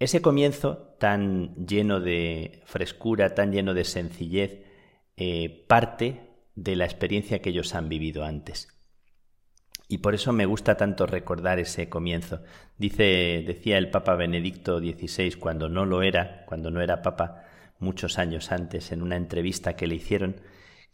Ese 0.01 0.23
comienzo 0.23 0.95
tan 0.97 1.53
lleno 1.67 1.99
de 1.99 2.63
frescura, 2.65 3.35
tan 3.35 3.51
lleno 3.51 3.75
de 3.75 3.83
sencillez, 3.83 4.63
eh, 5.15 5.63
parte 5.67 6.21
de 6.55 6.75
la 6.75 6.85
experiencia 6.85 7.39
que 7.39 7.51
ellos 7.51 7.75
han 7.75 7.87
vivido 7.87 8.23
antes. 8.23 8.81
Y 9.87 9.99
por 9.99 10.15
eso 10.15 10.33
me 10.33 10.47
gusta 10.47 10.75
tanto 10.75 11.05
recordar 11.05 11.59
ese 11.59 11.87
comienzo. 11.87 12.41
Dice, 12.79 13.43
decía 13.45 13.77
el 13.77 13.91
Papa 13.91 14.15
Benedicto 14.15 14.79
XVI 14.79 15.33
cuando 15.33 15.69
no 15.69 15.85
lo 15.85 16.01
era, 16.01 16.45
cuando 16.47 16.71
no 16.71 16.81
era 16.81 17.03
Papa, 17.03 17.43
muchos 17.77 18.17
años 18.17 18.51
antes, 18.51 18.91
en 18.91 19.03
una 19.03 19.17
entrevista 19.17 19.75
que 19.75 19.85
le 19.85 19.93
hicieron, 19.93 20.41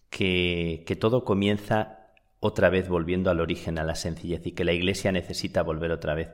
que, 0.10 0.84
que 0.86 0.98
todo 0.98 1.24
comienza 1.24 2.10
otra 2.42 2.70
vez 2.70 2.90
volviendo 2.90 3.32
al 3.32 3.40
origen, 3.40 3.80
a 3.80 3.86
la 3.86 3.96
sencillez, 3.96 4.46
y 4.46 4.52
que 4.52 4.66
la 4.66 4.74
Iglesia 4.74 5.14
necesita 5.14 5.64
volver 5.64 5.94
otra 5.94 6.14
vez 6.14 6.28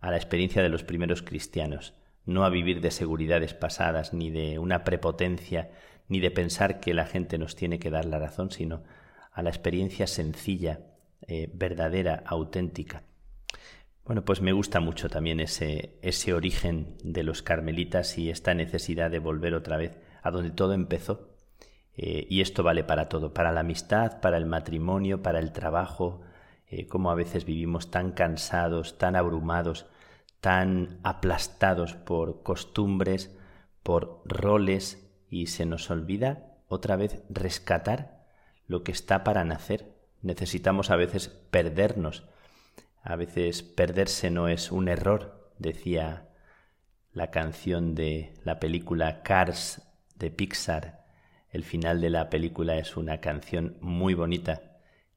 a 0.00 0.10
la 0.10 0.16
experiencia 0.16 0.62
de 0.62 0.70
los 0.70 0.84
primeros 0.84 1.20
cristianos, 1.20 1.92
no 2.26 2.44
a 2.44 2.50
vivir 2.50 2.80
de 2.80 2.90
seguridades 2.90 3.54
pasadas, 3.54 4.12
ni 4.12 4.30
de 4.30 4.58
una 4.58 4.84
prepotencia, 4.84 5.70
ni 6.08 6.20
de 6.20 6.30
pensar 6.30 6.80
que 6.80 6.94
la 6.94 7.06
gente 7.06 7.38
nos 7.38 7.56
tiene 7.56 7.78
que 7.78 7.90
dar 7.90 8.04
la 8.04 8.18
razón, 8.18 8.50
sino 8.50 8.82
a 9.32 9.42
la 9.42 9.50
experiencia 9.50 10.06
sencilla, 10.06 10.80
eh, 11.26 11.50
verdadera, 11.52 12.22
auténtica. 12.26 13.02
Bueno, 14.04 14.24
pues 14.24 14.42
me 14.42 14.52
gusta 14.52 14.80
mucho 14.80 15.08
también 15.08 15.40
ese, 15.40 15.98
ese 16.02 16.34
origen 16.34 16.96
de 17.02 17.22
los 17.22 17.42
carmelitas 17.42 18.18
y 18.18 18.28
esta 18.28 18.52
necesidad 18.52 19.10
de 19.10 19.18
volver 19.18 19.54
otra 19.54 19.78
vez 19.78 19.98
a 20.22 20.30
donde 20.30 20.50
todo 20.50 20.74
empezó. 20.74 21.30
Eh, 21.96 22.26
y 22.28 22.40
esto 22.40 22.62
vale 22.62 22.84
para 22.84 23.08
todo, 23.08 23.32
para 23.32 23.52
la 23.52 23.60
amistad, 23.60 24.20
para 24.20 24.36
el 24.36 24.46
matrimonio, 24.46 25.22
para 25.22 25.38
el 25.38 25.52
trabajo, 25.52 26.20
eh, 26.66 26.86
como 26.86 27.10
a 27.10 27.14
veces 27.14 27.44
vivimos 27.44 27.90
tan 27.90 28.12
cansados, 28.12 28.98
tan 28.98 29.16
abrumados, 29.16 29.86
tan 30.44 31.00
aplastados 31.04 31.94
por 31.94 32.42
costumbres, 32.42 33.34
por 33.82 34.20
roles, 34.26 35.10
y 35.30 35.46
se 35.46 35.64
nos 35.64 35.90
olvida 35.90 36.58
otra 36.68 36.96
vez 36.96 37.22
rescatar 37.30 38.26
lo 38.66 38.84
que 38.84 38.92
está 38.92 39.24
para 39.24 39.42
nacer. 39.44 39.94
Necesitamos 40.20 40.90
a 40.90 40.96
veces 40.96 41.28
perdernos. 41.28 42.28
A 43.02 43.16
veces 43.16 43.62
perderse 43.62 44.28
no 44.28 44.48
es 44.48 44.70
un 44.70 44.88
error, 44.88 45.50
decía 45.58 46.28
la 47.14 47.30
canción 47.30 47.94
de 47.94 48.34
la 48.44 48.60
película 48.60 49.22
Cars 49.22 49.80
de 50.14 50.30
Pixar. 50.30 51.06
El 51.48 51.64
final 51.64 52.02
de 52.02 52.10
la 52.10 52.28
película 52.28 52.76
es 52.76 52.98
una 52.98 53.22
canción 53.22 53.78
muy 53.80 54.12
bonita 54.12 54.60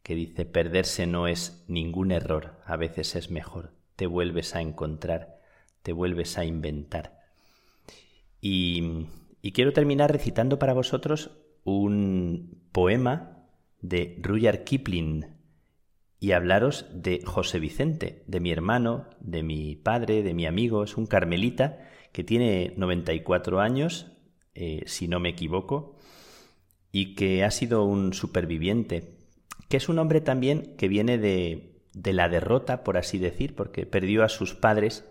que 0.04 0.16
dice 0.16 0.46
perderse 0.46 1.06
no 1.06 1.28
es 1.28 1.66
ningún 1.68 2.14
error, 2.14 2.62
a 2.64 2.78
veces 2.78 3.18
es 3.18 3.30
mejor, 3.30 3.74
te 3.98 4.08
vuelves 4.08 4.56
a 4.56 4.62
encontrar, 4.62 5.42
te 5.82 5.92
vuelves 5.92 6.38
a 6.38 6.46
inventar. 6.46 7.20
Y 8.40 9.08
y 9.48 9.54
quiero 9.54 9.72
terminar 9.72 10.12
recitando 10.12 10.60
para 10.60 10.74
vosotros 10.74 11.32
un 11.64 12.64
poema 12.74 13.46
de 13.82 14.20
Rudyard 14.22 14.66
Kipling 14.66 15.26
y 16.20 16.32
hablaros 16.34 16.86
de 16.92 17.22
José 17.24 17.60
Vicente, 17.60 18.24
de 18.28 18.42
mi 18.42 18.52
hermano, 18.52 19.06
de 19.22 19.44
mi 19.44 19.78
padre, 19.78 20.22
de 20.22 20.34
mi 20.34 20.48
amigo. 20.48 20.84
Es 20.84 20.98
un 20.98 21.06
carmelita 21.06 21.80
que 22.12 22.26
tiene 22.26 22.74
94 22.76 23.62
años, 23.62 24.12
eh, 24.54 24.82
si 24.86 25.08
no 25.08 25.22
me 25.22 25.30
equivoco, 25.30 25.96
y 26.92 27.16
que 27.16 27.46
ha 27.46 27.52
sido 27.52 27.86
un 27.86 28.14
superviviente, 28.14 29.18
que 29.70 29.78
es 29.78 29.88
un 29.88 29.98
hombre 30.00 30.20
también 30.20 30.76
que 30.78 30.88
viene 30.88 31.18
de, 31.18 31.67
de 31.98 32.14
la 32.14 32.30
derrota, 32.30 32.84
por 32.84 32.98
así 32.98 33.18
decir, 33.18 33.56
porque 33.56 33.88
perdió 33.88 34.24
a 34.24 34.30
sus 34.30 34.54
padres 34.54 35.10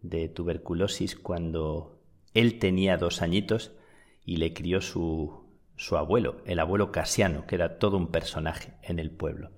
de 0.00 0.28
tuberculosis 0.28 1.16
cuando 1.16 1.98
él 2.32 2.58
tenía 2.58 2.96
dos 2.96 3.20
añitos 3.20 3.72
y 4.24 4.38
le 4.38 4.54
crió 4.54 4.80
su, 4.80 5.44
su 5.76 5.98
abuelo, 5.98 6.40
el 6.46 6.60
abuelo 6.60 6.92
Casiano, 6.92 7.46
que 7.46 7.56
era 7.56 7.78
todo 7.78 7.98
un 7.98 8.08
personaje 8.08 8.72
en 8.82 8.98
el 8.98 9.10
pueblo. 9.10 9.50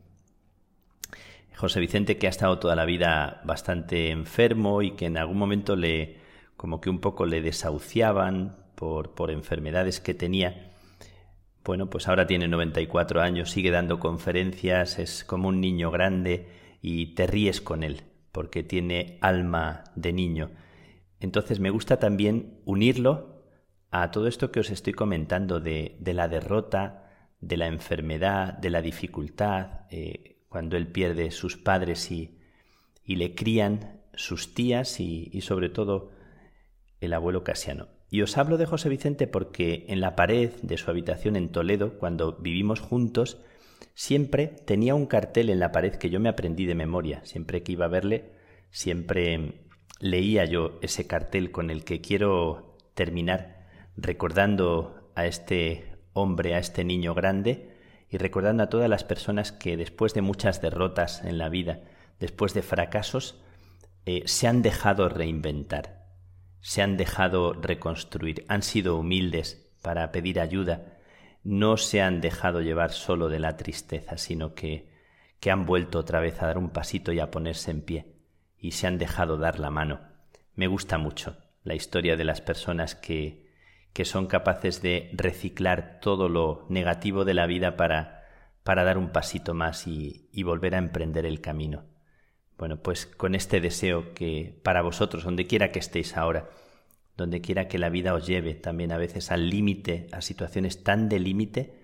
José 1.55 1.79
Vicente, 1.79 2.19
que 2.19 2.27
ha 2.27 2.31
estado 2.31 2.59
toda 2.59 2.75
la 2.75 2.85
vida 2.85 3.41
bastante 3.45 4.11
enfermo 4.11 4.83
y 4.83 4.91
que 4.91 5.07
en 5.07 5.17
algún 5.19 5.39
momento 5.39 5.77
le, 5.77 6.17
como 6.57 6.81
que 6.81 6.91
un 6.91 7.01
poco 7.01 7.27
le 7.27 7.43
desahuciaban 7.43 8.57
por, 8.75 9.15
por 9.15 9.31
enfermedades 9.31 10.01
que 10.01 10.15
tenía. 10.15 10.73
Bueno, 11.67 11.91
pues 11.91 12.09
ahora 12.09 12.27
tiene 12.27 12.49
94 12.49 13.21
años, 13.21 13.51
sigue 13.51 13.71
dando 13.71 14.01
conferencias, 14.01 14.99
es 14.99 15.25
como 15.25 15.49
un 15.49 15.61
niño 15.61 15.91
grande 15.91 16.49
y 16.81 17.15
te 17.15 17.27
ríes 17.27 17.61
con 17.61 17.83
él, 17.83 18.05
porque 18.33 18.63
tiene 18.63 19.19
alma 19.21 19.85
de 19.95 20.15
niño 20.15 20.51
entonces 21.21 21.61
me 21.61 21.71
gusta 21.71 21.99
también 21.99 22.61
unirlo 22.65 23.43
a 23.91 24.11
todo 24.11 24.27
esto 24.27 24.51
que 24.51 24.61
os 24.61 24.71
estoy 24.71 24.93
comentando 24.93 25.61
de, 25.61 25.97
la 26.05 26.29
derrota, 26.29 27.33
de 27.41 27.57
la 27.57 27.67
enfermedad, 27.67 28.55
de 28.55 28.71
la 28.71 28.83
dificultad, 28.83 29.87
eh, 29.91 30.45
cuando 30.49 30.77
él 30.77 30.89
pierde 30.89 31.31
sus 31.31 31.57
padres 31.57 32.11
y, 32.11 32.39
y 33.05 33.17
le 33.17 33.35
crían 33.35 34.03
sus 34.15 34.55
tías 34.55 35.01
y, 35.01 35.31
y, 35.33 35.43
sobre 35.43 35.69
todo 35.69 36.11
el 37.01 37.13
abuelo 37.13 37.45
Casiano. 37.45 37.89
Y 38.11 38.23
os 38.23 38.37
hablo 38.39 38.57
de 38.57 38.67
José 38.67 38.89
Vicente 38.89 39.27
porque 39.27 39.85
en 39.89 40.01
la 40.01 40.15
pared 40.15 40.51
de 40.63 40.79
su 40.79 40.91
habitación 40.91 41.37
en 41.37 41.51
Toledo, 41.51 41.99
cuando 41.99 42.37
vivimos 42.37 42.81
juntos, 42.81 43.39
siempre 43.95 44.47
tenía 44.47 44.95
un 44.95 45.07
cartel 45.07 45.51
en 45.51 45.59
la 45.59 45.73
pared 45.73 45.95
que 45.95 46.11
yo 46.11 46.21
me 46.21 46.29
aprendí 46.29 46.67
de 46.67 46.75
memoria. 46.75 47.25
Siempre 47.25 47.63
que 47.63 47.73
iba 47.73 47.87
a 47.87 47.89
verle, 47.89 48.33
siempre 48.71 49.61
leía 49.99 50.45
yo 50.45 50.79
ese 50.83 51.07
cartel 51.07 51.51
con 51.51 51.71
el 51.71 51.85
que 51.85 52.01
quiero 52.01 52.77
terminar 52.95 53.67
recordando 53.97 55.11
a 55.15 55.27
este 55.27 55.97
hombre, 56.13 56.55
a 56.55 56.59
este 56.59 56.85
niño 56.85 57.15
grande 57.15 57.77
y 58.11 58.19
recordando 58.19 58.63
a 58.63 58.69
todas 58.69 58.89
las 58.89 59.05
personas 59.05 59.53
que 59.53 59.77
después 59.77 60.15
de 60.15 60.23
muchas 60.23 60.61
derrotas 60.61 61.25
en 61.25 61.39
la 61.39 61.49
vida, 61.49 61.81
después 62.21 62.55
de 62.55 62.63
fracasos, 62.63 63.41
eh, 64.05 64.23
se 64.27 64.47
han 64.47 64.63
dejado 64.63 65.09
reinventar, 65.09 66.06
se 66.61 66.83
han 66.83 66.97
dejado 66.97 67.53
reconstruir, 67.53 68.45
han 68.49 68.63
sido 68.63 68.97
humildes 68.97 69.73
para 69.83 70.11
pedir 70.13 70.41
ayuda, 70.41 70.99
no 71.45 71.77
se 71.77 72.03
han 72.03 72.21
dejado 72.21 72.61
llevar 72.61 72.91
solo 72.91 73.29
de 73.29 73.39
la 73.39 73.57
tristeza, 73.57 74.19
sino 74.19 74.55
que, 74.55 74.89
que 75.39 75.51
han 75.51 75.65
vuelto 75.65 75.99
otra 75.99 76.21
vez 76.21 76.43
a 76.43 76.47
dar 76.47 76.59
un 76.59 76.71
pasito 76.71 77.13
y 77.13 77.21
a 77.21 77.31
ponerse 77.31 77.71
en 77.71 77.83
pie 77.83 78.17
y 78.59 78.73
se 78.73 78.87
han 78.87 78.99
dejado 78.99 79.37
dar 79.37 79.61
la 79.61 79.71
mano. 79.71 80.01
Me 80.55 80.67
gusta 80.67 80.99
mucho 80.99 81.37
la 81.63 81.75
historia 81.75 82.17
de 82.17 82.25
las 82.25 82.41
personas 82.41 82.95
que, 82.95 83.47
que 83.93 84.05
son 84.05 84.27
capaces 84.27 84.83
de 84.83 85.11
reciclar 85.13 86.01
todo 86.01 86.29
lo 86.29 86.67
negativo 86.69 87.25
de 87.25 87.35
la 87.35 87.47
vida 87.47 87.77
para, 87.77 88.25
para 88.63 88.85
dar 88.85 88.99
un 88.99 89.11
pasito 89.11 89.55
más 89.55 89.87
y, 89.87 90.29
y 90.33 90.43
volver 90.43 90.75
a 90.75 90.79
emprender 90.79 91.27
el 91.27 91.41
camino. 91.41 91.85
Bueno, 92.59 92.79
pues 92.83 93.07
con 93.07 93.35
este 93.35 93.61
deseo 93.61 94.15
que 94.15 94.59
para 94.63 94.83
vosotros, 94.83 95.25
donde 95.25 95.47
quiera 95.47 95.73
que 95.73 95.79
estéis 95.79 96.17
ahora, 96.17 96.49
donde 97.17 97.41
quiera 97.41 97.69
que 97.69 97.79
la 97.79 97.91
vida 97.91 98.15
os 98.15 98.27
lleve 98.27 98.55
también 98.55 98.93
a 98.93 98.99
veces 98.99 99.31
al 99.31 99.51
límite, 99.51 100.07
a 100.13 100.23
situaciones 100.23 100.83
tan 100.83 101.09
de 101.09 101.19
límite, 101.19 101.83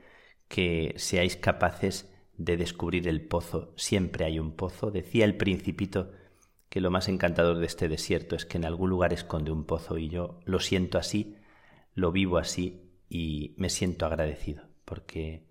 que 0.49 0.95
seáis 0.97 1.37
capaces 1.37 2.11
de 2.37 2.57
descubrir 2.57 3.09
el 3.09 3.23
pozo. 3.23 3.73
Siempre 3.77 4.25
hay 4.25 4.39
un 4.39 4.53
pozo. 4.53 4.91
Decía 4.91 5.25
el 5.25 5.37
principito 5.37 6.13
que 6.69 6.81
lo 6.81 6.91
más 6.91 7.09
encantador 7.09 7.59
de 7.59 7.67
este 7.67 7.89
desierto 7.89 8.35
es 8.37 8.47
que 8.47 8.59
en 8.59 8.65
algún 8.65 8.91
lugar 8.91 9.13
esconde 9.13 9.51
un 9.51 9.65
pozo 9.65 9.99
y 9.99 10.09
yo 10.09 10.41
lo 10.45 10.59
siento 10.59 10.99
así, 10.99 11.37
lo 11.95 12.13
vivo 12.13 12.39
así 12.39 12.91
y 13.09 13.55
me 13.59 13.69
siento 13.69 14.07
agradecido 14.07 14.65
porque 14.87 15.45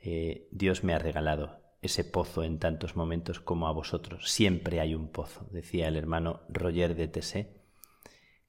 eh, 0.00 0.48
Dios 0.52 0.84
me 0.84 0.94
ha 0.94 0.98
regalado 0.98 1.59
ese 1.82 2.04
pozo 2.04 2.42
en 2.44 2.58
tantos 2.58 2.96
momentos 2.96 3.40
como 3.40 3.66
a 3.68 3.72
vosotros. 3.72 4.30
Siempre 4.30 4.80
hay 4.80 4.94
un 4.94 5.08
pozo, 5.08 5.48
decía 5.50 5.88
el 5.88 5.96
hermano 5.96 6.42
Roger 6.48 6.94
de 6.94 7.08
Tessé, 7.08 7.62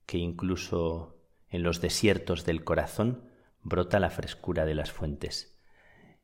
que 0.05 0.17
incluso 0.17 1.17
en 1.49 1.63
los 1.63 1.81
desiertos 1.81 2.45
del 2.45 2.63
corazón 2.63 3.29
brota 3.61 3.99
la 3.99 4.09
frescura 4.09 4.65
de 4.65 4.75
las 4.75 4.91
fuentes. 4.91 5.59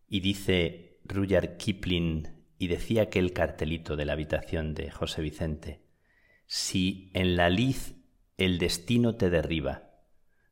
Y 0.08 0.20
dice 0.20 1.00
Rudyard 1.06 1.58
Kipling, 1.58 2.38
y 2.60 2.68
decía 2.68 3.04
aquel 3.04 3.34
cartelito 3.34 3.96
de 3.96 4.06
la 4.06 4.14
habitación 4.14 4.74
de 4.74 4.90
José 4.90 5.22
Vicente, 5.22 5.84
si 6.48 7.12
en 7.14 7.36
la 7.36 7.50
lid 7.50 7.76
el 8.38 8.58
destino 8.58 9.16
te 9.16 9.30
derriba, 9.30 9.92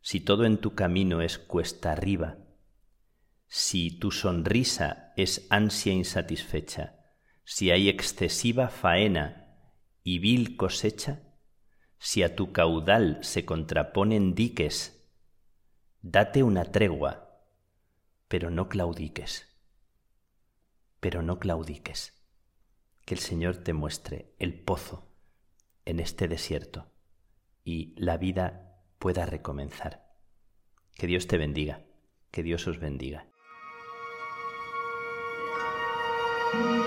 si 0.02 0.20
todo 0.20 0.46
en 0.46 0.58
tu 0.58 0.76
camino 0.76 1.22
es 1.22 1.40
cuesta 1.40 1.92
arriba, 1.92 2.38
si 3.48 3.92
tu 3.98 4.12
sonrisa 4.12 5.05
es 5.18 5.48
ansia 5.50 5.94
insatisfecha, 5.94 7.00
si 7.44 7.72
hay 7.72 7.90
excesiva 7.90 8.70
faena 8.70 9.60
y 10.04 10.20
vil 10.20 10.58
cosecha, 10.58 11.22
si 12.00 12.24
a 12.24 12.36
tu 12.36 12.52
caudal 12.52 13.20
se 13.22 13.46
contraponen 13.46 14.36
diques, 14.36 15.10
date 16.02 16.44
una 16.44 16.66
tregua, 16.66 17.44
pero 18.28 18.50
no 18.50 18.70
claudiques. 18.70 19.52
pero 21.00 21.22
no 21.22 21.38
claudiques. 21.38 22.14
Que 23.06 23.14
el 23.14 23.20
Señor 23.20 23.58
te 23.58 23.74
muestre 23.74 24.34
el 24.40 24.60
pozo 24.60 25.16
en 25.86 26.00
este 26.00 26.28
desierto 26.28 26.92
y 27.64 27.94
la 27.96 28.18
vida 28.18 28.82
pueda 28.98 29.28
recomenzar. 29.28 30.04
Que 30.96 31.06
Dios 31.06 31.28
te 31.28 31.38
bendiga, 31.38 31.86
que 32.32 32.42
Dios 32.42 32.66
os 32.66 32.80
bendiga. 32.80 33.30
thank 36.52 36.70
you 36.70 36.85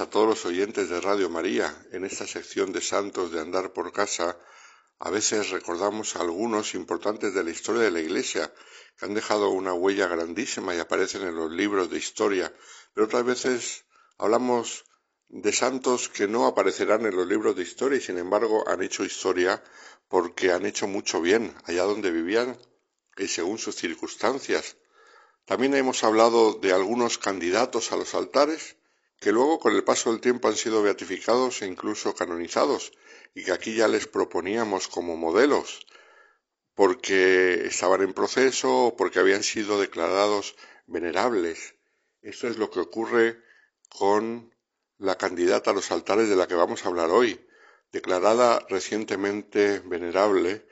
a 0.00 0.10
todos 0.10 0.28
los 0.28 0.44
oyentes 0.44 0.90
de 0.90 1.00
Radio 1.00 1.30
María. 1.30 1.74
En 1.92 2.04
esta 2.04 2.26
sección 2.26 2.72
de 2.72 2.80
Santos 2.80 3.32
de 3.32 3.40
Andar 3.40 3.72
por 3.72 3.92
Casa, 3.92 4.38
a 4.98 5.10
veces 5.10 5.50
recordamos 5.50 6.16
algunos 6.16 6.74
importantes 6.74 7.32
de 7.32 7.42
la 7.42 7.50
historia 7.50 7.82
de 7.82 7.90
la 7.90 8.00
Iglesia, 8.00 8.52
que 8.98 9.06
han 9.06 9.14
dejado 9.14 9.48
una 9.50 9.72
huella 9.72 10.06
grandísima 10.06 10.74
y 10.74 10.80
aparecen 10.80 11.22
en 11.22 11.36
los 11.36 11.50
libros 11.50 11.88
de 11.88 11.98
historia, 11.98 12.52
pero 12.92 13.06
otras 13.06 13.24
veces 13.24 13.84
hablamos 14.18 14.84
de 15.28 15.52
santos 15.52 16.08
que 16.08 16.28
no 16.28 16.46
aparecerán 16.46 17.06
en 17.06 17.16
los 17.16 17.26
libros 17.26 17.56
de 17.56 17.62
historia 17.62 17.98
y 17.98 18.02
sin 18.02 18.18
embargo 18.18 18.68
han 18.68 18.82
hecho 18.82 19.04
historia 19.04 19.62
porque 20.08 20.52
han 20.52 20.66
hecho 20.66 20.86
mucho 20.86 21.20
bien 21.20 21.54
allá 21.64 21.84
donde 21.84 22.10
vivían 22.10 22.58
y 23.16 23.28
según 23.28 23.58
sus 23.58 23.76
circunstancias. 23.76 24.76
También 25.46 25.74
hemos 25.74 26.04
hablado 26.04 26.54
de 26.54 26.72
algunos 26.72 27.18
candidatos 27.18 27.92
a 27.92 27.96
los 27.96 28.14
altares 28.14 28.75
que 29.20 29.32
luego 29.32 29.58
con 29.58 29.74
el 29.74 29.84
paso 29.84 30.10
del 30.10 30.20
tiempo 30.20 30.48
han 30.48 30.56
sido 30.56 30.82
beatificados 30.82 31.62
e 31.62 31.66
incluso 31.66 32.14
canonizados, 32.14 32.92
y 33.34 33.44
que 33.44 33.52
aquí 33.52 33.74
ya 33.74 33.88
les 33.88 34.06
proponíamos 34.06 34.88
como 34.88 35.16
modelos, 35.16 35.86
porque 36.74 37.66
estaban 37.66 38.02
en 38.02 38.12
proceso 38.12 38.86
o 38.86 38.96
porque 38.96 39.18
habían 39.18 39.42
sido 39.42 39.80
declarados 39.80 40.56
venerables. 40.86 41.74
Esto 42.22 42.48
es 42.48 42.58
lo 42.58 42.70
que 42.70 42.80
ocurre 42.80 43.42
con 43.88 44.54
la 44.98 45.16
candidata 45.16 45.70
a 45.70 45.74
los 45.74 45.90
altares 45.90 46.28
de 46.28 46.36
la 46.36 46.46
que 46.46 46.54
vamos 46.54 46.84
a 46.84 46.88
hablar 46.88 47.10
hoy, 47.10 47.46
declarada 47.92 48.64
recientemente 48.68 49.80
venerable 49.80 50.66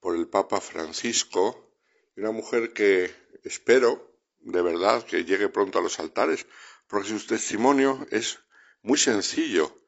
por 0.00 0.16
el 0.16 0.28
Papa 0.28 0.60
Francisco, 0.60 1.72
una 2.16 2.32
mujer 2.32 2.72
que 2.72 3.14
espero 3.44 4.16
de 4.40 4.62
verdad 4.62 5.04
que 5.04 5.24
llegue 5.24 5.48
pronto 5.48 5.78
a 5.78 5.82
los 5.82 5.98
altares, 5.98 6.46
porque 6.88 7.08
su 7.08 7.26
testimonio 7.26 8.06
es 8.10 8.40
muy 8.82 8.98
sencillo 8.98 9.82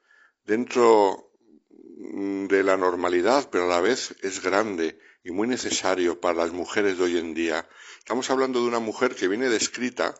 dentro 0.45 1.33
mm, 1.71 2.47
de 2.47 2.63
la 2.63 2.77
normalidad, 2.77 3.49
pero 3.51 3.65
a 3.65 3.69
la 3.77 3.81
vez 3.81 4.17
es 4.23 4.43
grande 4.43 4.99
y 5.23 5.31
muy 5.31 5.47
necesario 5.47 6.21
para 6.21 6.39
las 6.39 6.53
mujeres 6.53 6.99
de 6.99 7.05
hoy 7.05 7.19
en 7.19 7.35
día. 7.35 7.69
Estamos 7.99 8.31
hablando 8.31 8.61
de 8.61 8.69
una 8.69 8.81
mujer 8.81 9.15
que 9.15 9.29
viene 9.29 9.49
descrita 9.49 10.15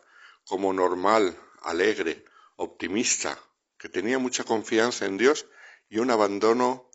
como 0.45 0.73
normal, 0.73 1.37
alegre, 1.63 2.25
optimista, 2.57 3.39
que 3.79 3.89
tenía 3.89 4.19
mucha 4.19 4.45
confianza 4.45 5.07
en 5.07 5.19
Dios 5.19 5.47
y 5.89 5.99
un 5.99 6.11
abandono 6.11 6.91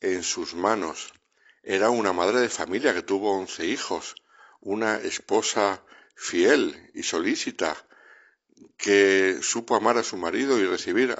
en 0.00 0.22
sus 0.22 0.54
manos. 0.54 1.12
Era 1.62 1.90
una 1.90 2.12
madre 2.12 2.40
de 2.40 2.48
familia 2.48 2.92
que 2.92 3.02
tuvo 3.02 3.38
once 3.38 3.66
hijos, 3.66 4.16
una 4.60 4.96
esposa 4.96 5.82
fiel 6.14 6.90
y 6.94 7.02
solícita, 7.02 7.76
que 8.76 9.38
supo 9.42 9.76
amar 9.76 9.98
a 9.98 10.02
su 10.02 10.16
marido 10.16 10.58
y 10.58 10.66
recibir 10.66 11.16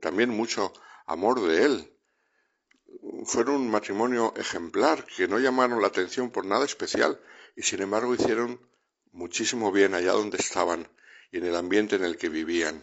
también 0.00 0.30
mucho 0.30 0.72
amor 1.06 1.40
de 1.42 1.64
él. 1.64 1.92
Fueron 3.24 3.56
un 3.56 3.70
matrimonio 3.70 4.34
ejemplar, 4.36 5.04
que 5.04 5.28
no 5.28 5.38
llamaron 5.38 5.80
la 5.80 5.88
atención 5.88 6.30
por 6.30 6.46
nada 6.46 6.64
especial 6.64 7.20
y 7.56 7.62
sin 7.62 7.82
embargo 7.82 8.14
hicieron 8.14 8.60
muchísimo 9.12 9.72
bien 9.72 9.94
allá 9.94 10.12
donde 10.12 10.38
estaban 10.38 10.88
y 11.30 11.38
en 11.38 11.46
el 11.46 11.56
ambiente 11.56 11.96
en 11.96 12.04
el 12.04 12.16
que 12.16 12.28
vivían. 12.28 12.82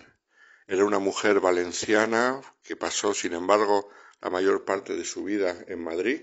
Era 0.67 0.85
una 0.85 0.99
mujer 0.99 1.39
valenciana 1.39 2.41
que 2.63 2.75
pasó, 2.75 3.13
sin 3.13 3.33
embargo, 3.33 3.89
la 4.21 4.29
mayor 4.29 4.65
parte 4.65 4.95
de 4.95 5.05
su 5.05 5.23
vida 5.23 5.55
en 5.67 5.83
Madrid, 5.83 6.21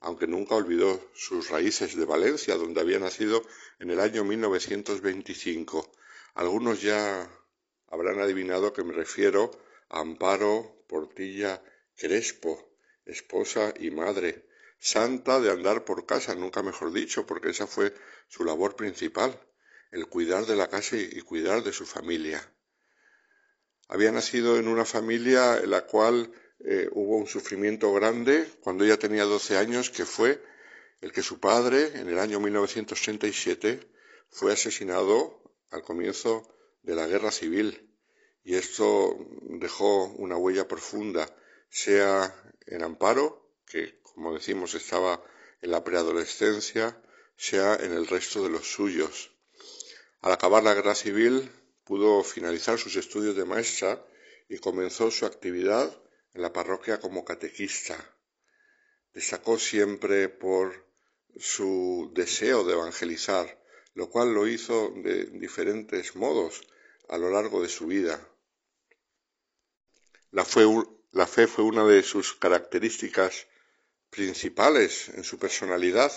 aunque 0.00 0.26
nunca 0.26 0.54
olvidó 0.54 1.00
sus 1.14 1.50
raíces 1.50 1.96
de 1.96 2.04
Valencia, 2.04 2.56
donde 2.56 2.80
había 2.80 2.98
nacido 2.98 3.44
en 3.78 3.90
el 3.90 4.00
año 4.00 4.24
1925 4.24 5.92
algunos 6.34 6.82
ya 6.82 7.30
habrán 7.88 8.20
adivinado 8.20 8.72
que 8.72 8.84
me 8.84 8.92
refiero 8.92 9.50
a 9.88 10.00
Amparo 10.00 10.84
Portilla 10.88 11.62
Crespo, 11.96 12.76
esposa 13.04 13.72
y 13.78 13.90
madre, 13.90 14.48
santa 14.78 15.40
de 15.40 15.50
andar 15.50 15.84
por 15.84 16.06
casa, 16.06 16.34
nunca 16.34 16.62
mejor 16.62 16.92
dicho, 16.92 17.24
porque 17.24 17.50
esa 17.50 17.66
fue 17.66 17.94
su 18.28 18.44
labor 18.44 18.76
principal, 18.76 19.40
el 19.92 20.08
cuidar 20.08 20.44
de 20.46 20.56
la 20.56 20.68
casa 20.68 20.96
y 20.96 21.20
cuidar 21.20 21.62
de 21.62 21.72
su 21.72 21.86
familia. 21.86 22.42
Había 23.88 24.10
nacido 24.10 24.58
en 24.58 24.66
una 24.66 24.84
familia 24.84 25.58
en 25.58 25.70
la 25.70 25.86
cual 25.86 26.32
eh, 26.60 26.88
hubo 26.92 27.16
un 27.16 27.26
sufrimiento 27.26 27.92
grande 27.92 28.50
cuando 28.60 28.84
ella 28.84 28.98
tenía 28.98 29.24
12 29.24 29.56
años, 29.56 29.90
que 29.90 30.04
fue 30.04 30.42
el 31.00 31.12
que 31.12 31.22
su 31.22 31.38
padre, 31.38 31.92
en 31.94 32.08
el 32.08 32.18
año 32.18 32.40
1937, 32.40 33.80
fue 34.30 34.52
asesinado 34.52 35.43
al 35.74 35.82
comienzo 35.82 36.48
de 36.82 36.94
la 36.94 37.06
guerra 37.06 37.30
civil 37.30 37.90
y 38.44 38.54
esto 38.56 39.16
dejó 39.42 40.04
una 40.04 40.36
huella 40.36 40.68
profunda, 40.68 41.26
sea 41.70 42.34
en 42.66 42.84
Amparo, 42.84 43.54
que 43.66 44.00
como 44.02 44.34
decimos 44.34 44.74
estaba 44.74 45.24
en 45.62 45.70
la 45.70 45.82
preadolescencia, 45.82 47.00
sea 47.36 47.74
en 47.76 47.92
el 47.92 48.06
resto 48.06 48.42
de 48.42 48.50
los 48.50 48.70
suyos. 48.70 49.32
Al 50.20 50.32
acabar 50.32 50.62
la 50.62 50.74
guerra 50.74 50.94
civil, 50.94 51.50
pudo 51.84 52.22
finalizar 52.22 52.78
sus 52.78 52.96
estudios 52.96 53.34
de 53.34 53.46
maestra 53.46 54.06
y 54.48 54.58
comenzó 54.58 55.10
su 55.10 55.26
actividad 55.26 55.90
en 56.34 56.42
la 56.42 56.52
parroquia 56.52 57.00
como 57.00 57.24
catequista. 57.24 57.96
Destacó 59.14 59.58
siempre 59.58 60.28
por 60.28 60.86
su 61.36 62.10
deseo 62.14 62.62
de 62.64 62.74
evangelizar, 62.74 63.63
lo 63.94 64.10
cual 64.10 64.34
lo 64.34 64.46
hizo 64.46 64.92
de 64.96 65.26
diferentes 65.26 66.16
modos 66.16 66.62
a 67.08 67.16
lo 67.16 67.30
largo 67.30 67.62
de 67.62 67.68
su 67.68 67.86
vida. 67.86 68.20
La 70.30 70.44
fe, 70.44 70.64
la 71.12 71.26
fe 71.26 71.46
fue 71.46 71.64
una 71.64 71.84
de 71.86 72.02
sus 72.02 72.34
características 72.34 73.46
principales 74.10 75.08
en 75.10 75.24
su 75.24 75.38
personalidad 75.38 76.10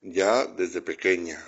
ya 0.00 0.46
desde 0.46 0.82
pequeña. 0.82 1.38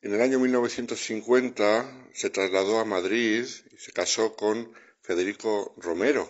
En 0.00 0.14
el 0.14 0.20
año 0.20 0.40
1950 0.40 2.10
se 2.12 2.30
trasladó 2.30 2.80
a 2.80 2.84
Madrid 2.84 3.46
y 3.70 3.76
se 3.78 3.92
casó 3.92 4.34
con 4.34 4.74
Federico 5.02 5.74
Romero. 5.76 6.28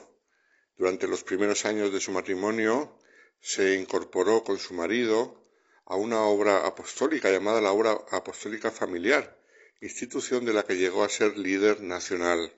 Durante 0.77 1.09
los 1.09 1.25
primeros 1.25 1.65
años 1.65 1.93
de 1.93 2.01
su 2.01 2.11
matrimonio 2.13 2.99
se 3.41 3.75
incorporó 3.77 4.45
con 4.45 4.59
su 4.59 4.75
marido 4.75 5.42
a 5.85 5.97
una 5.97 6.23
obra 6.23 6.67
apostólica 6.67 7.31
llamada 7.31 7.61
la 7.61 7.73
Obra 7.73 7.93
Apostólica 8.11 8.71
Familiar, 8.71 9.39
institución 9.81 10.45
de 10.45 10.53
la 10.53 10.65
que 10.65 10.77
llegó 10.77 11.03
a 11.05 11.09
ser 11.09 11.37
líder 11.37 11.81
nacional. 11.81 12.53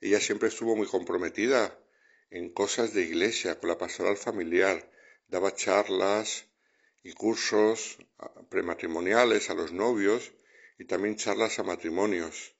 Ella 0.00 0.20
siempre 0.20 0.48
estuvo 0.48 0.74
muy 0.76 0.86
comprometida 0.86 1.78
en 2.30 2.50
cosas 2.52 2.94
de 2.94 3.02
iglesia, 3.02 3.58
con 3.58 3.68
la 3.68 3.78
pastoral 3.78 4.16
familiar, 4.16 4.90
daba 5.28 5.54
charlas 5.54 6.46
y 7.02 7.12
cursos 7.12 7.98
prematrimoniales 8.48 9.50
a 9.50 9.54
los 9.54 9.72
novios 9.72 10.32
y 10.78 10.86
también 10.86 11.16
charlas 11.16 11.58
a 11.58 11.62
matrimonios. 11.62 12.54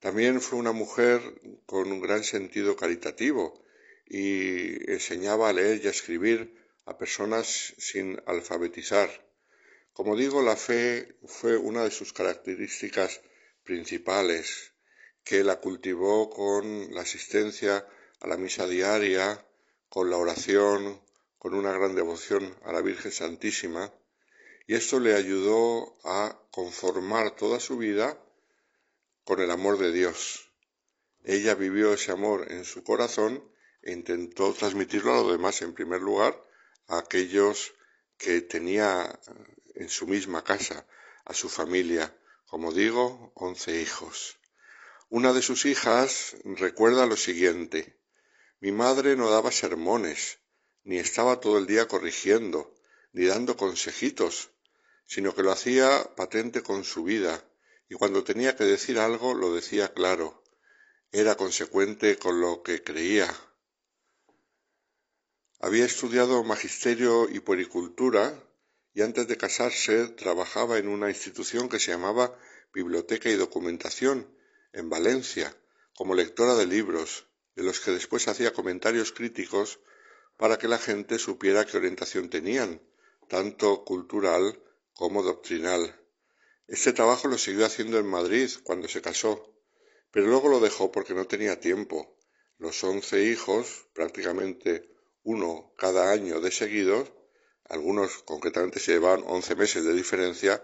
También 0.00 0.40
fue 0.40 0.58
una 0.58 0.72
mujer 0.72 1.20
con 1.64 1.90
un 1.92 2.00
gran 2.00 2.24
sentido 2.24 2.76
caritativo 2.76 3.62
y 4.04 4.90
enseñaba 4.90 5.48
a 5.48 5.52
leer 5.52 5.80
y 5.82 5.86
a 5.86 5.90
escribir 5.90 6.61
a 6.84 6.98
personas 6.98 7.74
sin 7.78 8.20
alfabetizar. 8.26 9.10
Como 9.92 10.16
digo, 10.16 10.42
la 10.42 10.56
fe 10.56 11.16
fue 11.26 11.56
una 11.56 11.84
de 11.84 11.90
sus 11.90 12.12
características 12.12 13.20
principales, 13.62 14.72
que 15.24 15.44
la 15.44 15.60
cultivó 15.60 16.30
con 16.30 16.92
la 16.94 17.02
asistencia 17.02 17.86
a 18.20 18.26
la 18.26 18.36
misa 18.36 18.66
diaria, 18.66 19.44
con 19.88 20.10
la 20.10 20.16
oración, 20.16 21.00
con 21.38 21.54
una 21.54 21.72
gran 21.72 21.94
devoción 21.94 22.56
a 22.64 22.72
la 22.72 22.80
Virgen 22.80 23.12
Santísima, 23.12 23.92
y 24.66 24.74
esto 24.74 25.00
le 25.00 25.14
ayudó 25.14 25.98
a 26.04 26.40
conformar 26.50 27.36
toda 27.36 27.60
su 27.60 27.76
vida 27.76 28.18
con 29.24 29.40
el 29.40 29.50
amor 29.50 29.78
de 29.78 29.92
Dios. 29.92 30.50
Ella 31.24 31.54
vivió 31.54 31.92
ese 31.92 32.10
amor 32.10 32.50
en 32.50 32.64
su 32.64 32.82
corazón 32.82 33.44
e 33.82 33.92
intentó 33.92 34.52
transmitirlo 34.54 35.12
a 35.12 35.22
los 35.22 35.32
demás, 35.32 35.62
en 35.62 35.74
primer 35.74 36.00
lugar, 36.00 36.40
aquellos 36.98 37.74
que 38.18 38.40
tenía 38.40 39.18
en 39.74 39.88
su 39.88 40.06
misma 40.06 40.44
casa, 40.44 40.86
a 41.24 41.34
su 41.34 41.48
familia, 41.48 42.16
como 42.46 42.72
digo, 42.72 43.32
once 43.34 43.80
hijos. 43.80 44.38
Una 45.08 45.32
de 45.32 45.42
sus 45.42 45.64
hijas 45.66 46.36
recuerda 46.44 47.06
lo 47.06 47.16
siguiente, 47.16 47.98
mi 48.60 48.72
madre 48.72 49.16
no 49.16 49.30
daba 49.30 49.50
sermones, 49.50 50.38
ni 50.84 50.98
estaba 50.98 51.40
todo 51.40 51.58
el 51.58 51.66
día 51.66 51.88
corrigiendo, 51.88 52.74
ni 53.12 53.26
dando 53.26 53.56
consejitos, 53.56 54.50
sino 55.06 55.34
que 55.34 55.42
lo 55.42 55.52
hacía 55.52 56.14
patente 56.16 56.62
con 56.62 56.84
su 56.84 57.04
vida, 57.04 57.44
y 57.88 57.94
cuando 57.94 58.24
tenía 58.24 58.56
que 58.56 58.64
decir 58.64 58.98
algo 58.98 59.34
lo 59.34 59.54
decía 59.54 59.92
claro, 59.92 60.42
era 61.10 61.34
consecuente 61.34 62.16
con 62.18 62.40
lo 62.40 62.62
que 62.62 62.82
creía. 62.82 63.28
Había 65.64 65.84
estudiado 65.84 66.42
magisterio 66.42 67.28
y 67.28 67.38
puericultura 67.38 68.34
y 68.94 69.02
antes 69.02 69.28
de 69.28 69.36
casarse 69.36 70.08
trabajaba 70.08 70.76
en 70.76 70.88
una 70.88 71.08
institución 71.08 71.68
que 71.68 71.78
se 71.78 71.92
llamaba 71.92 72.36
Biblioteca 72.74 73.30
y 73.30 73.34
Documentación 73.34 74.26
en 74.72 74.90
Valencia 74.90 75.56
como 75.94 76.16
lectora 76.16 76.56
de 76.56 76.66
libros, 76.66 77.28
de 77.54 77.62
los 77.62 77.78
que 77.78 77.92
después 77.92 78.26
hacía 78.26 78.52
comentarios 78.52 79.12
críticos 79.12 79.78
para 80.36 80.58
que 80.58 80.66
la 80.66 80.78
gente 80.78 81.20
supiera 81.20 81.64
qué 81.64 81.76
orientación 81.76 82.28
tenían, 82.28 82.82
tanto 83.28 83.84
cultural 83.84 84.60
como 84.94 85.22
doctrinal. 85.22 85.94
Este 86.66 86.92
trabajo 86.92 87.28
lo 87.28 87.38
siguió 87.38 87.66
haciendo 87.66 88.00
en 88.00 88.06
Madrid 88.06 88.50
cuando 88.64 88.88
se 88.88 89.00
casó, 89.00 89.54
pero 90.10 90.26
luego 90.26 90.48
lo 90.48 90.58
dejó 90.58 90.90
porque 90.90 91.14
no 91.14 91.28
tenía 91.28 91.60
tiempo. 91.60 92.18
Los 92.58 92.82
once 92.82 93.22
hijos, 93.22 93.86
prácticamente 93.94 94.90
uno 95.22 95.72
cada 95.76 96.10
año 96.10 96.40
de 96.40 96.50
seguidos, 96.50 97.12
algunos 97.64 98.22
concretamente 98.24 98.80
se 98.80 98.92
llevaban 98.92 99.24
once 99.26 99.54
meses 99.54 99.84
de 99.84 99.94
diferencia, 99.94 100.62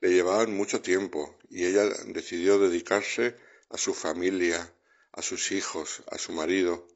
le 0.00 0.10
llevaban 0.10 0.54
mucho 0.54 0.82
tiempo 0.82 1.36
y 1.48 1.66
ella 1.66 1.84
decidió 2.06 2.58
dedicarse 2.58 3.36
a 3.70 3.78
su 3.78 3.94
familia, 3.94 4.74
a 5.12 5.22
sus 5.22 5.52
hijos, 5.52 6.02
a 6.10 6.18
su 6.18 6.32
marido. 6.32 6.86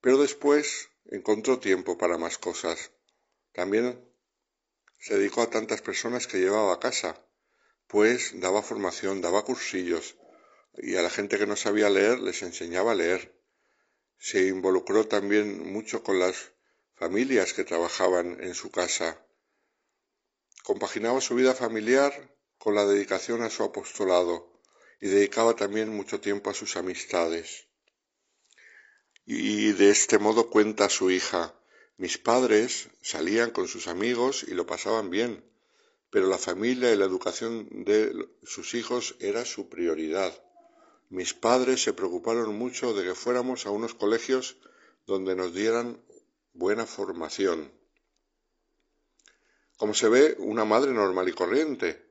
Pero 0.00 0.18
después 0.18 0.90
encontró 1.06 1.58
tiempo 1.58 1.98
para 1.98 2.18
más 2.18 2.38
cosas. 2.38 2.92
También 3.52 4.04
se 5.00 5.18
dedicó 5.18 5.42
a 5.42 5.50
tantas 5.50 5.82
personas 5.82 6.26
que 6.26 6.38
llevaba 6.38 6.74
a 6.74 6.80
casa 6.80 7.24
pues 7.88 8.38
daba 8.38 8.62
formación, 8.62 9.22
daba 9.22 9.44
cursillos 9.44 10.16
y 10.76 10.96
a 10.96 11.02
la 11.02 11.10
gente 11.10 11.38
que 11.38 11.46
no 11.46 11.56
sabía 11.56 11.88
leer 11.88 12.20
les 12.20 12.42
enseñaba 12.42 12.92
a 12.92 12.94
leer. 12.94 13.37
Se 14.18 14.46
involucró 14.46 15.06
también 15.06 15.72
mucho 15.72 16.02
con 16.02 16.18
las 16.18 16.52
familias 16.94 17.52
que 17.52 17.64
trabajaban 17.64 18.42
en 18.42 18.54
su 18.54 18.70
casa. 18.70 19.24
Compaginaba 20.64 21.20
su 21.20 21.36
vida 21.36 21.54
familiar 21.54 22.36
con 22.58 22.74
la 22.74 22.84
dedicación 22.84 23.42
a 23.42 23.50
su 23.50 23.62
apostolado 23.62 24.60
y 25.00 25.08
dedicaba 25.08 25.54
también 25.54 25.94
mucho 25.94 26.20
tiempo 26.20 26.50
a 26.50 26.54
sus 26.54 26.76
amistades. 26.76 27.68
Y 29.24 29.72
de 29.72 29.90
este 29.90 30.18
modo 30.18 30.50
cuenta 30.50 30.88
su 30.88 31.10
hija, 31.10 31.54
mis 31.96 32.18
padres 32.18 32.88
salían 33.02 33.50
con 33.50 33.68
sus 33.68 33.86
amigos 33.86 34.44
y 34.46 34.54
lo 34.54 34.66
pasaban 34.66 35.10
bien, 35.10 35.44
pero 36.10 36.26
la 36.26 36.38
familia 36.38 36.92
y 36.92 36.96
la 36.96 37.04
educación 37.04 37.68
de 37.84 38.28
sus 38.42 38.74
hijos 38.74 39.16
era 39.20 39.44
su 39.44 39.68
prioridad. 39.68 40.47
Mis 41.10 41.32
padres 41.32 41.82
se 41.82 41.94
preocuparon 41.94 42.56
mucho 42.56 42.92
de 42.92 43.04
que 43.04 43.14
fuéramos 43.14 43.66
a 43.66 43.70
unos 43.70 43.94
colegios 43.94 44.56
donde 45.06 45.34
nos 45.34 45.54
dieran 45.54 46.00
buena 46.52 46.84
formación. 46.86 47.72
Como 49.78 49.94
se 49.94 50.08
ve, 50.08 50.36
una 50.38 50.64
madre 50.64 50.92
normal 50.92 51.28
y 51.28 51.32
corriente. 51.32 52.04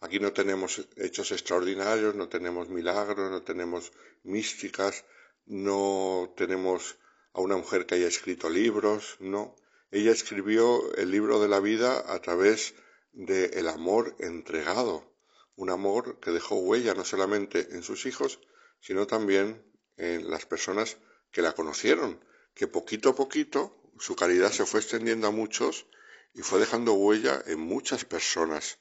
Aquí 0.00 0.18
no 0.18 0.32
tenemos 0.32 0.86
hechos 0.96 1.30
extraordinarios, 1.30 2.14
no 2.14 2.28
tenemos 2.28 2.68
milagros, 2.68 3.30
no 3.30 3.42
tenemos 3.42 3.92
místicas, 4.24 5.04
no 5.46 6.34
tenemos 6.36 6.96
a 7.32 7.40
una 7.40 7.56
mujer 7.56 7.86
que 7.86 7.94
haya 7.94 8.08
escrito 8.08 8.50
libros, 8.50 9.16
no. 9.20 9.54
Ella 9.90 10.10
escribió 10.10 10.92
el 10.96 11.10
libro 11.10 11.40
de 11.40 11.48
la 11.48 11.60
vida 11.60 12.12
a 12.12 12.20
través 12.20 12.74
de 13.12 13.46
el 13.54 13.68
amor 13.68 14.16
entregado, 14.18 15.11
un 15.56 15.70
amor 15.70 16.18
que 16.20 16.30
dejó 16.30 16.56
huella 16.56 16.94
no 16.94 17.04
solamente 17.04 17.68
en 17.72 17.82
sus 17.82 18.06
hijos, 18.06 18.40
sino 18.80 19.06
también 19.06 19.64
en 19.96 20.30
las 20.30 20.46
personas 20.46 20.96
que 21.30 21.42
la 21.42 21.52
conocieron, 21.52 22.24
que 22.54 22.66
poquito 22.66 23.10
a 23.10 23.14
poquito 23.14 23.90
su 23.98 24.16
caridad 24.16 24.50
se 24.50 24.66
fue 24.66 24.80
extendiendo 24.80 25.28
a 25.28 25.30
muchos 25.30 25.86
y 26.34 26.42
fue 26.42 26.60
dejando 26.60 26.94
huella 26.94 27.42
en 27.46 27.60
muchas 27.60 28.04
personas. 28.04 28.78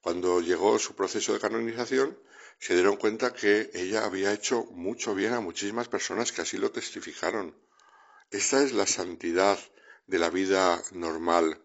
Cuando 0.00 0.40
llegó 0.40 0.78
su 0.78 0.94
proceso 0.94 1.32
de 1.32 1.40
canonización, 1.40 2.18
se 2.58 2.74
dieron 2.74 2.96
cuenta 2.96 3.32
que 3.32 3.70
ella 3.74 4.04
había 4.04 4.32
hecho 4.32 4.64
mucho 4.64 5.14
bien 5.14 5.32
a 5.32 5.40
muchísimas 5.40 5.88
personas 5.88 6.32
que 6.32 6.42
así 6.42 6.58
lo 6.58 6.70
testificaron. 6.70 7.56
Esta 8.30 8.62
es 8.62 8.72
la 8.72 8.86
santidad 8.86 9.58
de 10.06 10.18
la 10.18 10.30
vida 10.30 10.82
normal, 10.92 11.60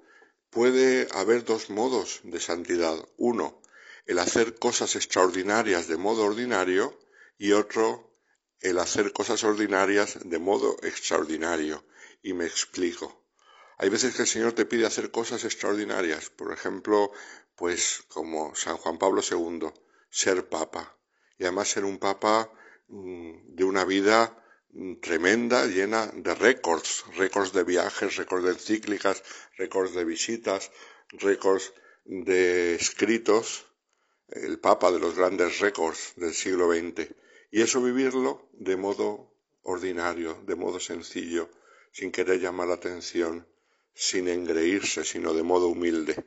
Puede 0.55 1.09
haber 1.11 1.43
dos 1.43 1.69
modos 1.69 2.21
de 2.23 2.39
santidad. 2.39 2.97
Uno, 3.17 3.61
el 4.05 4.19
hacer 4.19 4.55
cosas 4.55 4.95
extraordinarias 4.95 5.87
de 5.87 5.97
modo 5.97 6.23
ordinario 6.25 6.97
y 7.37 7.51
otro, 7.51 8.15
el 8.61 8.79
hacer 8.79 9.11
cosas 9.11 9.43
ordinarias 9.43 10.19
de 10.23 10.39
modo 10.39 10.77
extraordinario. 10.83 11.83
Y 12.21 12.33
me 12.33 12.45
explico. 12.45 13.23
Hay 13.77 13.89
veces 13.89 14.15
que 14.15 14.23
el 14.23 14.27
Señor 14.27 14.53
te 14.53 14.65
pide 14.65 14.85
hacer 14.85 15.11
cosas 15.11 15.43
extraordinarias, 15.43 16.29
por 16.29 16.53
ejemplo, 16.53 17.11
pues 17.55 18.03
como 18.07 18.55
San 18.55 18.77
Juan 18.77 18.97
Pablo 18.97 19.21
II, 19.21 19.69
ser 20.09 20.47
papa. 20.47 20.97
Y 21.37 21.43
además 21.43 21.69
ser 21.69 21.83
un 21.83 21.99
papa 21.99 22.51
mm, 22.87 23.55
de 23.55 23.63
una 23.63 23.83
vida 23.83 24.41
mm, 24.69 24.95
tremenda, 25.01 25.65
llena 25.65 26.07
de 26.07 26.33
récords, 26.33 27.03
récords 27.17 27.53
de 27.53 27.63
viajes, 27.63 28.15
récords 28.15 28.45
de 28.45 28.51
encíclicas, 28.51 29.23
récords 29.57 29.93
de 29.93 30.05
visitas, 30.05 30.71
récords 31.11 31.73
de 32.05 32.75
escritos, 32.75 33.65
el 34.29 34.59
Papa 34.59 34.91
de 34.91 34.99
los 34.99 35.15
grandes 35.15 35.59
récords 35.59 36.13
del 36.15 36.33
siglo 36.33 36.71
XX. 36.71 37.09
Y 37.51 37.61
eso 37.61 37.81
vivirlo 37.81 38.49
de 38.53 38.75
modo 38.75 39.31
ordinario, 39.63 40.41
de 40.45 40.55
modo 40.55 40.79
sencillo, 40.79 41.49
sin 41.91 42.11
querer 42.11 42.39
llamar 42.39 42.67
la 42.67 42.75
atención, 42.75 43.47
sin 43.93 44.27
engreírse, 44.27 45.03
sino 45.03 45.33
de 45.33 45.43
modo 45.43 45.67
humilde. 45.67 46.25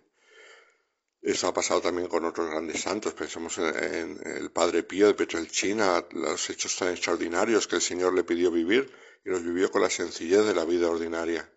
Eso 1.20 1.48
ha 1.48 1.52
pasado 1.52 1.80
también 1.80 2.08
con 2.08 2.24
otros 2.24 2.48
grandes 2.48 2.80
santos. 2.80 3.12
Pensemos 3.12 3.58
en, 3.58 4.18
el 4.24 4.50
Padre 4.50 4.84
Pío 4.84 5.08
de 5.08 5.14
Petrelchina, 5.14 6.04
los 6.12 6.48
hechos 6.48 6.76
tan 6.76 6.88
extraordinarios 6.88 7.66
que 7.66 7.76
el 7.76 7.82
Señor 7.82 8.14
le 8.14 8.24
pidió 8.24 8.50
vivir 8.50 8.90
y 9.24 9.30
los 9.30 9.42
vivió 9.42 9.70
con 9.70 9.82
la 9.82 9.90
sencillez 9.90 10.46
de 10.46 10.54
la 10.54 10.64
vida 10.64 10.88
ordinaria. 10.88 11.50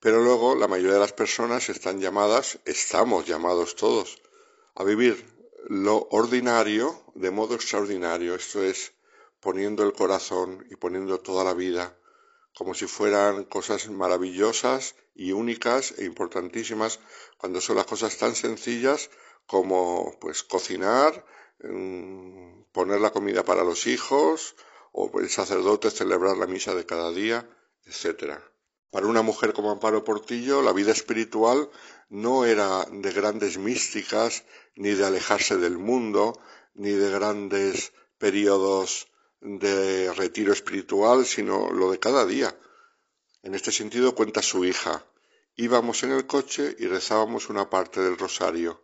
Pero 0.00 0.22
luego 0.22 0.54
la 0.54 0.68
mayoría 0.68 0.94
de 0.94 1.00
las 1.00 1.12
personas 1.12 1.68
están 1.68 2.00
llamadas, 2.00 2.58
estamos 2.64 3.26
llamados 3.26 3.74
todos, 3.74 4.22
a 4.74 4.84
vivir 4.84 5.35
lo 5.68 6.06
ordinario 6.10 7.02
de 7.14 7.30
modo 7.30 7.54
extraordinario. 7.56 8.34
Esto 8.36 8.62
es 8.62 8.92
poniendo 9.40 9.82
el 9.82 9.92
corazón 9.92 10.64
y 10.70 10.76
poniendo 10.76 11.18
toda 11.18 11.44
la 11.44 11.54
vida 11.54 11.96
como 12.56 12.72
si 12.72 12.86
fueran 12.86 13.44
cosas 13.44 13.90
maravillosas 13.90 14.94
y 15.14 15.32
únicas 15.32 15.92
e 15.98 16.04
importantísimas 16.04 17.00
cuando 17.36 17.60
son 17.60 17.76
las 17.76 17.84
cosas 17.84 18.16
tan 18.16 18.34
sencillas 18.34 19.10
como 19.46 20.16
pues 20.20 20.42
cocinar, 20.42 21.26
mm, 21.62 22.62
poner 22.72 23.00
la 23.00 23.10
comida 23.10 23.44
para 23.44 23.62
los 23.62 23.86
hijos 23.86 24.56
o 24.92 25.20
el 25.20 25.28
sacerdote 25.28 25.90
celebrar 25.90 26.38
la 26.38 26.46
misa 26.46 26.74
de 26.74 26.86
cada 26.86 27.10
día, 27.10 27.46
etc. 27.84 28.38
Para 28.90 29.06
una 29.06 29.22
mujer 29.22 29.52
como 29.52 29.70
Amparo 29.70 30.04
Portillo, 30.04 30.62
la 30.62 30.72
vida 30.72 30.92
espiritual 30.92 31.68
no 32.08 32.44
era 32.44 32.86
de 32.90 33.12
grandes 33.12 33.58
místicas, 33.58 34.44
ni 34.74 34.90
de 34.90 35.04
alejarse 35.04 35.56
del 35.56 35.78
mundo, 35.78 36.40
ni 36.74 36.90
de 36.90 37.10
grandes 37.10 37.92
periodos 38.18 39.08
de 39.40 40.12
retiro 40.14 40.52
espiritual, 40.52 41.26
sino 41.26 41.70
lo 41.70 41.90
de 41.90 41.98
cada 41.98 42.24
día. 42.26 42.56
En 43.42 43.54
este 43.54 43.72
sentido 43.72 44.14
cuenta 44.14 44.42
su 44.42 44.64
hija. 44.64 45.04
Íbamos 45.56 46.02
en 46.02 46.12
el 46.12 46.26
coche 46.26 46.76
y 46.78 46.86
rezábamos 46.86 47.48
una 47.48 47.70
parte 47.70 48.00
del 48.00 48.18
rosario. 48.18 48.82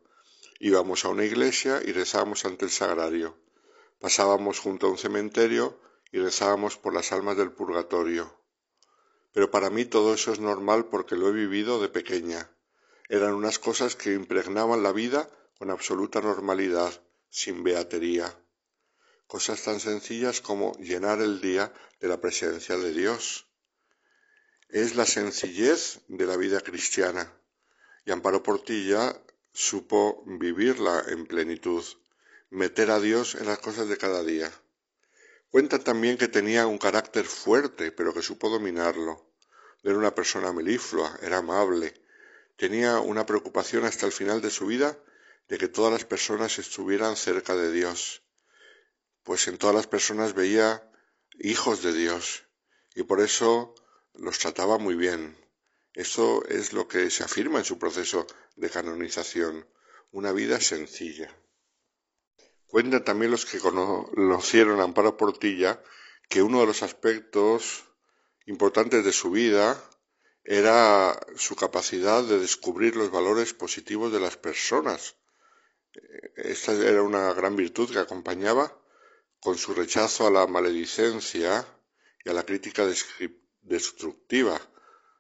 Íbamos 0.58 1.04
a 1.04 1.08
una 1.08 1.24
iglesia 1.24 1.82
y 1.84 1.92
rezábamos 1.92 2.44
ante 2.44 2.64
el 2.64 2.70
sagrario. 2.70 3.36
Pasábamos 3.98 4.58
junto 4.58 4.86
a 4.86 4.90
un 4.90 4.98
cementerio 4.98 5.78
y 6.10 6.18
rezábamos 6.18 6.76
por 6.76 6.94
las 6.94 7.12
almas 7.12 7.36
del 7.36 7.52
purgatorio. 7.52 8.32
Pero 9.32 9.50
para 9.50 9.70
mí 9.70 9.84
todo 9.84 10.14
eso 10.14 10.32
es 10.32 10.40
normal 10.40 10.86
porque 10.86 11.16
lo 11.16 11.28
he 11.28 11.32
vivido 11.32 11.80
de 11.80 11.88
pequeña. 11.88 12.50
Eran 13.16 13.34
unas 13.34 13.58
cosas 13.58 13.94
que 13.94 14.14
impregnaban 14.14 14.82
la 14.82 14.92
vida 14.92 15.28
con 15.58 15.70
absoluta 15.70 16.20
normalidad, 16.20 16.92
sin 17.28 17.62
beatería 17.62 18.34
cosas 19.32 19.62
tan 19.62 19.80
sencillas 19.80 20.42
como 20.42 20.76
llenar 20.78 21.22
el 21.22 21.40
día 21.40 21.72
de 22.00 22.08
la 22.08 22.20
presencia 22.20 22.76
de 22.76 22.92
Dios. 22.92 23.46
Es 24.68 24.94
la 24.94 25.06
sencillez 25.06 26.00
de 26.08 26.26
la 26.26 26.36
vida 26.36 26.60
cristiana 26.60 27.32
y 28.04 28.10
Amparo 28.10 28.42
Portilla 28.42 29.18
supo 29.54 30.22
vivirla 30.26 31.02
en 31.08 31.24
plenitud, 31.24 31.82
meter 32.50 32.90
a 32.90 33.00
Dios 33.00 33.34
en 33.34 33.46
las 33.46 33.58
cosas 33.58 33.88
de 33.88 33.96
cada 33.96 34.22
día. 34.22 34.52
Cuenta 35.50 35.78
también 35.78 36.18
que 36.18 36.28
tenía 36.28 36.66
un 36.66 36.76
carácter 36.76 37.24
fuerte, 37.24 37.90
pero 37.90 38.12
que 38.12 38.20
supo 38.20 38.50
dominarlo. 38.50 39.32
Era 39.82 39.96
una 39.96 40.14
persona 40.14 40.52
meliflua, 40.52 41.18
era 41.22 41.38
amable, 41.38 41.94
tenía 42.56 43.00
una 43.00 43.26
preocupación 43.26 43.84
hasta 43.84 44.06
el 44.06 44.12
final 44.12 44.40
de 44.40 44.50
su 44.50 44.66
vida 44.66 44.98
de 45.48 45.58
que 45.58 45.68
todas 45.68 45.92
las 45.92 46.04
personas 46.04 46.58
estuvieran 46.58 47.16
cerca 47.16 47.56
de 47.56 47.72
Dios 47.72 48.22
pues 49.22 49.46
en 49.48 49.58
todas 49.58 49.74
las 49.74 49.86
personas 49.86 50.34
veía 50.34 50.82
hijos 51.38 51.82
de 51.82 51.92
Dios 51.92 52.44
y 52.94 53.04
por 53.04 53.20
eso 53.20 53.74
los 54.14 54.38
trataba 54.38 54.78
muy 54.78 54.94
bien. 54.94 55.36
Eso 55.94 56.44
es 56.46 56.72
lo 56.72 56.88
que 56.88 57.10
se 57.10 57.24
afirma 57.24 57.58
en 57.58 57.64
su 57.64 57.78
proceso 57.78 58.26
de 58.56 58.70
canonización, 58.70 59.66
una 60.10 60.32
vida 60.32 60.60
sencilla. 60.60 61.30
Cuentan 62.66 63.04
también 63.04 63.30
los 63.30 63.44
que 63.44 63.58
conocieron 63.58 64.80
a 64.80 64.84
Amparo 64.84 65.16
Portilla 65.16 65.82
que 66.28 66.42
uno 66.42 66.60
de 66.60 66.66
los 66.66 66.82
aspectos 66.82 67.84
importantes 68.46 69.04
de 69.04 69.12
su 69.12 69.30
vida 69.30 69.82
era 70.44 71.18
su 71.36 71.54
capacidad 71.54 72.22
de 72.24 72.38
descubrir 72.38 72.96
los 72.96 73.10
valores 73.10 73.54
positivos 73.54 74.12
de 74.12 74.20
las 74.20 74.36
personas. 74.36 75.16
Esta 76.36 76.72
era 76.72 77.02
una 77.02 77.32
gran 77.32 77.54
virtud 77.54 77.90
que 77.90 77.98
acompañaba 77.98 78.76
con 79.40 79.56
su 79.56 79.74
rechazo 79.74 80.26
a 80.26 80.30
la 80.30 80.46
maledicencia 80.46 81.66
y 82.24 82.30
a 82.30 82.32
la 82.32 82.44
crítica 82.44 82.86
destructiva. 83.60 84.60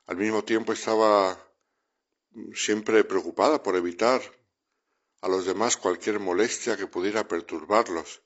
Al 0.06 0.16
mismo 0.16 0.44
tiempo 0.44 0.72
estaba 0.72 1.38
siempre 2.54 3.04
preocupada 3.04 3.62
por 3.62 3.76
evitar 3.76 4.22
a 5.20 5.28
los 5.28 5.44
demás 5.44 5.76
cualquier 5.76 6.18
molestia 6.18 6.76
que 6.76 6.86
pudiera 6.86 7.28
perturbarlos. 7.28 8.22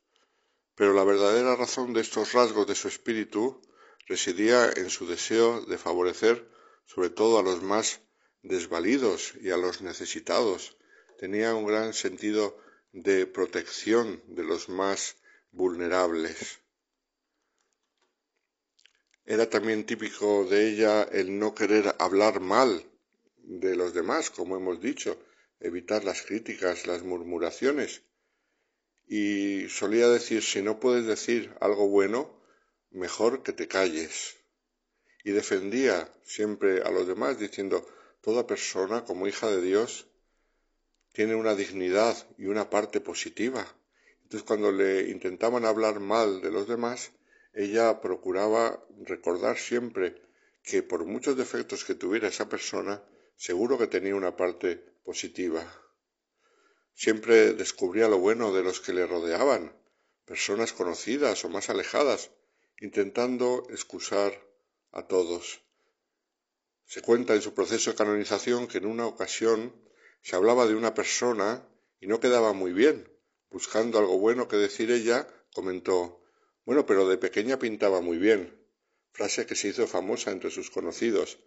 Pero 0.75 0.93
la 0.93 1.05
verdadera 1.05 1.57
razón 1.57 1.93
de 1.93 2.01
estos 2.01 2.33
rasgos 2.33 2.67
de 2.67 2.75
su 2.75 2.89
espíritu 2.89 3.61
residía 4.07 4.71
en 4.77 4.89
su 4.89 5.07
deseo 5.07 5.63
de 5.63 5.79
favorecer 5.79 6.56
sobre 6.87 7.11
todo 7.11 7.39
a 7.39 7.43
los 7.43 7.63
más 7.63 8.01
desvalidos 8.43 9.35
y 9.41 9.51
a 9.51 9.57
los 9.57 9.83
necesitados. 9.83 10.77
Tenía 11.19 11.55
un 11.55 11.67
gran 11.67 11.93
sentido 11.93 12.59
de 12.93 13.27
protección 13.27 14.23
de 14.27 14.45
los 14.45 14.69
más 14.69 15.17
vulnerables. 15.51 16.61
Era 19.25 19.51
también 19.51 19.85
típico 19.85 20.45
de 20.45 20.69
ella 20.69 21.03
el 21.03 21.39
no 21.39 21.55
querer 21.55 21.95
hablar 21.99 22.41
mal 22.41 22.85
de 23.37 23.77
los 23.77 23.93
demás, 23.93 24.31
como 24.31 24.57
hemos 24.57 24.81
dicho, 24.81 25.19
evitar 25.61 26.05
las 26.05 26.23
críticas, 26.23 26.87
las 26.87 27.03
murmuraciones. 27.03 28.03
Y 29.07 29.69
solía 29.69 30.09
decir, 30.09 30.43
si 30.43 30.63
no 30.63 30.79
puedes 30.81 31.07
decir 31.07 31.55
algo 31.61 31.89
bueno, 31.89 32.41
mejor 32.91 33.43
que 33.43 33.53
te 33.53 33.69
calles. 33.69 34.37
Y 35.27 35.33
defendía 35.33 35.97
siempre 36.25 36.83
a 36.83 36.91
los 36.91 37.07
demás 37.07 37.39
diciendo, 37.39 37.87
toda 38.21 38.47
persona 38.53 39.05
como 39.05 39.27
hija 39.27 39.47
de 39.51 39.61
Dios 39.61 40.07
tiene 41.13 41.35
una 41.35 41.55
dignidad 41.55 42.17
y 42.39 42.47
una 42.47 42.71
parte 42.71 43.01
positiva 43.01 43.67
entonces 44.27 44.45
cuando 44.45 44.73
le 44.73 45.09
intentaban 45.09 45.65
hablar 45.65 46.01
mal 46.01 46.41
de 46.41 46.51
los 46.51 46.67
demás, 46.67 47.13
ella 47.55 48.01
procuraba 48.01 48.85
recordar 49.05 49.57
siempre 49.57 50.21
que 50.65 50.83
por 50.83 51.05
muchos 51.05 51.37
defectos 51.37 51.85
que 51.85 51.95
tuviera 51.95 52.27
esa 52.27 52.49
persona, 52.49 53.01
seguro 53.37 53.79
que 53.79 53.87
tenía 53.87 54.17
una 54.17 54.37
parte 54.37 54.83
positiva. 55.05 55.63
Siempre 56.93 57.53
descubría 57.53 58.09
lo 58.09 58.19
bueno 58.19 58.53
de 58.53 58.65
los 58.65 58.81
que 58.81 58.93
le 58.93 59.07
rodeaban, 59.07 59.73
personas 60.25 60.73
conocidas 60.73 61.45
o 61.45 61.49
más 61.49 61.71
alejadas, 61.71 62.33
intentando 62.81 63.65
excusar 63.71 64.33
a 64.97 65.07
todos. 65.07 65.63
Se 66.85 67.03
cuenta 67.03 67.35
en 67.35 67.43
su 67.43 67.53
proceso 67.55 67.91
de 67.91 67.97
canonización 67.97 68.67
que 68.67 68.79
en 68.79 68.87
una 68.87 69.07
ocasión 69.07 69.75
se 70.23 70.37
hablaba 70.37 70.67
de 70.67 70.75
una 70.75 70.95
persona 70.95 71.69
y 72.01 72.07
no 72.07 72.21
quedaba 72.21 72.53
muy 72.53 72.73
bien, 72.73 73.09
Buscando 73.51 73.99
algo 73.99 74.19
bueno 74.19 74.49
que 74.49 74.57
decir 74.57 74.91
ella, 74.91 75.27
comentó 75.55 76.21
Bueno, 76.65 76.85
pero 76.85 77.09
de 77.09 77.17
pequeña 77.17 77.59
pintaba 77.59 78.01
muy 78.01 78.19
bien, 78.19 78.53
frase 79.13 79.47
que 79.47 79.55
se 79.55 79.69
hizo 79.69 79.87
famosa 79.87 80.33
entre 80.33 80.51
sus 80.51 80.69
conocidos, 80.69 81.39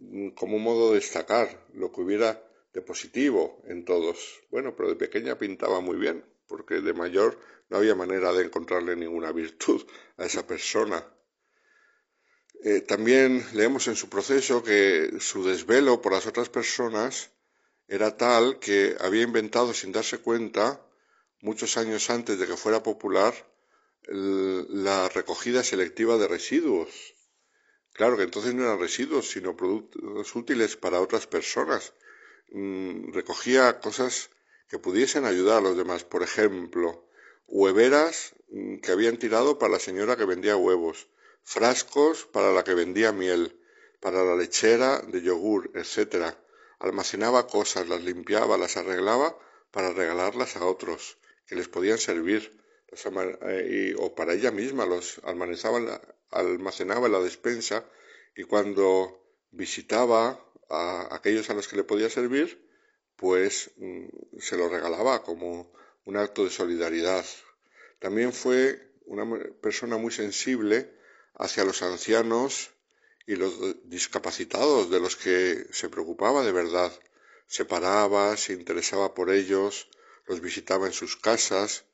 mm, 0.00 0.30
como 0.30 0.56
un 0.56 0.62
modo 0.62 0.88
de 0.88 0.96
destacar 0.96 1.66
lo 1.74 1.92
que 1.92 2.00
hubiera 2.00 2.42
de 2.72 2.80
positivo 2.80 3.62
en 3.66 3.84
todos. 3.84 4.40
Bueno, 4.50 4.74
pero 4.74 4.88
de 4.88 4.96
pequeña 4.96 5.38
pintaba 5.38 5.80
muy 5.80 5.96
bien, 5.96 6.24
porque 6.46 6.80
de 6.80 6.94
mayor 6.94 7.38
no 7.68 7.76
había 7.76 7.94
manera 7.94 8.32
de 8.32 8.46
encontrarle 8.46 8.96
ninguna 8.96 9.30
virtud 9.30 9.86
a 10.16 10.24
esa 10.24 10.46
persona. 10.46 11.06
Eh, 12.64 12.80
también 12.80 13.46
leemos 13.52 13.86
en 13.88 13.96
su 13.96 14.08
proceso 14.08 14.62
que 14.62 15.12
su 15.20 15.44
desvelo 15.44 16.02
por 16.02 16.12
las 16.12 16.26
otras 16.26 16.48
personas 16.48 17.30
era 17.86 18.16
tal 18.16 18.58
que 18.58 18.96
había 19.00 19.22
inventado 19.22 19.72
sin 19.72 19.92
darse 19.92 20.18
cuenta 20.18 20.80
muchos 21.40 21.76
años 21.76 22.10
antes 22.10 22.38
de 22.38 22.46
que 22.46 22.56
fuera 22.56 22.82
popular, 22.82 23.34
la 24.10 25.08
recogida 25.08 25.62
selectiva 25.62 26.16
de 26.16 26.28
residuos. 26.28 27.14
Claro 27.92 28.16
que 28.16 28.22
entonces 28.22 28.54
no 28.54 28.64
eran 28.64 28.80
residuos, 28.80 29.28
sino 29.28 29.56
productos 29.56 30.34
útiles 30.34 30.76
para 30.76 31.00
otras 31.00 31.26
personas. 31.26 31.92
Mm, 32.50 33.12
recogía 33.12 33.80
cosas 33.80 34.30
que 34.68 34.78
pudiesen 34.78 35.24
ayudar 35.24 35.58
a 35.58 35.60
los 35.60 35.76
demás. 35.76 36.04
Por 36.04 36.22
ejemplo, 36.22 37.04
hueveras 37.46 38.34
mm, 38.50 38.76
que 38.76 38.92
habían 38.92 39.18
tirado 39.18 39.58
para 39.58 39.72
la 39.72 39.78
señora 39.80 40.16
que 40.16 40.24
vendía 40.24 40.56
huevos, 40.56 41.08
frascos 41.48 42.26
para 42.26 42.52
la 42.52 42.62
que 42.62 42.74
vendía 42.74 43.10
miel, 43.10 43.58
para 44.00 44.22
la 44.22 44.36
lechera 44.36 45.00
de 45.00 45.22
yogur, 45.22 45.70
etc. 45.74 46.34
Almacenaba 46.78 47.46
cosas, 47.46 47.88
las 47.88 48.02
limpiaba, 48.02 48.58
las 48.58 48.76
arreglaba 48.76 49.34
para 49.70 49.94
regalarlas 49.94 50.56
a 50.56 50.66
otros 50.66 51.16
que 51.46 51.56
les 51.56 51.68
podían 51.68 51.96
servir, 51.96 52.62
eh, 52.92 53.94
o 53.98 54.14
para 54.14 54.34
ella 54.34 54.50
misma 54.50 54.84
los 54.84 55.22
almacenaba, 55.24 56.02
almacenaba 56.32 57.06
en 57.06 57.12
la 57.12 57.20
despensa 57.20 57.82
y 58.36 58.42
cuando 58.44 59.18
visitaba 59.50 60.38
a 60.68 61.14
aquellos 61.16 61.48
a 61.48 61.54
los 61.54 61.66
que 61.66 61.76
le 61.76 61.84
podía 61.84 62.10
servir, 62.10 62.62
pues 63.16 63.70
mm, 63.78 64.38
se 64.38 64.58
lo 64.58 64.68
regalaba 64.68 65.22
como 65.22 65.72
un 66.04 66.18
acto 66.18 66.44
de 66.44 66.50
solidaridad. 66.50 67.24
También 68.00 68.34
fue 68.34 68.92
una 69.06 69.24
persona 69.62 69.96
muy 69.96 70.12
sensible 70.12 70.97
hacia 71.34 71.64
los 71.64 71.82
ancianos 71.82 72.70
y 73.26 73.36
los 73.36 73.52
discapacitados 73.84 74.90
de 74.90 75.00
los 75.00 75.16
que 75.16 75.66
se 75.72 75.88
preocupaba 75.88 76.42
de 76.44 76.52
verdad. 76.52 76.92
Se 77.46 77.64
paraba, 77.64 78.36
se 78.36 78.52
interesaba 78.52 79.14
por 79.14 79.30
ellos, 79.30 79.88
los 80.26 80.40
visitaba 80.40 80.86
en 80.86 80.92
sus 80.92 81.16
casas 81.16 81.84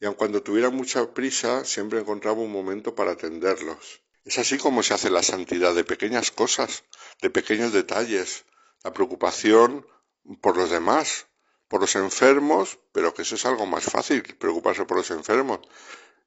y 0.00 0.06
aun 0.06 0.14
cuando 0.14 0.42
tuviera 0.42 0.70
mucha 0.70 1.12
prisa 1.12 1.64
siempre 1.64 2.00
encontraba 2.00 2.40
un 2.40 2.52
momento 2.52 2.94
para 2.94 3.12
atenderlos. 3.12 4.00
Es 4.24 4.38
así 4.38 4.58
como 4.58 4.82
se 4.82 4.94
hace 4.94 5.10
la 5.10 5.22
santidad 5.22 5.74
de 5.74 5.84
pequeñas 5.84 6.30
cosas, 6.30 6.84
de 7.22 7.30
pequeños 7.30 7.72
detalles, 7.72 8.44
la 8.82 8.92
preocupación 8.92 9.86
por 10.40 10.56
los 10.56 10.70
demás, 10.70 11.26
por 11.68 11.80
los 11.80 11.94
enfermos, 11.96 12.78
pero 12.92 13.14
que 13.14 13.22
eso 13.22 13.34
es 13.36 13.46
algo 13.46 13.66
más 13.66 13.84
fácil, 13.84 14.22
preocuparse 14.22 14.84
por 14.84 14.96
los 14.96 15.10
enfermos, 15.10 15.60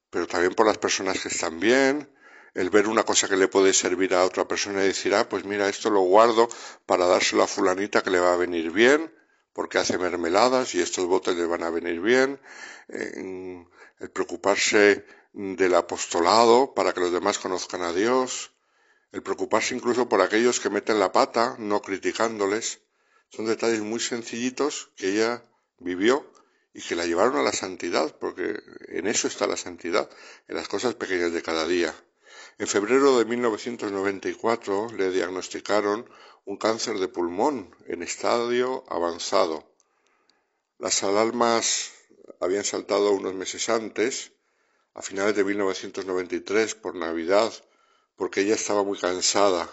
pero 0.10 0.28
también 0.28 0.54
por 0.54 0.66
las 0.66 0.78
personas 0.78 1.20
que 1.22 1.30
están 1.30 1.60
bien, 1.60 2.10
el 2.54 2.70
ver 2.70 2.88
una 2.88 3.04
cosa 3.04 3.28
que 3.28 3.38
le 3.38 3.48
puede 3.48 3.74
servir 3.74 4.14
a 4.14 4.26
otra 4.26 4.48
persona 4.48 4.84
y 4.84 4.88
decir, 4.88 5.16
ah, 5.16 5.28
pues 5.28 5.44
mira, 5.46 5.68
esto 5.70 5.90
lo 5.90 6.02
guardo 6.02 6.48
para 6.86 7.06
dárselo 7.06 7.44
a 7.44 7.48
fulanita 7.48 8.04
que 8.04 8.12
le 8.12 8.20
va 8.20 8.34
a 8.34 8.38
venir 8.38 8.72
bien, 8.72 9.12
porque 9.54 9.78
hace 9.78 9.98
mermeladas 9.98 10.76
y 10.76 10.82
estos 10.82 11.06
botes 11.06 11.36
le 11.36 11.46
van 11.46 11.64
a 11.64 11.70
venir 11.70 12.00
bien, 12.02 12.40
el 12.90 14.10
preocuparse 14.12 15.06
del 15.34 15.76
apostolado 15.76 16.74
para 16.74 16.94
que 16.94 17.00
los 17.00 17.12
demás 17.12 17.40
conozcan 17.40 17.82
a 17.82 17.94
Dios, 17.94 18.52
el 19.12 19.24
preocuparse 19.24 19.76
incluso 19.76 20.10
por 20.10 20.22
aquellos 20.22 20.60
que 20.60 20.70
meten 20.70 21.00
la 21.00 21.12
pata, 21.12 21.56
no 21.60 21.82
criticándoles, 21.82 22.82
son 23.30 23.46
detalles 23.46 23.82
muy 23.82 24.00
sencillitos 24.00 24.92
que 24.96 25.10
ella 25.10 25.44
vivió 25.80 26.32
y 26.74 26.82
que 26.82 26.96
la 26.96 27.06
llevaron 27.06 27.38
a 27.38 27.44
la 27.44 27.54
santidad, 27.54 28.16
porque 28.20 28.60
en 28.88 29.08
eso 29.08 29.28
está 29.28 29.46
la 29.48 29.58
santidad, 29.58 30.10
en 30.48 30.56
las 30.56 30.68
cosas 30.68 30.96
pequeñas 30.96 31.32
de 31.32 31.42
cada 31.42 31.68
día. 31.68 31.94
En 32.60 32.68
febrero 32.68 33.18
de 33.18 33.26
1994 33.26 34.90
le 34.96 35.10
diagnosticaron 35.10 36.08
un 36.46 36.58
cáncer 36.58 37.00
de 37.00 37.08
pulmón 37.08 37.76
en 37.88 38.04
estadio 38.04 38.84
avanzado. 38.90 39.76
Las 40.78 41.02
alarmas 41.02 41.92
habían 42.40 42.64
saltado 42.64 43.12
unos 43.12 43.34
meses 43.34 43.70
antes, 43.70 44.34
a 44.94 45.02
finales 45.02 45.36
de 45.36 45.44
1993, 45.44 46.76
por 46.76 46.94
Navidad, 46.96 47.52
porque 48.16 48.42
ella 48.42 48.54
estaba 48.54 48.84
muy 48.84 49.00
cansada. 49.00 49.68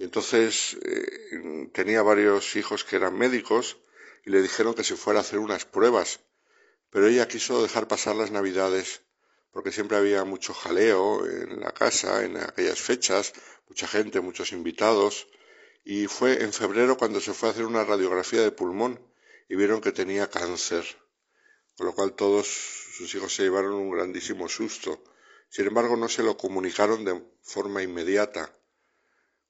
Entonces 0.00 0.76
eh, 0.82 1.70
tenía 1.72 2.02
varios 2.02 2.56
hijos 2.56 2.82
que 2.82 2.96
eran 2.96 3.16
médicos 3.16 3.78
y 4.24 4.30
le 4.30 4.42
dijeron 4.42 4.74
que 4.74 4.82
se 4.82 4.96
fuera 4.96 5.20
a 5.20 5.22
hacer 5.22 5.38
unas 5.38 5.64
pruebas, 5.64 6.20
pero 6.90 7.06
ella 7.06 7.28
quiso 7.28 7.62
dejar 7.62 7.86
pasar 7.86 8.16
las 8.16 8.32
Navidades 8.32 9.02
porque 9.52 9.72
siempre 9.72 9.96
había 9.96 10.24
mucho 10.24 10.54
jaleo 10.54 11.26
en 11.26 11.60
la 11.60 11.72
casa 11.72 12.24
en 12.24 12.36
aquellas 12.36 12.80
fechas, 12.80 13.32
mucha 13.68 13.86
gente, 13.88 14.20
muchos 14.20 14.52
invitados, 14.52 15.28
y 15.84 16.06
fue 16.06 16.42
en 16.42 16.52
febrero 16.52 16.96
cuando 16.96 17.20
se 17.20 17.32
fue 17.32 17.48
a 17.48 17.52
hacer 17.52 17.64
una 17.64 17.84
radiografía 17.84 18.42
de 18.42 18.52
pulmón 18.52 19.00
y 19.48 19.56
vieron 19.56 19.80
que 19.80 19.92
tenía 19.92 20.28
cáncer, 20.28 20.84
con 21.76 21.86
lo 21.86 21.94
cual 21.94 22.12
todos 22.12 22.46
sus 22.46 23.14
hijos 23.14 23.34
se 23.34 23.44
llevaron 23.44 23.74
un 23.74 23.90
grandísimo 23.90 24.48
susto. 24.48 25.02
Sin 25.48 25.66
embargo, 25.66 25.96
no 25.96 26.08
se 26.08 26.22
lo 26.22 26.36
comunicaron 26.36 27.04
de 27.04 27.22
forma 27.42 27.82
inmediata. 27.82 28.54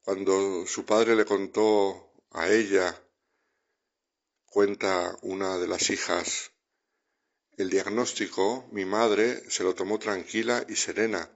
Cuando 0.03 0.65
su 0.67 0.85
padre 0.85 1.17
le 1.17 1.25
contó 1.25 2.13
a 2.31 2.49
ella, 2.49 3.03
cuenta 4.47 5.17
una 5.23 5.59
de 5.59 5.67
las 5.67 5.91
hijas, 5.91 6.53
el 7.59 7.71
diagnóstico, 7.71 8.69
mi 8.71 8.85
madre 8.85 9.43
se 9.51 9.65
lo 9.65 9.75
tomó 9.75 9.99
tranquila 9.99 10.65
y 10.69 10.77
serena. 10.77 11.29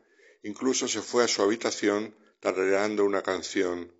Incluso 0.44 0.86
se 0.86 1.02
fue 1.02 1.24
a 1.24 1.28
su 1.28 1.42
habitación 1.42 2.16
tarareando 2.38 3.04
una 3.04 3.22
canción, 3.22 3.92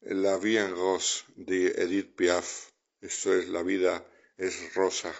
La 0.00 0.38
vie 0.38 0.60
en 0.60 0.70
rose 0.70 1.24
de 1.34 1.66
Edith 1.82 2.14
Piaf. 2.14 2.70
Esto 3.00 3.34
es 3.34 3.48
La 3.48 3.64
vida 3.64 4.06
es 4.36 4.72
rosa. 4.74 5.12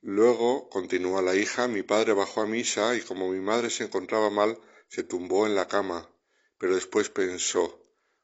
Luego, 0.00 0.68
continúa 0.68 1.22
la 1.22 1.36
hija, 1.36 1.68
mi 1.68 1.84
padre 1.84 2.12
bajó 2.12 2.40
a 2.42 2.46
misa 2.46 2.96
y 2.96 3.02
como 3.02 3.30
mi 3.30 3.38
madre 3.38 3.70
se 3.70 3.84
encontraba 3.84 4.30
mal, 4.30 4.58
se 4.88 5.04
tumbó 5.04 5.46
en 5.46 5.54
la 5.54 5.68
cama. 5.68 6.10
Pero 6.58 6.74
después 6.74 7.08
pensó, 7.08 7.80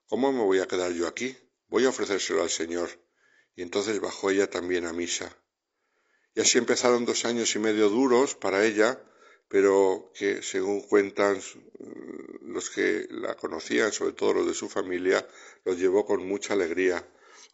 ¿cómo 0.07 0.33
me 0.33 0.43
voy 0.43 0.59
a 0.59 0.67
quedar 0.67 0.91
yo 0.93 1.07
aquí? 1.07 1.37
Voy 1.69 1.85
a 1.85 1.91
ofrecérselo 1.91 2.43
al 2.43 2.51
Señor. 2.51 2.91
Y 3.55 3.63
entonces 3.63 4.01
bajó 4.01 4.31
ella 4.31 4.51
también 4.51 4.87
a 4.87 4.93
misa. 4.93 5.37
Y 6.39 6.41
así 6.41 6.57
empezaron 6.57 7.05
dos 7.05 7.25
años 7.25 7.57
y 7.57 7.59
medio 7.59 7.89
duros 7.89 8.37
para 8.37 8.65
ella, 8.65 9.03
pero 9.49 10.13
que, 10.15 10.41
según 10.41 10.83
cuentan 10.83 11.43
los 12.43 12.71
que 12.71 13.09
la 13.11 13.35
conocían, 13.35 13.91
sobre 13.91 14.13
todo 14.13 14.35
los 14.35 14.47
de 14.47 14.55
su 14.55 14.69
familia, 14.69 15.29
los 15.65 15.79
llevó 15.79 16.07
con 16.07 16.25
mucha 16.29 16.53
alegría, 16.53 17.05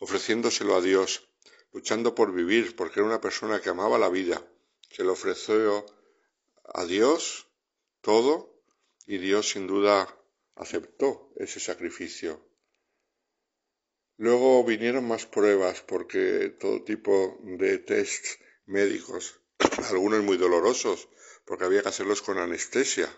ofreciéndoselo 0.00 0.76
a 0.76 0.82
Dios, 0.82 1.26
luchando 1.72 2.14
por 2.14 2.34
vivir, 2.34 2.76
porque 2.76 3.00
era 3.00 3.08
una 3.08 3.22
persona 3.22 3.58
que 3.58 3.70
amaba 3.70 3.98
la 3.98 4.10
vida, 4.10 4.46
que 4.90 5.02
le 5.02 5.08
ofreció 5.08 5.86
a 6.74 6.84
Dios 6.84 7.48
todo 8.02 8.60
y 9.06 9.16
Dios 9.16 9.48
sin 9.48 9.66
duda 9.66 10.14
aceptó 10.56 11.32
ese 11.36 11.58
sacrificio. 11.58 12.46
Luego 14.18 14.62
vinieron 14.62 15.08
más 15.08 15.24
pruebas 15.24 15.80
porque 15.80 16.54
todo 16.60 16.84
tipo 16.84 17.38
de 17.44 17.78
tests 17.78 18.40
médicos, 18.66 19.40
algunos 19.90 20.22
muy 20.22 20.36
dolorosos, 20.36 21.08
porque 21.44 21.64
había 21.64 21.82
que 21.82 21.88
hacerlos 21.88 22.22
con 22.22 22.38
anestesia. 22.38 23.08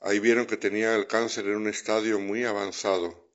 Ahí 0.00 0.18
vieron 0.18 0.46
que 0.46 0.58
tenía 0.58 0.94
el 0.94 1.06
cáncer 1.06 1.46
en 1.46 1.56
un 1.56 1.68
estadio 1.68 2.18
muy 2.18 2.44
avanzado. 2.44 3.30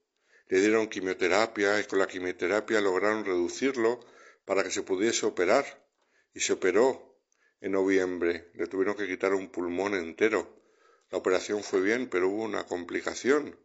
Le 0.46 0.60
dieron 0.60 0.88
quimioterapia 0.88 1.80
y 1.80 1.84
con 1.84 1.98
la 1.98 2.06
quimioterapia 2.06 2.80
lograron 2.80 3.24
reducirlo 3.24 4.00
para 4.44 4.62
que 4.62 4.70
se 4.70 4.82
pudiese 4.82 5.26
operar. 5.26 5.64
Y 6.32 6.40
se 6.40 6.52
operó 6.52 7.18
en 7.60 7.72
noviembre. 7.72 8.50
Le 8.54 8.68
tuvieron 8.68 8.96
que 8.96 9.08
quitar 9.08 9.34
un 9.34 9.50
pulmón 9.50 9.94
entero. 9.94 10.60
La 11.10 11.18
operación 11.18 11.64
fue 11.64 11.80
bien, 11.80 12.08
pero 12.08 12.28
hubo 12.28 12.44
una 12.44 12.64
complicación. 12.66 13.58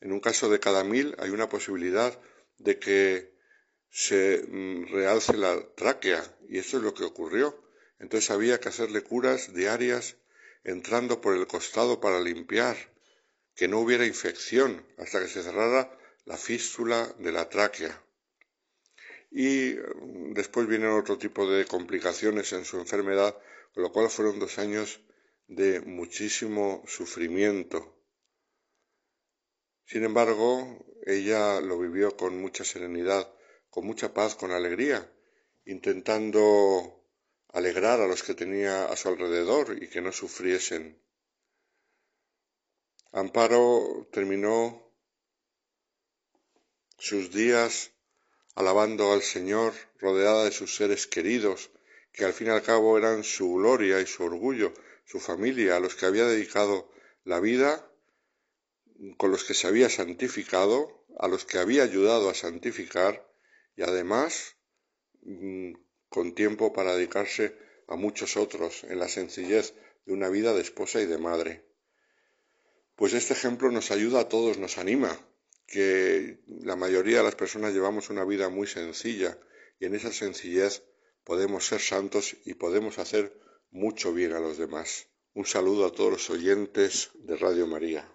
En 0.00 0.12
un 0.12 0.20
caso 0.20 0.48
de 0.48 0.58
cada 0.58 0.84
mil 0.84 1.14
hay 1.18 1.30
una 1.30 1.50
posibilidad 1.50 2.18
de 2.56 2.78
que 2.78 3.37
se 3.90 4.44
mm, 4.48 4.92
realce 4.92 5.36
la 5.36 5.60
tráquea 5.74 6.22
y 6.48 6.58
esto 6.58 6.78
es 6.78 6.82
lo 6.82 6.94
que 6.94 7.04
ocurrió. 7.04 7.62
Entonces 7.98 8.30
había 8.30 8.60
que 8.60 8.68
hacerle 8.68 9.02
curas 9.02 9.54
diarias 9.54 10.16
entrando 10.64 11.20
por 11.20 11.36
el 11.36 11.46
costado 11.46 12.00
para 12.00 12.20
limpiar, 12.20 12.76
que 13.54 13.68
no 13.68 13.80
hubiera 13.80 14.06
infección 14.06 14.86
hasta 14.98 15.20
que 15.20 15.28
se 15.28 15.42
cerrara 15.42 15.98
la 16.24 16.36
fístula 16.36 17.12
de 17.18 17.32
la 17.32 17.48
tráquea. 17.48 18.02
Y 19.30 19.74
mm, 19.74 20.34
después 20.34 20.66
vienen 20.66 20.90
otro 20.90 21.18
tipo 21.18 21.50
de 21.50 21.64
complicaciones 21.64 22.52
en 22.52 22.64
su 22.64 22.78
enfermedad, 22.78 23.36
con 23.74 23.82
lo 23.82 23.92
cual 23.92 24.10
fueron 24.10 24.38
dos 24.38 24.58
años 24.58 25.00
de 25.48 25.80
muchísimo 25.80 26.84
sufrimiento. 26.86 27.94
Sin 29.86 30.04
embargo, 30.04 30.84
ella 31.06 31.60
lo 31.60 31.78
vivió 31.78 32.16
con 32.16 32.38
mucha 32.38 32.64
serenidad 32.64 33.32
con 33.70 33.86
mucha 33.86 34.12
paz, 34.14 34.34
con 34.34 34.50
alegría, 34.50 35.10
intentando 35.64 37.04
alegrar 37.52 38.00
a 38.00 38.06
los 38.06 38.22
que 38.22 38.34
tenía 38.34 38.86
a 38.86 38.96
su 38.96 39.08
alrededor 39.08 39.82
y 39.82 39.88
que 39.88 40.00
no 40.00 40.12
sufriesen. 40.12 41.00
Amparo 43.12 44.08
terminó 44.12 44.92
sus 46.98 47.30
días 47.32 47.92
alabando 48.54 49.12
al 49.12 49.22
Señor, 49.22 49.72
rodeada 49.98 50.44
de 50.44 50.50
sus 50.50 50.74
seres 50.74 51.06
queridos, 51.06 51.70
que 52.12 52.24
al 52.24 52.32
fin 52.32 52.48
y 52.48 52.50
al 52.50 52.62
cabo 52.62 52.98
eran 52.98 53.22
su 53.22 53.54
gloria 53.54 54.00
y 54.00 54.06
su 54.06 54.24
orgullo, 54.24 54.74
su 55.04 55.20
familia, 55.20 55.76
a 55.76 55.80
los 55.80 55.94
que 55.94 56.06
había 56.06 56.26
dedicado 56.26 56.90
la 57.24 57.38
vida, 57.38 57.88
con 59.16 59.30
los 59.30 59.44
que 59.44 59.54
se 59.54 59.68
había 59.68 59.88
santificado, 59.88 61.06
a 61.18 61.28
los 61.28 61.44
que 61.44 61.58
había 61.58 61.84
ayudado 61.84 62.28
a 62.30 62.34
santificar, 62.34 63.27
y 63.78 63.82
además 63.84 64.56
mm, 65.22 65.72
con 66.08 66.34
tiempo 66.34 66.72
para 66.72 66.96
dedicarse 66.96 67.56
a 67.86 67.94
muchos 67.94 68.36
otros 68.36 68.82
en 68.84 68.98
la 68.98 69.08
sencillez 69.08 69.72
de 70.04 70.12
una 70.12 70.28
vida 70.28 70.52
de 70.52 70.62
esposa 70.62 71.00
y 71.00 71.06
de 71.06 71.16
madre. 71.16 71.64
Pues 72.96 73.14
este 73.14 73.34
ejemplo 73.34 73.70
nos 73.70 73.92
ayuda 73.92 74.20
a 74.20 74.28
todos, 74.28 74.58
nos 74.58 74.78
anima, 74.78 75.16
que 75.68 76.40
la 76.48 76.74
mayoría 76.74 77.18
de 77.18 77.24
las 77.24 77.36
personas 77.36 77.72
llevamos 77.72 78.10
una 78.10 78.24
vida 78.24 78.48
muy 78.48 78.66
sencilla 78.66 79.38
y 79.78 79.86
en 79.86 79.94
esa 79.94 80.12
sencillez 80.12 80.82
podemos 81.22 81.64
ser 81.66 81.80
santos 81.80 82.36
y 82.44 82.54
podemos 82.54 82.98
hacer 82.98 83.38
mucho 83.70 84.12
bien 84.12 84.32
a 84.32 84.40
los 84.40 84.58
demás. 84.58 85.06
Un 85.34 85.46
saludo 85.46 85.86
a 85.86 85.92
todos 85.92 86.10
los 86.10 86.30
oyentes 86.30 87.10
de 87.14 87.36
Radio 87.36 87.68
María. 87.68 88.10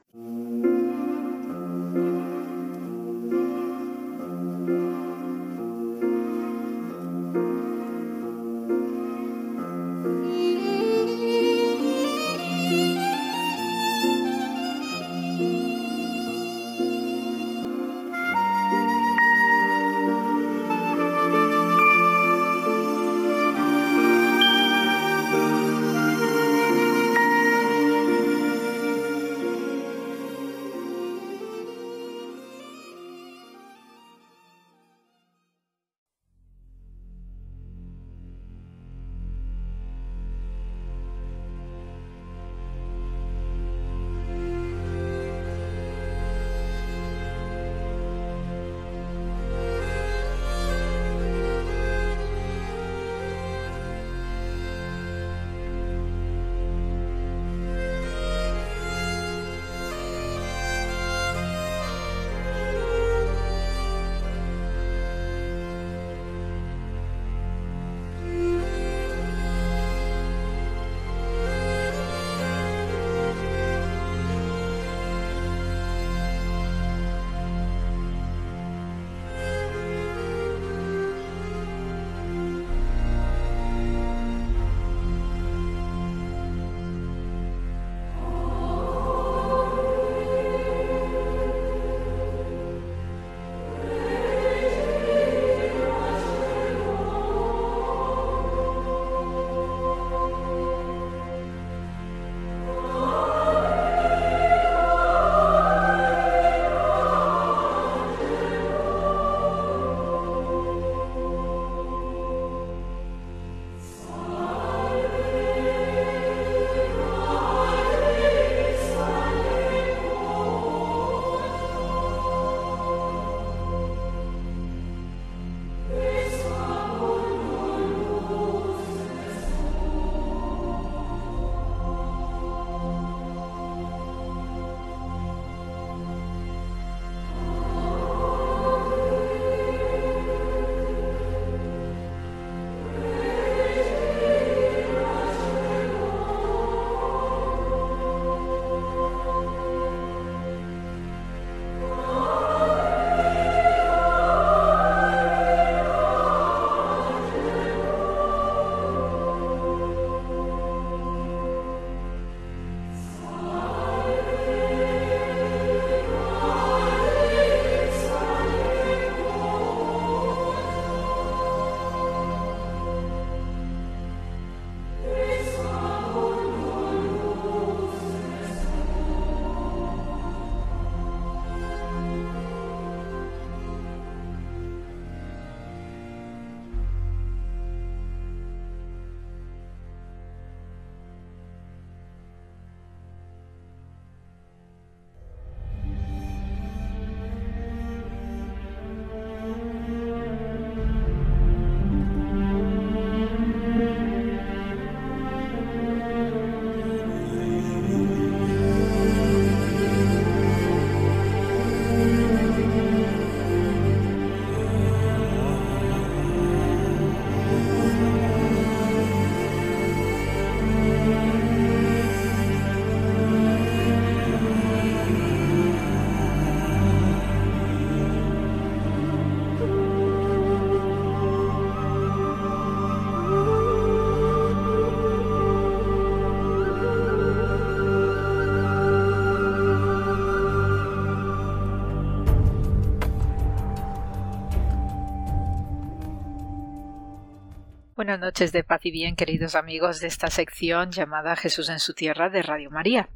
Buenas 248.03 248.19
noches 248.19 248.51
de 248.51 248.65
paz 248.65 248.81
y 248.83 248.91
bien, 248.91 249.15
queridos 249.15 249.55
amigos 249.55 250.01
de 250.01 250.07
esta 250.07 250.29
sección 250.29 250.91
llamada 250.91 251.37
Jesús 251.37 251.69
en 251.69 251.79
su 251.79 251.93
tierra 251.93 252.29
de 252.29 252.41
Radio 252.41 252.69
María. 252.69 253.07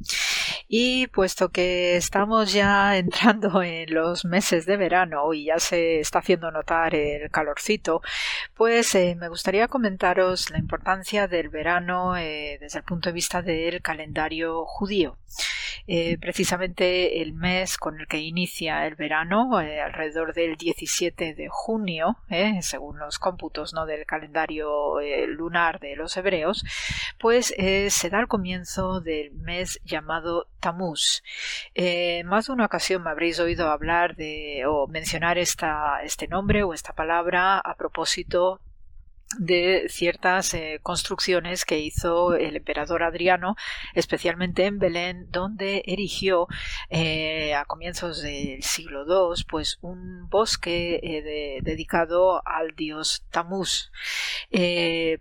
Y 0.70 1.08
puesto 1.08 1.50
que 1.50 1.98
estamos 1.98 2.54
ya 2.54 2.96
entrando 2.98 3.62
en 3.62 3.94
los 3.94 4.24
meses 4.24 4.66
de 4.66 4.78
verano 4.78 5.34
y 5.34 5.48
ya 5.48 5.60
se 5.60 6.00
está 6.00 6.20
haciendo 6.20 6.52
notar 6.52 6.96
el 6.96 7.30
calorcito, 7.30 8.02
pues 8.56 8.96
eh, 8.96 9.18
me 9.20 9.28
gustaría 9.28 9.68
comentaros 9.68 10.52
la 10.52 10.58
importancia 10.58 11.28
del 11.28 11.50
verano 11.50 12.16
eh, 12.16 12.58
desde 12.62 12.80
el 12.80 12.86
punto 12.86 13.10
de 13.10 13.14
vista 13.14 13.42
del 13.42 13.82
calendario 13.82 14.64
judío. 14.64 15.18
Precisamente 16.20 17.22
el 17.22 17.34
mes 17.34 17.78
con 17.78 18.00
el 18.00 18.08
que 18.08 18.20
inicia 18.20 18.86
el 18.86 18.96
verano, 18.96 19.58
alrededor 19.58 20.34
del 20.34 20.58
17 20.58 21.34
de 21.34 21.48
junio, 21.50 22.18
según 22.62 23.00
los 23.00 23.20
cómputos 23.20 23.74
¿no? 23.74 23.86
del 23.86 24.06
calendario 24.06 25.00
lunar 25.28 25.80
de 25.80 25.96
los 25.96 26.16
hebreos, 26.18 26.64
pues 27.20 27.54
se 27.56 28.10
da 28.10 28.20
el 28.20 28.28
comienzo 28.28 29.00
del 29.02 29.32
mes 29.32 29.80
llamado 29.86 30.48
Tamuz. 30.60 31.24
más 32.26 32.48
de 32.48 32.54
una 32.54 32.66
ocasión 32.66 33.04
me 33.04 33.10
habréis 33.10 33.40
oído 33.40 33.70
hablar 33.70 34.16
de 34.16 34.66
o 34.68 34.88
mencionar 34.88 35.38
esta, 35.38 36.02
este 36.04 36.28
nombre 36.28 36.64
o 36.64 36.74
esta 36.74 36.94
palabra 36.94 37.60
a 37.60 37.76
propósito 37.76 38.60
de 39.38 39.88
ciertas 39.90 40.54
eh, 40.54 40.80
construcciones 40.82 41.66
que 41.66 41.80
hizo 41.80 42.34
el 42.34 42.56
emperador 42.56 43.04
Adriano, 43.04 43.56
especialmente 43.94 44.66
en 44.66 44.80
Belén, 44.80 45.28
donde 45.32 45.84
erigió 45.86 46.48
eh, 46.90 47.54
a 47.54 47.66
comienzos 47.66 48.22
del 48.22 48.64
siglo 48.64 49.06
II 49.06 49.44
pues 49.50 49.80
un 49.82 50.30
bosque 50.30 51.00
eh, 51.04 51.60
dedicado 51.62 52.42
al 52.46 52.76
dios 52.76 53.26
Tamuz, 53.30 53.92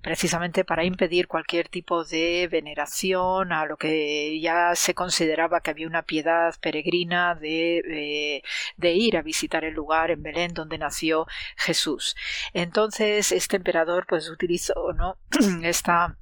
precisamente 0.00 0.64
para 0.64 0.84
impedir 0.84 1.26
cualquier 1.26 1.68
tipo 1.68 2.04
de 2.04 2.48
veneración 2.50 3.52
a 3.52 3.66
lo 3.66 3.76
que 3.76 4.40
ya 4.40 4.74
se 4.74 4.94
consideraba 4.94 5.60
que 5.60 5.70
había 5.70 5.86
una 5.86 6.02
piedad 6.02 6.54
peregrina 6.60 7.34
de, 7.34 8.42
de 8.76 8.92
ir 8.92 9.16
a 9.16 9.22
visitar 9.22 9.64
el 9.64 9.74
lugar 9.74 10.10
en 10.10 10.22
Belén 10.22 10.54
donde 10.54 10.78
nació 10.78 11.26
Jesús. 11.56 12.16
Entonces 12.52 13.32
este 13.32 13.56
emperador 13.56 13.95
pues 14.06 14.28
utilizó 14.28 14.92
¿no? 14.92 15.16
esta 15.62 16.18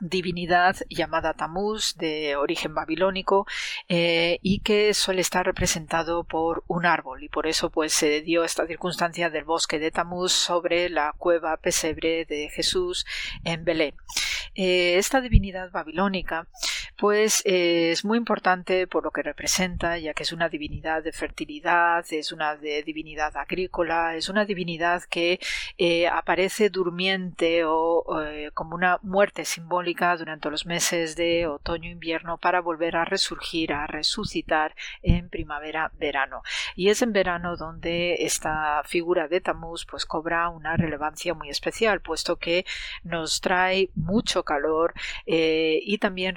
divinidad 0.00 0.76
llamada 0.88 1.34
Tamuz 1.34 1.94
de 1.96 2.36
origen 2.36 2.74
babilónico 2.74 3.46
eh, 3.88 4.38
y 4.42 4.60
que 4.60 4.94
suele 4.94 5.20
estar 5.20 5.44
representado 5.44 6.24
por 6.24 6.64
un 6.66 6.86
árbol 6.86 7.22
y 7.22 7.28
por 7.28 7.46
eso 7.46 7.70
pues 7.70 7.92
se 7.92 8.22
dio 8.22 8.44
esta 8.44 8.66
circunstancia 8.66 9.30
del 9.30 9.44
bosque 9.44 9.78
de 9.78 9.90
Tamuz 9.90 10.32
sobre 10.32 10.88
la 10.88 11.12
cueva 11.18 11.56
pesebre 11.58 12.24
de 12.24 12.48
Jesús 12.48 13.04
en 13.44 13.64
Belén. 13.64 13.94
Eh, 14.54 14.96
esta 14.96 15.20
divinidad 15.20 15.70
babilónica 15.70 16.48
pues 17.00 17.42
eh, 17.46 17.92
es 17.92 18.04
muy 18.04 18.18
importante 18.18 18.86
por 18.86 19.04
lo 19.04 19.10
que 19.10 19.22
representa, 19.22 19.96
ya 19.96 20.12
que 20.12 20.22
es 20.22 20.32
una 20.32 20.50
divinidad 20.50 21.02
de 21.02 21.12
fertilidad, 21.12 22.04
es 22.10 22.30
una 22.30 22.56
divinidad 22.56 23.34
agrícola, 23.38 24.16
es 24.16 24.28
una 24.28 24.44
divinidad 24.44 25.02
que 25.04 25.40
eh, 25.78 26.08
aparece 26.08 26.68
durmiente 26.68 27.62
o 27.64 28.04
como 28.52 28.74
una 28.74 28.98
muerte 29.02 29.46
simbólica 29.46 30.14
durante 30.16 30.50
los 30.50 30.66
meses 30.66 31.16
de 31.16 31.46
otoño-invierno 31.46 32.36
para 32.36 32.60
volver 32.60 32.96
a 32.96 33.06
resurgir, 33.06 33.72
a 33.72 33.86
resucitar 33.86 34.74
en 35.02 35.30
primavera-verano. 35.30 36.42
Y 36.76 36.90
es 36.90 37.00
en 37.00 37.12
verano 37.12 37.56
donde 37.56 38.16
esta 38.26 38.82
figura 38.84 39.26
de 39.26 39.40
Tamuz 39.40 39.86
pues 39.86 40.04
cobra 40.04 40.50
una 40.50 40.76
relevancia 40.76 41.32
muy 41.32 41.48
especial, 41.48 42.00
puesto 42.00 42.36
que 42.36 42.66
nos 43.04 43.40
trae 43.40 43.88
mucho 43.94 44.42
calor 44.44 44.92
eh, 45.24 45.80
y 45.82 45.96
también 45.96 46.36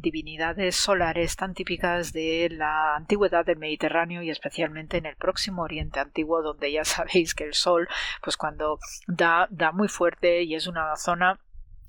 divinidades 0.00 0.76
solares 0.76 1.36
tan 1.36 1.54
típicas 1.54 2.12
de 2.12 2.48
la 2.50 2.96
antigüedad 2.96 3.44
del 3.44 3.58
Mediterráneo 3.58 4.22
y 4.22 4.30
especialmente 4.30 4.96
en 4.96 5.06
el 5.06 5.16
próximo 5.16 5.62
Oriente 5.62 6.00
Antiguo 6.00 6.42
donde 6.42 6.72
ya 6.72 6.84
sabéis 6.84 7.34
que 7.34 7.44
el 7.44 7.54
sol 7.54 7.88
pues 8.22 8.36
cuando 8.36 8.78
da 9.06 9.46
da 9.50 9.72
muy 9.72 9.88
fuerte 9.88 10.42
y 10.42 10.54
es 10.54 10.66
una 10.66 10.96
zona 10.96 11.38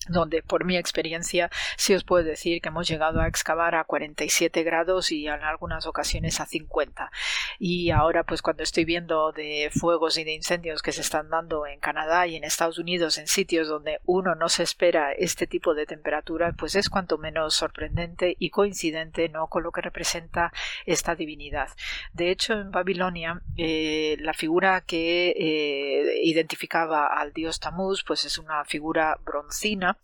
donde 0.07 0.43
por 0.43 0.65
mi 0.65 0.77
experiencia 0.77 1.49
sí 1.77 1.93
os 1.93 2.03
puedo 2.03 2.23
decir 2.23 2.61
que 2.61 2.69
hemos 2.69 2.87
llegado 2.87 3.21
a 3.21 3.27
excavar 3.27 3.75
a 3.75 3.83
47 3.83 4.63
grados 4.63 5.11
y 5.11 5.27
en 5.27 5.43
algunas 5.43 5.85
ocasiones 5.87 6.39
a 6.39 6.45
50 6.45 7.11
y 7.59 7.91
ahora 7.91 8.23
pues 8.23 8.41
cuando 8.41 8.63
estoy 8.63 8.85
viendo 8.85 9.31
de 9.31 9.69
fuegos 9.73 10.17
y 10.17 10.23
de 10.23 10.33
incendios 10.33 10.81
que 10.81 10.91
se 10.91 11.01
están 11.01 11.29
dando 11.29 11.65
en 11.65 11.79
Canadá 11.79 12.27
y 12.27 12.35
en 12.35 12.43
Estados 12.43 12.77
Unidos 12.77 13.17
en 13.17 13.27
sitios 13.27 13.67
donde 13.67 13.99
uno 14.05 14.35
no 14.35 14.49
se 14.49 14.63
espera 14.63 15.11
este 15.11 15.47
tipo 15.47 15.73
de 15.73 15.85
temperatura 15.85 16.53
pues 16.57 16.75
es 16.75 16.89
cuanto 16.89 17.17
menos 17.17 17.55
sorprendente 17.55 18.35
y 18.39 18.49
coincidente 18.49 19.29
no 19.29 19.47
con 19.47 19.63
lo 19.63 19.71
que 19.71 19.81
representa 19.81 20.51
esta 20.85 21.15
divinidad. 21.15 21.69
De 22.13 22.31
hecho 22.31 22.53
en 22.53 22.71
Babilonia 22.71 23.41
eh, 23.57 24.17
la 24.19 24.33
figura 24.33 24.81
que 24.81 25.29
eh, 25.29 26.19
identificaba 26.23 27.07
al 27.07 27.33
dios 27.33 27.59
Tamuz 27.59 28.03
pues 28.03 28.25
es 28.25 28.37
una 28.37 28.63
figura 28.65 29.17
broncina 29.23 29.94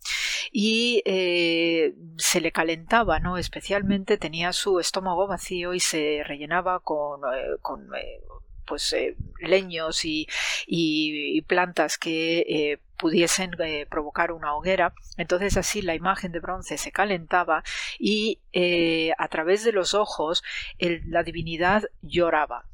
y 0.50 1.02
eh, 1.06 1.94
se 2.18 2.40
le 2.40 2.52
calentaba, 2.52 3.18
¿no? 3.20 3.38
Especialmente 3.38 4.18
tenía 4.18 4.52
su 4.52 4.80
estómago 4.80 5.26
vacío 5.26 5.74
y 5.74 5.80
se 5.80 6.22
rellenaba 6.24 6.80
con, 6.80 7.20
eh, 7.34 7.56
con 7.60 7.88
eh, 7.94 8.20
pues 8.66 8.94
leños 9.40 10.04
y, 10.04 10.28
y, 10.66 11.40
plantas 11.42 11.98
que 11.98 12.78
pudiesen 13.02 13.50
eh, 13.58 13.84
provocar 13.90 14.30
una 14.30 14.54
hoguera. 14.54 14.94
Entonces 15.16 15.56
así 15.56 15.82
la 15.82 15.96
imagen 15.96 16.30
de 16.30 16.38
bronce 16.38 16.78
se 16.78 16.92
calentaba 16.92 17.64
y 17.98 18.38
eh, 18.52 19.10
a 19.18 19.26
través 19.26 19.64
de 19.64 19.72
los 19.72 19.92
ojos 19.92 20.44
la 20.78 21.24
divinidad 21.24 21.82
lloraba. 22.00 22.64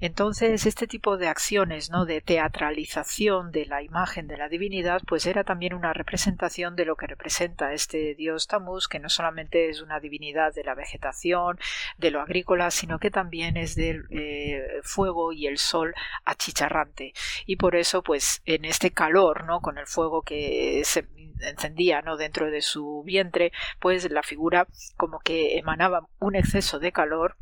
Entonces 0.00 0.66
este 0.66 0.86
tipo 0.86 1.16
de 1.16 1.28
acciones, 1.28 1.90
¿no? 1.90 2.04
de 2.04 2.20
teatralización 2.20 3.50
de 3.50 3.64
la 3.66 3.82
imagen 3.82 4.26
de 4.26 4.36
la 4.36 4.48
divinidad, 4.48 5.00
pues 5.06 5.24
era 5.26 5.42
también 5.42 5.72
una 5.72 5.92
representación 5.94 6.76
de 6.76 6.84
lo 6.84 6.96
que 6.96 7.06
representa 7.06 7.72
este 7.72 8.14
dios 8.14 8.46
Tamuz, 8.46 8.88
que 8.88 8.98
no 8.98 9.08
solamente 9.08 9.70
es 9.70 9.80
una 9.80 10.00
divinidad 10.00 10.54
de 10.54 10.64
la 10.64 10.74
vegetación, 10.74 11.58
de 11.96 12.10
lo 12.10 12.20
agrícola, 12.20 12.70
sino 12.70 12.98
que 12.98 13.10
también 13.10 13.56
es 13.56 13.74
del 13.74 14.04
eh, 14.10 14.80
fuego 14.82 15.32
y 15.32 15.46
el 15.46 15.58
sol 15.58 15.94
achicharrante. 16.24 17.14
Y 17.46 17.56
por 17.56 17.74
eso, 17.74 18.02
pues 18.02 18.42
en 18.44 18.64
este 18.64 18.90
calor, 18.90 19.44
¿no? 19.44 19.60
con 19.60 19.77
el 19.78 19.86
fuego 19.86 20.22
que 20.22 20.82
se 20.84 21.06
encendía 21.40 22.02
¿no? 22.02 22.16
dentro 22.16 22.50
de 22.50 22.62
su 22.62 23.02
vientre, 23.04 23.52
pues 23.80 24.10
la 24.10 24.22
figura 24.22 24.66
como 24.96 25.20
que 25.20 25.58
emanaba 25.58 26.06
un 26.18 26.36
exceso 26.36 26.78
de 26.78 26.92
calor 26.92 27.36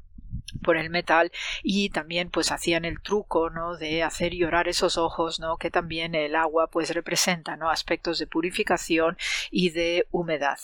por 0.62 0.76
el 0.76 0.90
metal 0.90 1.32
y 1.62 1.90
también 1.90 2.30
pues 2.30 2.52
hacían 2.52 2.84
el 2.84 3.00
truco 3.00 3.50
no 3.50 3.76
de 3.76 4.02
hacer 4.02 4.32
llorar 4.32 4.68
esos 4.68 4.96
ojos 4.96 5.40
no 5.40 5.56
que 5.56 5.70
también 5.70 6.14
el 6.14 6.36
agua 6.36 6.68
pues 6.68 6.94
representa 6.94 7.56
no 7.56 7.70
aspectos 7.70 8.18
de 8.18 8.26
purificación 8.26 9.16
y 9.50 9.70
de 9.70 10.06
humedad. 10.10 10.58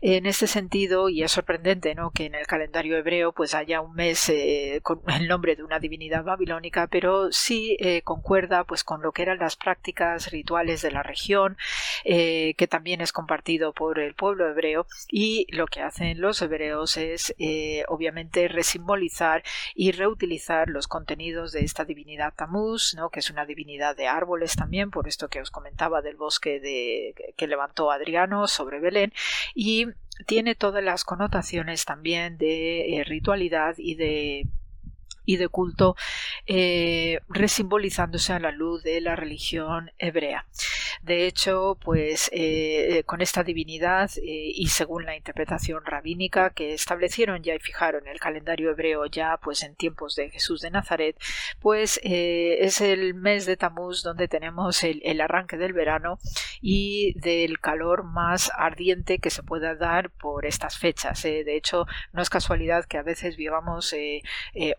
En 0.00 0.26
este 0.26 0.46
sentido 0.46 1.08
y 1.08 1.22
es 1.22 1.32
sorprendente 1.32 1.94
no 1.94 2.10
que 2.10 2.26
en 2.26 2.34
el 2.34 2.46
calendario 2.46 2.96
hebreo 2.96 3.32
pues 3.32 3.54
haya 3.54 3.80
un 3.80 3.94
mes 3.94 4.28
eh, 4.28 4.80
con 4.82 5.02
el 5.08 5.28
nombre 5.28 5.56
de 5.56 5.64
una 5.64 5.78
divinidad 5.78 6.24
babilónica 6.24 6.86
pero 6.86 7.30
sí 7.32 7.76
eh, 7.80 8.02
concuerda 8.02 8.64
pues 8.64 8.84
con 8.84 9.02
lo 9.02 9.12
que 9.12 9.22
eran 9.22 9.38
las 9.38 9.56
prácticas 9.56 10.30
rituales 10.30 10.82
de 10.82 10.90
la 10.90 11.02
región 11.02 11.56
eh, 12.04 12.54
que 12.56 12.66
también 12.66 13.00
es 13.00 13.12
compartido 13.12 13.72
por 13.72 13.98
el 13.98 14.14
pueblo 14.14 14.48
hebreo 14.48 14.86
y 15.10 15.46
lo 15.50 15.66
que 15.66 15.80
hacen 15.80 16.20
los 16.20 16.40
hebreos 16.40 16.96
es 16.96 17.34
obviamente 17.88 18.48
resimbolizar 18.48 19.17
y 19.74 19.92
reutilizar 19.92 20.68
los 20.68 20.88
contenidos 20.88 21.52
de 21.52 21.64
esta 21.64 21.84
divinidad 21.84 22.34
Tamuz, 22.34 22.94
¿no? 22.94 23.10
que 23.10 23.20
es 23.20 23.30
una 23.30 23.46
divinidad 23.46 23.96
de 23.96 24.06
árboles 24.06 24.56
también, 24.56 24.90
por 24.90 25.08
esto 25.08 25.28
que 25.28 25.40
os 25.40 25.50
comentaba 25.50 26.02
del 26.02 26.16
bosque 26.16 26.60
de, 26.60 27.14
que 27.36 27.46
levantó 27.46 27.90
Adriano 27.90 28.48
sobre 28.48 28.80
Belén, 28.80 29.12
y 29.54 29.86
tiene 30.26 30.54
todas 30.54 30.82
las 30.82 31.04
connotaciones 31.04 31.84
también 31.84 32.38
de 32.38 32.96
eh, 32.96 33.04
ritualidad 33.04 33.74
y 33.78 33.94
de 33.94 34.46
y 35.28 35.36
de 35.36 35.48
culto, 35.48 35.94
eh, 36.46 37.20
resimbolizándose 37.28 38.32
a 38.32 38.38
la 38.38 38.50
luz 38.50 38.82
de 38.82 39.02
la 39.02 39.14
religión 39.14 39.90
hebrea. 39.98 40.46
De 41.02 41.26
hecho, 41.26 41.78
pues 41.82 42.30
eh, 42.32 43.02
con 43.06 43.20
esta 43.20 43.44
divinidad 43.44 44.10
eh, 44.18 44.52
y 44.54 44.68
según 44.68 45.04
la 45.04 45.16
interpretación 45.16 45.84
rabínica 45.84 46.50
que 46.50 46.74
establecieron 46.74 47.42
ya 47.42 47.54
y 47.54 47.60
fijaron 47.60 48.06
el 48.08 48.18
calendario 48.20 48.70
hebreo 48.70 49.06
ya 49.06 49.36
pues 49.38 49.62
en 49.62 49.74
tiempos 49.74 50.16
de 50.16 50.30
Jesús 50.30 50.60
de 50.60 50.70
Nazaret, 50.70 51.16
pues 51.60 52.00
es 52.02 52.80
el 52.80 53.14
mes 53.14 53.46
de 53.46 53.56
Tamuz 53.56 54.02
donde 54.02 54.28
tenemos 54.28 54.82
el, 54.82 55.00
el, 55.04 55.20
arranque 55.20 55.56
del 55.56 55.72
verano 55.72 56.18
y 56.60 57.18
del 57.18 57.60
calor 57.60 58.04
más 58.04 58.50
ardiente 58.56 59.18
que 59.18 59.30
se 59.30 59.42
pueda 59.42 59.74
dar 59.74 60.10
por 60.10 60.46
estas 60.46 60.78
fechas. 60.78 61.22
de 61.22 61.56
hecho, 61.56 61.86
no 62.12 62.22
es 62.22 62.30
casualidad 62.30 62.84
que 62.84 62.98
a 62.98 63.02
veces 63.02 63.36
vivamos 63.36 63.94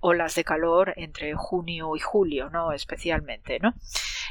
olas 0.02 0.36
de 0.36 0.44
calor 0.44 0.94
entre 0.98 1.34
junio 1.36 1.96
y 1.96 2.00
julio, 2.00 2.50
¿no? 2.50 2.72
Especialmente, 2.72 3.60
¿no? 3.60 3.74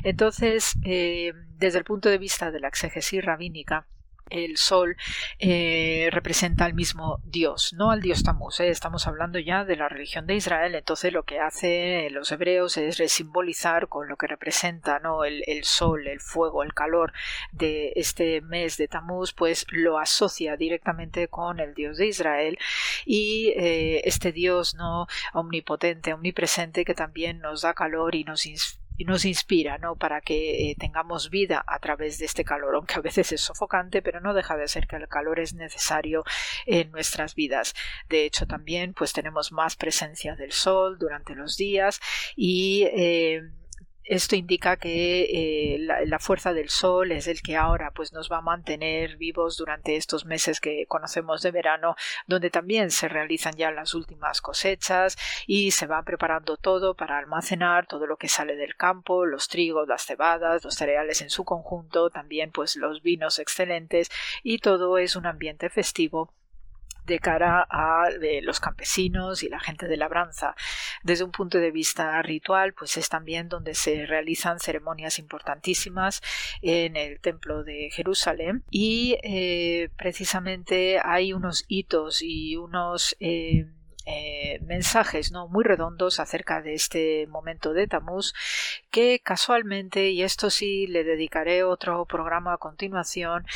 Entonces, 0.04 0.74
eh, 0.84 1.32
desde 1.58 1.78
el 1.78 1.84
punto 1.84 2.08
de 2.08 2.18
vista 2.18 2.50
de 2.50 2.60
la 2.60 2.68
exégesis 2.68 3.24
rabínica, 3.24 3.86
el 4.30 4.58
sol 4.58 4.98
eh, 5.38 6.10
representa 6.12 6.66
al 6.66 6.74
mismo 6.74 7.18
Dios, 7.24 7.72
no 7.72 7.90
al 7.90 8.02
Dios 8.02 8.22
Tamuz. 8.22 8.60
¿eh? 8.60 8.68
Estamos 8.68 9.06
hablando 9.06 9.38
ya 9.38 9.64
de 9.64 9.76
la 9.76 9.88
religión 9.88 10.26
de 10.26 10.34
Israel, 10.34 10.74
entonces 10.74 11.14
lo 11.14 11.22
que 11.22 11.40
hacen 11.40 12.12
los 12.12 12.30
hebreos 12.30 12.76
es 12.76 12.98
simbolizar 13.10 13.88
con 13.88 14.06
lo 14.06 14.16
que 14.16 14.26
representa 14.26 14.98
¿no? 14.98 15.24
el, 15.24 15.42
sol, 15.64 16.06
el 16.06 16.20
fuego, 16.20 16.62
el 16.62 16.74
calor 16.74 17.14
de 17.52 17.94
este 17.96 18.42
mes 18.42 18.76
de 18.76 18.88
Tamuz, 18.88 19.32
pues 19.32 19.64
lo 19.70 19.98
asocia 19.98 20.58
directamente 20.58 21.28
con 21.28 21.58
el 21.58 21.74
Dios 21.74 21.96
de 21.96 22.08
Israel 22.08 22.58
y 23.06 23.54
este 23.56 24.32
Dios 24.32 24.74
no 24.74 25.06
omnipotente, 25.32 26.12
omnipresente 26.12 26.84
que 26.84 26.94
también 26.94 27.38
nos 27.38 27.62
da 27.62 27.72
calor 27.72 28.14
y 28.14 28.24
nos 28.24 28.44
inspira 28.44 28.87
nos 29.04 29.24
inspira, 29.24 29.78
¿no? 29.78 29.96
Para 29.96 30.20
que 30.20 30.70
eh, 30.70 30.76
tengamos 30.78 31.30
vida 31.30 31.64
a 31.66 31.78
través 31.78 32.18
de 32.18 32.26
este 32.26 32.44
calor, 32.44 32.74
aunque 32.74 32.94
a 32.94 33.00
veces 33.00 33.32
es 33.32 33.40
sofocante, 33.40 34.02
pero 34.02 34.20
no 34.20 34.34
deja 34.34 34.56
de 34.56 34.68
ser 34.68 34.86
que 34.86 34.96
el 34.96 35.08
calor 35.08 35.40
es 35.40 35.54
necesario 35.54 36.24
en 36.66 36.90
nuestras 36.90 37.34
vidas. 37.34 37.74
De 38.08 38.24
hecho, 38.24 38.46
también, 38.46 38.94
pues 38.94 39.12
tenemos 39.12 39.52
más 39.52 39.76
presencia 39.76 40.34
del 40.36 40.52
sol 40.52 40.98
durante 40.98 41.34
los 41.34 41.56
días 41.56 42.00
y 42.36 42.84
eh, 42.92 43.42
esto 44.08 44.36
indica 44.36 44.76
que 44.76 45.74
eh, 45.74 45.78
la, 45.80 46.18
fuerza 46.18 46.54
del 46.54 46.70
sol 46.70 47.12
es 47.12 47.26
el 47.28 47.42
que 47.42 47.56
ahora 47.56 47.92
pues 47.94 48.12
nos 48.12 48.32
va 48.32 48.38
a 48.38 48.42
mantener 48.42 49.18
vivos 49.18 49.58
durante 49.58 49.96
estos 49.96 50.24
meses 50.24 50.60
que 50.60 50.86
conocemos 50.86 51.42
de 51.42 51.50
verano, 51.50 51.94
donde 52.26 52.50
también 52.50 52.90
se 52.90 53.08
realizan 53.08 53.54
ya 53.54 53.70
las 53.70 53.92
últimas 53.94 54.40
cosechas 54.40 55.16
y 55.46 55.72
se 55.72 55.86
va 55.86 56.02
preparando 56.02 56.56
todo 56.56 56.94
para 56.94 57.18
almacenar 57.18 57.86
todo 57.86 58.06
lo 58.06 58.16
que 58.16 58.28
sale 58.28 58.56
del 58.56 58.76
campo, 58.76 59.26
los 59.26 59.48
trigos, 59.48 59.86
las 59.86 60.06
cebadas, 60.06 60.64
los 60.64 60.74
cereales 60.74 61.20
en 61.20 61.28
su 61.28 61.44
conjunto, 61.44 62.08
también 62.08 62.50
pues 62.50 62.76
los 62.76 63.02
vinos 63.02 63.38
excelentes 63.38 64.10
y 64.42 64.58
todo 64.58 64.96
es 64.96 65.16
un 65.16 65.26
ambiente 65.26 65.68
festivo 65.68 66.32
de 67.08 67.18
cara 67.18 67.66
a 67.68 68.04
los 68.42 68.60
campesinos 68.60 69.42
y 69.42 69.48
la 69.48 69.58
gente 69.58 69.88
de 69.88 69.96
labranza. 69.96 70.54
Desde 71.02 71.24
un 71.24 71.32
punto 71.32 71.58
de 71.58 71.72
vista 71.72 72.20
ritual, 72.22 72.74
pues 72.74 72.96
es 72.96 73.08
también 73.08 73.48
donde 73.48 73.74
se 73.74 74.06
realizan 74.06 74.60
ceremonias 74.60 75.18
importantísimas 75.18 76.22
en 76.62 76.96
el 76.96 77.18
templo 77.20 77.64
de 77.64 77.90
Jerusalén 77.90 78.62
y 78.70 79.18
eh, 79.22 79.88
precisamente 79.96 81.00
hay 81.02 81.32
unos 81.32 81.64
hitos 81.68 82.22
y 82.22 82.56
unos 82.56 83.16
eh, 83.20 83.66
eh, 84.04 84.58
mensajes 84.62 85.32
¿no? 85.32 85.48
muy 85.48 85.64
redondos 85.64 86.20
acerca 86.20 86.60
de 86.62 86.74
este 86.74 87.26
momento 87.26 87.72
de 87.72 87.86
Tamuz 87.86 88.34
que 88.90 89.20
casualmente, 89.20 90.10
y 90.10 90.22
esto 90.22 90.50
sí 90.50 90.86
le 90.86 91.04
dedicaré 91.04 91.64
otro 91.64 92.04
programa 92.04 92.54
a 92.54 92.58
continuación, 92.58 93.46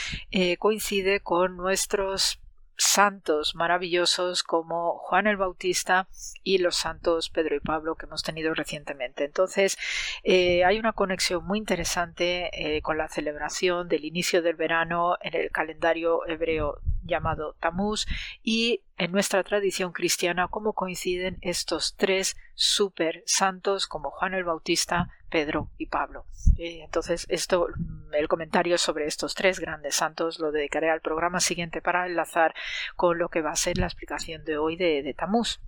coincide 0.59 1.21
con 1.21 1.57
nuestros 1.57 2.42
santos 2.77 3.55
maravillosos 3.55 4.43
como 4.43 4.99
Juan 4.99 5.27
el 5.27 5.37
Bautista 5.37 6.09
y 6.43 6.59
los 6.59 6.77
santos 6.77 7.31
Pedro 7.31 7.57
y 7.57 7.61
Pablo 7.61 7.95
que 7.95 8.07
hemos 8.07 8.23
tenido 8.23 8.55
recientemente. 8.55 9.25
Entonces, 9.25 9.77
eh, 10.25 10.65
hay 10.65 10.79
una 10.79 10.93
conexión 10.93 11.45
muy 11.45 11.59
interesante 11.59 12.51
eh, 12.53 12.83
con 12.83 12.99
la 12.99 13.09
celebración 13.09 13.89
del 13.89 14.05
inicio 14.05 14.43
del 14.43 14.57
verano 14.57 15.17
en 15.21 15.37
el 15.37 15.51
calendario 15.51 16.27
hebreo 16.27 16.81
llamado 17.05 17.55
Tamuz 17.61 18.07
y 18.43 18.83
en 18.99 19.13
nuestra 19.13 19.43
tradición 19.43 19.93
cristiana 19.93 20.49
cómo 20.49 20.73
coinciden 20.73 21.39
estos 21.41 21.95
tres 21.97 22.37
super 22.55 23.23
santos 23.27 23.87
como 23.87 24.11
Juan 24.11 24.35
el 24.35 24.45
Bautista, 24.45 25.09
Pedro 25.29 25.71
y 25.79 25.87
Pablo. 25.87 26.27
Eh, 26.59 26.83
entonces, 26.85 27.27
esto, 27.29 27.69
mm, 27.75 28.15
el 28.15 28.29
comentario 28.29 28.79
sobre 28.79 29.07
estos 29.07 29.35
tres 29.35 29.59
grandes 29.59 29.95
santos 29.95 30.39
lo 30.39 30.53
dedicaré 30.53 30.91
al 30.91 31.01
programa 31.01 31.41
siguiente 31.41 31.81
para 31.81 32.07
enlazar 32.07 32.55
con 32.97 33.19
lo 33.19 33.29
que 33.29 33.43
va 33.43 33.51
a 33.51 33.57
ser 33.57 33.79
la 33.79 33.87
explicación 33.87 34.45
de 34.45 34.59
hoy 34.59 34.77
de, 34.77 35.03
de 35.03 35.15
Tamuz. 35.15 35.61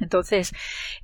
Entonces, 0.00 0.52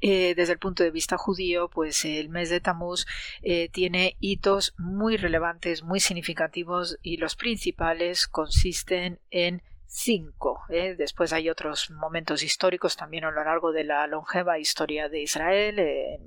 eh, 0.00 0.34
desde 0.34 0.52
el 0.52 0.58
punto 0.58 0.82
de 0.82 0.90
vista 0.90 1.16
judío, 1.16 1.68
pues 1.68 2.04
el 2.04 2.28
mes 2.28 2.50
de 2.50 2.60
Tamuz 2.60 3.06
eh, 3.42 3.68
tiene 3.70 4.16
hitos 4.20 4.74
muy 4.78 5.16
relevantes, 5.16 5.82
muy 5.82 6.00
significativos 6.00 6.98
y 7.02 7.16
los 7.16 7.36
principales 7.36 8.26
consisten 8.26 9.20
en 9.30 9.62
cinco. 9.86 10.62
¿eh? 10.70 10.96
Después 10.96 11.32
hay 11.32 11.48
otros 11.48 11.90
momentos 11.90 12.42
históricos 12.42 12.96
también 12.96 13.24
a 13.24 13.30
lo 13.30 13.44
largo 13.44 13.70
de 13.70 13.84
la 13.84 14.06
longeva 14.08 14.58
historia 14.58 15.08
de 15.08 15.22
Israel, 15.22 15.80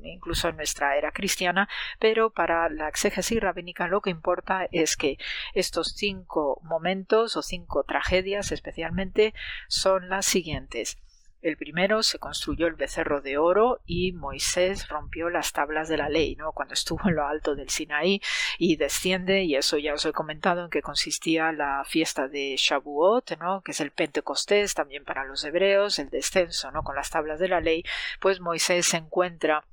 incluso 0.04 0.48
en 0.48 0.56
nuestra 0.56 0.98
era 0.98 1.12
cristiana, 1.12 1.68
pero 2.00 2.30
para 2.30 2.70
la 2.70 2.88
exégesis 2.88 3.42
rabínica 3.42 3.88
lo 3.88 4.02
que 4.02 4.10
importa 4.10 4.70
es 4.72 4.96
que 4.96 5.18
estos 5.54 5.94
cinco 5.98 6.62
momentos 6.64 7.36
o 7.36 7.42
cinco 7.42 7.84
tragedias 7.84 8.54
especialmente 8.54 9.34
son 9.68 10.08
las 10.08 10.26
siguientes. 10.26 10.98
El 11.42 11.56
primero 11.56 12.02
se 12.02 12.18
construyó 12.18 12.66
el 12.66 12.74
becerro 12.74 13.22
de 13.22 13.38
oro 13.38 13.80
y 13.86 14.12
Moisés 14.12 14.88
rompió 14.90 15.30
las 15.30 15.54
tablas 15.54 15.88
de 15.88 15.98
la 15.98 16.10
ley, 16.10 16.36
¿no? 16.36 16.52
Cuando 16.52 16.74
estuvo 16.74 17.08
en 17.08 17.16
lo 17.16 17.28
alto 17.28 17.54
del 17.54 17.70
Sinaí 17.70 18.22
y 18.58 18.76
desciende, 18.76 19.44
y 19.44 19.56
eso 19.56 19.78
ya 19.78 19.94
os 19.94 20.06
he 20.06 20.14
comentado 20.14 20.64
en 20.64 20.72
que 20.72 20.82
consistía 20.82 21.52
la 21.52 21.84
fiesta 21.86 22.28
de 22.28 22.56
Shavuot, 22.58 23.38
¿no? 23.40 23.62
Que 23.62 23.72
es 23.72 23.82
el 23.82 23.92
Pentecostés 23.92 24.74
también 24.74 25.04
para 25.04 25.26
los 25.26 25.44
hebreos, 25.44 26.00
el 26.00 26.10
descenso, 26.10 26.72
¿no? 26.72 26.82
Con 26.82 26.96
las 26.96 27.12
tablas 27.12 27.40
de 27.40 27.50
la 27.50 27.62
ley, 27.62 27.84
pues 28.20 28.40
Moisés 28.40 28.88
se 28.88 28.98
encuentra 28.98 29.64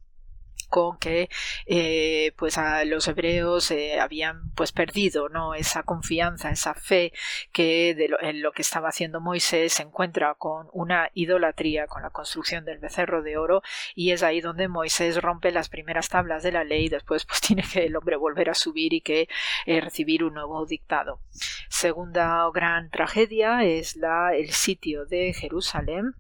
con 0.75 0.99
que 0.99 1.29
eh, 1.67 2.33
pues 2.37 2.59
a 2.59 2.85
los 2.85 3.07
hebreos 3.07 3.71
eh, 3.71 4.01
habían 4.01 4.51
pues 4.57 4.73
perdido 4.73 5.29
no 5.29 5.55
esa 5.55 5.85
confianza 5.85 6.51
esa 6.51 6.75
fe 6.75 7.13
que 7.53 7.95
de 7.95 8.09
lo, 8.09 8.21
en 8.21 8.43
lo 8.43 8.51
que 8.51 8.63
estaba 8.63 8.89
haciendo 8.89 9.21
Moisés 9.21 9.75
se 9.75 9.85
encuentra 9.85 10.35
con 10.35 10.67
una 10.73 11.13
idolatría 11.15 11.87
con 11.87 12.03
la 12.03 12.11
construcción 12.11 12.65
del 12.65 12.79
becerro 12.79 13.23
de 13.23 13.37
oro 13.37 13.63
y 13.95 14.11
es 14.11 14.25
ahí 14.25 14.41
donde 14.41 14.67
Moisés 14.67 15.23
rompe 15.23 15.53
las 15.53 15.69
primeras 15.69 16.09
tablas 16.09 16.43
de 16.43 16.51
la 16.51 16.65
ley 16.65 16.87
y 16.87 16.89
después 16.89 17.25
pues 17.25 17.41
tiene 17.47 17.63
que 17.63 17.87
el 17.87 17.95
hombre 17.95 18.17
volver 18.17 18.51
a 18.51 18.55
subir 18.55 18.95
y 18.95 19.01
que 19.01 19.29
eh, 19.67 19.81
recibir 19.81 20.25
un 20.25 20.35
nuevo 20.35 20.67
dictado. 20.67 21.21
Segunda 21.69 22.51
gran 22.53 22.91
tragedia 22.91 23.63
es 23.63 23.95
la 23.95 24.35
el 24.35 24.51
sitio 24.51 25.07
de 25.07 25.33
Jerusalén 25.35 26.17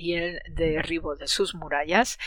y 0.00 0.14
el 0.14 0.40
derribo 0.48 1.14
de 1.14 1.28
sus 1.28 1.54
murallas 1.54 2.18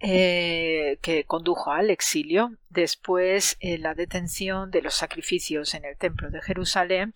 eh, 0.00 0.98
que 1.02 1.24
condujo 1.24 1.70
al 1.70 1.90
exilio, 1.90 2.56
después 2.70 3.56
eh, 3.60 3.78
la 3.78 3.94
detención 3.94 4.70
de 4.70 4.82
los 4.82 4.94
sacrificios 4.94 5.74
en 5.74 5.84
el 5.84 5.96
templo 5.96 6.30
de 6.30 6.40
Jerusalén, 6.40 7.12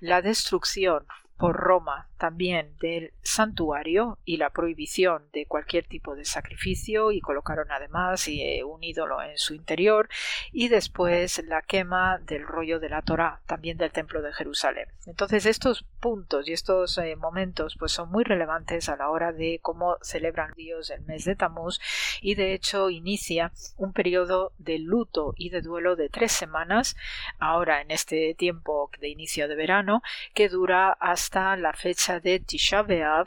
la 0.00 0.22
destrucción 0.22 1.06
por 1.38 1.56
Roma 1.56 2.08
también 2.16 2.76
del 2.80 3.12
santuario 3.22 4.18
y 4.24 4.36
la 4.36 4.50
prohibición 4.50 5.24
de 5.32 5.46
cualquier 5.46 5.86
tipo 5.86 6.14
de 6.14 6.24
sacrificio 6.24 7.12
y 7.12 7.20
colocaron 7.20 7.70
además 7.70 8.26
eh, 8.28 8.62
un 8.64 8.82
ídolo 8.82 9.22
en 9.22 9.36
su 9.38 9.54
interior 9.54 10.08
y 10.52 10.68
después 10.68 11.42
la 11.46 11.62
quema 11.62 12.18
del 12.18 12.46
rollo 12.46 12.80
de 12.80 12.88
la 12.88 13.02
Torá 13.02 13.40
también 13.46 13.76
del 13.76 13.92
templo 13.92 14.22
de 14.22 14.32
Jerusalén. 14.32 14.88
Entonces 15.06 15.46
estos 15.46 15.84
puntos 16.00 16.48
y 16.48 16.52
estos 16.52 16.98
eh, 16.98 17.16
momentos 17.16 17.76
pues 17.78 17.92
son 17.92 18.10
muy 18.10 18.24
relevantes 18.24 18.88
a 18.88 18.96
la 18.96 19.10
hora 19.10 19.32
de 19.32 19.60
cómo 19.62 19.96
celebran 20.02 20.52
Dios 20.56 20.90
el 20.90 21.02
mes 21.02 21.24
de 21.24 21.36
Tamuz 21.36 21.80
y 22.20 22.34
de 22.34 22.54
hecho 22.54 22.90
inicia 22.90 23.52
un 23.76 23.92
periodo 23.92 24.52
de 24.58 24.78
luto 24.78 25.34
y 25.36 25.50
de 25.50 25.60
duelo 25.60 25.96
de 25.96 26.08
tres 26.08 26.32
semanas 26.32 26.96
ahora 27.38 27.80
en 27.80 27.90
este 27.90 28.34
tiempo 28.34 28.90
de 29.00 29.08
inicio 29.08 29.48
de 29.48 29.56
verano 29.56 30.02
que 30.34 30.48
dura 30.48 30.92
hasta 30.92 31.56
la 31.56 31.72
fecha 31.72 32.05
de 32.22 32.38
Tisha 32.38 32.82
B'Av 32.82 33.26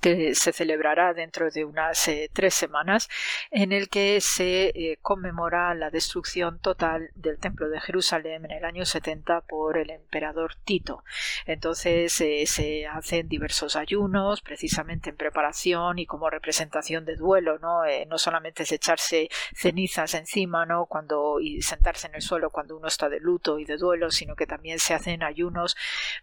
que 0.00 0.34
se 0.34 0.52
celebrará 0.52 1.12
dentro 1.14 1.50
de 1.50 1.64
unas 1.64 2.08
eh, 2.08 2.30
tres 2.32 2.54
semanas, 2.54 3.08
en 3.50 3.72
el 3.72 3.88
que 3.88 4.20
se 4.20 4.68
eh, 4.68 4.98
conmemora 5.02 5.74
la 5.74 5.90
destrucción 5.90 6.58
total 6.58 7.10
del 7.14 7.38
Templo 7.38 7.68
de 7.68 7.80
Jerusalén 7.80 8.46
en 8.46 8.50
el 8.52 8.64
año 8.64 8.84
70 8.84 9.42
por 9.42 9.76
el 9.76 9.90
emperador 9.90 10.54
Tito. 10.64 11.04
Entonces 11.46 12.18
eh, 12.20 12.44
se 12.46 12.86
hacen 12.86 13.28
diversos 13.28 13.76
ayunos, 13.76 14.40
precisamente 14.40 15.10
en 15.10 15.16
preparación 15.16 15.98
y 15.98 16.06
como 16.06 16.30
representación 16.30 17.04
de 17.04 17.16
duelo, 17.16 17.58
¿no? 17.58 17.82
no 18.08 18.18
solamente 18.18 18.62
es 18.62 18.72
echarse 18.72 19.28
cenizas 19.54 20.14
encima, 20.14 20.64
¿no? 20.66 20.86
Cuando 20.86 21.40
y 21.40 21.62
sentarse 21.62 22.06
en 22.06 22.14
el 22.14 22.22
suelo 22.22 22.50
cuando 22.50 22.76
uno 22.76 22.88
está 22.88 23.08
de 23.08 23.20
luto 23.20 23.58
y 23.58 23.64
de 23.64 23.76
duelo, 23.76 24.10
sino 24.10 24.36
que 24.36 24.46
también 24.46 24.78
se 24.78 24.94
hacen 24.94 25.22
ayunos 25.22 25.76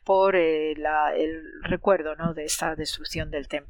por 0.03 0.35
el 0.35 0.83
recuerdo, 1.63 2.15
¿no? 2.15 2.33
De 2.33 2.45
esta 2.45 2.75
destrucción 2.75 3.29
del 3.31 3.47
templo. 3.47 3.66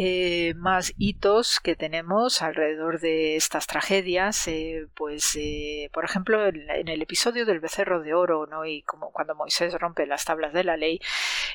Eh, 0.00 0.54
más 0.54 0.92
hitos 0.96 1.58
que 1.58 1.74
tenemos 1.74 2.40
alrededor 2.40 3.00
de 3.00 3.34
estas 3.34 3.66
tragedias, 3.66 4.46
eh, 4.46 4.86
pues 4.94 5.34
eh, 5.34 5.90
por 5.92 6.04
ejemplo 6.04 6.46
en, 6.46 6.86
el 6.88 7.02
episodio 7.02 7.44
del 7.44 7.58
becerro 7.58 8.00
de 8.00 8.14
oro, 8.14 8.46
¿no? 8.46 8.64
y 8.64 8.82
como 8.82 9.10
cuando 9.10 9.34
Moisés 9.34 9.74
rompe 9.74 10.06
las 10.06 10.24
tablas 10.24 10.52
de 10.52 10.62
la 10.62 10.76
ley, 10.76 11.00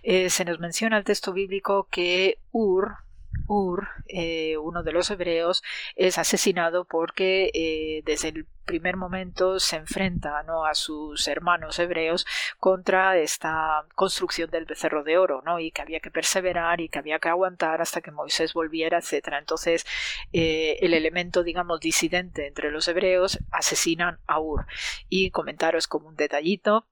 se 0.04 0.44
nos 0.44 0.60
menciona 0.60 0.98
el 0.98 1.06
texto 1.06 1.32
bíblico 1.32 1.88
que 1.90 2.38
Ur, 2.52 2.98
Ur, 3.48 3.88
eh, 4.08 4.58
uno 4.58 4.84
de 4.84 4.92
los 4.92 5.10
hebreos, 5.12 5.64
es 5.96 6.18
asesinado 6.18 6.86
porque 6.86 7.52
eh, 7.54 8.02
desde 8.06 8.30
el 8.30 8.46
primer 8.66 8.96
momento 8.96 9.60
se 9.60 9.76
enfrenta 9.76 10.44
¿no? 10.44 10.66
a 10.66 10.74
sus 10.74 11.28
hermanos 11.28 11.80
hebreos 11.80 12.26
contra 12.60 13.18
esta 13.18 13.86
construcción 13.96 14.50
del 14.50 14.66
becerro 14.66 15.04
de 15.04 15.18
oro, 15.18 15.42
¿no? 15.46 15.60
y 15.60 15.72
que 15.72 15.82
había 15.82 16.00
que 16.00 16.12
perseverar 16.12 16.80
y 16.82 16.90
que 16.90 17.00
había 17.00 17.20
que 17.20 17.30
aguantar 17.30 17.82
hasta 17.82 18.02
que 18.02 18.12
Moisés 18.12 18.54
volviera, 18.54 19.00
etc. 19.00 19.34
Entonces, 19.40 19.86
eh, 20.32 20.78
el 20.82 20.94
elemento, 20.94 21.44
digamos, 21.44 21.80
disidente 21.80 22.48
entre 22.48 22.72
los 22.72 22.88
hebreos 22.88 23.40
asesinan 23.52 24.20
a 24.28 24.40
Ur. 24.40 24.66
Y 25.10 25.32
comentaros 25.32 25.88
como 25.88 26.08
un 26.08 26.16
detallito 26.16 26.88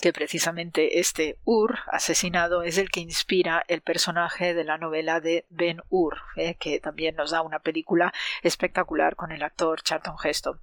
que 0.00 0.12
precisamente 0.12 0.98
este 0.98 1.38
Ur 1.44 1.78
asesinado 1.90 2.62
es 2.62 2.78
el 2.78 2.90
que 2.90 3.00
inspira 3.00 3.64
el 3.68 3.80
personaje 3.80 4.54
de 4.54 4.64
la 4.64 4.78
novela 4.78 5.20
de 5.20 5.46
Ben 5.50 5.80
Ur, 5.88 6.18
eh, 6.36 6.54
que 6.54 6.80
también 6.80 7.16
nos 7.16 7.30
da 7.30 7.42
una 7.42 7.60
película 7.60 8.12
espectacular 8.42 9.16
con 9.16 9.32
el 9.32 9.42
actor 9.42 9.82
Charlton 9.82 10.16
Heston. 10.22 10.60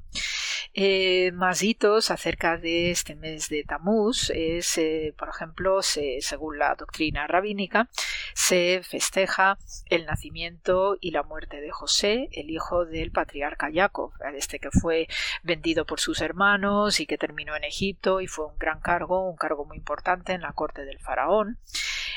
Eh, 0.76 1.32
más 1.34 1.62
hitos 1.62 2.10
acerca 2.10 2.58
de 2.58 2.90
este 2.90 3.16
mes 3.16 3.48
de 3.50 3.64
Tamuz 3.64 4.32
es, 4.32 4.78
eh, 4.80 5.14
por 5.18 5.30
ejemplo, 5.30 5.82
según 5.84 6.58
la 6.58 6.74
doctrina 6.74 7.28
rabínica, 7.28 7.90
se 8.34 8.82
festeja 8.84 9.60
el 9.90 10.06
nacimiento 10.06 10.98
y 11.00 11.12
la 11.12 11.22
muerte 11.22 11.62
de 11.62 11.72
José, 11.72 12.30
el 12.32 12.50
hijo 12.50 12.86
del 12.86 13.12
patriarca 13.12 13.70
Jacob, 13.72 14.14
este 14.36 14.58
que 14.60 14.72
fue 14.72 15.08
vendido 15.44 15.86
por 15.86 16.00
sus 16.00 16.22
hermanos 16.22 17.00
y 17.00 17.06
que 17.06 17.20
terminó 17.20 17.56
en 17.56 17.66
Egipto 17.66 18.20
y 18.20 18.28
fue 18.28 18.48
un 18.48 18.58
gran 18.58 18.80
cargo, 18.80 19.23
un 19.30 19.36
cargo 19.36 19.66
muy 19.66 19.78
importante 19.78 20.34
en 20.34 20.42
la 20.42 20.54
corte 20.54 20.86
del 20.86 21.00
faraón. 21.00 21.60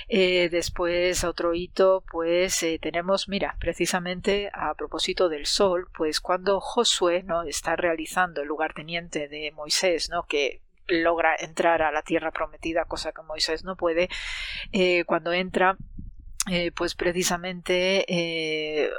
Eh, 0.09 0.49
después, 0.51 1.25
otro 1.25 1.55
hito, 1.55 2.05
pues 2.11 2.63
eh, 2.63 2.79
tenemos, 2.81 3.29
mira, 3.29 3.57
precisamente 3.59 4.51
a 4.53 4.75
propósito 4.75 5.29
del 5.29 5.47
sol, 5.47 5.89
pues 5.97 6.21
cuando 6.21 6.61
Josué 6.61 7.25
no 7.25 7.43
está 7.43 7.75
realizando 7.75 8.43
el 8.43 8.49
lugarteniente 8.49 9.29
de 9.29 9.51
Moisés, 9.51 10.09
¿no? 10.09 10.25
que 10.25 10.63
logra 10.87 11.35
entrar 11.37 11.83
a 11.83 11.91
la 11.91 12.03
tierra 12.03 12.31
prometida, 12.31 12.85
cosa 12.85 13.11
que 13.11 13.23
Moisés 13.23 13.65
no 13.65 13.77
puede, 13.77 14.09
eh, 14.73 15.05
cuando 15.05 15.33
entra, 15.33 15.77
pues 16.77 16.95
precisamente 16.95 18.93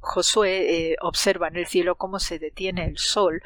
Josué 0.00 0.92
eh, 0.92 0.96
observa 1.00 1.48
en 1.48 1.56
el 1.56 1.66
cielo 1.66 1.96
cómo 1.96 2.18
se 2.18 2.38
detiene 2.38 2.86
el 2.86 2.98
sol 2.98 3.42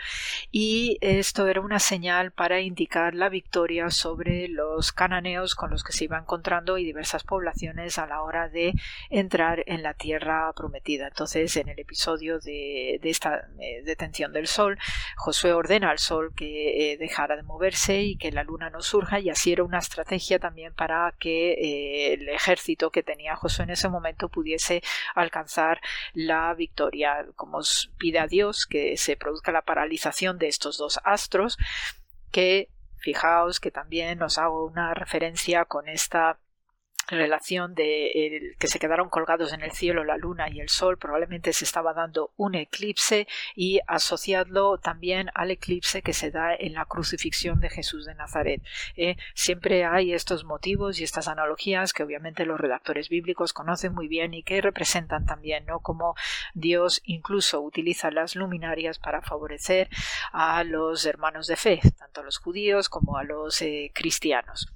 y 0.52 0.98
esto 1.00 1.48
era 1.48 1.60
una 1.60 1.80
señal 1.80 2.30
para 2.32 2.60
indicar 2.60 3.14
la 3.14 3.28
victoria 3.28 3.90
sobre 3.90 4.48
los 4.48 4.92
cananeos 4.92 5.54
con 5.54 5.70
los 5.70 5.82
que 5.82 5.92
se 5.92 6.04
iba 6.04 6.18
encontrando 6.18 6.78
y 6.78 6.84
diversas 6.84 7.24
poblaciones 7.24 7.98
a 7.98 8.06
la 8.06 8.22
hora 8.22 8.48
de 8.48 8.72
entrar 9.10 9.64
en 9.66 9.82
la 9.82 9.94
tierra 9.94 10.52
prometida. 10.54 11.08
Entonces, 11.08 11.56
en 11.56 11.68
el 11.68 11.78
episodio 11.78 12.38
de, 12.38 13.00
esta 13.02 13.48
eh, 13.58 13.82
detención 13.84 14.32
del 14.32 14.46
sol, 14.46 14.78
Josué 15.16 15.52
ordena 15.52 15.90
al 15.90 15.98
sol 15.98 16.32
que 16.34 16.92
eh, 16.92 16.96
dejara 16.98 17.36
de 17.36 17.42
moverse 17.42 18.02
y 18.02 18.16
que 18.16 18.32
la 18.32 18.44
luna 18.44 18.70
no 18.70 18.80
surja 18.80 19.18
y 19.18 19.30
así 19.30 19.52
era 19.52 19.64
una 19.64 19.78
estrategia 19.78 20.38
también 20.38 20.72
para 20.74 21.14
que 21.18 22.14
el 22.14 22.28
ejército 22.28 22.90
que 22.90 23.02
tenía 23.02 23.36
Josué 23.36 23.64
en 23.64 23.70
ese 23.70 23.88
momento 23.88 24.28
pudiese 24.28 24.82
alcanzar 25.14 25.80
la 26.12 26.43
victoria, 26.52 27.26
como 27.36 27.60
pide 27.96 28.18
a 28.18 28.26
Dios 28.26 28.66
que 28.66 28.96
se 28.98 29.16
produzca 29.16 29.52
la 29.52 29.62
paralización 29.62 30.38
de 30.38 30.48
estos 30.48 30.76
dos 30.76 31.00
astros, 31.04 31.56
que 32.30 32.68
fijaos 32.98 33.60
que 33.60 33.70
también 33.70 34.22
os 34.22 34.38
hago 34.38 34.66
una 34.66 34.92
referencia 34.92 35.64
con 35.64 35.88
esta 35.88 36.38
relación 37.08 37.74
de 37.74 38.54
que 38.58 38.68
se 38.68 38.78
quedaron 38.78 39.08
colgados 39.08 39.52
en 39.52 39.62
el 39.62 39.72
cielo 39.72 40.04
la 40.04 40.16
luna 40.16 40.48
y 40.50 40.60
el 40.60 40.68
sol 40.68 40.98
probablemente 40.98 41.52
se 41.52 41.64
estaba 41.64 41.92
dando 41.92 42.30
un 42.36 42.54
eclipse 42.54 43.26
y 43.54 43.80
asociadlo 43.86 44.78
también 44.78 45.30
al 45.34 45.50
eclipse 45.50 46.02
que 46.02 46.12
se 46.12 46.30
da 46.30 46.54
en 46.54 46.74
la 46.74 46.84
crucifixión 46.84 47.60
de 47.60 47.70
Jesús 47.70 48.06
de 48.06 48.14
Nazaret 48.14 48.62
¿eh? 48.96 49.16
siempre 49.34 49.84
hay 49.84 50.12
estos 50.12 50.44
motivos 50.44 51.00
y 51.00 51.04
estas 51.04 51.28
analogías 51.28 51.92
que 51.92 52.02
obviamente 52.02 52.46
los 52.46 52.60
redactores 52.60 53.08
bíblicos 53.08 53.52
conocen 53.52 53.94
muy 53.94 54.08
bien 54.08 54.34
y 54.34 54.42
que 54.42 54.60
representan 54.60 55.26
también 55.26 55.66
no 55.66 55.80
como 55.80 56.14
Dios 56.54 57.02
incluso 57.04 57.60
utiliza 57.60 58.10
las 58.10 58.36
luminarias 58.36 58.98
para 58.98 59.22
favorecer 59.22 59.88
a 60.32 60.64
los 60.64 61.04
hermanos 61.06 61.46
de 61.46 61.56
fe 61.56 61.80
tanto 61.98 62.20
a 62.20 62.24
los 62.24 62.38
judíos 62.38 62.88
como 62.88 63.16
a 63.18 63.24
los 63.24 63.60
eh, 63.62 63.90
cristianos 63.94 64.72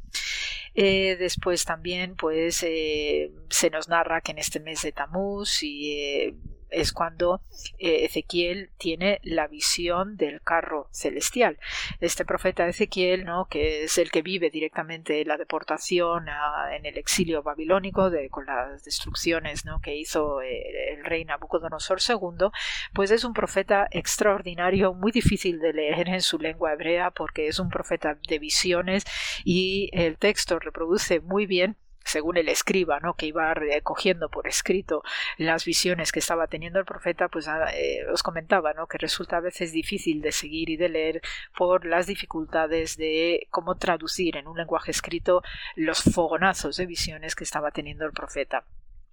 eh, 0.81 1.17
después 1.17 1.65
también 1.65 2.15
pues 2.15 2.63
eh, 2.63 3.33
se 3.51 3.69
nos 3.69 3.89
narra 3.89 4.21
que 4.21 4.31
en 4.31 4.39
este 4.39 4.61
mes 4.61 4.81
de 4.83 4.93
Tamuz 4.93 5.65
y 5.65 5.93
eh, 5.93 6.35
es 6.71 6.93
cuando 6.93 7.41
eh, 7.79 8.05
Ezequiel 8.05 8.71
tiene 8.79 9.21
la 9.23 9.47
visión 9.47 10.17
del 10.17 10.41
carro 10.43 10.89
celestial. 10.91 11.59
Este 12.01 12.25
profeta 12.25 12.67
Ezequiel, 12.69 13.25
¿no? 13.25 13.47
que 13.47 13.85
es 13.85 13.99
el 13.99 14.11
que 14.11 14.23
vive 14.23 14.51
directamente 14.51 15.25
la 15.25 15.37
deportación 15.37 16.27
en 16.73 16.87
el 16.87 16.99
exilio 16.99 17.43
babilónico 17.43 18.11
de, 18.11 18.29
con 18.29 18.47
las 18.47 18.85
destrucciones 18.85 19.65
¿no? 19.65 19.81
que 19.81 19.97
hizo 19.97 20.43
eh, 20.43 20.95
el 20.95 21.05
rey 21.05 21.25
Nabucodonosor 21.25 21.99
II, 22.07 22.49
pues 22.95 23.11
es 23.11 23.25
un 23.25 23.33
profeta 23.33 23.89
extraordinario, 23.91 24.95
muy 24.95 25.13
difícil 25.13 25.59
de 25.61 25.73
leer 25.73 26.09
en 26.09 26.23
su 26.23 26.39
lengua 26.39 26.73
hebrea 26.73 27.11
porque 27.11 27.49
es 27.49 27.59
un 27.59 27.69
profeta 27.69 28.19
de 28.29 28.39
visiones 28.39 29.05
y 29.45 29.91
el 29.93 30.19
texto 30.19 30.59
reproduce 30.59 31.21
muy 31.21 31.47
bien 31.47 31.77
según 32.09 32.37
el 32.37 32.49
escriba, 32.49 33.01
¿no? 33.01 33.15
que 33.15 33.27
iba 33.27 33.53
recogiendo 33.55 34.29
por 34.29 34.49
escrito 34.49 35.03
las 35.37 35.65
visiones 35.65 36.13
que 36.13 36.19
estaba 36.19 36.47
teniendo 36.47 36.79
el 36.79 36.85
profeta, 36.85 37.29
pues 37.29 37.49
ah, 37.49 37.71
eh, 37.75 38.07
os 38.13 38.23
comentaba 38.23 38.73
¿no? 38.73 38.87
que 38.87 38.99
resulta 38.99 39.37
a 39.37 39.41
veces 39.41 39.73
difícil 39.73 40.23
de 40.23 40.33
seguir 40.33 40.71
y 40.71 40.77
de 40.77 40.89
leer 40.89 41.21
por 41.57 41.85
las 41.85 42.07
dificultades 42.07 42.97
de 42.97 43.47
cómo 43.51 43.77
traducir 43.77 44.37
en 44.37 44.47
un 44.47 44.57
lenguaje 44.57 44.91
escrito 44.91 45.43
los 45.77 46.03
fogonazos 46.03 46.77
de 46.77 46.87
visiones 46.87 47.35
que 47.35 47.45
estaba 47.45 47.71
teniendo 47.71 48.05
el 48.05 48.13
profeta. 48.13 48.65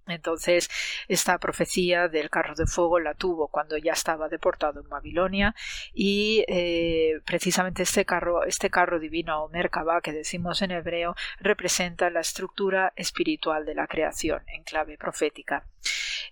Entonces, 0.06 0.68
esta 1.08 1.38
profecía 1.38 2.08
del 2.08 2.30
carro 2.30 2.54
de 2.54 2.66
fuego 2.66 3.00
la 3.00 3.14
tuvo 3.14 3.48
cuando 3.48 3.76
ya 3.76 3.92
estaba 3.92 4.28
deportado 4.28 4.80
en 4.80 4.88
Babilonia 4.88 5.54
y 5.92 6.44
eh, 6.48 7.20
precisamente 7.24 7.82
este 7.82 8.04
carro, 8.04 8.44
este 8.44 8.70
carro 8.70 8.98
divino 8.98 9.44
o 9.44 9.48
Merkabah 9.48 10.00
que 10.00 10.12
decimos 10.12 10.62
en 10.62 10.70
hebreo 10.70 11.14
representa 11.40 12.10
la 12.10 12.20
estructura 12.20 12.92
espiritual 12.96 13.64
de 13.66 13.74
la 13.74 13.86
creación 13.86 14.42
en 14.48 14.62
clave 14.64 14.96
profética. 14.96 15.64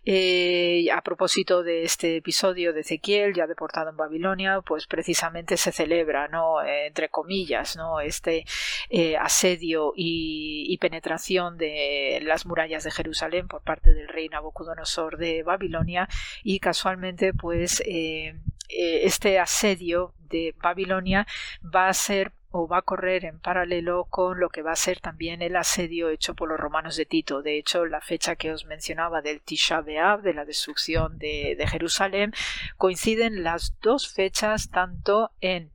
Eh, 0.06 0.88
a 0.92 1.00
propósito 1.02 1.62
de 1.62 1.84
este 1.84 2.16
episodio 2.16 2.72
de 2.72 2.80
Ezequiel, 2.80 3.34
ya 3.34 3.46
deportado 3.46 3.90
en 3.90 3.96
Babilonia, 3.96 4.60
pues 4.60 4.86
precisamente 4.86 5.56
se 5.56 5.72
celebra, 5.72 6.28
¿no? 6.28 6.62
entre 6.62 7.08
comillas, 7.08 7.76
¿no? 7.76 8.00
Este 8.00 8.44
eh, 8.90 9.16
asedio 9.16 9.92
y, 9.96 10.76
penetración 10.78 11.56
de 11.56 12.20
las 12.22 12.44
murallas 12.44 12.84
de 12.84 12.90
Jerusalén 12.90 13.48
por 13.48 13.62
parte 13.62 13.94
del 13.94 14.08
rey 14.08 14.28
Nabucodonosor 14.28 15.16
de 15.16 15.42
Babilonia 15.42 16.08
y 16.42 16.58
casualmente, 16.58 17.32
pues 17.32 17.82
eh, 17.86 18.34
este 18.68 19.38
asedio 19.38 20.12
de 20.28 20.54
Babilonia 20.60 21.26
va 21.74 21.88
a 21.88 21.94
ser 21.94 22.32
o 22.56 22.68
va 22.68 22.78
a 22.78 22.82
correr 22.82 23.24
en 23.24 23.40
paralelo 23.40 24.04
con 24.04 24.38
lo 24.38 24.48
que 24.48 24.62
va 24.62 24.70
a 24.70 24.76
ser 24.76 25.00
también 25.00 25.42
el 25.42 25.56
asedio 25.56 26.08
hecho 26.08 26.34
por 26.34 26.48
los 26.48 26.60
romanos 26.60 26.94
de 26.94 27.04
Tito. 27.04 27.42
De 27.42 27.58
hecho, 27.58 27.84
la 27.84 28.00
fecha 28.00 28.36
que 28.36 28.52
os 28.52 28.64
mencionaba 28.64 29.22
del 29.22 29.40
Tisha 29.40 29.80
B'Av, 29.80 30.22
de 30.22 30.34
la 30.34 30.44
destrucción 30.44 31.18
de, 31.18 31.56
de 31.58 31.66
Jerusalén, 31.66 32.32
coinciden 32.76 33.42
las 33.42 33.74
dos 33.80 34.08
fechas 34.08 34.70
tanto 34.70 35.32
en 35.40 35.73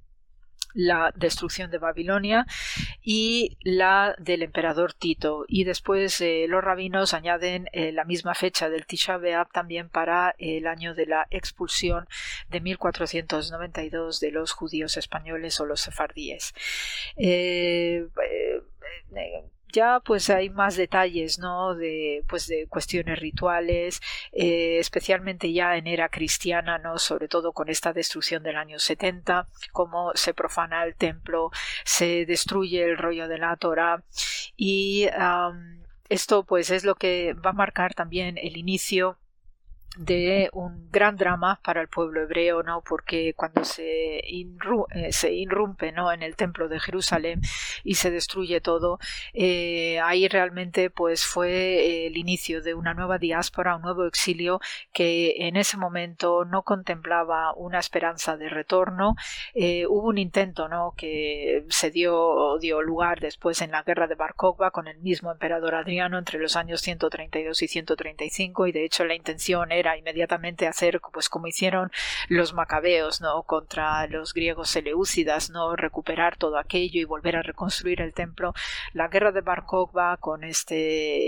la 0.73 1.11
destrucción 1.15 1.71
de 1.71 1.77
Babilonia 1.77 2.45
y 3.01 3.57
la 3.61 4.15
del 4.19 4.43
emperador 4.43 4.93
Tito. 4.93 5.45
Y 5.47 5.63
después 5.63 6.19
eh, 6.21 6.45
los 6.47 6.63
rabinos 6.63 7.13
añaden 7.13 7.69
eh, 7.71 7.91
la 7.91 8.05
misma 8.05 8.35
fecha 8.35 8.69
del 8.69 8.85
Tisha 8.85 9.17
B'Av 9.17 9.51
también 9.51 9.89
para 9.89 10.35
el 10.37 10.67
año 10.67 10.93
de 10.93 11.05
la 11.05 11.27
expulsión 11.29 12.07
de 12.49 12.61
1492 12.61 14.19
de 14.19 14.31
los 14.31 14.51
judíos 14.51 14.97
españoles 14.97 15.59
o 15.59 15.65
los 15.65 15.81
sefardíes. 15.81 16.53
Eh, 17.17 18.07
ya 19.71 19.99
pues 19.99 20.29
hay 20.29 20.49
más 20.49 20.75
detalles 20.75 21.39
no 21.39 21.75
de 21.75 22.23
pues 22.27 22.47
de 22.47 22.67
cuestiones 22.67 23.19
rituales 23.19 24.01
eh, 24.31 24.79
especialmente 24.79 25.51
ya 25.53 25.77
en 25.77 25.87
era 25.87 26.09
cristiana 26.09 26.77
no 26.77 26.97
sobre 26.97 27.27
todo 27.27 27.53
con 27.53 27.69
esta 27.69 27.93
destrucción 27.93 28.43
del 28.43 28.57
año 28.57 28.79
70 28.79 29.47
cómo 29.71 30.11
se 30.15 30.33
profana 30.33 30.83
el 30.83 30.95
templo 30.95 31.51
se 31.85 32.25
destruye 32.25 32.83
el 32.83 32.97
rollo 32.97 33.27
de 33.27 33.37
la 33.37 33.55
Torah 33.57 34.03
y 34.57 35.07
esto 36.09 36.43
pues 36.43 36.71
es 36.71 36.83
lo 36.83 36.95
que 36.95 37.33
va 37.33 37.51
a 37.51 37.53
marcar 37.53 37.93
también 37.93 38.37
el 38.37 38.57
inicio 38.57 39.17
de 39.97 40.49
un 40.53 40.89
gran 40.91 41.17
drama 41.17 41.59
para 41.63 41.81
el 41.81 41.87
pueblo 41.87 42.21
hebreo, 42.21 42.63
¿no? 42.63 42.81
Porque 42.81 43.33
cuando 43.35 43.65
se, 43.65 44.19
eh, 44.19 45.11
se 45.11 45.33
irrumpe, 45.33 45.91
¿no? 45.91 46.11
En 46.11 46.23
el 46.23 46.35
templo 46.35 46.67
de 46.67 46.79
Jerusalén 46.79 47.41
y 47.83 47.95
se 47.95 48.11
destruye 48.11 48.61
todo, 48.61 48.99
eh, 49.33 49.99
ahí 50.01 50.27
realmente 50.27 50.89
pues 50.89 51.25
fue 51.25 52.07
el 52.07 52.17
inicio 52.17 52.61
de 52.61 52.73
una 52.73 52.93
nueva 52.93 53.17
diáspora, 53.17 53.75
un 53.75 53.81
nuevo 53.81 54.05
exilio 54.05 54.59
que 54.93 55.35
en 55.47 55.55
ese 55.57 55.77
momento 55.77 56.45
no 56.45 56.63
contemplaba 56.63 57.53
una 57.53 57.79
esperanza 57.79 58.37
de 58.37 58.49
retorno. 58.49 59.15
Eh, 59.53 59.85
hubo 59.87 60.07
un 60.07 60.17
intento, 60.17 60.69
¿no? 60.69 60.93
Que 60.95 61.65
se 61.69 61.91
dio, 61.91 62.57
dio 62.59 62.81
lugar 62.81 63.19
después 63.19 63.61
en 63.61 63.71
la 63.71 63.83
guerra 63.83 64.07
de 64.07 64.15
Bar 64.15 64.35
con 64.35 64.87
el 64.87 64.99
mismo 64.99 65.31
emperador 65.31 65.75
Adriano 65.75 66.17
entre 66.17 66.39
los 66.39 66.55
años 66.55 66.81
132 66.81 67.61
y 67.61 67.67
135 67.67 68.67
y 68.67 68.71
de 68.71 68.85
hecho 68.85 69.05
la 69.05 69.15
intención 69.15 69.71
era 69.71 69.78
inmediatamente 69.97 70.67
hacer 70.67 70.99
pues 71.13 71.29
como 71.29 71.47
hicieron 71.47 71.91
los 72.27 72.53
macabeos 72.53 73.21
no 73.21 73.43
contra 73.43 74.07
los 74.07 74.33
griegos 74.33 74.69
seleucidas 74.69 75.49
no 75.49 75.75
recuperar 75.75 76.37
todo 76.37 76.57
aquello 76.57 76.99
y 76.99 77.05
volver 77.05 77.35
a 77.35 77.41
reconstruir 77.41 78.01
el 78.01 78.13
templo. 78.13 78.53
La 78.93 79.07
guerra 79.07 79.31
de 79.31 79.41
Bar 79.41 79.65
con 80.19 80.43
este 80.43 80.75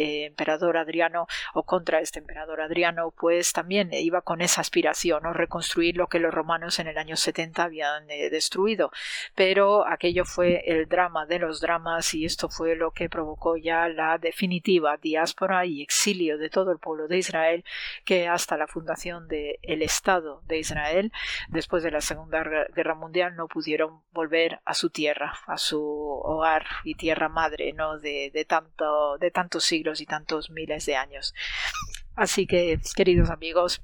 eh, 0.04 0.26
emperador 0.26 0.78
Adriano 0.78 1.28
o 1.54 1.64
contra 1.64 2.00
este 2.00 2.20
emperador 2.20 2.62
Adriano 2.62 3.12
pues 3.12 3.54
también 3.54 3.94
iba 3.94 4.22
con 4.22 4.42
esa 4.42 4.62
aspiración 4.62 5.22
no 5.22 5.34
reconstruir 5.34 5.98
lo 5.98 6.08
que 6.08 6.20
los 6.20 6.34
romanos 6.34 6.80
en 6.80 6.88
el 6.88 6.98
año 6.98 7.16
70 7.16 7.64
habían 7.64 8.10
eh, 8.10 8.30
destruido. 8.30 8.92
Pero 9.36 9.88
aquello 9.88 10.26
fue 10.26 10.64
el 10.66 10.88
drama 10.88 11.26
de 11.26 11.40
los 11.40 11.62
dramas 11.62 12.14
y 12.14 12.26
esto 12.26 12.50
fue 12.50 12.76
lo 12.76 12.92
que 12.92 13.10
provocó 13.10 13.58
ya 13.58 13.88
la 13.90 14.18
definitiva 14.18 14.98
diáspora 14.98 15.66
y 15.66 15.82
exilio 15.82 16.38
de 16.38 16.50
todo 16.50 16.72
el 16.72 16.80
pueblo 16.80 17.08
de 17.08 17.18
Israel 17.18 17.64
que 18.06 18.28
hasta 18.42 18.58
la 18.58 18.68
fundación 18.68 19.28
del 19.28 19.82
Estado 19.82 20.42
de 20.48 20.60
Israel, 20.60 21.12
después 21.50 21.84
de 21.84 21.92
la 21.92 22.02
Segunda 22.02 22.44
Guerra 22.76 22.96
Mundial, 22.96 23.36
no 23.36 23.48
pudieron 23.48 24.02
volver 24.12 24.60
a 24.66 24.74
su 24.74 24.90
tierra, 24.90 25.34
a 25.46 25.58
su 25.58 25.82
hogar 25.82 26.66
y 26.84 26.96
tierra 26.96 27.30
madre, 27.30 27.74
¿no? 27.74 28.00
De, 28.00 28.32
de, 28.34 28.46
tanto, 28.46 29.18
de 29.20 29.32
tantos 29.32 29.64
siglos 29.64 30.02
y 30.02 30.06
tantos 30.06 30.50
miles 30.50 30.86
de 30.86 30.96
años. 30.96 31.34
Así 32.16 32.48
que, 32.48 32.80
queridos 32.96 33.30
amigos, 33.30 33.82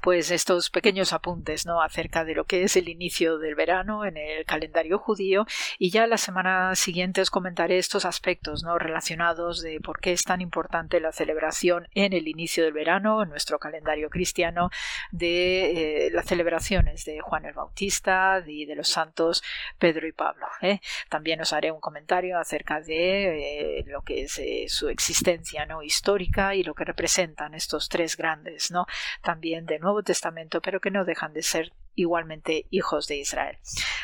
pues 0.00 0.30
estos 0.30 0.70
pequeños 0.70 1.12
apuntes 1.12 1.66
¿no? 1.66 1.82
acerca 1.82 2.24
de 2.24 2.34
lo 2.34 2.44
que 2.44 2.62
es 2.62 2.76
el 2.76 2.88
inicio 2.88 3.38
del 3.38 3.54
verano 3.54 4.04
en 4.04 4.16
el 4.16 4.44
calendario 4.44 4.98
judío 4.98 5.46
y 5.78 5.90
ya 5.90 6.06
la 6.06 6.18
semana 6.18 6.74
siguiente 6.74 7.20
os 7.20 7.30
comentaré 7.30 7.78
estos 7.78 8.04
aspectos 8.04 8.62
¿no? 8.62 8.78
relacionados 8.78 9.62
de 9.62 9.80
por 9.80 10.00
qué 10.00 10.12
es 10.12 10.22
tan 10.22 10.40
importante 10.40 11.00
la 11.00 11.12
celebración 11.12 11.88
en 11.94 12.12
el 12.12 12.28
inicio 12.28 12.64
del 12.64 12.72
verano 12.72 13.22
en 13.22 13.28
nuestro 13.28 13.58
calendario 13.58 14.10
cristiano 14.10 14.70
de 15.10 16.06
eh, 16.06 16.10
las 16.12 16.26
celebraciones 16.26 17.04
de 17.04 17.20
Juan 17.20 17.44
el 17.44 17.54
Bautista 17.54 18.42
y 18.46 18.64
de 18.64 18.76
los 18.76 18.88
santos 18.88 19.42
Pedro 19.78 20.06
y 20.06 20.12
Pablo. 20.12 20.46
¿eh? 20.62 20.80
También 21.08 21.40
os 21.40 21.52
haré 21.52 21.70
un 21.70 21.80
comentario 21.80 22.38
acerca 22.38 22.80
de 22.80 23.78
eh, 23.80 23.84
lo 23.86 24.02
que 24.02 24.22
es 24.22 24.40
su 24.72 24.88
existencia 24.88 25.66
¿no? 25.66 25.82
histórica 25.82 26.54
y 26.54 26.62
lo 26.62 26.74
que 26.74 26.84
representan 26.84 27.54
estos 27.54 27.88
tres 27.88 28.16
grandes, 28.16 28.70
¿no? 28.70 28.86
también 29.22 29.66
de 29.66 29.78
nuevo 29.78 29.89
Nuevo 29.90 30.04
Testamento, 30.04 30.60
pero 30.60 30.80
que 30.80 30.92
no 30.92 31.04
dejan 31.04 31.32
de 31.32 31.42
ser 31.42 31.72
igualmente 31.96 32.66
hijos 32.70 33.08
de 33.08 33.16
Israel. 33.16 33.58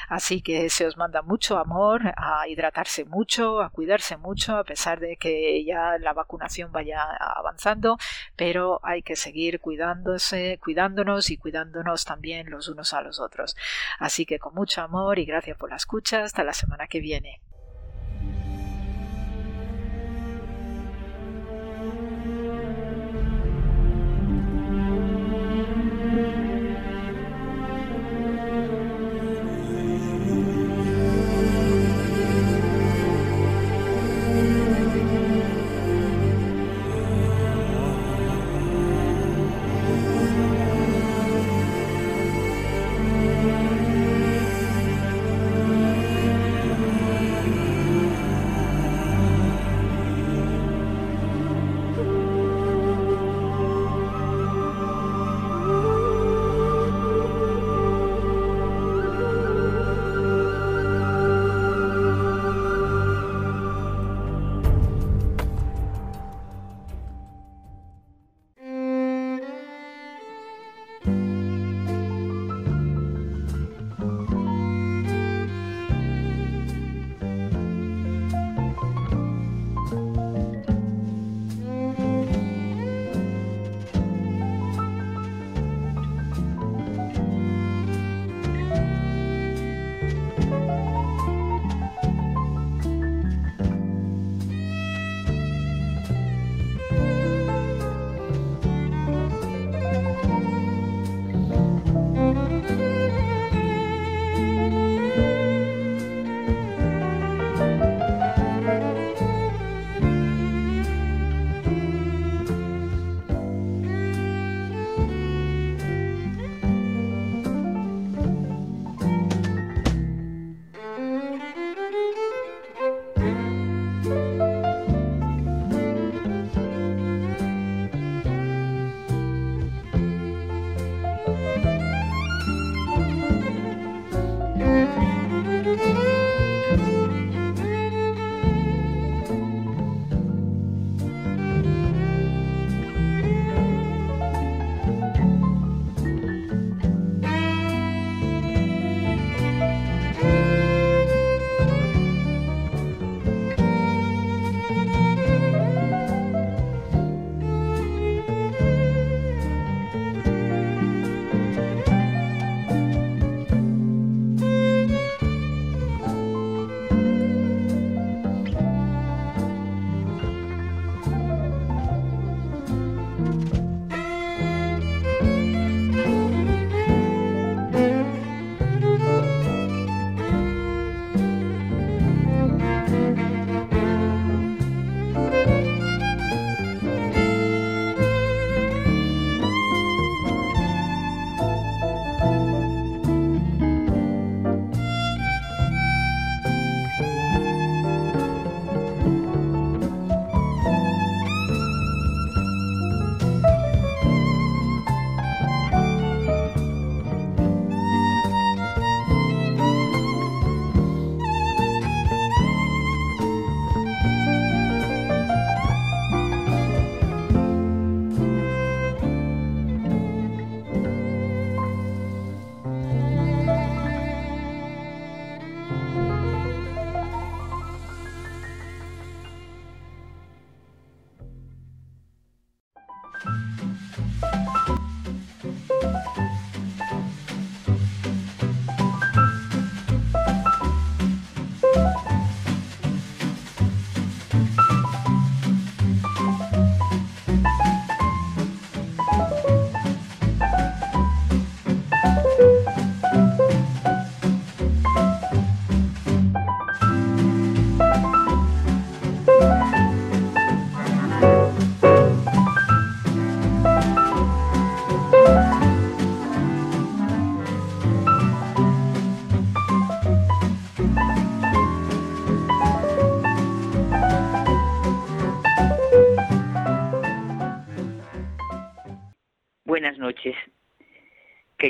Así 0.08 0.42
que 0.42 0.68
se 0.68 0.84
os 0.84 0.96
manda 0.96 1.22
mucho 1.22 1.58
amor, 1.58 2.12
a 2.16 2.48
hidratarse 2.48 3.04
mucho, 3.04 3.62
a 3.62 3.70
cuidarse 3.70 4.16
mucho, 4.16 4.56
a 4.56 4.64
pesar 4.64 4.98
de 4.98 5.16
que 5.16 5.64
ya 5.64 5.96
la 5.98 6.12
vacunación 6.12 6.72
vaya 6.72 7.02
avanzando, 7.02 7.98
pero 8.34 8.80
hay 8.82 9.02
que 9.02 9.14
seguir 9.14 9.60
cuidándose, 9.60 10.58
cuidándonos 10.60 11.30
y 11.30 11.36
cuidándonos 11.36 12.04
también 12.04 12.50
los 12.50 12.68
unos 12.68 12.92
a 12.92 13.02
los 13.02 13.20
otros. 13.20 13.56
Así 14.00 14.26
que 14.26 14.40
con 14.40 14.54
mucho 14.54 14.82
amor 14.82 15.20
y 15.20 15.24
gracias 15.24 15.56
por 15.56 15.70
la 15.70 15.76
escucha, 15.76 16.24
hasta 16.24 16.42
la 16.42 16.52
semana 16.52 16.88
que 16.88 16.98
viene. 16.98 17.40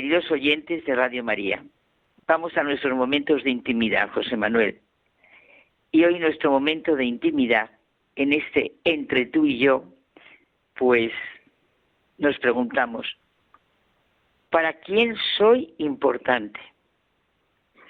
Queridos 0.07 0.31
oyentes 0.31 0.85
de 0.85 0.95
Radio 0.95 1.21
María, 1.21 1.61
vamos 2.25 2.55
a 2.55 2.63
nuestros 2.63 2.95
momentos 2.95 3.43
de 3.43 3.49
intimidad, 3.49 4.09
José 4.11 4.37
Manuel. 4.37 4.79
Y 5.91 6.05
hoy 6.05 6.17
nuestro 6.17 6.49
momento 6.49 6.95
de 6.95 7.03
intimidad, 7.03 7.71
en 8.15 8.31
este 8.31 8.71
entre 8.85 9.25
tú 9.25 9.45
y 9.45 9.57
yo, 9.57 9.83
pues 10.75 11.11
nos 12.19 12.39
preguntamos, 12.39 13.05
¿para 14.49 14.79
quién 14.79 15.13
soy 15.37 15.73
importante? 15.77 16.61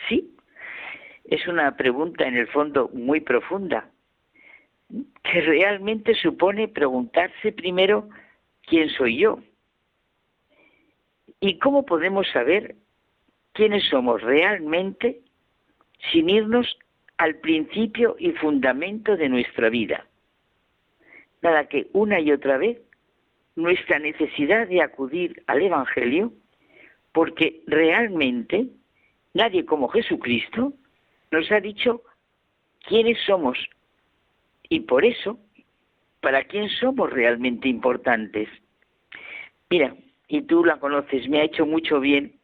Sí, 0.10 0.36
es 1.26 1.48
una 1.48 1.78
pregunta 1.78 2.26
en 2.26 2.36
el 2.36 2.48
fondo 2.48 2.90
muy 2.94 3.20
profunda, 3.20 3.92
que 5.22 5.42
realmente 5.42 6.16
supone 6.16 6.68
preguntarse 6.68 7.52
primero 7.52 8.10
quién 8.64 8.90
soy 8.90 9.20
yo 9.20 9.40
y 11.40 11.60
cómo 11.60 11.86
podemos 11.86 12.28
saber 12.32 12.76
quiénes 13.54 13.84
somos 13.90 14.22
realmente 14.22 15.22
sin 16.12 16.30
irnos 16.30 16.78
al 17.18 17.36
principio 17.38 18.16
y 18.20 18.32
fundamento 18.32 19.18
de 19.18 19.30
nuestra 19.30 19.70
vida. 19.70 20.06
Nada 21.42 21.68
que 21.68 21.88
una 21.94 22.20
y 22.20 22.32
otra 22.32 22.58
vez 22.58 22.80
nuestra 23.56 23.98
necesidad 24.00 24.68
de 24.68 24.82
acudir 24.82 25.44
al 25.48 25.62
Evangelio, 25.62 26.32
porque 27.12 27.64
realmente 27.66 28.68
nadie 29.34 29.66
como 29.66 29.88
Jesucristo 29.88 30.74
nos 31.32 31.52
ha 31.52 31.60
dicho 31.60 32.04
quiénes 32.88 33.18
somos 33.26 33.58
y 34.70 34.82
por 34.82 35.06
eso, 35.06 35.40
para 36.22 36.44
quién 36.44 36.70
somos 36.70 37.12
realmente 37.12 37.68
importantes. 37.68 38.50
Mira, 39.70 39.96
y 40.28 40.42
tú 40.42 40.64
la 40.66 40.80
conoces, 40.80 41.28
me 41.30 41.40
ha 41.40 41.44
hecho 41.44 41.66
mucho 41.66 42.00
bien 42.00 42.40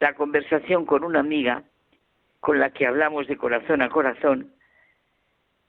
la 0.00 0.14
conversación 0.14 0.84
con 0.84 1.04
una 1.04 1.20
amiga 1.20 1.64
con 2.40 2.58
la 2.58 2.70
que 2.70 2.86
hablamos 2.86 3.26
de 3.26 3.36
corazón 3.36 3.82
a 3.82 3.88
corazón 3.88 4.52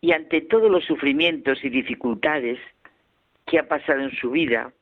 y 0.01 0.11
ante 0.11 0.41
todos 0.41 0.69
los 0.69 0.85
sufrimientos 0.85 1.63
y 1.63 1.69
dificultades 1.69 2.59
que 3.45 3.59
ha 3.59 3.67
pasado 3.67 4.01
en 4.01 4.11
su 4.11 4.31
vida 4.31 4.73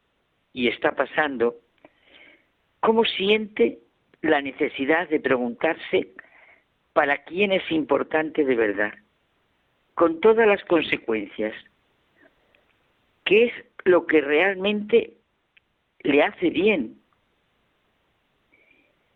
y 0.52 0.68
está 0.68 0.94
pasando, 0.94 1.56
cómo 2.80 3.06
siente 3.06 3.80
la 4.22 4.42
necesidad 4.42 5.08
de 5.10 5.20
preguntarse 5.20 6.10
para 6.94 7.24
quién 7.24 7.52
es 7.52 7.70
importante 7.72 8.44
de 8.44 8.56
verdad, 8.56 8.94
con 9.94 10.20
todas 10.20 10.48
las 10.48 10.64
consecuencias. 10.66 11.54
¿Qué 13.24 13.46
es 13.46 13.54
lo 13.84 14.06
que 14.06 14.22
realmente 14.22 15.14
le 16.06 16.24
hace 16.24 16.50
bien? 16.50 16.98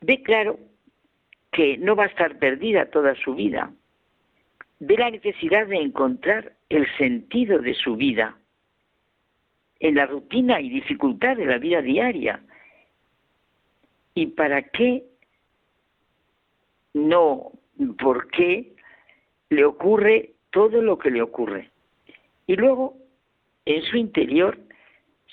Ve 0.01 0.21
claro 0.23 0.59
que 1.51 1.77
no 1.77 1.95
va 1.95 2.05
a 2.05 2.07
estar 2.07 2.37
perdida 2.39 2.89
toda 2.89 3.15
su 3.15 3.35
vida. 3.35 3.71
Ve 4.79 4.97
la 4.97 5.11
necesidad 5.11 5.67
de 5.67 5.77
encontrar 5.77 6.53
el 6.69 6.87
sentido 6.97 7.59
de 7.59 7.73
su 7.73 7.95
vida 7.95 8.37
en 9.79 9.95
la 9.95 10.05
rutina 10.05 10.61
y 10.61 10.69
dificultad 10.69 11.37
de 11.37 11.45
la 11.45 11.57
vida 11.57 11.81
diaria. 11.81 12.41
¿Y 14.13 14.27
para 14.27 14.61
qué? 14.63 15.03
No, 16.93 17.51
¿por 17.97 18.29
qué 18.29 18.73
le 19.49 19.65
ocurre 19.65 20.33
todo 20.51 20.81
lo 20.81 20.97
que 20.97 21.11
le 21.11 21.21
ocurre? 21.21 21.71
Y 22.47 22.55
luego, 22.55 22.97
en 23.65 23.83
su 23.83 23.97
interior, 23.97 24.57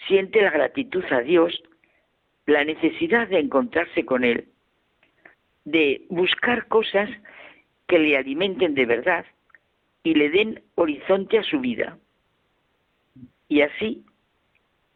siente 0.07 0.43
la 0.43 0.51
gratitud 0.51 1.05
a 1.11 1.21
Dios, 1.21 1.63
la 2.47 2.65
necesidad 2.65 3.29
de 3.29 3.41
encontrarse 3.41 4.05
con 4.05 4.25
Él, 4.25 4.49
de 5.65 6.05
buscar 6.09 6.69
cosas 6.69 7.11
que 7.89 7.99
le 7.99 8.17
alimenten 8.17 8.75
de 8.75 8.87
verdad 8.87 9.27
y 10.03 10.15
le 10.15 10.31
den 10.31 10.63
horizonte 10.77 11.39
a 11.39 11.43
su 11.43 11.61
vida. 11.61 11.99
Y 13.49 13.61
así 13.63 14.05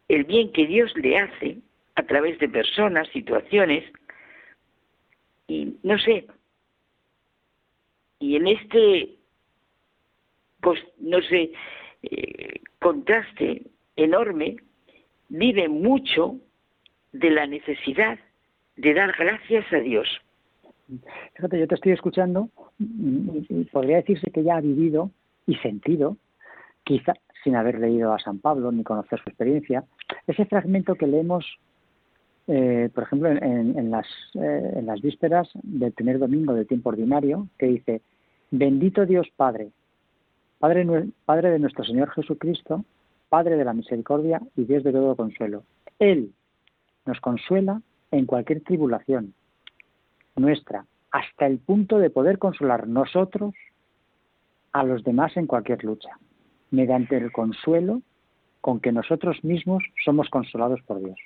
el 0.09 0.25
bien 0.25 0.53
que 0.53 0.67
Dios 0.67 0.93
le 0.97 1.19
hace 1.19 1.59
a 1.95 2.03
través 2.03 2.39
de 2.39 2.49
personas, 2.49 3.09
situaciones, 3.09 3.85
y 5.47 5.77
no 5.83 5.99
sé, 5.99 6.27
y 8.21 8.37
en 8.37 8.47
este, 8.47 9.17
pues, 10.61 10.81
no 10.99 11.21
sé, 11.23 11.53
eh, 12.03 12.61
contraste 12.79 13.63
enorme, 13.97 14.57
vive 15.31 15.69
mucho 15.69 16.37
de 17.13 17.31
la 17.31 17.47
necesidad 17.47 18.19
de 18.77 18.95
dar 18.95 19.15
gracias 19.19 19.65
a 19.73 19.77
Dios. 19.77 20.09
Fíjate, 21.35 21.59
yo 21.59 21.69
te 21.69 21.77
estoy 21.77 21.93
escuchando 21.93 22.51
y 22.79 23.65
podría 23.65 23.97
decirse 23.97 24.31
que 24.31 24.43
ya 24.43 24.57
ha 24.57 24.61
vivido 24.61 25.11
y 25.47 25.55
sentido, 25.57 26.17
quizá 26.85 27.15
sin 27.45 27.57
haber 27.57 27.79
leído 27.79 28.13
a 28.13 28.19
San 28.19 28.39
Pablo 28.39 28.73
ni 28.73 28.83
conocer 28.83 29.21
su 29.23 29.31
experiencia, 29.31 29.85
ese 30.27 30.45
fragmento 30.47 30.97
que 30.97 31.07
leemos, 31.07 31.47
eh, 32.49 32.91
por 32.93 33.05
ejemplo, 33.05 33.29
en, 33.31 33.91
las, 33.91 34.07
eh, 34.35 34.73
en 34.77 34.87
las 34.87 35.01
vísperas 35.01 35.49
del 35.63 35.93
primer 35.93 36.19
domingo 36.19 36.55
del 36.55 36.67
tiempo 36.67 36.91
ordinario, 36.91 37.49
que 37.59 37.67
dice, 37.67 38.03
bendito 38.51 39.07
Dios 39.07 39.29
Padre, 39.37 39.71
Padre 40.59 40.85
de 41.51 41.59
nuestro 41.59 41.85
Señor 41.85 42.11
Jesucristo, 42.11 42.85
Padre 43.31 43.57
de 43.57 43.65
la 43.65 43.73
misericordia 43.73 44.43
y 44.57 44.65
Dios 44.65 44.85
de 44.85 44.93
todo 44.93 45.17
consuelo. 45.17 45.65
Él 45.99 46.33
nos 47.07 47.19
consuela 47.21 47.81
en 48.11 48.27
cualquier 48.27 48.61
tribulación 48.63 49.33
nuestra, 50.37 50.85
hasta 51.11 51.47
el 51.47 51.59
punto 51.59 51.99
de 51.99 52.11
poder 52.11 52.39
consolar 52.39 52.87
nosotros 52.87 53.55
a 54.73 54.85
los 54.85 55.03
demás 55.05 55.37
en 55.37 55.47
cualquier 55.47 55.83
lucha 55.85 56.11
mediante 56.71 57.17
el 57.17 57.33
consuelo 57.33 58.03
con 58.61 58.81
que 58.81 58.93
nosotros 58.93 59.43
mismos 59.43 59.83
somos 60.05 60.29
consolados 60.29 60.81
por 60.83 61.01
Dios. 61.01 61.19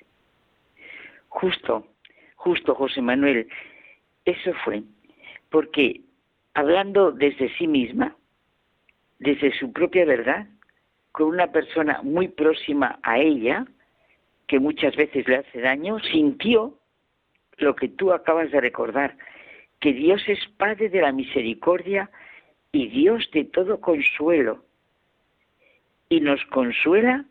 Justo, 1.27 1.87
justo, 2.35 2.75
José 2.75 3.01
Manuel, 3.01 3.47
eso 4.23 4.51
fue, 4.63 4.83
porque 5.49 6.01
hablando 6.53 7.11
desde 7.11 7.53
sí 7.57 7.67
misma, 7.67 8.15
desde 9.19 9.57
su 9.59 9.71
propia 9.71 10.05
verdad, 10.05 10.47
con 11.15 11.27
una 11.27 11.47
persona 11.47 12.01
muy 12.03 12.27
próxima 12.27 12.99
a 13.01 13.19
ella, 13.19 13.65
que 14.47 14.59
muchas 14.59 14.97
veces 14.97 15.25
le 15.29 15.37
hace 15.37 15.61
daño, 15.61 15.97
sintió 15.99 16.77
lo 17.55 17.73
que 17.73 17.87
tú 17.87 18.11
acabas 18.11 18.51
de 18.51 18.59
recordar, 18.59 19.15
que 19.79 19.93
Dios 19.93 20.21
es 20.27 20.39
Padre 20.57 20.89
de 20.89 21.01
la 21.01 21.13
misericordia 21.13 22.09
y 22.73 22.87
Dios 22.89 23.29
de 23.31 23.45
todo 23.45 23.79
consuelo, 23.79 24.65
y 26.09 26.19
nos 26.19 26.43
consuela 26.47 27.23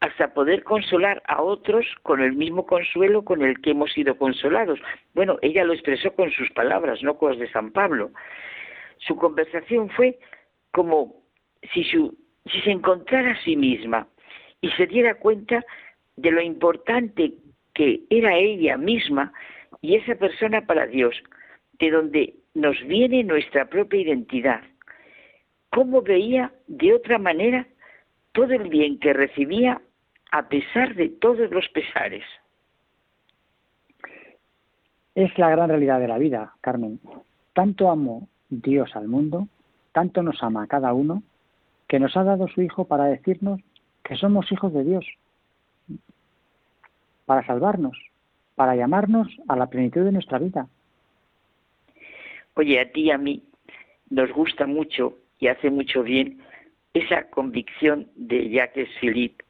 hasta 0.00 0.32
poder 0.32 0.64
consolar 0.64 1.22
a 1.26 1.42
otros 1.42 1.84
con 2.04 2.22
el 2.22 2.32
mismo 2.32 2.64
consuelo 2.64 3.26
con 3.26 3.42
el 3.42 3.60
que 3.60 3.72
hemos 3.72 3.92
sido 3.92 4.16
consolados. 4.16 4.80
Bueno, 5.12 5.36
ella 5.42 5.64
lo 5.64 5.74
expresó 5.74 6.14
con 6.14 6.30
sus 6.30 6.50
palabras, 6.52 7.02
no 7.02 7.18
con 7.18 7.32
las 7.32 7.40
de 7.40 7.52
San 7.52 7.72
Pablo. 7.72 8.10
Su 9.06 9.16
conversación 9.16 9.90
fue 9.90 10.18
como 10.70 11.16
si, 11.74 11.84
si 12.50 12.60
se 12.60 12.70
encontrara 12.70 13.32
a 13.32 13.42
sí 13.42 13.56
misma 13.56 14.06
y 14.60 14.70
se 14.70 14.86
diera 14.86 15.14
cuenta 15.14 15.64
de 16.16 16.30
lo 16.30 16.40
importante 16.40 17.34
que 17.74 18.02
era 18.10 18.36
ella 18.36 18.76
misma 18.76 19.32
y 19.80 19.96
esa 19.96 20.14
persona 20.16 20.66
para 20.66 20.86
Dios, 20.86 21.14
de 21.78 21.90
donde 21.90 22.34
nos 22.54 22.76
viene 22.86 23.22
nuestra 23.22 23.66
propia 23.66 24.00
identidad. 24.00 24.62
¿Cómo 25.70 26.02
veía 26.02 26.52
de 26.66 26.94
otra 26.94 27.18
manera 27.18 27.66
todo 28.32 28.52
el 28.52 28.68
bien 28.68 28.98
que 28.98 29.12
recibía 29.12 29.80
a 30.30 30.48
pesar 30.48 30.94
de 30.94 31.08
todos 31.08 31.50
los 31.50 31.68
pesares. 31.70 32.24
Es 35.14 35.36
la 35.38 35.50
gran 35.50 35.68
realidad 35.68 35.98
de 35.98 36.08
la 36.08 36.18
vida, 36.18 36.54
Carmen. 36.60 37.00
Tanto 37.52 37.90
amó 37.90 38.28
Dios 38.48 38.94
al 38.94 39.08
mundo, 39.08 39.48
tanto 39.92 40.22
nos 40.22 40.42
ama 40.42 40.62
a 40.62 40.66
cada 40.66 40.92
uno, 40.92 41.22
que 41.88 41.98
nos 41.98 42.16
ha 42.16 42.24
dado 42.24 42.48
su 42.48 42.62
Hijo 42.62 42.86
para 42.86 43.04
decirnos 43.04 43.60
que 44.04 44.16
somos 44.16 44.50
hijos 44.52 44.72
de 44.72 44.84
Dios, 44.84 45.06
para 47.26 47.44
salvarnos, 47.46 47.98
para 48.54 48.76
llamarnos 48.76 49.28
a 49.48 49.56
la 49.56 49.66
plenitud 49.66 50.04
de 50.04 50.12
nuestra 50.12 50.38
vida. 50.38 50.68
Oye, 52.54 52.80
a 52.80 52.90
ti 52.90 53.02
y 53.02 53.10
a 53.10 53.18
mí 53.18 53.42
nos 54.10 54.32
gusta 54.32 54.66
mucho 54.66 55.18
y 55.38 55.48
hace 55.48 55.70
mucho 55.70 56.02
bien 56.02 56.40
esa 56.94 57.28
convicción 57.30 58.08
de 58.16 58.50
Jacques 58.50 58.88
Philippe 59.00 59.44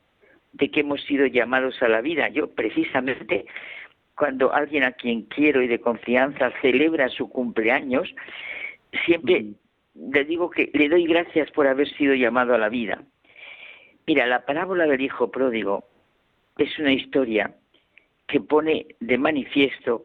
de 0.53 0.71
que 0.71 0.81
hemos 0.81 1.03
sido 1.05 1.27
llamados 1.27 1.81
a 1.83 1.89
la 1.89 2.01
vida. 2.01 2.29
Yo 2.29 2.51
precisamente 2.51 3.47
cuando 4.17 4.53
alguien 4.53 4.83
a 4.83 4.93
quien 4.93 5.23
quiero 5.23 5.63
y 5.63 5.69
de 5.69 5.79
confianza 5.79 6.51
celebra 6.61 7.09
su 7.09 7.29
cumpleaños, 7.31 8.13
siempre 9.07 9.53
le 9.99 10.25
digo 10.25 10.51
que 10.51 10.71
le 10.75 10.89
doy 10.89 11.07
gracias 11.07 11.51
por 11.51 11.67
haber 11.67 11.89
sido 11.97 12.15
llamado 12.15 12.55
a 12.55 12.59
la 12.59 12.69
vida. 12.69 13.03
Mira, 14.07 14.27
la 14.27 14.45
parábola 14.45 14.87
del 14.87 15.01
hijo 15.01 15.31
pródigo 15.31 15.85
es 16.57 16.79
una 16.79 16.93
historia 16.93 17.55
que 18.27 18.41
pone 18.41 18.87
de 19.01 19.19
manifiesto 19.19 20.05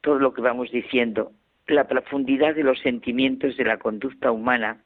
todo 0.00 0.18
lo 0.18 0.32
que 0.32 0.42
vamos 0.42 0.70
diciendo, 0.70 1.32
la 1.66 1.86
profundidad 1.86 2.54
de 2.54 2.64
los 2.64 2.80
sentimientos 2.80 3.56
de 3.56 3.64
la 3.64 3.78
conducta 3.78 4.32
humana 4.32 4.82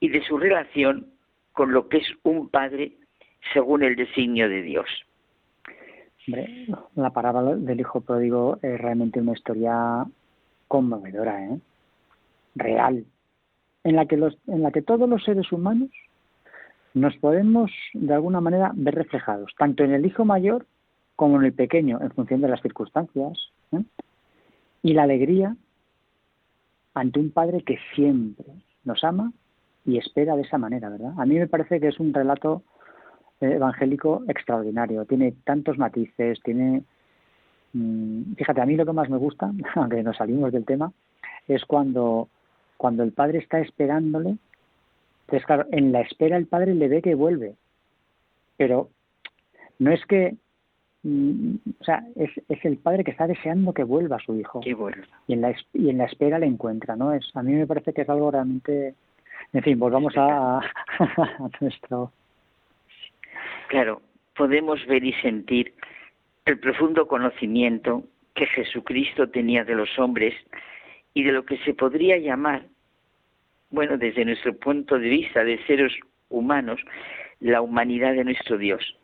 y 0.00 0.08
de 0.08 0.22
su 0.22 0.38
relación 0.38 1.06
con 1.52 1.72
lo 1.72 1.88
que 1.88 1.98
es 1.98 2.08
un 2.22 2.48
padre 2.48 2.92
según 3.52 3.82
el 3.82 3.96
designio 3.96 4.48
de 4.48 4.62
Dios. 4.62 4.86
la 6.94 7.10
parábola 7.10 7.54
del 7.56 7.80
hijo 7.80 8.00
pródigo 8.00 8.58
es 8.62 8.80
realmente 8.80 9.20
una 9.20 9.32
historia 9.32 10.04
conmovedora, 10.68 11.44
¿eh? 11.44 11.58
real, 12.54 13.04
en 13.84 13.96
la 13.96 14.06
que 14.06 14.16
los, 14.16 14.36
en 14.46 14.62
la 14.62 14.70
que 14.70 14.82
todos 14.82 15.08
los 15.08 15.22
seres 15.24 15.52
humanos 15.52 15.90
nos 16.94 17.16
podemos 17.16 17.70
de 17.92 18.14
alguna 18.14 18.40
manera 18.40 18.72
ver 18.74 18.94
reflejados, 18.94 19.52
tanto 19.58 19.84
en 19.84 19.92
el 19.92 20.06
hijo 20.06 20.24
mayor 20.24 20.66
como 21.16 21.36
en 21.36 21.44
el 21.44 21.52
pequeño, 21.52 22.00
en 22.00 22.10
función 22.10 22.40
de 22.40 22.48
las 22.48 22.62
circunstancias, 22.62 23.38
¿eh? 23.72 23.82
y 24.82 24.94
la 24.94 25.04
alegría 25.04 25.56
ante 26.94 27.20
un 27.20 27.30
padre 27.30 27.62
que 27.62 27.78
siempre 27.94 28.46
nos 28.84 29.02
ama 29.04 29.32
y 29.84 29.98
espera 29.98 30.36
de 30.36 30.42
esa 30.42 30.58
manera, 30.58 30.88
¿verdad? 30.88 31.12
A 31.18 31.26
mí 31.26 31.36
me 31.36 31.48
parece 31.48 31.80
que 31.80 31.88
es 31.88 32.00
un 32.00 32.14
relato 32.14 32.62
eh, 33.40 33.52
evangélico 33.54 34.22
extraordinario, 34.28 35.04
tiene 35.04 35.34
tantos 35.44 35.76
matices, 35.78 36.40
tiene... 36.42 36.84
Mm, 37.72 38.34
fíjate, 38.34 38.60
a 38.60 38.66
mí 38.66 38.76
lo 38.76 38.86
que 38.86 38.92
más 38.92 39.10
me 39.10 39.18
gusta, 39.18 39.52
aunque 39.74 40.02
nos 40.02 40.16
salimos 40.16 40.52
del 40.52 40.64
tema, 40.64 40.92
es 41.48 41.64
cuando, 41.64 42.28
cuando 42.84 43.02
el 43.02 43.12
padre 43.12 43.38
está 43.38 43.60
esperándole 43.60 44.36
entonces, 45.24 45.46
claro, 45.46 45.66
en 45.72 45.90
la 45.90 46.02
espera 46.02 46.36
el 46.36 46.46
padre 46.46 46.74
le 46.74 46.88
ve 46.88 47.00
que 47.00 47.14
vuelve, 47.14 47.54
pero 48.58 48.90
no 49.78 49.90
es 49.90 50.04
que, 50.04 50.34
mm, 51.02 51.54
o 51.80 51.84
sea, 51.84 52.04
es, 52.16 52.30
es 52.48 52.64
el 52.64 52.76
padre 52.76 53.04
que 53.04 53.10
está 53.10 53.26
deseando 53.26 53.72
que 53.72 53.84
vuelva 53.84 54.18
su 54.18 54.36
hijo. 54.36 54.60
Que 54.60 54.74
vuelva. 54.74 55.06
Y 55.26 55.32
en 55.32 55.40
la, 55.40 55.56
y 55.72 55.88
en 55.88 55.98
la 55.98 56.04
espera 56.04 56.38
le 56.38 56.46
encuentra, 56.46 56.94
¿no? 56.94 57.14
Es, 57.14 57.24
a 57.34 57.42
mí 57.42 57.52
me 57.52 57.66
parece 57.66 57.92
que 57.92 58.02
es 58.02 58.08
algo 58.08 58.30
realmente... 58.30 58.94
En 59.52 59.62
fin, 59.62 59.78
volvamos 59.78 60.14
a, 60.16 60.58
a 60.98 61.50
nuestro... 61.60 62.12
Claro, 63.68 64.02
podemos 64.36 64.84
ver 64.86 65.04
y 65.04 65.14
sentir 65.14 65.72
el 66.44 66.58
profundo 66.58 67.08
conocimiento 67.08 68.04
que 68.34 68.46
Jesucristo 68.46 69.30
tenía 69.30 69.64
de 69.64 69.74
los 69.74 69.98
hombres 69.98 70.34
y 71.14 71.22
de 71.22 71.32
lo 71.32 71.46
que 71.46 71.56
se 71.58 71.72
podría 71.72 72.18
llamar 72.18 72.66
bueno, 73.74 73.98
desde 73.98 74.24
nuestro 74.24 74.56
punto 74.56 74.98
de 74.98 75.08
vista 75.08 75.44
de 75.44 75.58
seres 75.66 75.92
humanos, 76.28 76.80
la 77.40 77.60
humanidad 77.60 78.14
de 78.14 78.24
nuestro 78.24 78.56
Dios, 78.56 78.96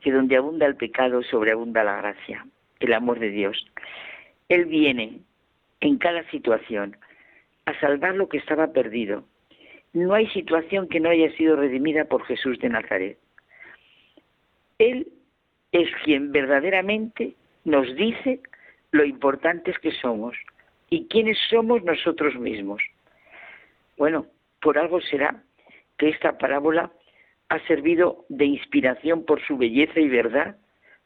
que 0.00 0.10
donde 0.10 0.36
abunda 0.36 0.66
el 0.66 0.76
pecado 0.76 1.22
sobreabunda 1.22 1.84
la 1.84 1.98
gracia, 1.98 2.46
el 2.80 2.92
amor 2.94 3.18
de 3.18 3.30
Dios. 3.30 3.66
Él 4.48 4.64
viene 4.64 5.20
en 5.80 5.98
cada 5.98 6.28
situación 6.30 6.96
a 7.66 7.78
salvar 7.80 8.14
lo 8.14 8.28
que 8.28 8.38
estaba 8.38 8.72
perdido. 8.72 9.24
No 9.92 10.14
hay 10.14 10.26
situación 10.28 10.88
que 10.88 11.00
no 11.00 11.10
haya 11.10 11.30
sido 11.36 11.56
redimida 11.56 12.06
por 12.06 12.24
Jesús 12.24 12.58
de 12.60 12.70
Nazaret. 12.70 13.18
Él 14.78 15.08
es 15.72 15.88
quien 16.04 16.32
verdaderamente 16.32 17.34
nos 17.64 17.94
dice 17.94 18.40
lo 18.90 19.04
importantes 19.04 19.78
que 19.78 19.92
somos 19.92 20.34
y 20.88 21.06
quiénes 21.08 21.36
somos 21.50 21.82
nosotros 21.84 22.34
mismos. 22.36 22.82
Bueno, 23.98 24.26
por 24.60 24.78
algo 24.78 25.00
será 25.00 25.42
que 25.98 26.08
esta 26.08 26.38
parábola 26.38 26.92
ha 27.48 27.58
servido 27.66 28.24
de 28.28 28.46
inspiración 28.46 29.24
por 29.24 29.44
su 29.44 29.56
belleza 29.56 30.00
y 30.00 30.08
verdad, 30.08 30.56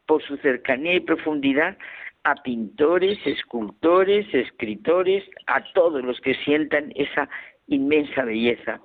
por 0.07 0.23
su 0.23 0.37
cercanía 0.39 0.95
y 0.95 1.01
profundidad 1.01 1.79
a 2.25 2.35
pintores, 2.43 3.19
escultores, 3.27 4.27
escritores, 4.33 5.25
a 5.47 5.65
todos 5.73 6.05
los 6.05 6.21
que 6.21 6.35
sientan 6.35 6.93
esa 6.95 7.29
inmensa 7.67 8.25
belleza. 8.25 8.81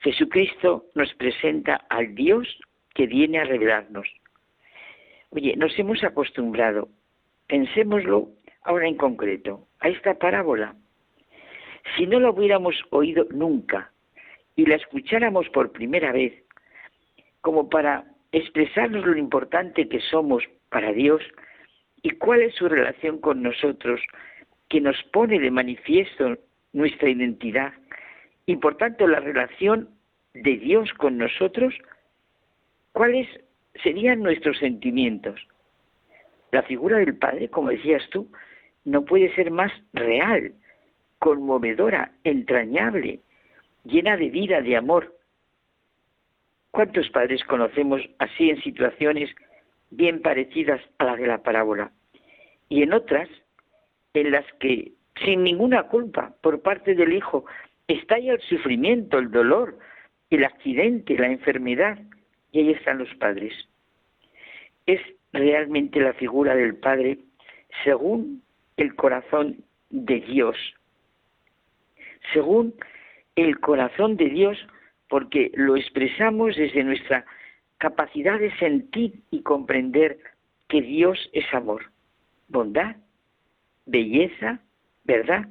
Jesucristo 0.00 0.86
nos 0.94 1.12
presenta 1.14 1.84
al 1.88 2.14
Dios 2.14 2.46
que 2.94 3.06
viene 3.06 3.38
a 3.38 3.44
revelarnos. 3.44 4.06
Oye, 5.30 5.56
nos 5.56 5.76
hemos 5.78 6.04
acostumbrado, 6.04 6.88
pensémoslo 7.48 8.28
ahora 8.62 8.86
en 8.86 8.96
concreto, 8.96 9.66
a 9.80 9.88
esta 9.88 10.14
parábola. 10.14 10.76
Si 11.96 12.06
no 12.06 12.20
la 12.20 12.30
hubiéramos 12.30 12.74
oído 12.90 13.26
nunca 13.30 13.90
y 14.56 14.66
la 14.66 14.76
escucháramos 14.76 15.48
por 15.50 15.72
primera 15.72 16.12
vez, 16.12 16.32
como 17.40 17.68
para 17.68 18.04
expresarnos 18.32 19.06
lo 19.06 19.16
importante 19.16 19.88
que 19.88 20.00
somos 20.00 20.42
para 20.70 20.92
Dios 20.92 21.22
y 22.02 22.10
cuál 22.10 22.42
es 22.42 22.54
su 22.54 22.68
relación 22.68 23.18
con 23.18 23.42
nosotros, 23.42 24.00
que 24.68 24.80
nos 24.80 25.00
pone 25.12 25.38
de 25.38 25.50
manifiesto 25.50 26.36
nuestra 26.72 27.08
identidad 27.08 27.72
y 28.46 28.56
por 28.56 28.76
tanto 28.76 29.06
la 29.06 29.20
relación 29.20 29.88
de 30.34 30.56
Dios 30.56 30.92
con 30.94 31.16
nosotros, 31.16 31.74
cuáles 32.92 33.28
serían 33.82 34.20
nuestros 34.20 34.58
sentimientos. 34.58 35.40
La 36.50 36.62
figura 36.62 36.98
del 36.98 37.16
Padre, 37.16 37.48
como 37.48 37.70
decías 37.70 38.02
tú, 38.10 38.30
no 38.84 39.04
puede 39.04 39.34
ser 39.34 39.50
más 39.50 39.72
real, 39.92 40.52
conmovedora, 41.24 42.12
entrañable, 42.22 43.20
llena 43.84 44.14
de 44.18 44.28
vida, 44.28 44.60
de 44.60 44.76
amor. 44.76 45.16
¿Cuántos 46.70 47.08
padres 47.08 47.42
conocemos 47.44 48.02
así 48.18 48.50
en 48.50 48.60
situaciones 48.60 49.34
bien 49.90 50.20
parecidas 50.20 50.82
a 50.98 51.04
las 51.04 51.18
de 51.18 51.26
la 51.26 51.42
parábola? 51.42 51.92
Y 52.68 52.82
en 52.82 52.92
otras, 52.92 53.30
en 54.12 54.32
las 54.32 54.44
que, 54.60 54.92
sin 55.24 55.44
ninguna 55.44 55.84
culpa 55.84 56.34
por 56.42 56.60
parte 56.60 56.94
del 56.94 57.14
hijo, 57.14 57.46
estalla 57.88 58.34
el 58.34 58.40
sufrimiento, 58.42 59.18
el 59.18 59.30
dolor, 59.30 59.78
el 60.28 60.44
accidente, 60.44 61.16
la 61.16 61.28
enfermedad, 61.28 61.98
y 62.52 62.58
ahí 62.58 62.70
están 62.72 62.98
los 62.98 63.14
padres. 63.14 63.54
Es 64.84 65.00
realmente 65.32 66.00
la 66.00 66.12
figura 66.12 66.54
del 66.54 66.76
Padre 66.76 67.16
según 67.82 68.42
el 68.76 68.94
corazón 68.94 69.64
de 69.88 70.20
Dios, 70.20 70.58
según 72.32 72.74
el 73.36 73.58
corazón 73.60 74.16
de 74.16 74.28
Dios, 74.28 74.58
porque 75.08 75.50
lo 75.54 75.76
expresamos 75.76 76.56
desde 76.56 76.84
nuestra 76.84 77.24
capacidad 77.78 78.38
de 78.38 78.56
sentir 78.58 79.22
y 79.30 79.42
comprender 79.42 80.18
que 80.68 80.80
Dios 80.80 81.18
es 81.32 81.44
amor, 81.52 81.90
bondad, 82.48 82.96
belleza, 83.86 84.60
verdad. 85.04 85.48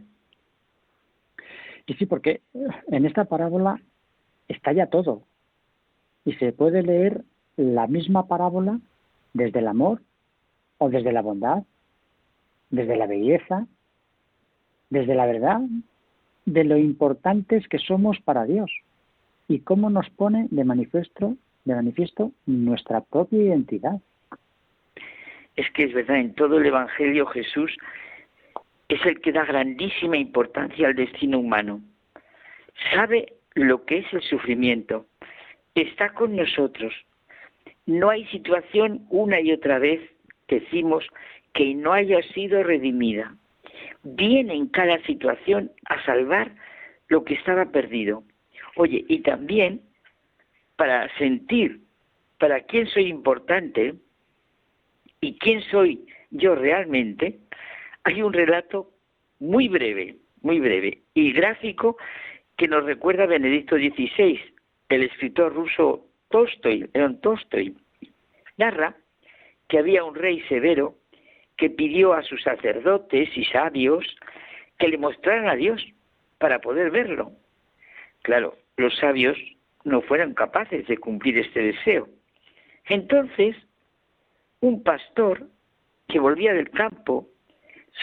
Y 1.86 1.94
sí, 1.96 2.06
porque 2.06 2.42
en 2.88 3.06
esta 3.06 3.26
parábola 3.26 3.80
está 4.48 4.72
ya 4.72 4.88
todo. 4.88 5.24
Y 6.26 6.34
se 6.34 6.54
puede 6.54 6.82
leer 6.82 7.24
la 7.58 7.88
misma 7.88 8.28
parábola 8.28 8.80
desde 9.34 9.60
el 9.60 9.68
amor 9.68 10.02
o 10.78 10.90
desde 10.90 11.12
la 11.12 11.22
bondad, 11.22 11.64
desde 12.70 12.96
la 12.96 13.06
belleza, 13.06 13.68
desde 14.90 15.16
la 15.16 15.26
verdad, 15.26 15.62
de 16.46 16.64
lo 16.64 16.78
importantes 16.78 17.68
que 17.68 17.78
somos 17.80 18.20
para 18.20 18.46
Dios 18.46 18.72
y 19.48 19.60
cómo 19.60 19.90
nos 19.90 20.10
pone 20.10 20.48
de 20.52 20.64
manifiesto, 20.64 21.36
de 21.66 21.76
manifiesto 21.76 22.32
nuestra 22.46 23.02
propia 23.02 23.44
identidad. 23.44 24.02
Es 25.56 25.70
que 25.72 25.84
es 25.84 25.94
verdad, 25.94 26.18
en 26.18 26.34
todo 26.34 26.58
el 26.58 26.66
Evangelio 26.66 27.26
Jesús 27.28 27.76
es 28.90 29.06
el 29.06 29.22
que 29.22 29.32
da 29.32 29.46
grandísima 29.46 30.18
importancia 30.18 30.88
al 30.88 30.96
destino 30.96 31.40
humano. 31.40 31.82
Sabe 32.94 33.34
lo 33.56 33.86
que 33.86 34.00
es 34.00 34.14
el 34.14 34.22
sufrimiento. 34.22 35.06
Está 35.76 36.14
con 36.14 36.36
nosotros. 36.36 36.94
No 37.86 38.10
hay 38.10 38.26
situación 38.28 39.06
una 39.10 39.40
y 39.40 39.52
otra 39.52 39.80
vez, 39.80 40.02
decimos, 40.48 41.06
que 41.54 41.76
no 41.76 41.94
haya 41.94 42.22
sido 42.34 42.64
redimida 42.64 43.36
viene 44.04 44.54
en 44.54 44.68
cada 44.68 45.02
situación 45.04 45.72
a 45.86 46.04
salvar 46.06 46.54
lo 47.08 47.24
que 47.24 47.34
estaba 47.36 47.66
perdido. 47.66 48.24
Oye, 48.76 49.06
y 49.08 49.20
también 49.20 49.82
para 50.76 51.14
sentir 51.18 51.82
para 52.44 52.62
quién 52.64 52.88
soy 52.88 53.08
importante 53.08 53.96
y 55.22 55.38
quién 55.38 55.62
soy 55.72 56.06
yo 56.32 56.56
realmente, 56.56 57.40
hay 58.04 58.22
un 58.22 58.34
relato 58.34 58.92
muy 59.40 59.70
breve, 59.70 60.18
muy 60.42 60.60
breve 60.60 61.04
y 61.14 61.32
gráfico 61.32 61.96
que 62.58 62.68
nos 62.68 62.84
recuerda 62.84 63.26
Benedicto 63.26 63.78
XVI, 63.78 64.40
el 64.90 65.04
escritor 65.04 65.54
ruso 65.54 66.08
Tolstoy, 66.30 66.90
León 66.94 67.22
Tolstoy. 67.22 67.78
Narra 68.58 68.96
que 69.70 69.78
había 69.78 70.04
un 70.04 70.16
rey 70.16 70.42
severo 70.50 70.98
que 71.64 71.70
pidió 71.70 72.14
a 72.14 72.24
sus 72.24 72.44
sacerdotes 72.44 73.30
y 73.38 73.46
sabios 73.46 74.06
que 74.78 74.90
le 74.90 74.98
mostraran 74.98 75.48
a 75.48 75.56
Dios 75.56 75.82
para 76.38 76.60
poder 76.60 76.92
verlo. 76.92 77.32
Claro, 78.22 78.58
los 78.76 78.94
sabios 78.98 79.38
no 79.86 80.02
fueron 80.02 80.34
capaces 80.34 80.86
de 80.88 80.98
cumplir 80.98 81.38
este 81.38 81.62
deseo. 81.62 82.10
Entonces, 82.90 83.56
un 84.60 84.84
pastor 84.84 85.48
que 86.10 86.20
volvía 86.20 86.54
del 86.54 86.70
campo, 86.70 87.30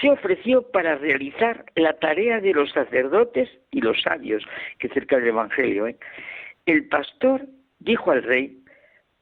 se 0.00 0.08
ofreció 0.08 0.62
para 0.70 0.96
realizar 0.96 1.66
la 1.74 1.92
tarea 1.98 2.40
de 2.40 2.54
los 2.54 2.72
sacerdotes 2.72 3.50
y 3.70 3.82
los 3.82 4.00
sabios, 4.00 4.42
que 4.78 4.88
cerca 4.88 5.18
del 5.18 5.28
Evangelio. 5.28 5.86
¿eh? 5.86 5.98
El 6.64 6.88
pastor 6.88 7.44
dijo 7.78 8.10
al 8.10 8.22
rey 8.22 8.56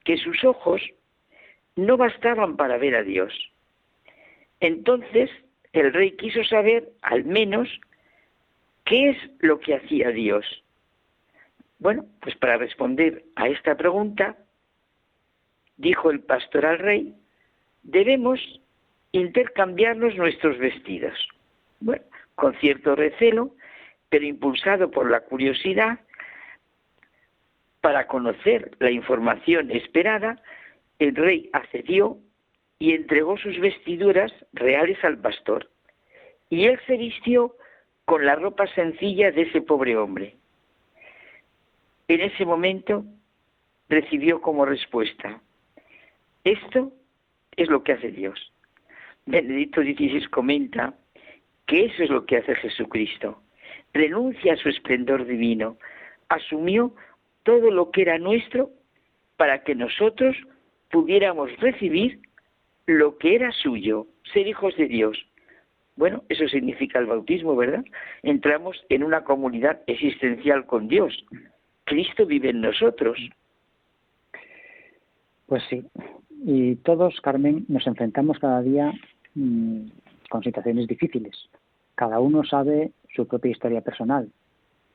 que 0.05 0.17
sus 0.17 0.45
ojos 0.45 0.81
no 1.75 1.97
bastaban 1.97 2.57
para 2.57 2.79
ver 2.79 2.95
a 2.95 3.03
Dios. 3.03 3.35
Entonces 4.61 5.31
el 5.73 5.93
rey 5.93 6.13
quiso 6.13 6.43
saber 6.45 6.91
al 7.03 7.25
menos 7.25 7.69
qué 8.85 9.11
es 9.11 9.17
lo 9.41 9.61
que 9.61 9.77
hacía 9.77 10.11
Dios. 10.11 10.45
Bueno, 11.79 12.07
pues 12.21 12.35
para 12.37 12.57
responder 12.57 13.25
a 13.37 13.49
esta 13.49 13.77
pregunta, 13.77 14.37
dijo 15.77 16.11
el 16.11 16.21
pastor 16.21 16.67
al 16.67 16.79
rey, 16.79 17.15
debemos 17.83 18.41
intercambiarnos 19.13 20.17
nuestros 20.17 20.59
vestidos. 20.59 21.17
Bueno, 21.81 22.03
con 22.35 22.55
cierto 22.57 22.97
recelo, 22.97 23.55
pero 24.09 24.25
impulsado 24.25 24.91
por 24.91 25.11
la 25.11 25.21
curiosidad, 25.21 26.01
para 27.81 28.07
conocer 28.07 28.73
la 28.81 28.91
información 28.91 29.71
esperada, 29.71 30.43
el 30.99 31.15
rey 31.15 31.49
accedió 31.53 32.19
y 32.79 32.93
entregó 32.93 33.37
sus 33.39 33.59
vestiduras 33.59 34.33
reales 34.53 35.03
al 35.05 35.19
pastor. 35.19 35.69
Y 36.51 36.67
él 36.67 36.79
se 36.87 36.97
vistió 36.97 37.57
con 38.05 38.25
la 38.25 38.37
ropa 38.37 38.67
sencilla 38.75 39.31
de 39.33 39.43
ese 39.43 39.61
pobre 39.61 39.97
hombre. 39.97 40.37
En 42.07 42.21
ese 42.21 42.47
momento 42.47 43.05
recibió 43.89 44.41
como 44.41 44.65
respuesta, 44.65 45.41
esto 46.45 46.93
es 47.57 47.69
lo 47.69 47.83
que 47.83 47.93
hace 47.93 48.11
Dios. 48.11 48.53
Benedicto 49.27 49.83
XVI 49.83 50.27
comenta 50.31 50.95
que 51.67 51.87
eso 51.87 52.03
es 52.03 52.09
lo 52.09 52.25
que 52.25 52.39
hace 52.39 52.55
Jesucristo. 52.55 53.43
Renuncia 53.93 54.55
a 54.55 54.57
su 54.57 54.71
esplendor 54.71 55.27
divino, 55.27 55.77
asumió 56.29 56.95
todo 57.43 57.71
lo 57.71 57.91
que 57.91 58.03
era 58.03 58.19
nuestro 58.19 58.71
para 59.37 59.63
que 59.65 59.75
nosotros 59.75 60.37
pudiéramos 60.91 61.55
recibir 61.59 62.21
lo 62.89 63.19
que 63.19 63.35
era 63.35 63.53
suyo, 63.53 64.07
ser 64.33 64.49
hijos 64.49 64.75
de 64.77 64.89
Dios. 64.89 65.19
Bueno, 65.97 66.25
eso 66.29 66.49
significa 66.49 66.99
el 66.99 67.07
bautismo, 67.07 67.55
¿verdad? 67.55 67.85
Entramos 68.23 68.83
en 68.89 69.05
una 69.05 69.25
comunidad 69.25 69.83
existencial 69.87 70.65
con 70.65 70.89
Dios. 70.89 71.25
Cristo 71.85 72.25
vive 72.25 72.51
en 72.51 72.63
nosotros. 72.63 73.19
Pues 75.47 75.63
sí. 75.69 75.85
Y 76.45 76.77
todos, 76.77 77.21
Carmen, 77.21 77.67
nos 77.69 77.87
enfrentamos 77.87 78.39
cada 78.39 78.63
día 78.63 78.93
mm, 79.35 79.89
con 80.31 80.43
situaciones 80.43 80.87
difíciles. 80.87 81.37
Cada 81.95 82.21
uno 82.21 82.45
sabe 82.45 82.93
su 83.15 83.27
propia 83.27 83.51
historia 83.51 83.81
personal 83.81 84.31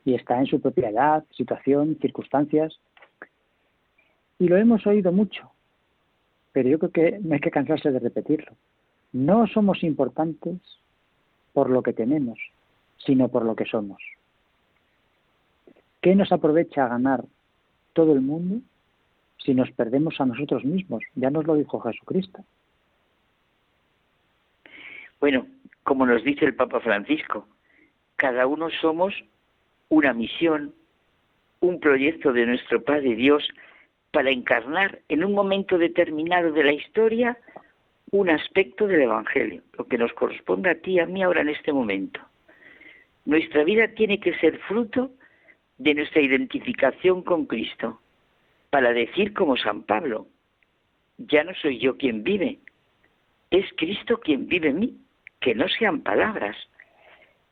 y 0.05 0.15
está 0.15 0.39
en 0.39 0.47
su 0.47 0.59
propia 0.61 0.89
edad, 0.89 1.25
situación, 1.35 1.97
circunstancias. 2.01 2.79
Y 4.39 4.47
lo 4.47 4.57
hemos 4.57 4.85
oído 4.87 5.11
mucho, 5.11 5.52
pero 6.53 6.69
yo 6.69 6.79
creo 6.79 6.91
que 6.91 7.19
no 7.19 7.33
hay 7.33 7.41
que 7.41 7.51
cansarse 7.51 7.91
de 7.91 7.99
repetirlo. 7.99 8.53
No 9.11 9.47
somos 9.47 9.83
importantes 9.83 10.57
por 11.51 11.69
lo 11.69 11.83
que 11.83 11.93
tenemos, 11.93 12.39
sino 12.97 13.27
por 13.27 13.43
lo 13.43 13.55
que 13.55 13.65
somos. 13.65 14.01
¿Qué 16.01 16.15
nos 16.15 16.31
aprovecha 16.31 16.87
ganar 16.87 17.25
todo 17.93 18.13
el 18.13 18.21
mundo 18.21 18.61
si 19.37 19.53
nos 19.53 19.71
perdemos 19.71 20.19
a 20.21 20.25
nosotros 20.25 20.63
mismos? 20.63 21.03
Ya 21.15 21.29
nos 21.29 21.45
lo 21.45 21.55
dijo 21.55 21.79
Jesucristo. 21.79 22.43
Bueno, 25.19 25.47
como 25.83 26.05
nos 26.05 26.23
dice 26.23 26.45
el 26.45 26.55
Papa 26.55 26.79
Francisco, 26.81 27.47
cada 28.15 28.45
uno 28.45 28.69
somos 28.81 29.13
una 29.89 30.13
misión, 30.13 30.73
un 31.61 31.79
proyecto 31.79 32.33
de 32.33 32.45
nuestro 32.45 32.83
Padre 32.83 33.15
Dios 33.15 33.47
para 34.13 34.29
encarnar 34.29 34.99
en 35.09 35.25
un 35.25 35.33
momento 35.33 35.79
determinado 35.79 36.51
de 36.51 36.63
la 36.63 36.71
historia 36.71 37.35
un 38.11 38.29
aspecto 38.29 38.85
del 38.85 39.01
Evangelio, 39.01 39.63
lo 39.75 39.87
que 39.87 39.97
nos 39.97 40.13
corresponde 40.13 40.69
a 40.69 40.75
ti 40.75 40.91
y 40.91 40.99
a 40.99 41.07
mí 41.07 41.23
ahora 41.23 41.41
en 41.41 41.49
este 41.49 41.73
momento. 41.73 42.19
Nuestra 43.25 43.63
vida 43.63 43.87
tiene 43.87 44.19
que 44.19 44.35
ser 44.35 44.59
fruto 44.59 45.09
de 45.79 45.95
nuestra 45.95 46.21
identificación 46.21 47.23
con 47.23 47.47
Cristo, 47.47 48.01
para 48.69 48.93
decir 48.93 49.33
como 49.33 49.57
San 49.57 49.81
Pablo, 49.81 50.27
ya 51.17 51.43
no 51.43 51.55
soy 51.55 51.79
yo 51.79 51.97
quien 51.97 52.23
vive, 52.23 52.59
es 53.49 53.65
Cristo 53.77 54.19
quien 54.19 54.47
vive 54.47 54.69
en 54.69 54.79
mí, 54.79 54.97
que 55.41 55.55
no 55.55 55.67
sean 55.69 56.01
palabras. 56.01 56.55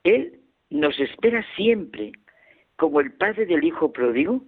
Él 0.03 0.39
nos 0.69 0.99
espera 0.99 1.43
siempre, 1.55 2.11
como 2.75 3.01
el 3.01 3.13
padre 3.13 3.47
del 3.47 3.63
hijo 3.63 3.91
pródigo, 3.91 4.43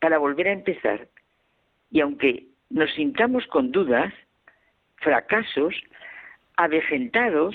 para 0.00 0.18
volver 0.18 0.46
a 0.46 0.52
empezar, 0.52 1.08
y 1.90 2.00
aunque 2.00 2.46
nos 2.70 2.92
sintamos 2.94 3.46
con 3.46 3.72
dudas, 3.72 4.12
fracasos, 4.96 5.74
avejentados 6.56 7.54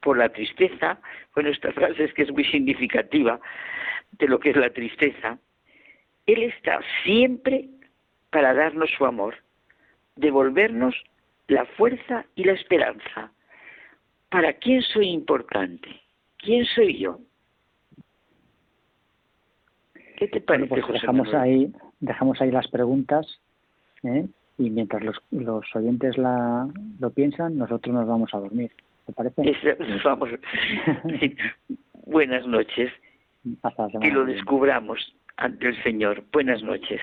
por 0.00 0.18
la 0.18 0.28
tristeza, 0.28 0.98
bueno, 1.34 1.50
esta 1.50 1.72
frase 1.72 2.04
es 2.04 2.14
que 2.14 2.22
es 2.22 2.32
muy 2.32 2.44
significativa 2.44 3.40
de 4.12 4.28
lo 4.28 4.38
que 4.38 4.50
es 4.50 4.56
la 4.56 4.70
tristeza, 4.70 5.38
Él 6.26 6.42
está 6.42 6.80
siempre 7.04 7.68
para 8.30 8.54
darnos 8.54 8.90
su 8.96 9.04
amor, 9.04 9.36
devolvernos 10.16 10.94
la 11.48 11.66
fuerza 11.66 12.24
y 12.34 12.44
la 12.44 12.52
esperanza. 12.52 13.32
¿Para 14.30 14.52
quién 14.54 14.82
soy 14.82 15.08
importante? 15.08 15.88
¿Quién 16.38 16.64
soy 16.64 16.98
yo? 16.98 17.20
¿Qué 20.16 20.28
te 20.28 20.40
parece, 20.40 20.68
pues 20.68 20.86
dejamos 20.92 21.34
ahí, 21.34 21.72
dejamos 22.00 22.40
ahí 22.40 22.50
las 22.50 22.68
preguntas 22.68 23.40
¿eh? 24.04 24.26
y 24.58 24.70
mientras 24.70 25.02
los, 25.02 25.16
los 25.30 25.64
oyentes 25.74 26.16
la, 26.16 26.68
lo 27.00 27.10
piensan, 27.10 27.56
nosotros 27.58 27.94
nos 27.94 28.06
vamos 28.06 28.30
a 28.32 28.38
dormir. 28.38 28.70
¿Te 29.06 29.12
parece? 29.12 29.42
vamos. 30.04 30.30
Buenas 32.06 32.46
noches. 32.46 32.92
Hasta 33.62 33.88
que 34.00 34.10
lo 34.10 34.24
descubramos 34.24 35.14
ante 35.36 35.68
el 35.68 35.82
Señor. 35.82 36.24
Buenas 36.32 36.62
noches. 36.62 37.00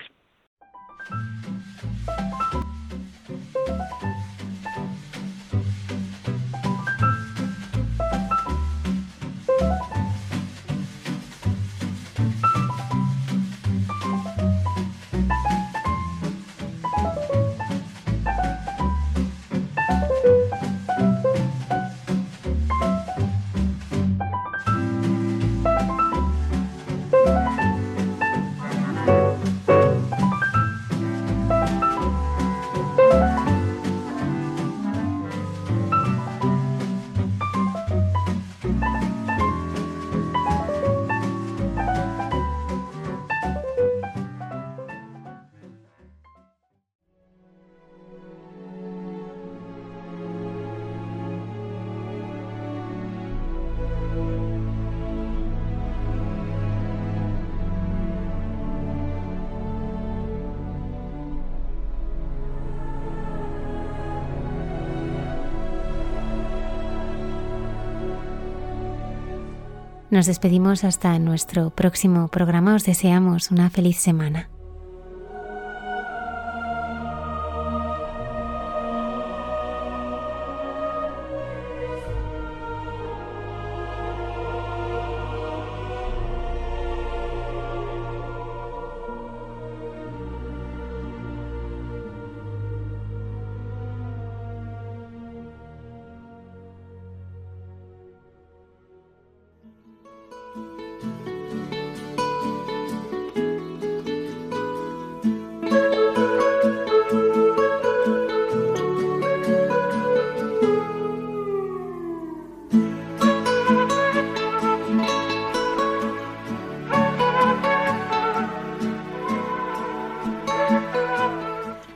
Nos 70.11 70.25
despedimos 70.25 70.83
hasta 70.83 71.17
nuestro 71.19 71.69
próximo 71.69 72.27
programa. 72.27 72.75
Os 72.75 72.83
deseamos 72.83 73.49
una 73.49 73.69
feliz 73.69 73.95
semana. 73.97 74.50